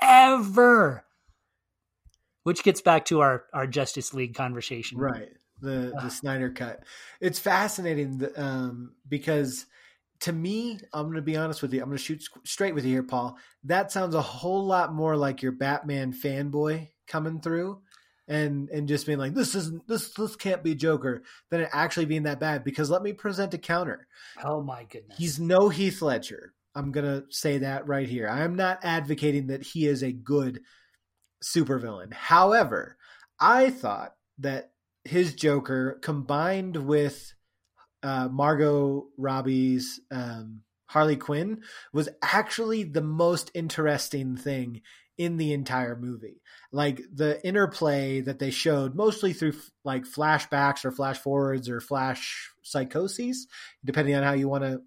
Ever 0.00 1.04
which 2.44 2.62
gets 2.62 2.80
back 2.80 3.04
to 3.06 3.20
our 3.20 3.44
our 3.52 3.66
Justice 3.66 4.14
League 4.14 4.34
conversation, 4.34 4.98
right? 4.98 5.28
The 5.60 5.92
the 5.94 6.06
uh, 6.06 6.08
Snyder 6.08 6.50
cut. 6.50 6.84
It's 7.20 7.38
fascinating 7.38 8.26
um, 8.36 8.92
because 9.08 9.66
to 10.20 10.32
me, 10.32 10.78
I'm 10.92 11.04
going 11.04 11.16
to 11.16 11.22
be 11.22 11.36
honest 11.36 11.60
with 11.60 11.74
you. 11.74 11.80
I'm 11.80 11.88
going 11.88 11.98
to 11.98 12.02
shoot 12.02 12.24
straight 12.44 12.74
with 12.74 12.84
you 12.84 12.92
here, 12.92 13.02
Paul. 13.02 13.36
That 13.64 13.92
sounds 13.92 14.14
a 14.14 14.22
whole 14.22 14.64
lot 14.64 14.94
more 14.94 15.16
like 15.16 15.42
your 15.42 15.52
Batman 15.52 16.12
fanboy 16.12 16.88
coming 17.06 17.40
through 17.40 17.82
and 18.26 18.70
and 18.70 18.88
just 18.88 19.06
being 19.06 19.18
like 19.18 19.34
this 19.34 19.54
isn't 19.54 19.86
this 19.86 20.10
this 20.14 20.36
can't 20.36 20.62
be 20.62 20.74
Joker 20.74 21.22
than 21.50 21.60
it 21.60 21.68
actually 21.72 22.06
being 22.06 22.22
that 22.24 22.40
bad. 22.40 22.64
Because 22.64 22.90
let 22.90 23.02
me 23.02 23.12
present 23.12 23.54
a 23.54 23.58
counter. 23.58 24.06
Oh 24.42 24.62
my 24.62 24.84
goodness, 24.84 25.18
he's 25.18 25.40
no 25.40 25.68
Heath 25.68 26.00
Ledger. 26.00 26.54
I'm 26.74 26.90
gonna 26.90 27.24
say 27.30 27.58
that 27.58 27.86
right 27.86 28.08
here. 28.08 28.28
I 28.28 28.42
am 28.42 28.56
not 28.56 28.80
advocating 28.82 29.48
that 29.48 29.62
he 29.62 29.86
is 29.86 30.02
a 30.02 30.12
good 30.12 30.60
supervillain. 31.44 32.12
However, 32.12 32.96
I 33.38 33.70
thought 33.70 34.14
that 34.38 34.72
his 35.04 35.34
Joker 35.34 35.98
combined 36.02 36.76
with 36.76 37.34
uh, 38.02 38.28
Margot 38.28 39.06
Robbie's 39.18 40.00
um, 40.10 40.62
Harley 40.86 41.16
Quinn 41.16 41.62
was 41.92 42.08
actually 42.22 42.84
the 42.84 43.02
most 43.02 43.50
interesting 43.54 44.36
thing 44.36 44.82
in 45.16 45.36
the 45.36 45.52
entire 45.52 45.96
movie. 45.96 46.42
Like 46.72 47.00
the 47.12 47.44
interplay 47.46 48.20
that 48.22 48.38
they 48.38 48.50
showed 48.50 48.94
mostly 48.94 49.32
through 49.32 49.54
like 49.84 50.04
flashbacks 50.04 50.84
or 50.84 50.90
flash 50.90 51.18
forwards 51.18 51.68
or 51.68 51.80
flash 51.80 52.50
psychoses, 52.62 53.46
depending 53.84 54.14
on 54.14 54.22
how 54.22 54.32
you 54.32 54.48
want 54.48 54.64
to 54.64 54.82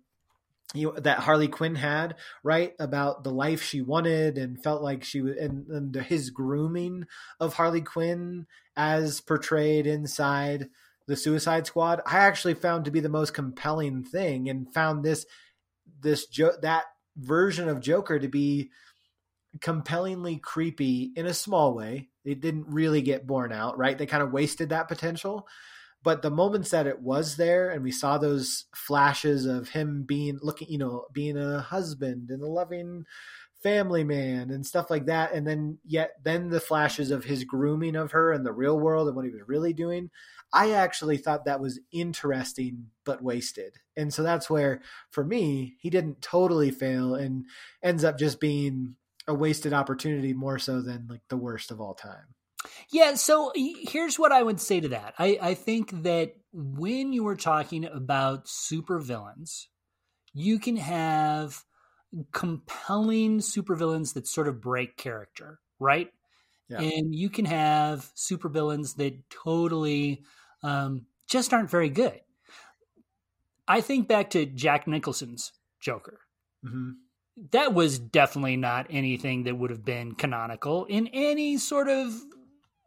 you 0.78 0.94
know, 0.94 1.00
that 1.00 1.20
Harley 1.20 1.48
Quinn 1.48 1.76
had, 1.76 2.16
right? 2.44 2.74
About 2.80 3.24
the 3.24 3.32
life 3.32 3.64
she 3.64 3.82
wanted 3.82 4.38
and 4.38 4.62
felt 4.62 4.82
like 4.82 5.04
she 5.04 5.22
was, 5.22 5.36
and, 5.38 5.68
and 5.68 5.96
his 5.96 6.30
grooming 6.30 7.06
of 7.40 7.56
Harley 7.56 7.82
Quinn 7.82 8.46
as 8.76 9.22
portrayed 9.22 9.88
inside 9.88 10.70
the 11.08 11.16
Suicide 11.16 11.66
Squad, 11.66 12.02
I 12.06 12.18
actually 12.18 12.54
found 12.54 12.86
to 12.86 12.92
be 12.92 13.00
the 13.00 13.10
most 13.10 13.34
compelling 13.34 14.04
thing, 14.04 14.50
and 14.50 14.74
found 14.74 15.04
this 15.04 15.26
this 16.02 16.28
jo- 16.28 16.58
that 16.62 16.86
version 17.16 17.70
of 17.70 17.80
Joker 17.80 18.20
to 18.20 18.28
be 18.28 18.70
compellingly 19.62 20.38
creepy 20.38 21.12
in 21.16 21.26
a 21.26 21.34
small 21.34 21.74
way. 21.74 22.10
It 22.26 22.42
didn't 22.42 22.68
really 22.68 23.02
get 23.02 23.26
borne 23.26 23.52
out, 23.52 23.78
right? 23.78 23.98
They 23.98 24.06
kind 24.06 24.22
of 24.22 24.32
wasted 24.32 24.70
that 24.70 24.88
potential. 24.88 25.48
But 26.08 26.22
the 26.22 26.32
moments 26.32 26.70
that 26.70 26.88
it 26.88 27.02
was 27.02 27.36
there, 27.36 27.70
and 27.70 27.84
we 27.84 27.92
saw 27.92 28.18
those 28.18 28.64
flashes 28.74 29.46
of 29.46 29.68
him 29.68 30.06
being 30.08 30.40
looking, 30.42 30.70
you 30.70 30.78
know, 30.78 31.04
being 31.12 31.36
a 31.36 31.60
husband 31.60 32.30
and 32.30 32.42
a 32.42 32.48
loving 32.48 33.04
family 33.62 34.06
man 34.06 34.50
and 34.50 34.66
stuff 34.66 34.90
like 34.90 35.08
that, 35.08 35.34
and 35.34 35.46
then 35.46 35.80
yet 35.84 36.12
then 36.24 36.48
the 36.48 36.62
flashes 36.62 37.12
of 37.12 37.26
his 37.26 37.44
grooming 37.44 37.98
of 37.98 38.12
her 38.12 38.32
in 38.32 38.44
the 38.44 38.54
real 38.54 38.80
world 38.80 39.10
and 39.10 39.18
what 39.18 39.26
he 39.26 39.32
was 39.32 39.50
really 39.50 39.74
doing. 39.74 40.10
I 40.54 40.72
actually 40.72 41.18
thought 41.18 41.44
that 41.44 41.60
was 41.60 41.82
interesting 41.92 42.86
but 43.04 43.22
wasted. 43.22 43.76
And 43.98 44.14
so 44.14 44.24
that's 44.24 44.50
where 44.50 44.80
for 45.10 45.26
me, 45.26 45.76
he 45.82 45.90
didn't 45.90 46.22
totally 46.22 46.72
fail 46.72 47.16
and 47.16 47.44
ends 47.84 48.06
up 48.06 48.18
just 48.18 48.40
being 48.40 48.96
a 49.28 49.34
wasted 49.34 49.74
opportunity 49.74 50.32
more 50.32 50.58
so 50.58 50.82
than 50.82 51.08
like 51.10 51.24
the 51.28 51.36
worst 51.36 51.70
of 51.70 51.82
all 51.82 51.96
time. 51.96 52.37
Yeah, 52.92 53.16
so 53.16 53.52
here's 53.56 54.18
what 54.18 54.32
I 54.32 54.44
would 54.44 54.60
say 54.60 54.80
to 54.80 54.90
that. 54.90 55.14
I, 55.18 55.38
I 55.42 55.54
think 55.54 56.04
that 56.04 56.34
when 56.54 57.14
you 57.14 57.28
are 57.28 57.36
talking 57.36 57.86
about 57.86 58.46
supervillains, 58.46 59.66
you 60.34 60.60
can 60.60 60.78
have 60.78 61.64
compelling 62.32 63.40
supervillains 63.40 64.14
that 64.14 64.28
sort 64.28 64.48
of 64.48 64.62
break 64.62 64.98
character, 64.98 65.60
right? 65.80 66.10
Yeah. 66.70 66.82
And 66.82 67.16
you 67.16 67.30
can 67.30 67.46
have 67.46 68.12
supervillains 68.16 68.96
that 68.98 69.30
totally 69.30 70.24
um, 70.64 71.06
just 71.28 71.54
aren't 71.54 71.70
very 71.70 71.90
good. 71.90 72.20
I 73.68 73.82
think 73.82 74.08
back 74.08 74.32
to 74.32 74.46
Jack 74.46 74.88
Nicholson's 74.88 75.52
Joker. 75.80 76.20
Mm-hmm. 76.66 76.92
That 77.52 77.74
was 77.74 78.00
definitely 78.00 78.58
not 78.58 78.88
anything 78.90 79.44
that 79.44 79.58
would 79.58 79.70
have 79.70 79.86
been 79.86 80.16
canonical 80.16 80.86
in 80.86 81.08
any 81.08 81.58
sort 81.58 81.88
of 81.88 82.14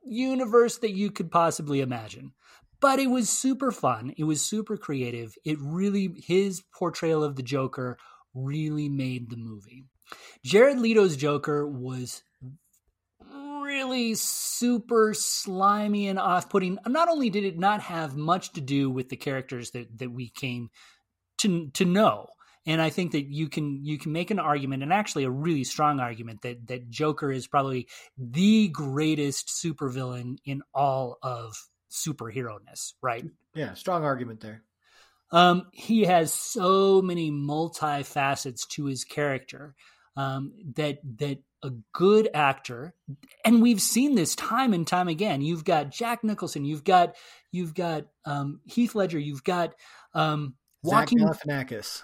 universe 0.05 0.79
that 0.79 0.93
you 0.93 1.11
could 1.11 1.31
possibly 1.31 1.81
imagine. 1.81 2.33
But 2.81 2.99
it 2.99 3.09
was 3.09 3.29
super 3.29 3.73
fun. 3.73 4.15
It 4.17 4.25
was 4.25 4.43
super 4.43 4.77
creative. 4.77 5.37
It 5.45 5.59
really, 5.61 6.15
his 6.27 6.63
portrayal 6.75 7.23
of 7.23 7.37
the 7.37 7.43
Joker 7.43 7.99
really 8.35 8.89
made 8.89 9.29
the 9.29 9.37
movie. 9.37 9.85
Jared 10.45 10.79
Leto's 10.79 11.17
Joker 11.17 11.67
was 11.67 12.23
really 13.63 14.15
super 14.15 15.15
slimy 15.15 16.09
and 16.09 16.19
off-putting. 16.19 16.79
Not 16.89 17.09
only 17.09 17.31
did 17.31 17.45
it 17.45 17.59
not 17.59 17.83
have 17.83 18.17
much 18.17 18.53
to 18.55 18.61
do 18.61 18.91
with 18.91 19.09
the 19.11 19.17
characters 19.17 19.71
that 19.73 19.99
that 19.99 20.11
we 20.11 20.29
came 20.29 20.71
to 21.39 21.69
to 21.75 21.85
know, 21.85 22.27
and 22.67 22.81
I 22.81 22.91
think 22.91 23.13
that 23.13 23.27
you 23.27 23.49
can 23.49 23.85
you 23.85 23.99
can 23.99 24.13
make 24.13 24.31
an 24.31 24.39
argument, 24.39 24.83
and 24.83 24.93
actually 24.93 25.25
a 25.25 25.31
really 25.31 25.65
strong 25.65 26.01
argument 26.01 26.43
that 26.43 26.67
that 26.69 26.91
Joker 26.91 27.33
is 27.33 27.47
probably 27.47 27.89
the 28.19 28.69
greatest 28.69 29.49
supervillain 29.49 30.37
in 30.45 30.63
all 30.75 31.19
of 31.23 31.57
superhero 31.91 32.59
ness. 32.65 32.95
Right? 33.03 33.25
Yeah, 33.55 33.75
strong 33.75 34.05
argument 34.05 34.41
there. 34.41 34.63
Um, 35.33 35.69
he 35.73 36.05
has 36.05 36.33
so 36.35 37.01
many 37.01 37.31
multi 37.31 38.03
facets 38.03 38.67
to 38.69 38.87
his 38.87 39.05
character 39.05 39.75
um, 40.17 40.53
that 40.77 40.99
that 41.19 41.39
a 41.63 41.71
good 41.93 42.29
actor, 42.35 42.95
and 43.45 43.63
we've 43.63 43.83
seen 43.83 44.15
this 44.15 44.35
time 44.35 44.73
and 44.73 44.87
time 44.87 45.09
again. 45.09 45.41
You've 45.41 45.65
got 45.65 45.91
Jack 45.91 46.25
Nicholson, 46.25 46.65
you've 46.65 46.85
got 46.85 47.17
you've 47.53 47.75
got 47.75 48.07
um, 48.25 48.61
Heath 48.65 48.95
Ledger, 48.95 49.19
you've 49.19 49.45
got 49.45 49.75
um, 50.15 50.55
Joaquin 50.83 51.19
Galifianakis. 51.19 52.03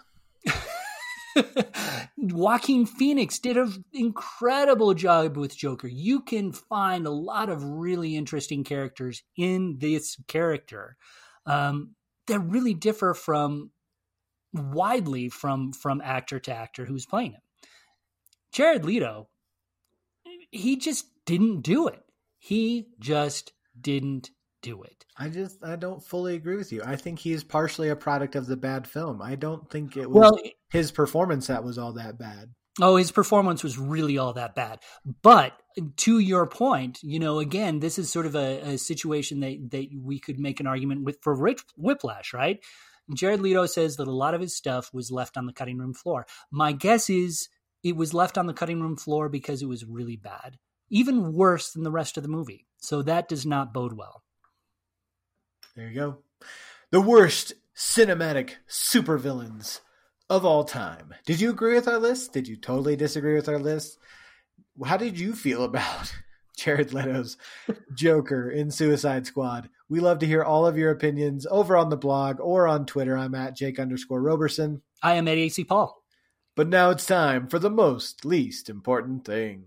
Joaquin 2.17 2.87
Phoenix 2.87 3.39
did 3.39 3.57
an 3.57 3.85
incredible 3.93 4.95
job 4.95 5.37
with 5.37 5.57
Joker. 5.57 5.89
You 5.89 6.21
can 6.21 6.53
find 6.53 7.07
a 7.07 7.11
lot 7.11 7.49
of 7.49 7.63
really 7.65 8.17
interesting 8.17 8.65
characters 8.65 9.23
in 9.37 9.77
this 9.79 10.17
character 10.27 10.97
um, 11.45 11.95
that 12.27 12.41
really 12.41 12.75
differ 12.75 13.15
from 13.15 13.71
widely 14.53 15.29
from 15.29 15.73
from 15.73 16.01
actor 16.03 16.39
to 16.41 16.53
actor 16.53 16.85
who's 16.85 17.07
playing 17.07 17.33
him. 17.33 17.41
Jared 18.53 18.85
Leto, 18.85 19.29
he 20.51 20.77
just 20.77 21.07
didn't 21.27 21.61
do 21.61 21.89
it. 21.89 22.03
He 22.39 22.89
just 22.99 23.53
didn't 23.79 24.31
do 24.63 24.83
it. 24.83 25.05
I 25.19 25.29
just 25.29 25.63
I 25.65 25.77
don't 25.77 26.03
fully 26.03 26.35
agree 26.35 26.57
with 26.57 26.73
you. 26.73 26.83
I 26.85 26.97
think 26.97 27.19
he's 27.19 27.45
partially 27.45 27.89
a 27.89 27.97
product 27.97 28.35
of 28.35 28.47
the 28.47 28.57
bad 28.57 28.87
film. 28.87 29.23
I 29.23 29.35
don't 29.35 29.69
think 29.71 29.97
it 29.97 30.11
was 30.11 30.31
well, 30.33 30.41
his 30.71 30.91
performance 30.91 31.47
that 31.47 31.65
was 31.65 31.79
all 31.79 31.93
that 31.93 32.19
bad. 32.19 32.51
Oh, 32.81 32.97
his 32.97 33.11
performance 33.11 33.65
was 33.65 33.79
really 33.79 34.19
all 34.19 34.35
that 34.35 34.55
bad. 34.55 34.81
But 35.23 35.55
to 35.99 36.19
your 36.19 36.47
point, 36.47 36.99
you 37.03 37.19
know, 37.19 37.39
again, 37.39 37.81
this 37.81 37.99
is 37.99 38.13
sort 38.13 38.27
of 38.27 38.35
a, 38.35 38.73
a 38.73 38.79
situation 38.79 39.41
that 39.41 39.71
that 39.71 39.89
we 39.99 40.19
could 40.19 40.39
make 40.39 40.61
an 40.61 40.67
argument 40.67 41.05
with 41.05 41.19
for 41.23 41.35
Rich 41.35 41.63
Whiplash, 41.77 42.35
right? 42.35 42.61
Jared 43.15 43.41
Leto 43.41 43.67
says 43.67 43.97
that 43.97 44.09
a 44.09 44.13
lot 44.13 44.35
of 44.35 44.41
his 44.41 44.55
stuff 44.55 44.93
was 44.93 45.11
left 45.11 45.37
on 45.37 45.47
the 45.47 45.53
cutting 45.53 45.79
room 45.79 45.95
floor. 45.95 46.27
My 46.51 46.73
guess 46.73 47.09
is 47.09 47.49
it 47.83 47.97
was 47.97 48.13
left 48.13 48.37
on 48.37 48.47
the 48.47 48.53
cutting 48.53 48.81
room 48.81 48.97
floor 48.97 49.29
because 49.29 49.63
it 49.63 49.69
was 49.69 49.85
really 49.85 50.17
bad, 50.17 50.59
even 50.91 51.33
worse 51.33 51.71
than 51.71 51.85
the 51.85 51.91
rest 51.91 52.17
of 52.17 52.25
the 52.25 52.29
movie. 52.29 52.67
So 52.79 53.03
that 53.03 53.29
does 53.29 53.47
not 53.47 53.73
bode 53.73 53.93
well. 53.93 54.23
There 55.77 55.89
you 55.89 55.95
go. 55.95 56.19
The 56.91 57.01
worst 57.01 57.55
cinematic 57.77 58.55
supervillains 58.69 59.81
of 60.29 60.45
all 60.45 60.65
time. 60.65 61.15
Did 61.25 61.41
you 61.41 61.51
agree 61.51 61.75
with 61.75 61.89
our 61.89 61.99
list? 61.99 62.33
Did 62.33 62.49
you 62.49 62.57
totally 62.57 62.97
disagree 62.97 63.35
with 63.35 63.49
our 63.49 63.59
list? 63.59 63.99
How 64.85 64.97
did 64.97 65.19
you 65.19 65.35
feel 65.35 65.65
about 65.65 66.13
Jared 66.57 66.93
Leto's 66.93 67.37
Joker 67.95 68.51
in 68.51 68.71
Suicide 68.71 69.27
Squad? 69.27 69.69
We 69.89 70.01
love 70.01 70.19
to 70.21 70.27
hear 70.27 70.43
all 70.43 70.67
of 70.67 70.77
your 70.77 70.91
opinions 70.91 71.47
over 71.51 71.77
on 71.77 71.91
the 71.91 71.97
blog 71.97 72.41
or 72.41 72.67
on 72.67 72.87
Twitter. 72.87 73.17
I'm 73.17 73.35
at 73.35 73.57
Jake 73.57 73.79
underscore 73.79 74.21
Roberson. 74.21 74.83
I 75.03 75.15
am 75.15 75.29
at 75.29 75.39
AC 75.39 75.65
Paul. 75.65 76.03
But 76.57 76.69
now 76.69 76.91
it's 76.91 77.07
time 77.07 77.49
for 77.49 77.59
the 77.59 77.71
most 77.71 78.25
least 78.25 78.69
important 78.69 79.25
thing. 79.25 79.65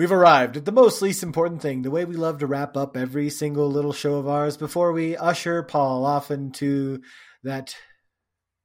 We've 0.00 0.10
arrived 0.10 0.56
at 0.56 0.64
the 0.64 0.72
most 0.72 1.02
least 1.02 1.22
important 1.22 1.60
thing, 1.60 1.82
the 1.82 1.90
way 1.90 2.06
we 2.06 2.16
love 2.16 2.38
to 2.38 2.46
wrap 2.46 2.74
up 2.74 2.96
every 2.96 3.28
single 3.28 3.70
little 3.70 3.92
show 3.92 4.14
of 4.14 4.26
ours 4.26 4.56
before 4.56 4.92
we 4.92 5.14
usher 5.14 5.62
Paul 5.62 6.06
off 6.06 6.30
into 6.30 7.02
that 7.42 7.76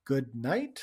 good 0.06 0.34
night. 0.34 0.82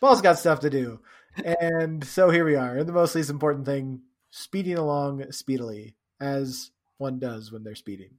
Paul's 0.00 0.22
got 0.22 0.38
stuff 0.38 0.60
to 0.60 0.70
do. 0.70 1.00
And 1.44 2.04
so 2.04 2.30
here 2.30 2.44
we 2.44 2.54
are, 2.54 2.76
and 2.76 2.88
the 2.88 2.92
most 2.92 3.16
least 3.16 3.28
important 3.28 3.66
thing, 3.66 4.02
speeding 4.30 4.78
along 4.78 5.32
speedily, 5.32 5.96
as 6.20 6.70
one 6.98 7.18
does 7.18 7.50
when 7.50 7.64
they're 7.64 7.74
speeding. 7.74 8.10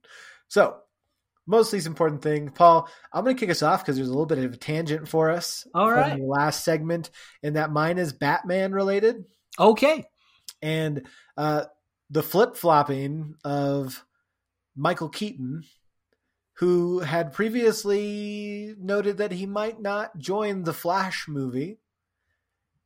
So, 0.49 0.75
most 1.47 1.71
least 1.71 1.87
important 1.87 2.23
thing, 2.23 2.49
Paul, 2.49 2.89
I'm 3.13 3.23
going 3.23 3.37
to 3.37 3.39
kick 3.39 3.51
us 3.51 3.63
off 3.63 3.81
because 3.81 3.95
there's 3.95 4.09
a 4.09 4.11
little 4.11 4.25
bit 4.25 4.39
of 4.39 4.53
a 4.53 4.57
tangent 4.57 5.07
for 5.07 5.31
us. 5.31 5.65
All 5.73 5.89
right. 5.89 6.17
The 6.17 6.25
last 6.25 6.65
segment, 6.65 7.09
and 7.41 7.55
that 7.55 7.71
mine 7.71 7.99
is 7.99 8.11
Batman 8.11 8.73
related. 8.73 9.23
Okay 9.57 10.07
and 10.61 11.05
uh, 11.37 11.65
the 12.09 12.23
flip 12.23 12.55
flopping 12.55 13.35
of 13.43 14.05
Michael 14.75 15.09
Keaton, 15.09 15.63
who 16.57 16.99
had 16.99 17.33
previously 17.33 18.75
noted 18.77 19.17
that 19.17 19.31
he 19.31 19.45
might 19.45 19.81
not 19.81 20.17
join 20.17 20.63
the 20.63 20.73
Flash 20.73 21.25
movie 21.27 21.79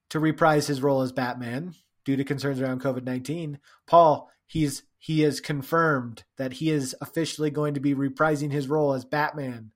to 0.09 0.19
reprise 0.19 0.67
his 0.67 0.81
role 0.81 1.01
as 1.01 1.11
Batman 1.11 1.73
due 2.05 2.15
to 2.15 2.23
concerns 2.23 2.59
around 2.59 2.81
COVID 2.81 3.03
nineteen. 3.03 3.59
Paul, 3.85 4.29
he's 4.47 4.83
he 4.97 5.21
has 5.21 5.39
confirmed 5.39 6.23
that 6.37 6.53
he 6.53 6.71
is 6.71 6.95
officially 6.99 7.51
going 7.51 7.75
to 7.75 7.79
be 7.79 7.95
reprising 7.95 8.51
his 8.51 8.67
role 8.67 8.93
as 8.93 9.05
Batman, 9.05 9.71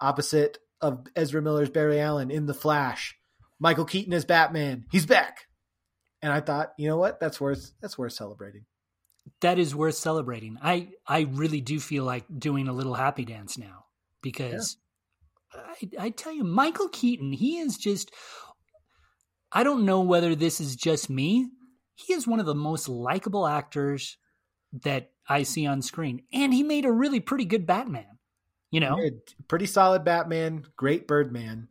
opposite 0.00 0.58
of 0.80 1.06
Ezra 1.14 1.40
Miller's 1.40 1.70
Barry 1.70 2.00
Allen 2.00 2.30
in 2.30 2.46
the 2.46 2.54
Flash. 2.54 3.16
Michael 3.58 3.84
Keaton 3.84 4.12
is 4.12 4.24
Batman. 4.24 4.86
He's 4.90 5.06
back 5.06 5.46
and 6.24 6.32
I 6.32 6.40
thought, 6.40 6.72
you 6.78 6.88
know 6.88 6.96
what, 6.96 7.20
that's 7.20 7.38
worth 7.38 7.72
that's 7.82 7.98
worth 7.98 8.14
celebrating. 8.14 8.64
That 9.42 9.58
is 9.58 9.74
worth 9.74 9.94
celebrating. 9.94 10.56
I 10.62 10.88
I 11.06 11.26
really 11.30 11.60
do 11.60 11.78
feel 11.78 12.04
like 12.04 12.24
doing 12.38 12.66
a 12.66 12.72
little 12.72 12.94
happy 12.94 13.26
dance 13.26 13.58
now 13.58 13.84
because 14.22 14.78
yeah. 15.54 15.60
I, 16.00 16.06
I 16.06 16.10
tell 16.10 16.32
you, 16.32 16.42
Michael 16.42 16.88
Keaton, 16.88 17.32
he 17.32 17.58
is 17.58 17.76
just. 17.76 18.10
I 19.52 19.62
don't 19.62 19.84
know 19.84 20.00
whether 20.00 20.34
this 20.34 20.60
is 20.60 20.74
just 20.74 21.08
me. 21.08 21.50
He 21.94 22.14
is 22.14 22.26
one 22.26 22.40
of 22.40 22.46
the 22.46 22.56
most 22.56 22.88
likable 22.88 23.46
actors 23.46 24.16
that 24.82 25.12
I 25.28 25.42
see 25.42 25.66
on 25.66 25.82
screen, 25.82 26.22
and 26.32 26.54
he 26.54 26.62
made 26.62 26.86
a 26.86 26.90
really 26.90 27.20
pretty 27.20 27.44
good 27.44 27.66
Batman. 27.66 28.18
You 28.70 28.80
know, 28.80 28.98
pretty 29.46 29.66
solid 29.66 30.04
Batman, 30.04 30.64
great 30.74 31.06
Birdman, 31.06 31.68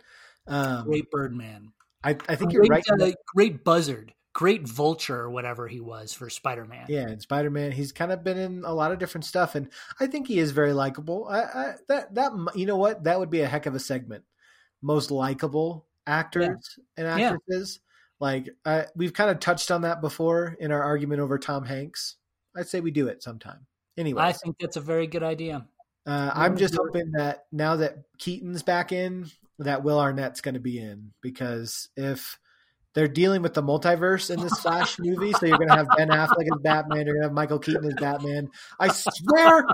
um, 0.47 0.85
great 0.85 1.09
Birdman. 1.09 1.73
I, 2.03 2.11
I 2.11 2.35
think 2.35 2.53
great, 2.53 2.53
you're 2.53 2.63
right. 2.65 2.83
Uh, 3.01 3.11
great 3.35 3.63
Buzzard 3.63 4.13
great 4.33 4.67
vulture 4.67 5.19
or 5.19 5.29
whatever 5.29 5.67
he 5.67 5.79
was 5.79 6.11
for 6.11 6.29
spider-man. 6.29 6.87
Yeah 6.89 7.07
and 7.07 7.21
spider-man 7.21 7.71
he's 7.71 7.91
kind 7.91 8.11
of 8.11 8.23
been 8.23 8.37
in 8.37 8.63
a 8.65 8.73
lot 8.73 8.91
of 8.91 8.97
different 8.97 9.25
stuff 9.25 9.53
and 9.53 9.69
i 9.99 10.07
think 10.07 10.27
he 10.27 10.39
is 10.39 10.51
very 10.51 10.73
likable. 10.73 11.27
I, 11.27 11.41
I, 11.41 11.73
that 11.87 12.15
that 12.15 12.31
you 12.55 12.65
know 12.65 12.77
what? 12.77 13.03
That 13.03 13.19
would 13.19 13.29
be 13.29 13.41
a 13.41 13.47
heck 13.47 13.67
of 13.67 13.75
a 13.75 13.79
segment. 13.79 14.23
Most 14.81 15.11
likable 15.11 15.85
actors 16.07 16.77
yeah. 16.77 16.83
and 16.97 17.07
actresses. 17.07 17.79
Yeah. 17.79 18.25
like 18.25 18.49
I, 18.65 18.85
we've 18.95 19.13
kind 19.13 19.29
of 19.29 19.39
touched 19.39 19.71
on 19.71 19.83
that 19.83 20.01
before 20.01 20.57
in 20.59 20.71
our 20.71 20.81
argument 20.81 21.21
over 21.21 21.37
tom 21.37 21.65
hanks. 21.65 22.15
I'd 22.57 22.67
say 22.67 22.81
we 22.81 22.91
do 22.91 23.07
it 23.07 23.23
sometime. 23.23 23.65
Anyway. 23.97 24.21
I 24.21 24.33
think 24.33 24.57
that's 24.59 24.77
a 24.77 24.81
very 24.81 25.07
good 25.07 25.23
idea. 25.23 25.65
Uh, 26.05 26.31
i'm 26.33 26.57
just 26.57 26.75
hoping 26.75 27.11
that 27.13 27.45
now 27.53 27.77
that 27.77 27.99
keaton's 28.17 28.61
back 28.61 28.91
in 28.91 29.31
that 29.59 29.83
will 29.83 29.99
arnett's 29.99 30.41
going 30.41 30.53
to 30.53 30.59
be 30.59 30.77
in 30.77 31.13
because 31.21 31.87
if 31.95 32.37
they're 32.93 33.07
dealing 33.07 33.41
with 33.41 33.53
the 33.53 33.63
multiverse 33.63 34.29
in 34.29 34.39
this 34.41 34.59
Flash 34.59 34.97
movie. 34.99 35.33
So 35.33 35.45
you're 35.45 35.57
going 35.57 35.69
to 35.69 35.75
have 35.75 35.87
Ben 35.97 36.09
Affleck 36.09 36.45
as 36.45 36.61
Batman. 36.61 37.05
You're 37.05 37.15
going 37.15 37.23
to 37.23 37.27
have 37.27 37.33
Michael 37.33 37.59
Keaton 37.59 37.85
as 37.85 37.95
Batman. 37.95 38.49
I 38.79 38.89
swear, 38.89 39.65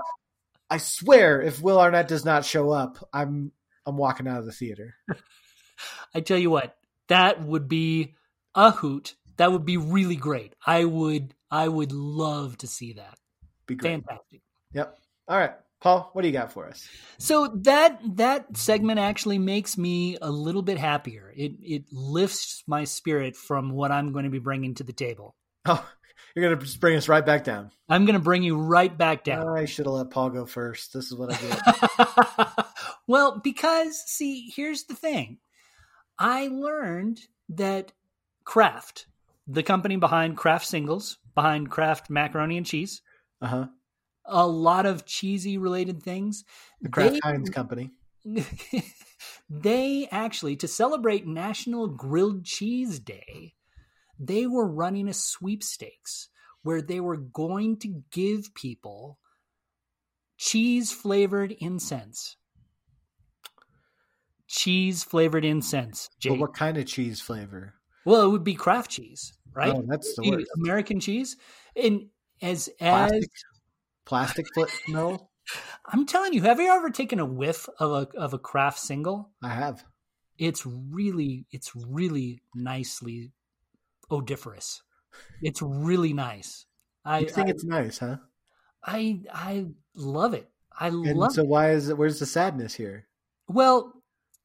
I 0.68 0.78
swear, 0.78 1.42
if 1.42 1.60
Will 1.60 1.80
Arnett 1.80 2.08
does 2.08 2.24
not 2.24 2.44
show 2.44 2.70
up, 2.70 3.08
I'm 3.12 3.52
I'm 3.86 3.96
walking 3.96 4.28
out 4.28 4.38
of 4.38 4.46
the 4.46 4.52
theater. 4.52 4.94
I 6.14 6.20
tell 6.20 6.38
you 6.38 6.50
what, 6.50 6.76
that 7.08 7.42
would 7.42 7.68
be 7.68 8.14
a 8.54 8.70
hoot. 8.70 9.16
That 9.36 9.52
would 9.52 9.64
be 9.64 9.76
really 9.76 10.16
great. 10.16 10.54
I 10.66 10.84
would 10.84 11.34
I 11.50 11.66
would 11.66 11.92
love 11.92 12.58
to 12.58 12.66
see 12.66 12.94
that. 12.94 13.18
Be 13.66 13.74
great. 13.74 14.04
Fantastic. 14.04 14.42
Yep. 14.72 14.98
All 15.28 15.38
right. 15.38 15.52
Paul, 15.80 16.10
what 16.12 16.22
do 16.22 16.28
you 16.28 16.32
got 16.32 16.52
for 16.52 16.66
us? 16.66 16.86
So 17.18 17.48
that 17.62 18.00
that 18.16 18.56
segment 18.56 18.98
actually 18.98 19.38
makes 19.38 19.78
me 19.78 20.18
a 20.20 20.30
little 20.30 20.62
bit 20.62 20.78
happier. 20.78 21.32
It 21.34 21.52
it 21.60 21.84
lifts 21.90 22.62
my 22.66 22.84
spirit 22.84 23.34
from 23.34 23.70
what 23.70 23.90
I'm 23.90 24.12
going 24.12 24.24
to 24.24 24.30
be 24.30 24.38
bringing 24.38 24.74
to 24.74 24.84
the 24.84 24.92
table. 24.92 25.36
Oh, 25.66 25.86
you're 26.34 26.44
going 26.44 26.58
to 26.58 26.64
just 26.64 26.80
bring 26.80 26.96
us 26.96 27.08
right 27.08 27.24
back 27.24 27.44
down. 27.44 27.70
I'm 27.88 28.04
going 28.04 28.14
to 28.14 28.22
bring 28.22 28.42
you 28.42 28.58
right 28.58 28.96
back 28.96 29.24
down. 29.24 29.48
I 29.48 29.64
should 29.64 29.86
have 29.86 29.94
let 29.94 30.10
Paul 30.10 30.30
go 30.30 30.46
first. 30.46 30.92
This 30.92 31.06
is 31.06 31.14
what 31.14 31.32
I 31.32 32.56
did. 32.56 32.64
well, 33.06 33.40
because 33.42 34.02
see, 34.06 34.50
here's 34.54 34.84
the 34.84 34.94
thing. 34.94 35.38
I 36.18 36.48
learned 36.48 37.20
that 37.50 37.92
Kraft, 38.44 39.06
the 39.46 39.62
company 39.62 39.96
behind 39.96 40.36
Kraft 40.36 40.66
Singles, 40.66 41.18
behind 41.34 41.70
Kraft 41.70 42.10
macaroni 42.10 42.58
and 42.58 42.66
cheese, 42.66 43.00
Uh 43.40 43.46
huh. 43.46 43.66
A 44.30 44.46
lot 44.46 44.86
of 44.86 45.04
cheesy 45.04 45.58
related 45.58 46.02
things. 46.02 46.44
The 46.80 46.88
Kraft 46.88 47.14
they, 47.14 47.20
Heinz 47.22 47.50
Company. 47.50 47.90
they 49.50 50.08
actually, 50.10 50.56
to 50.56 50.68
celebrate 50.68 51.26
National 51.26 51.88
Grilled 51.88 52.44
Cheese 52.44 53.00
Day, 53.00 53.54
they 54.18 54.46
were 54.46 54.66
running 54.66 55.08
a 55.08 55.14
sweepstakes 55.14 56.28
where 56.62 56.82
they 56.82 57.00
were 57.00 57.16
going 57.16 57.78
to 57.78 58.02
give 58.12 58.54
people 58.54 59.18
cheese 60.36 60.92
flavored 60.92 61.52
incense. 61.58 62.36
Cheese 64.46 65.04
flavored 65.04 65.44
incense. 65.44 66.08
Jake. 66.18 66.32
But 66.32 66.40
what 66.40 66.54
kind 66.54 66.76
of 66.76 66.86
cheese 66.86 67.20
flavor? 67.20 67.74
Well, 68.04 68.22
it 68.22 68.28
would 68.28 68.44
be 68.44 68.54
Kraft 68.54 68.90
cheese, 68.90 69.32
right? 69.52 69.72
Oh, 69.74 69.84
that's 69.86 70.14
the 70.16 70.30
worst. 70.30 70.46
American 70.56 71.00
cheese. 71.00 71.36
And 71.76 72.08
as 72.42 72.68
as 72.80 73.10
plastic, 73.10 73.30
plastic 74.10 74.46
foot. 74.54 74.70
no. 74.88 75.28
I'm 75.86 76.04
telling 76.04 76.32
you, 76.34 76.42
have 76.42 76.60
you 76.60 76.68
ever 76.68 76.90
taken 76.90 77.18
a 77.18 77.24
whiff 77.24 77.68
of 77.78 77.90
a 77.90 78.18
of 78.18 78.34
a 78.34 78.38
Kraft 78.38 78.78
single? 78.78 79.30
I 79.42 79.48
have. 79.48 79.84
It's 80.38 80.66
really, 80.66 81.46
it's 81.50 81.72
really 81.74 82.42
nicely 82.54 83.32
odoriferous. 84.10 84.82
It's 85.42 85.62
really 85.62 86.12
nice. 86.12 86.66
I 87.04 87.20
you 87.20 87.28
think 87.28 87.48
I, 87.48 87.50
it's 87.50 87.64
nice, 87.64 87.98
huh? 87.98 88.16
I 88.84 89.20
I 89.32 89.66
love 89.94 90.34
it. 90.34 90.48
I 90.78 90.88
and 90.88 91.16
love. 91.16 91.32
So 91.32 91.42
it. 91.42 91.48
why 91.48 91.70
is 91.70 91.88
it? 91.88 91.98
Where's 91.98 92.18
the 92.18 92.26
sadness 92.26 92.74
here? 92.74 93.06
Well, 93.48 93.92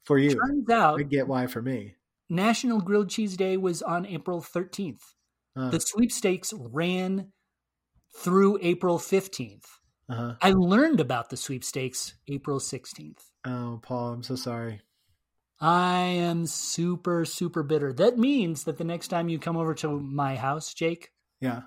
for 0.03 0.17
you, 0.17 0.31
turns 0.31 0.69
out 0.69 0.99
I 0.99 1.03
get 1.03 1.27
why 1.27 1.47
for 1.47 1.61
me. 1.61 1.95
National 2.29 2.81
Grilled 2.81 3.09
Cheese 3.09 3.37
Day 3.37 3.57
was 3.57 3.81
on 3.83 4.05
April 4.05 4.41
13th. 4.41 5.01
Uh, 5.55 5.69
the 5.69 5.79
sweepstakes 5.79 6.53
ran 6.57 7.31
through 8.15 8.59
April 8.61 8.97
15th. 8.97 9.65
Uh-huh. 10.09 10.35
I 10.41 10.51
learned 10.51 10.99
about 10.99 11.29
the 11.29 11.37
sweepstakes 11.37 12.13
April 12.27 12.59
16th. 12.59 13.19
Oh, 13.45 13.79
Paul, 13.81 14.13
I'm 14.13 14.23
so 14.23 14.35
sorry. 14.35 14.81
I 15.59 15.99
am 15.99 16.45
super, 16.45 17.25
super 17.25 17.63
bitter. 17.63 17.93
That 17.93 18.17
means 18.17 18.65
that 18.65 18.77
the 18.77 18.83
next 18.83 19.07
time 19.07 19.29
you 19.29 19.39
come 19.39 19.57
over 19.57 19.73
to 19.75 19.99
my 19.99 20.35
house, 20.35 20.73
Jake, 20.73 21.11
yeah, 21.39 21.61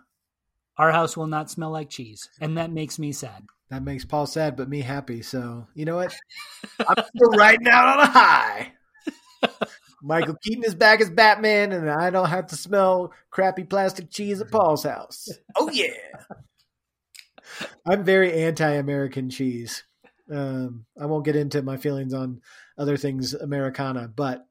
our 0.77 0.93
house 0.93 1.17
will 1.17 1.27
not 1.27 1.51
smell 1.51 1.71
like 1.71 1.89
cheese, 1.89 2.29
and 2.41 2.59
that 2.59 2.71
makes 2.71 2.99
me 2.99 3.13
sad. 3.13 3.45
That 3.71 3.83
makes 3.83 4.05
Paul 4.05 4.27
sad, 4.27 4.57
but 4.57 4.69
me 4.69 4.83
happy. 4.83 5.23
So 5.23 5.67
you 5.75 5.85
know 5.87 5.97
what? 5.97 6.15
I'm 6.87 7.05
still 7.15 7.31
riding 7.31 7.69
out 7.69 7.89
on 7.89 8.01
a 8.01 8.07
high. 8.07 8.73
Michael 10.03 10.37
Keaton 10.43 10.65
is 10.65 10.75
back 10.75 11.01
as 11.01 11.11
Batman, 11.11 11.73
and 11.73 11.91
I 11.91 12.11
don't 12.11 12.29
have 12.29 12.49
to 12.49 12.57
smell 12.57 13.13
crappy 13.31 13.65
plastic 13.65 14.11
cheese 14.11 14.41
at 14.41 14.51
Paul's 14.51 14.85
house. 14.85 15.29
Oh 15.57 15.71
yeah. 15.71 15.95
I'm 17.87 18.05
very 18.05 18.45
anti-American 18.45 19.31
cheese. 19.31 19.85
Um, 20.31 20.85
I 21.01 21.07
won't 21.07 21.25
get 21.25 21.37
into 21.37 21.63
my 21.63 21.77
feelings 21.79 22.15
on 22.15 22.43
other 22.77 22.97
things 22.97 23.35
Americana, 23.35 24.09
but 24.15 24.47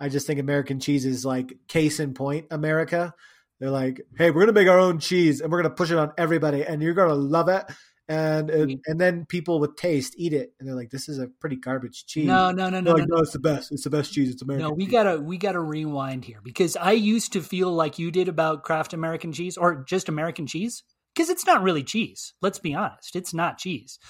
I 0.00 0.08
just 0.08 0.26
think 0.26 0.40
American 0.40 0.80
cheese 0.80 1.04
is 1.04 1.24
like 1.24 1.58
case 1.68 2.00
in 2.00 2.14
point 2.14 2.46
America. 2.50 3.14
They're 3.60 3.70
like, 3.70 4.00
hey, 4.16 4.30
we're 4.30 4.40
gonna 4.40 4.52
make 4.52 4.68
our 4.68 4.78
own 4.78 4.98
cheese 4.98 5.40
and 5.40 5.52
we're 5.52 5.62
gonna 5.62 5.74
push 5.74 5.90
it 5.90 5.98
on 5.98 6.12
everybody, 6.16 6.64
and 6.64 6.82
you're 6.82 6.94
gonna 6.94 7.14
love 7.14 7.48
it. 7.48 7.64
And 8.10 8.50
and, 8.50 8.80
and 8.86 9.00
then 9.00 9.24
people 9.24 9.60
with 9.60 9.76
taste 9.76 10.14
eat 10.18 10.32
it, 10.32 10.52
and 10.58 10.68
they're 10.68 10.74
like, 10.74 10.90
"This 10.90 11.08
is 11.08 11.20
a 11.20 11.28
pretty 11.28 11.54
garbage 11.54 12.06
cheese." 12.06 12.26
No, 12.26 12.50
no, 12.50 12.68
no, 12.68 12.80
no, 12.80 12.94
like, 12.94 13.06
no, 13.06 13.14
no, 13.14 13.22
It's 13.22 13.30
the 13.30 13.38
best. 13.38 13.70
It's 13.70 13.84
the 13.84 13.90
best 13.90 14.12
cheese. 14.12 14.30
It's 14.30 14.42
American. 14.42 14.66
No, 14.66 14.74
we 14.74 14.86
cheese. 14.86 14.92
gotta 14.92 15.20
we 15.20 15.38
gotta 15.38 15.60
rewind 15.60 16.24
here 16.24 16.40
because 16.42 16.76
I 16.76 16.90
used 16.90 17.32
to 17.34 17.40
feel 17.40 17.72
like 17.72 18.00
you 18.00 18.10
did 18.10 18.26
about 18.26 18.64
Kraft 18.64 18.94
American 18.94 19.32
cheese 19.32 19.56
or 19.56 19.84
just 19.84 20.08
American 20.08 20.48
cheese 20.48 20.82
because 21.14 21.30
it's 21.30 21.46
not 21.46 21.62
really 21.62 21.84
cheese. 21.84 22.34
Let's 22.42 22.58
be 22.58 22.74
honest, 22.74 23.14
it's 23.14 23.32
not 23.32 23.58
cheese, 23.58 24.00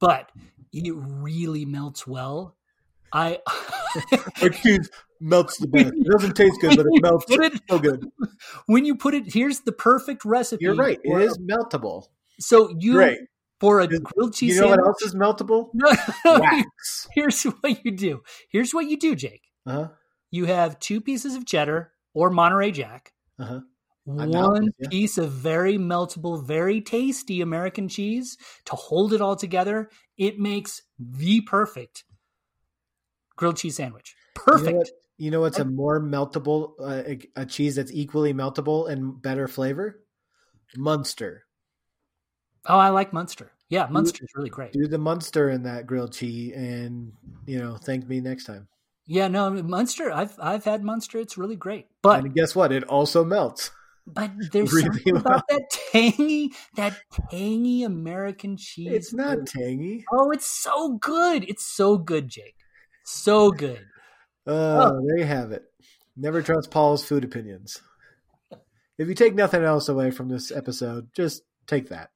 but 0.00 0.32
it 0.72 0.94
really 0.96 1.66
melts 1.66 2.06
well. 2.06 2.56
I 3.12 3.40
our 4.40 4.48
cheese 4.48 4.88
melts 5.20 5.58
the 5.58 5.66
best. 5.66 5.92
It 5.94 6.06
doesn't 6.10 6.36
taste 6.36 6.58
good, 6.62 6.74
but 6.74 6.86
it 6.86 7.02
melts 7.02 7.26
it, 7.28 7.60
so 7.68 7.78
good. 7.78 8.02
When 8.66 8.86
you 8.86 8.96
put 8.96 9.12
it, 9.12 9.32
here's 9.32 9.60
the 9.60 9.72
perfect 9.72 10.24
recipe. 10.24 10.64
You're 10.64 10.74
right. 10.74 10.98
It 11.04 11.20
is 11.20 11.36
meltable. 11.36 12.06
So 12.38 12.74
you 12.78 12.94
Great. 12.94 13.18
for 13.60 13.80
a 13.80 13.86
grilled 13.86 14.34
cheese. 14.34 14.56
You 14.56 14.62
know 14.62 14.68
sandwich, 14.68 14.80
what 14.80 14.88
else 14.88 15.02
is 15.02 15.14
meltable? 15.14 15.68
Wax. 16.24 17.08
Here's 17.14 17.42
what 17.42 17.84
you 17.84 17.92
do. 17.92 18.22
Here's 18.50 18.74
what 18.74 18.86
you 18.86 18.98
do, 18.98 19.14
Jake. 19.14 19.42
Uh-huh. 19.66 19.88
You 20.30 20.46
have 20.46 20.78
two 20.78 21.00
pieces 21.00 21.34
of 21.34 21.46
cheddar 21.46 21.92
or 22.14 22.30
Monterey 22.30 22.70
Jack. 22.70 23.12
Uh-huh. 23.38 23.60
One 24.04 24.70
yeah. 24.78 24.88
piece 24.88 25.18
of 25.18 25.32
very 25.32 25.78
meltable, 25.78 26.44
very 26.44 26.80
tasty 26.80 27.40
American 27.40 27.88
cheese 27.88 28.38
to 28.66 28.76
hold 28.76 29.12
it 29.12 29.20
all 29.20 29.34
together. 29.34 29.90
It 30.16 30.38
makes 30.38 30.80
the 30.96 31.40
perfect 31.40 32.04
grilled 33.34 33.56
cheese 33.56 33.76
sandwich. 33.76 34.14
Perfect. 34.34 34.68
You 34.68 34.72
know, 34.72 34.78
what, 34.78 34.88
you 35.18 35.30
know 35.30 35.40
what's 35.40 35.58
a 35.58 35.64
more 35.64 36.00
meltable 36.00 36.74
uh, 36.80 37.02
a, 37.04 37.42
a 37.42 37.46
cheese 37.46 37.74
that's 37.74 37.92
equally 37.92 38.32
meltable 38.32 38.88
and 38.88 39.20
better 39.20 39.48
flavor? 39.48 40.04
Munster. 40.76 41.45
Oh, 42.68 42.78
I 42.78 42.90
like 42.90 43.12
Munster. 43.12 43.52
Yeah, 43.68 43.88
Munster 43.90 44.24
is 44.24 44.30
really 44.36 44.50
great. 44.50 44.72
Do 44.72 44.86
the 44.86 44.98
Munster 44.98 45.50
in 45.50 45.64
that 45.64 45.86
grilled 45.86 46.12
cheese, 46.12 46.52
and 46.54 47.12
you 47.46 47.58
know, 47.58 47.76
thank 47.76 48.08
me 48.08 48.20
next 48.20 48.44
time. 48.44 48.68
Yeah, 49.06 49.28
no, 49.28 49.50
Munster. 49.50 50.12
I've 50.12 50.34
I've 50.40 50.64
had 50.64 50.84
Munster. 50.84 51.18
It's 51.18 51.36
really 51.36 51.56
great. 51.56 51.86
But 52.02 52.20
and 52.20 52.34
guess 52.34 52.54
what? 52.54 52.72
It 52.72 52.84
also 52.84 53.24
melts. 53.24 53.70
But 54.06 54.30
there's 54.52 54.72
really 54.72 54.86
something 54.86 55.14
well. 55.14 55.22
about 55.22 55.48
that 55.48 55.62
tangy, 55.92 56.52
that 56.76 56.96
tangy 57.30 57.82
American 57.82 58.56
cheese. 58.56 58.92
It's 58.92 59.12
not 59.12 59.46
tangy. 59.46 60.04
Oh, 60.12 60.30
it's 60.30 60.46
so 60.46 60.92
good. 60.98 61.44
It's 61.48 61.64
so 61.64 61.98
good, 61.98 62.28
Jake. 62.28 62.56
So 63.04 63.50
good. 63.50 63.84
Uh, 64.46 64.92
oh, 64.92 65.06
there 65.06 65.18
you 65.18 65.24
have 65.24 65.50
it. 65.50 65.64
Never 66.16 66.40
trust 66.40 66.70
Paul's 66.70 67.04
food 67.04 67.24
opinions. 67.24 67.82
If 68.96 69.08
you 69.08 69.14
take 69.14 69.34
nothing 69.34 69.62
else 69.62 69.88
away 69.88 70.10
from 70.10 70.28
this 70.28 70.50
episode, 70.50 71.08
just 71.14 71.42
take 71.66 71.88
that. 71.90 72.10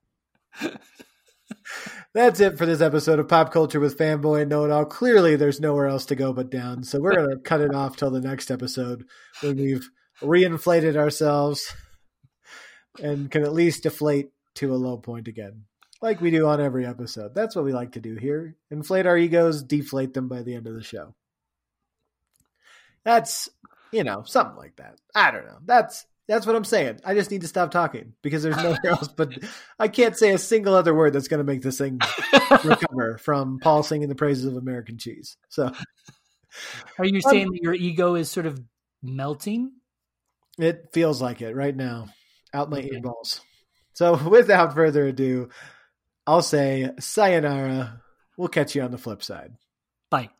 That's 2.12 2.40
it 2.40 2.58
for 2.58 2.66
this 2.66 2.80
episode 2.80 3.20
of 3.20 3.28
Pop 3.28 3.52
Culture 3.52 3.78
with 3.78 3.96
Fanboy 3.96 4.42
and 4.42 4.50
Know 4.50 4.64
It 4.64 4.72
All. 4.72 4.84
Clearly, 4.84 5.36
there's 5.36 5.60
nowhere 5.60 5.86
else 5.86 6.06
to 6.06 6.16
go 6.16 6.32
but 6.32 6.50
down. 6.50 6.82
So 6.82 7.00
we're 7.00 7.14
going 7.14 7.30
to 7.36 7.38
cut 7.38 7.60
it 7.60 7.74
off 7.74 7.96
till 7.96 8.10
the 8.10 8.20
next 8.20 8.50
episode 8.50 9.04
when 9.42 9.56
we've 9.56 9.88
reinflated 10.20 10.96
ourselves 10.96 11.72
and 13.00 13.30
can 13.30 13.44
at 13.44 13.52
least 13.52 13.84
deflate 13.84 14.30
to 14.56 14.74
a 14.74 14.76
low 14.76 14.96
point 14.96 15.28
again, 15.28 15.64
like 16.02 16.20
we 16.20 16.30
do 16.30 16.46
on 16.46 16.60
every 16.60 16.84
episode. 16.84 17.34
That's 17.34 17.54
what 17.54 17.64
we 17.64 17.72
like 17.72 17.92
to 17.92 18.00
do 18.00 18.16
here 18.16 18.56
inflate 18.70 19.06
our 19.06 19.16
egos, 19.16 19.62
deflate 19.62 20.14
them 20.14 20.28
by 20.28 20.42
the 20.42 20.54
end 20.54 20.66
of 20.66 20.74
the 20.74 20.82
show. 20.82 21.14
That's, 23.04 23.48
you 23.92 24.04
know, 24.04 24.24
something 24.24 24.56
like 24.56 24.76
that. 24.76 24.98
I 25.14 25.30
don't 25.30 25.46
know. 25.46 25.58
That's 25.64 26.04
that's 26.30 26.46
what 26.46 26.54
I'm 26.54 26.64
saying. 26.64 27.00
I 27.04 27.14
just 27.14 27.32
need 27.32 27.40
to 27.40 27.48
stop 27.48 27.72
talking 27.72 28.14
because 28.22 28.44
there's 28.44 28.56
nowhere 28.56 28.78
else. 28.86 29.08
But 29.08 29.32
I 29.80 29.88
can't 29.88 30.16
say 30.16 30.32
a 30.32 30.38
single 30.38 30.74
other 30.74 30.94
word 30.94 31.12
that's 31.12 31.26
going 31.26 31.38
to 31.38 31.44
make 31.44 31.60
this 31.60 31.78
thing 31.78 31.98
recover 32.64 33.18
from 33.18 33.58
Paul 33.58 33.82
singing 33.82 34.08
the 34.08 34.14
praises 34.14 34.44
of 34.44 34.56
American 34.56 34.96
cheese. 34.96 35.36
So, 35.48 35.72
are 36.98 37.04
you 37.04 37.20
saying 37.20 37.48
um, 37.48 37.52
that 37.52 37.62
your 37.62 37.74
ego 37.74 38.14
is 38.14 38.30
sort 38.30 38.46
of 38.46 38.62
melting? 39.02 39.72
It 40.56 40.90
feels 40.92 41.20
like 41.20 41.42
it 41.42 41.56
right 41.56 41.74
now, 41.74 42.08
out 42.54 42.70
my 42.70 42.78
okay. 42.78 42.90
earballs. 42.90 43.40
So, 43.94 44.16
without 44.28 44.74
further 44.74 45.08
ado, 45.08 45.48
I'll 46.28 46.42
say 46.42 46.90
sayonara. 47.00 48.02
We'll 48.36 48.48
catch 48.48 48.76
you 48.76 48.82
on 48.82 48.92
the 48.92 48.98
flip 48.98 49.24
side. 49.24 49.54
Bye. 50.10 50.30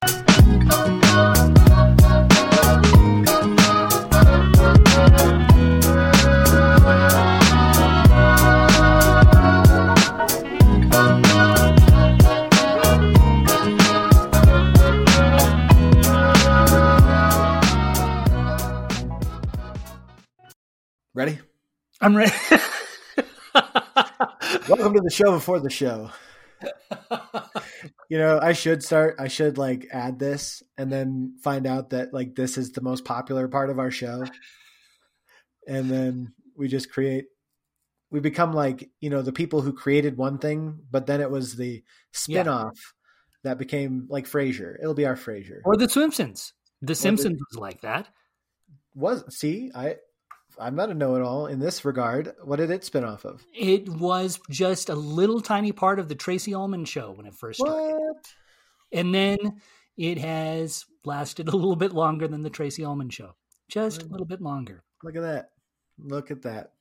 Ready? 21.12 21.40
I'm 22.00 22.16
ready. 22.16 22.30
Welcome 24.68 24.94
to 24.94 25.00
the 25.02 25.10
show 25.10 25.32
before 25.32 25.58
the 25.58 25.68
show. 25.68 26.10
you 28.08 28.16
know, 28.16 28.38
I 28.40 28.52
should 28.52 28.84
start. 28.84 29.16
I 29.18 29.26
should 29.26 29.58
like 29.58 29.88
add 29.92 30.20
this 30.20 30.62
and 30.78 30.90
then 30.90 31.34
find 31.42 31.66
out 31.66 31.90
that 31.90 32.14
like 32.14 32.36
this 32.36 32.56
is 32.56 32.70
the 32.70 32.80
most 32.80 33.04
popular 33.04 33.48
part 33.48 33.70
of 33.70 33.80
our 33.80 33.90
show, 33.90 34.24
and 35.66 35.90
then 35.90 36.32
we 36.56 36.68
just 36.68 36.92
create. 36.92 37.24
We 38.12 38.20
become 38.20 38.52
like 38.52 38.88
you 39.00 39.10
know 39.10 39.22
the 39.22 39.32
people 39.32 39.62
who 39.62 39.72
created 39.72 40.16
one 40.16 40.38
thing, 40.38 40.78
but 40.92 41.06
then 41.06 41.20
it 41.20 41.30
was 41.30 41.56
the 41.56 41.82
spinoff 42.14 42.72
yeah. 42.74 42.90
that 43.42 43.58
became 43.58 44.06
like 44.08 44.26
Frasier. 44.26 44.76
It'll 44.80 44.94
be 44.94 45.06
our 45.06 45.16
Frasier 45.16 45.58
or 45.64 45.76
the 45.76 45.88
Simpsons. 45.88 46.52
The 46.82 46.94
Simpsons 46.94 47.40
was 47.50 47.60
like 47.60 47.80
that. 47.80 48.08
Was 48.94 49.24
see 49.36 49.72
I 49.74 49.96
I'm 50.60 50.74
not 50.76 50.90
a 50.90 50.94
know-it-all 50.94 51.46
in 51.46 51.58
this 51.58 51.84
regard. 51.84 52.34
What 52.44 52.56
did 52.56 52.70
it 52.70 52.84
spin 52.84 53.02
off 53.04 53.24
of? 53.24 53.44
It 53.54 53.88
was 53.88 54.38
just 54.50 54.90
a 54.90 54.94
little 54.94 55.40
tiny 55.40 55.72
part 55.72 55.98
of 55.98 56.08
the 56.08 56.14
Tracey 56.14 56.54
Ullman 56.54 56.84
show 56.84 57.12
when 57.12 57.26
it 57.26 57.34
first 57.34 57.60
started, 57.60 57.94
what? 57.94 58.26
and 58.92 59.14
then 59.14 59.38
it 59.96 60.18
has 60.18 60.84
lasted 61.04 61.48
a 61.48 61.56
little 61.56 61.76
bit 61.76 61.92
longer 61.92 62.28
than 62.28 62.42
the 62.42 62.50
Tracey 62.50 62.84
Ullman 62.84 63.08
show, 63.10 63.34
just 63.68 64.02
a 64.02 64.06
little 64.06 64.26
bit 64.26 64.42
longer. 64.42 64.84
Look 65.02 65.16
at 65.16 65.22
that! 65.22 65.50
Look 65.98 66.30
at 66.30 66.42
that! 66.42 66.72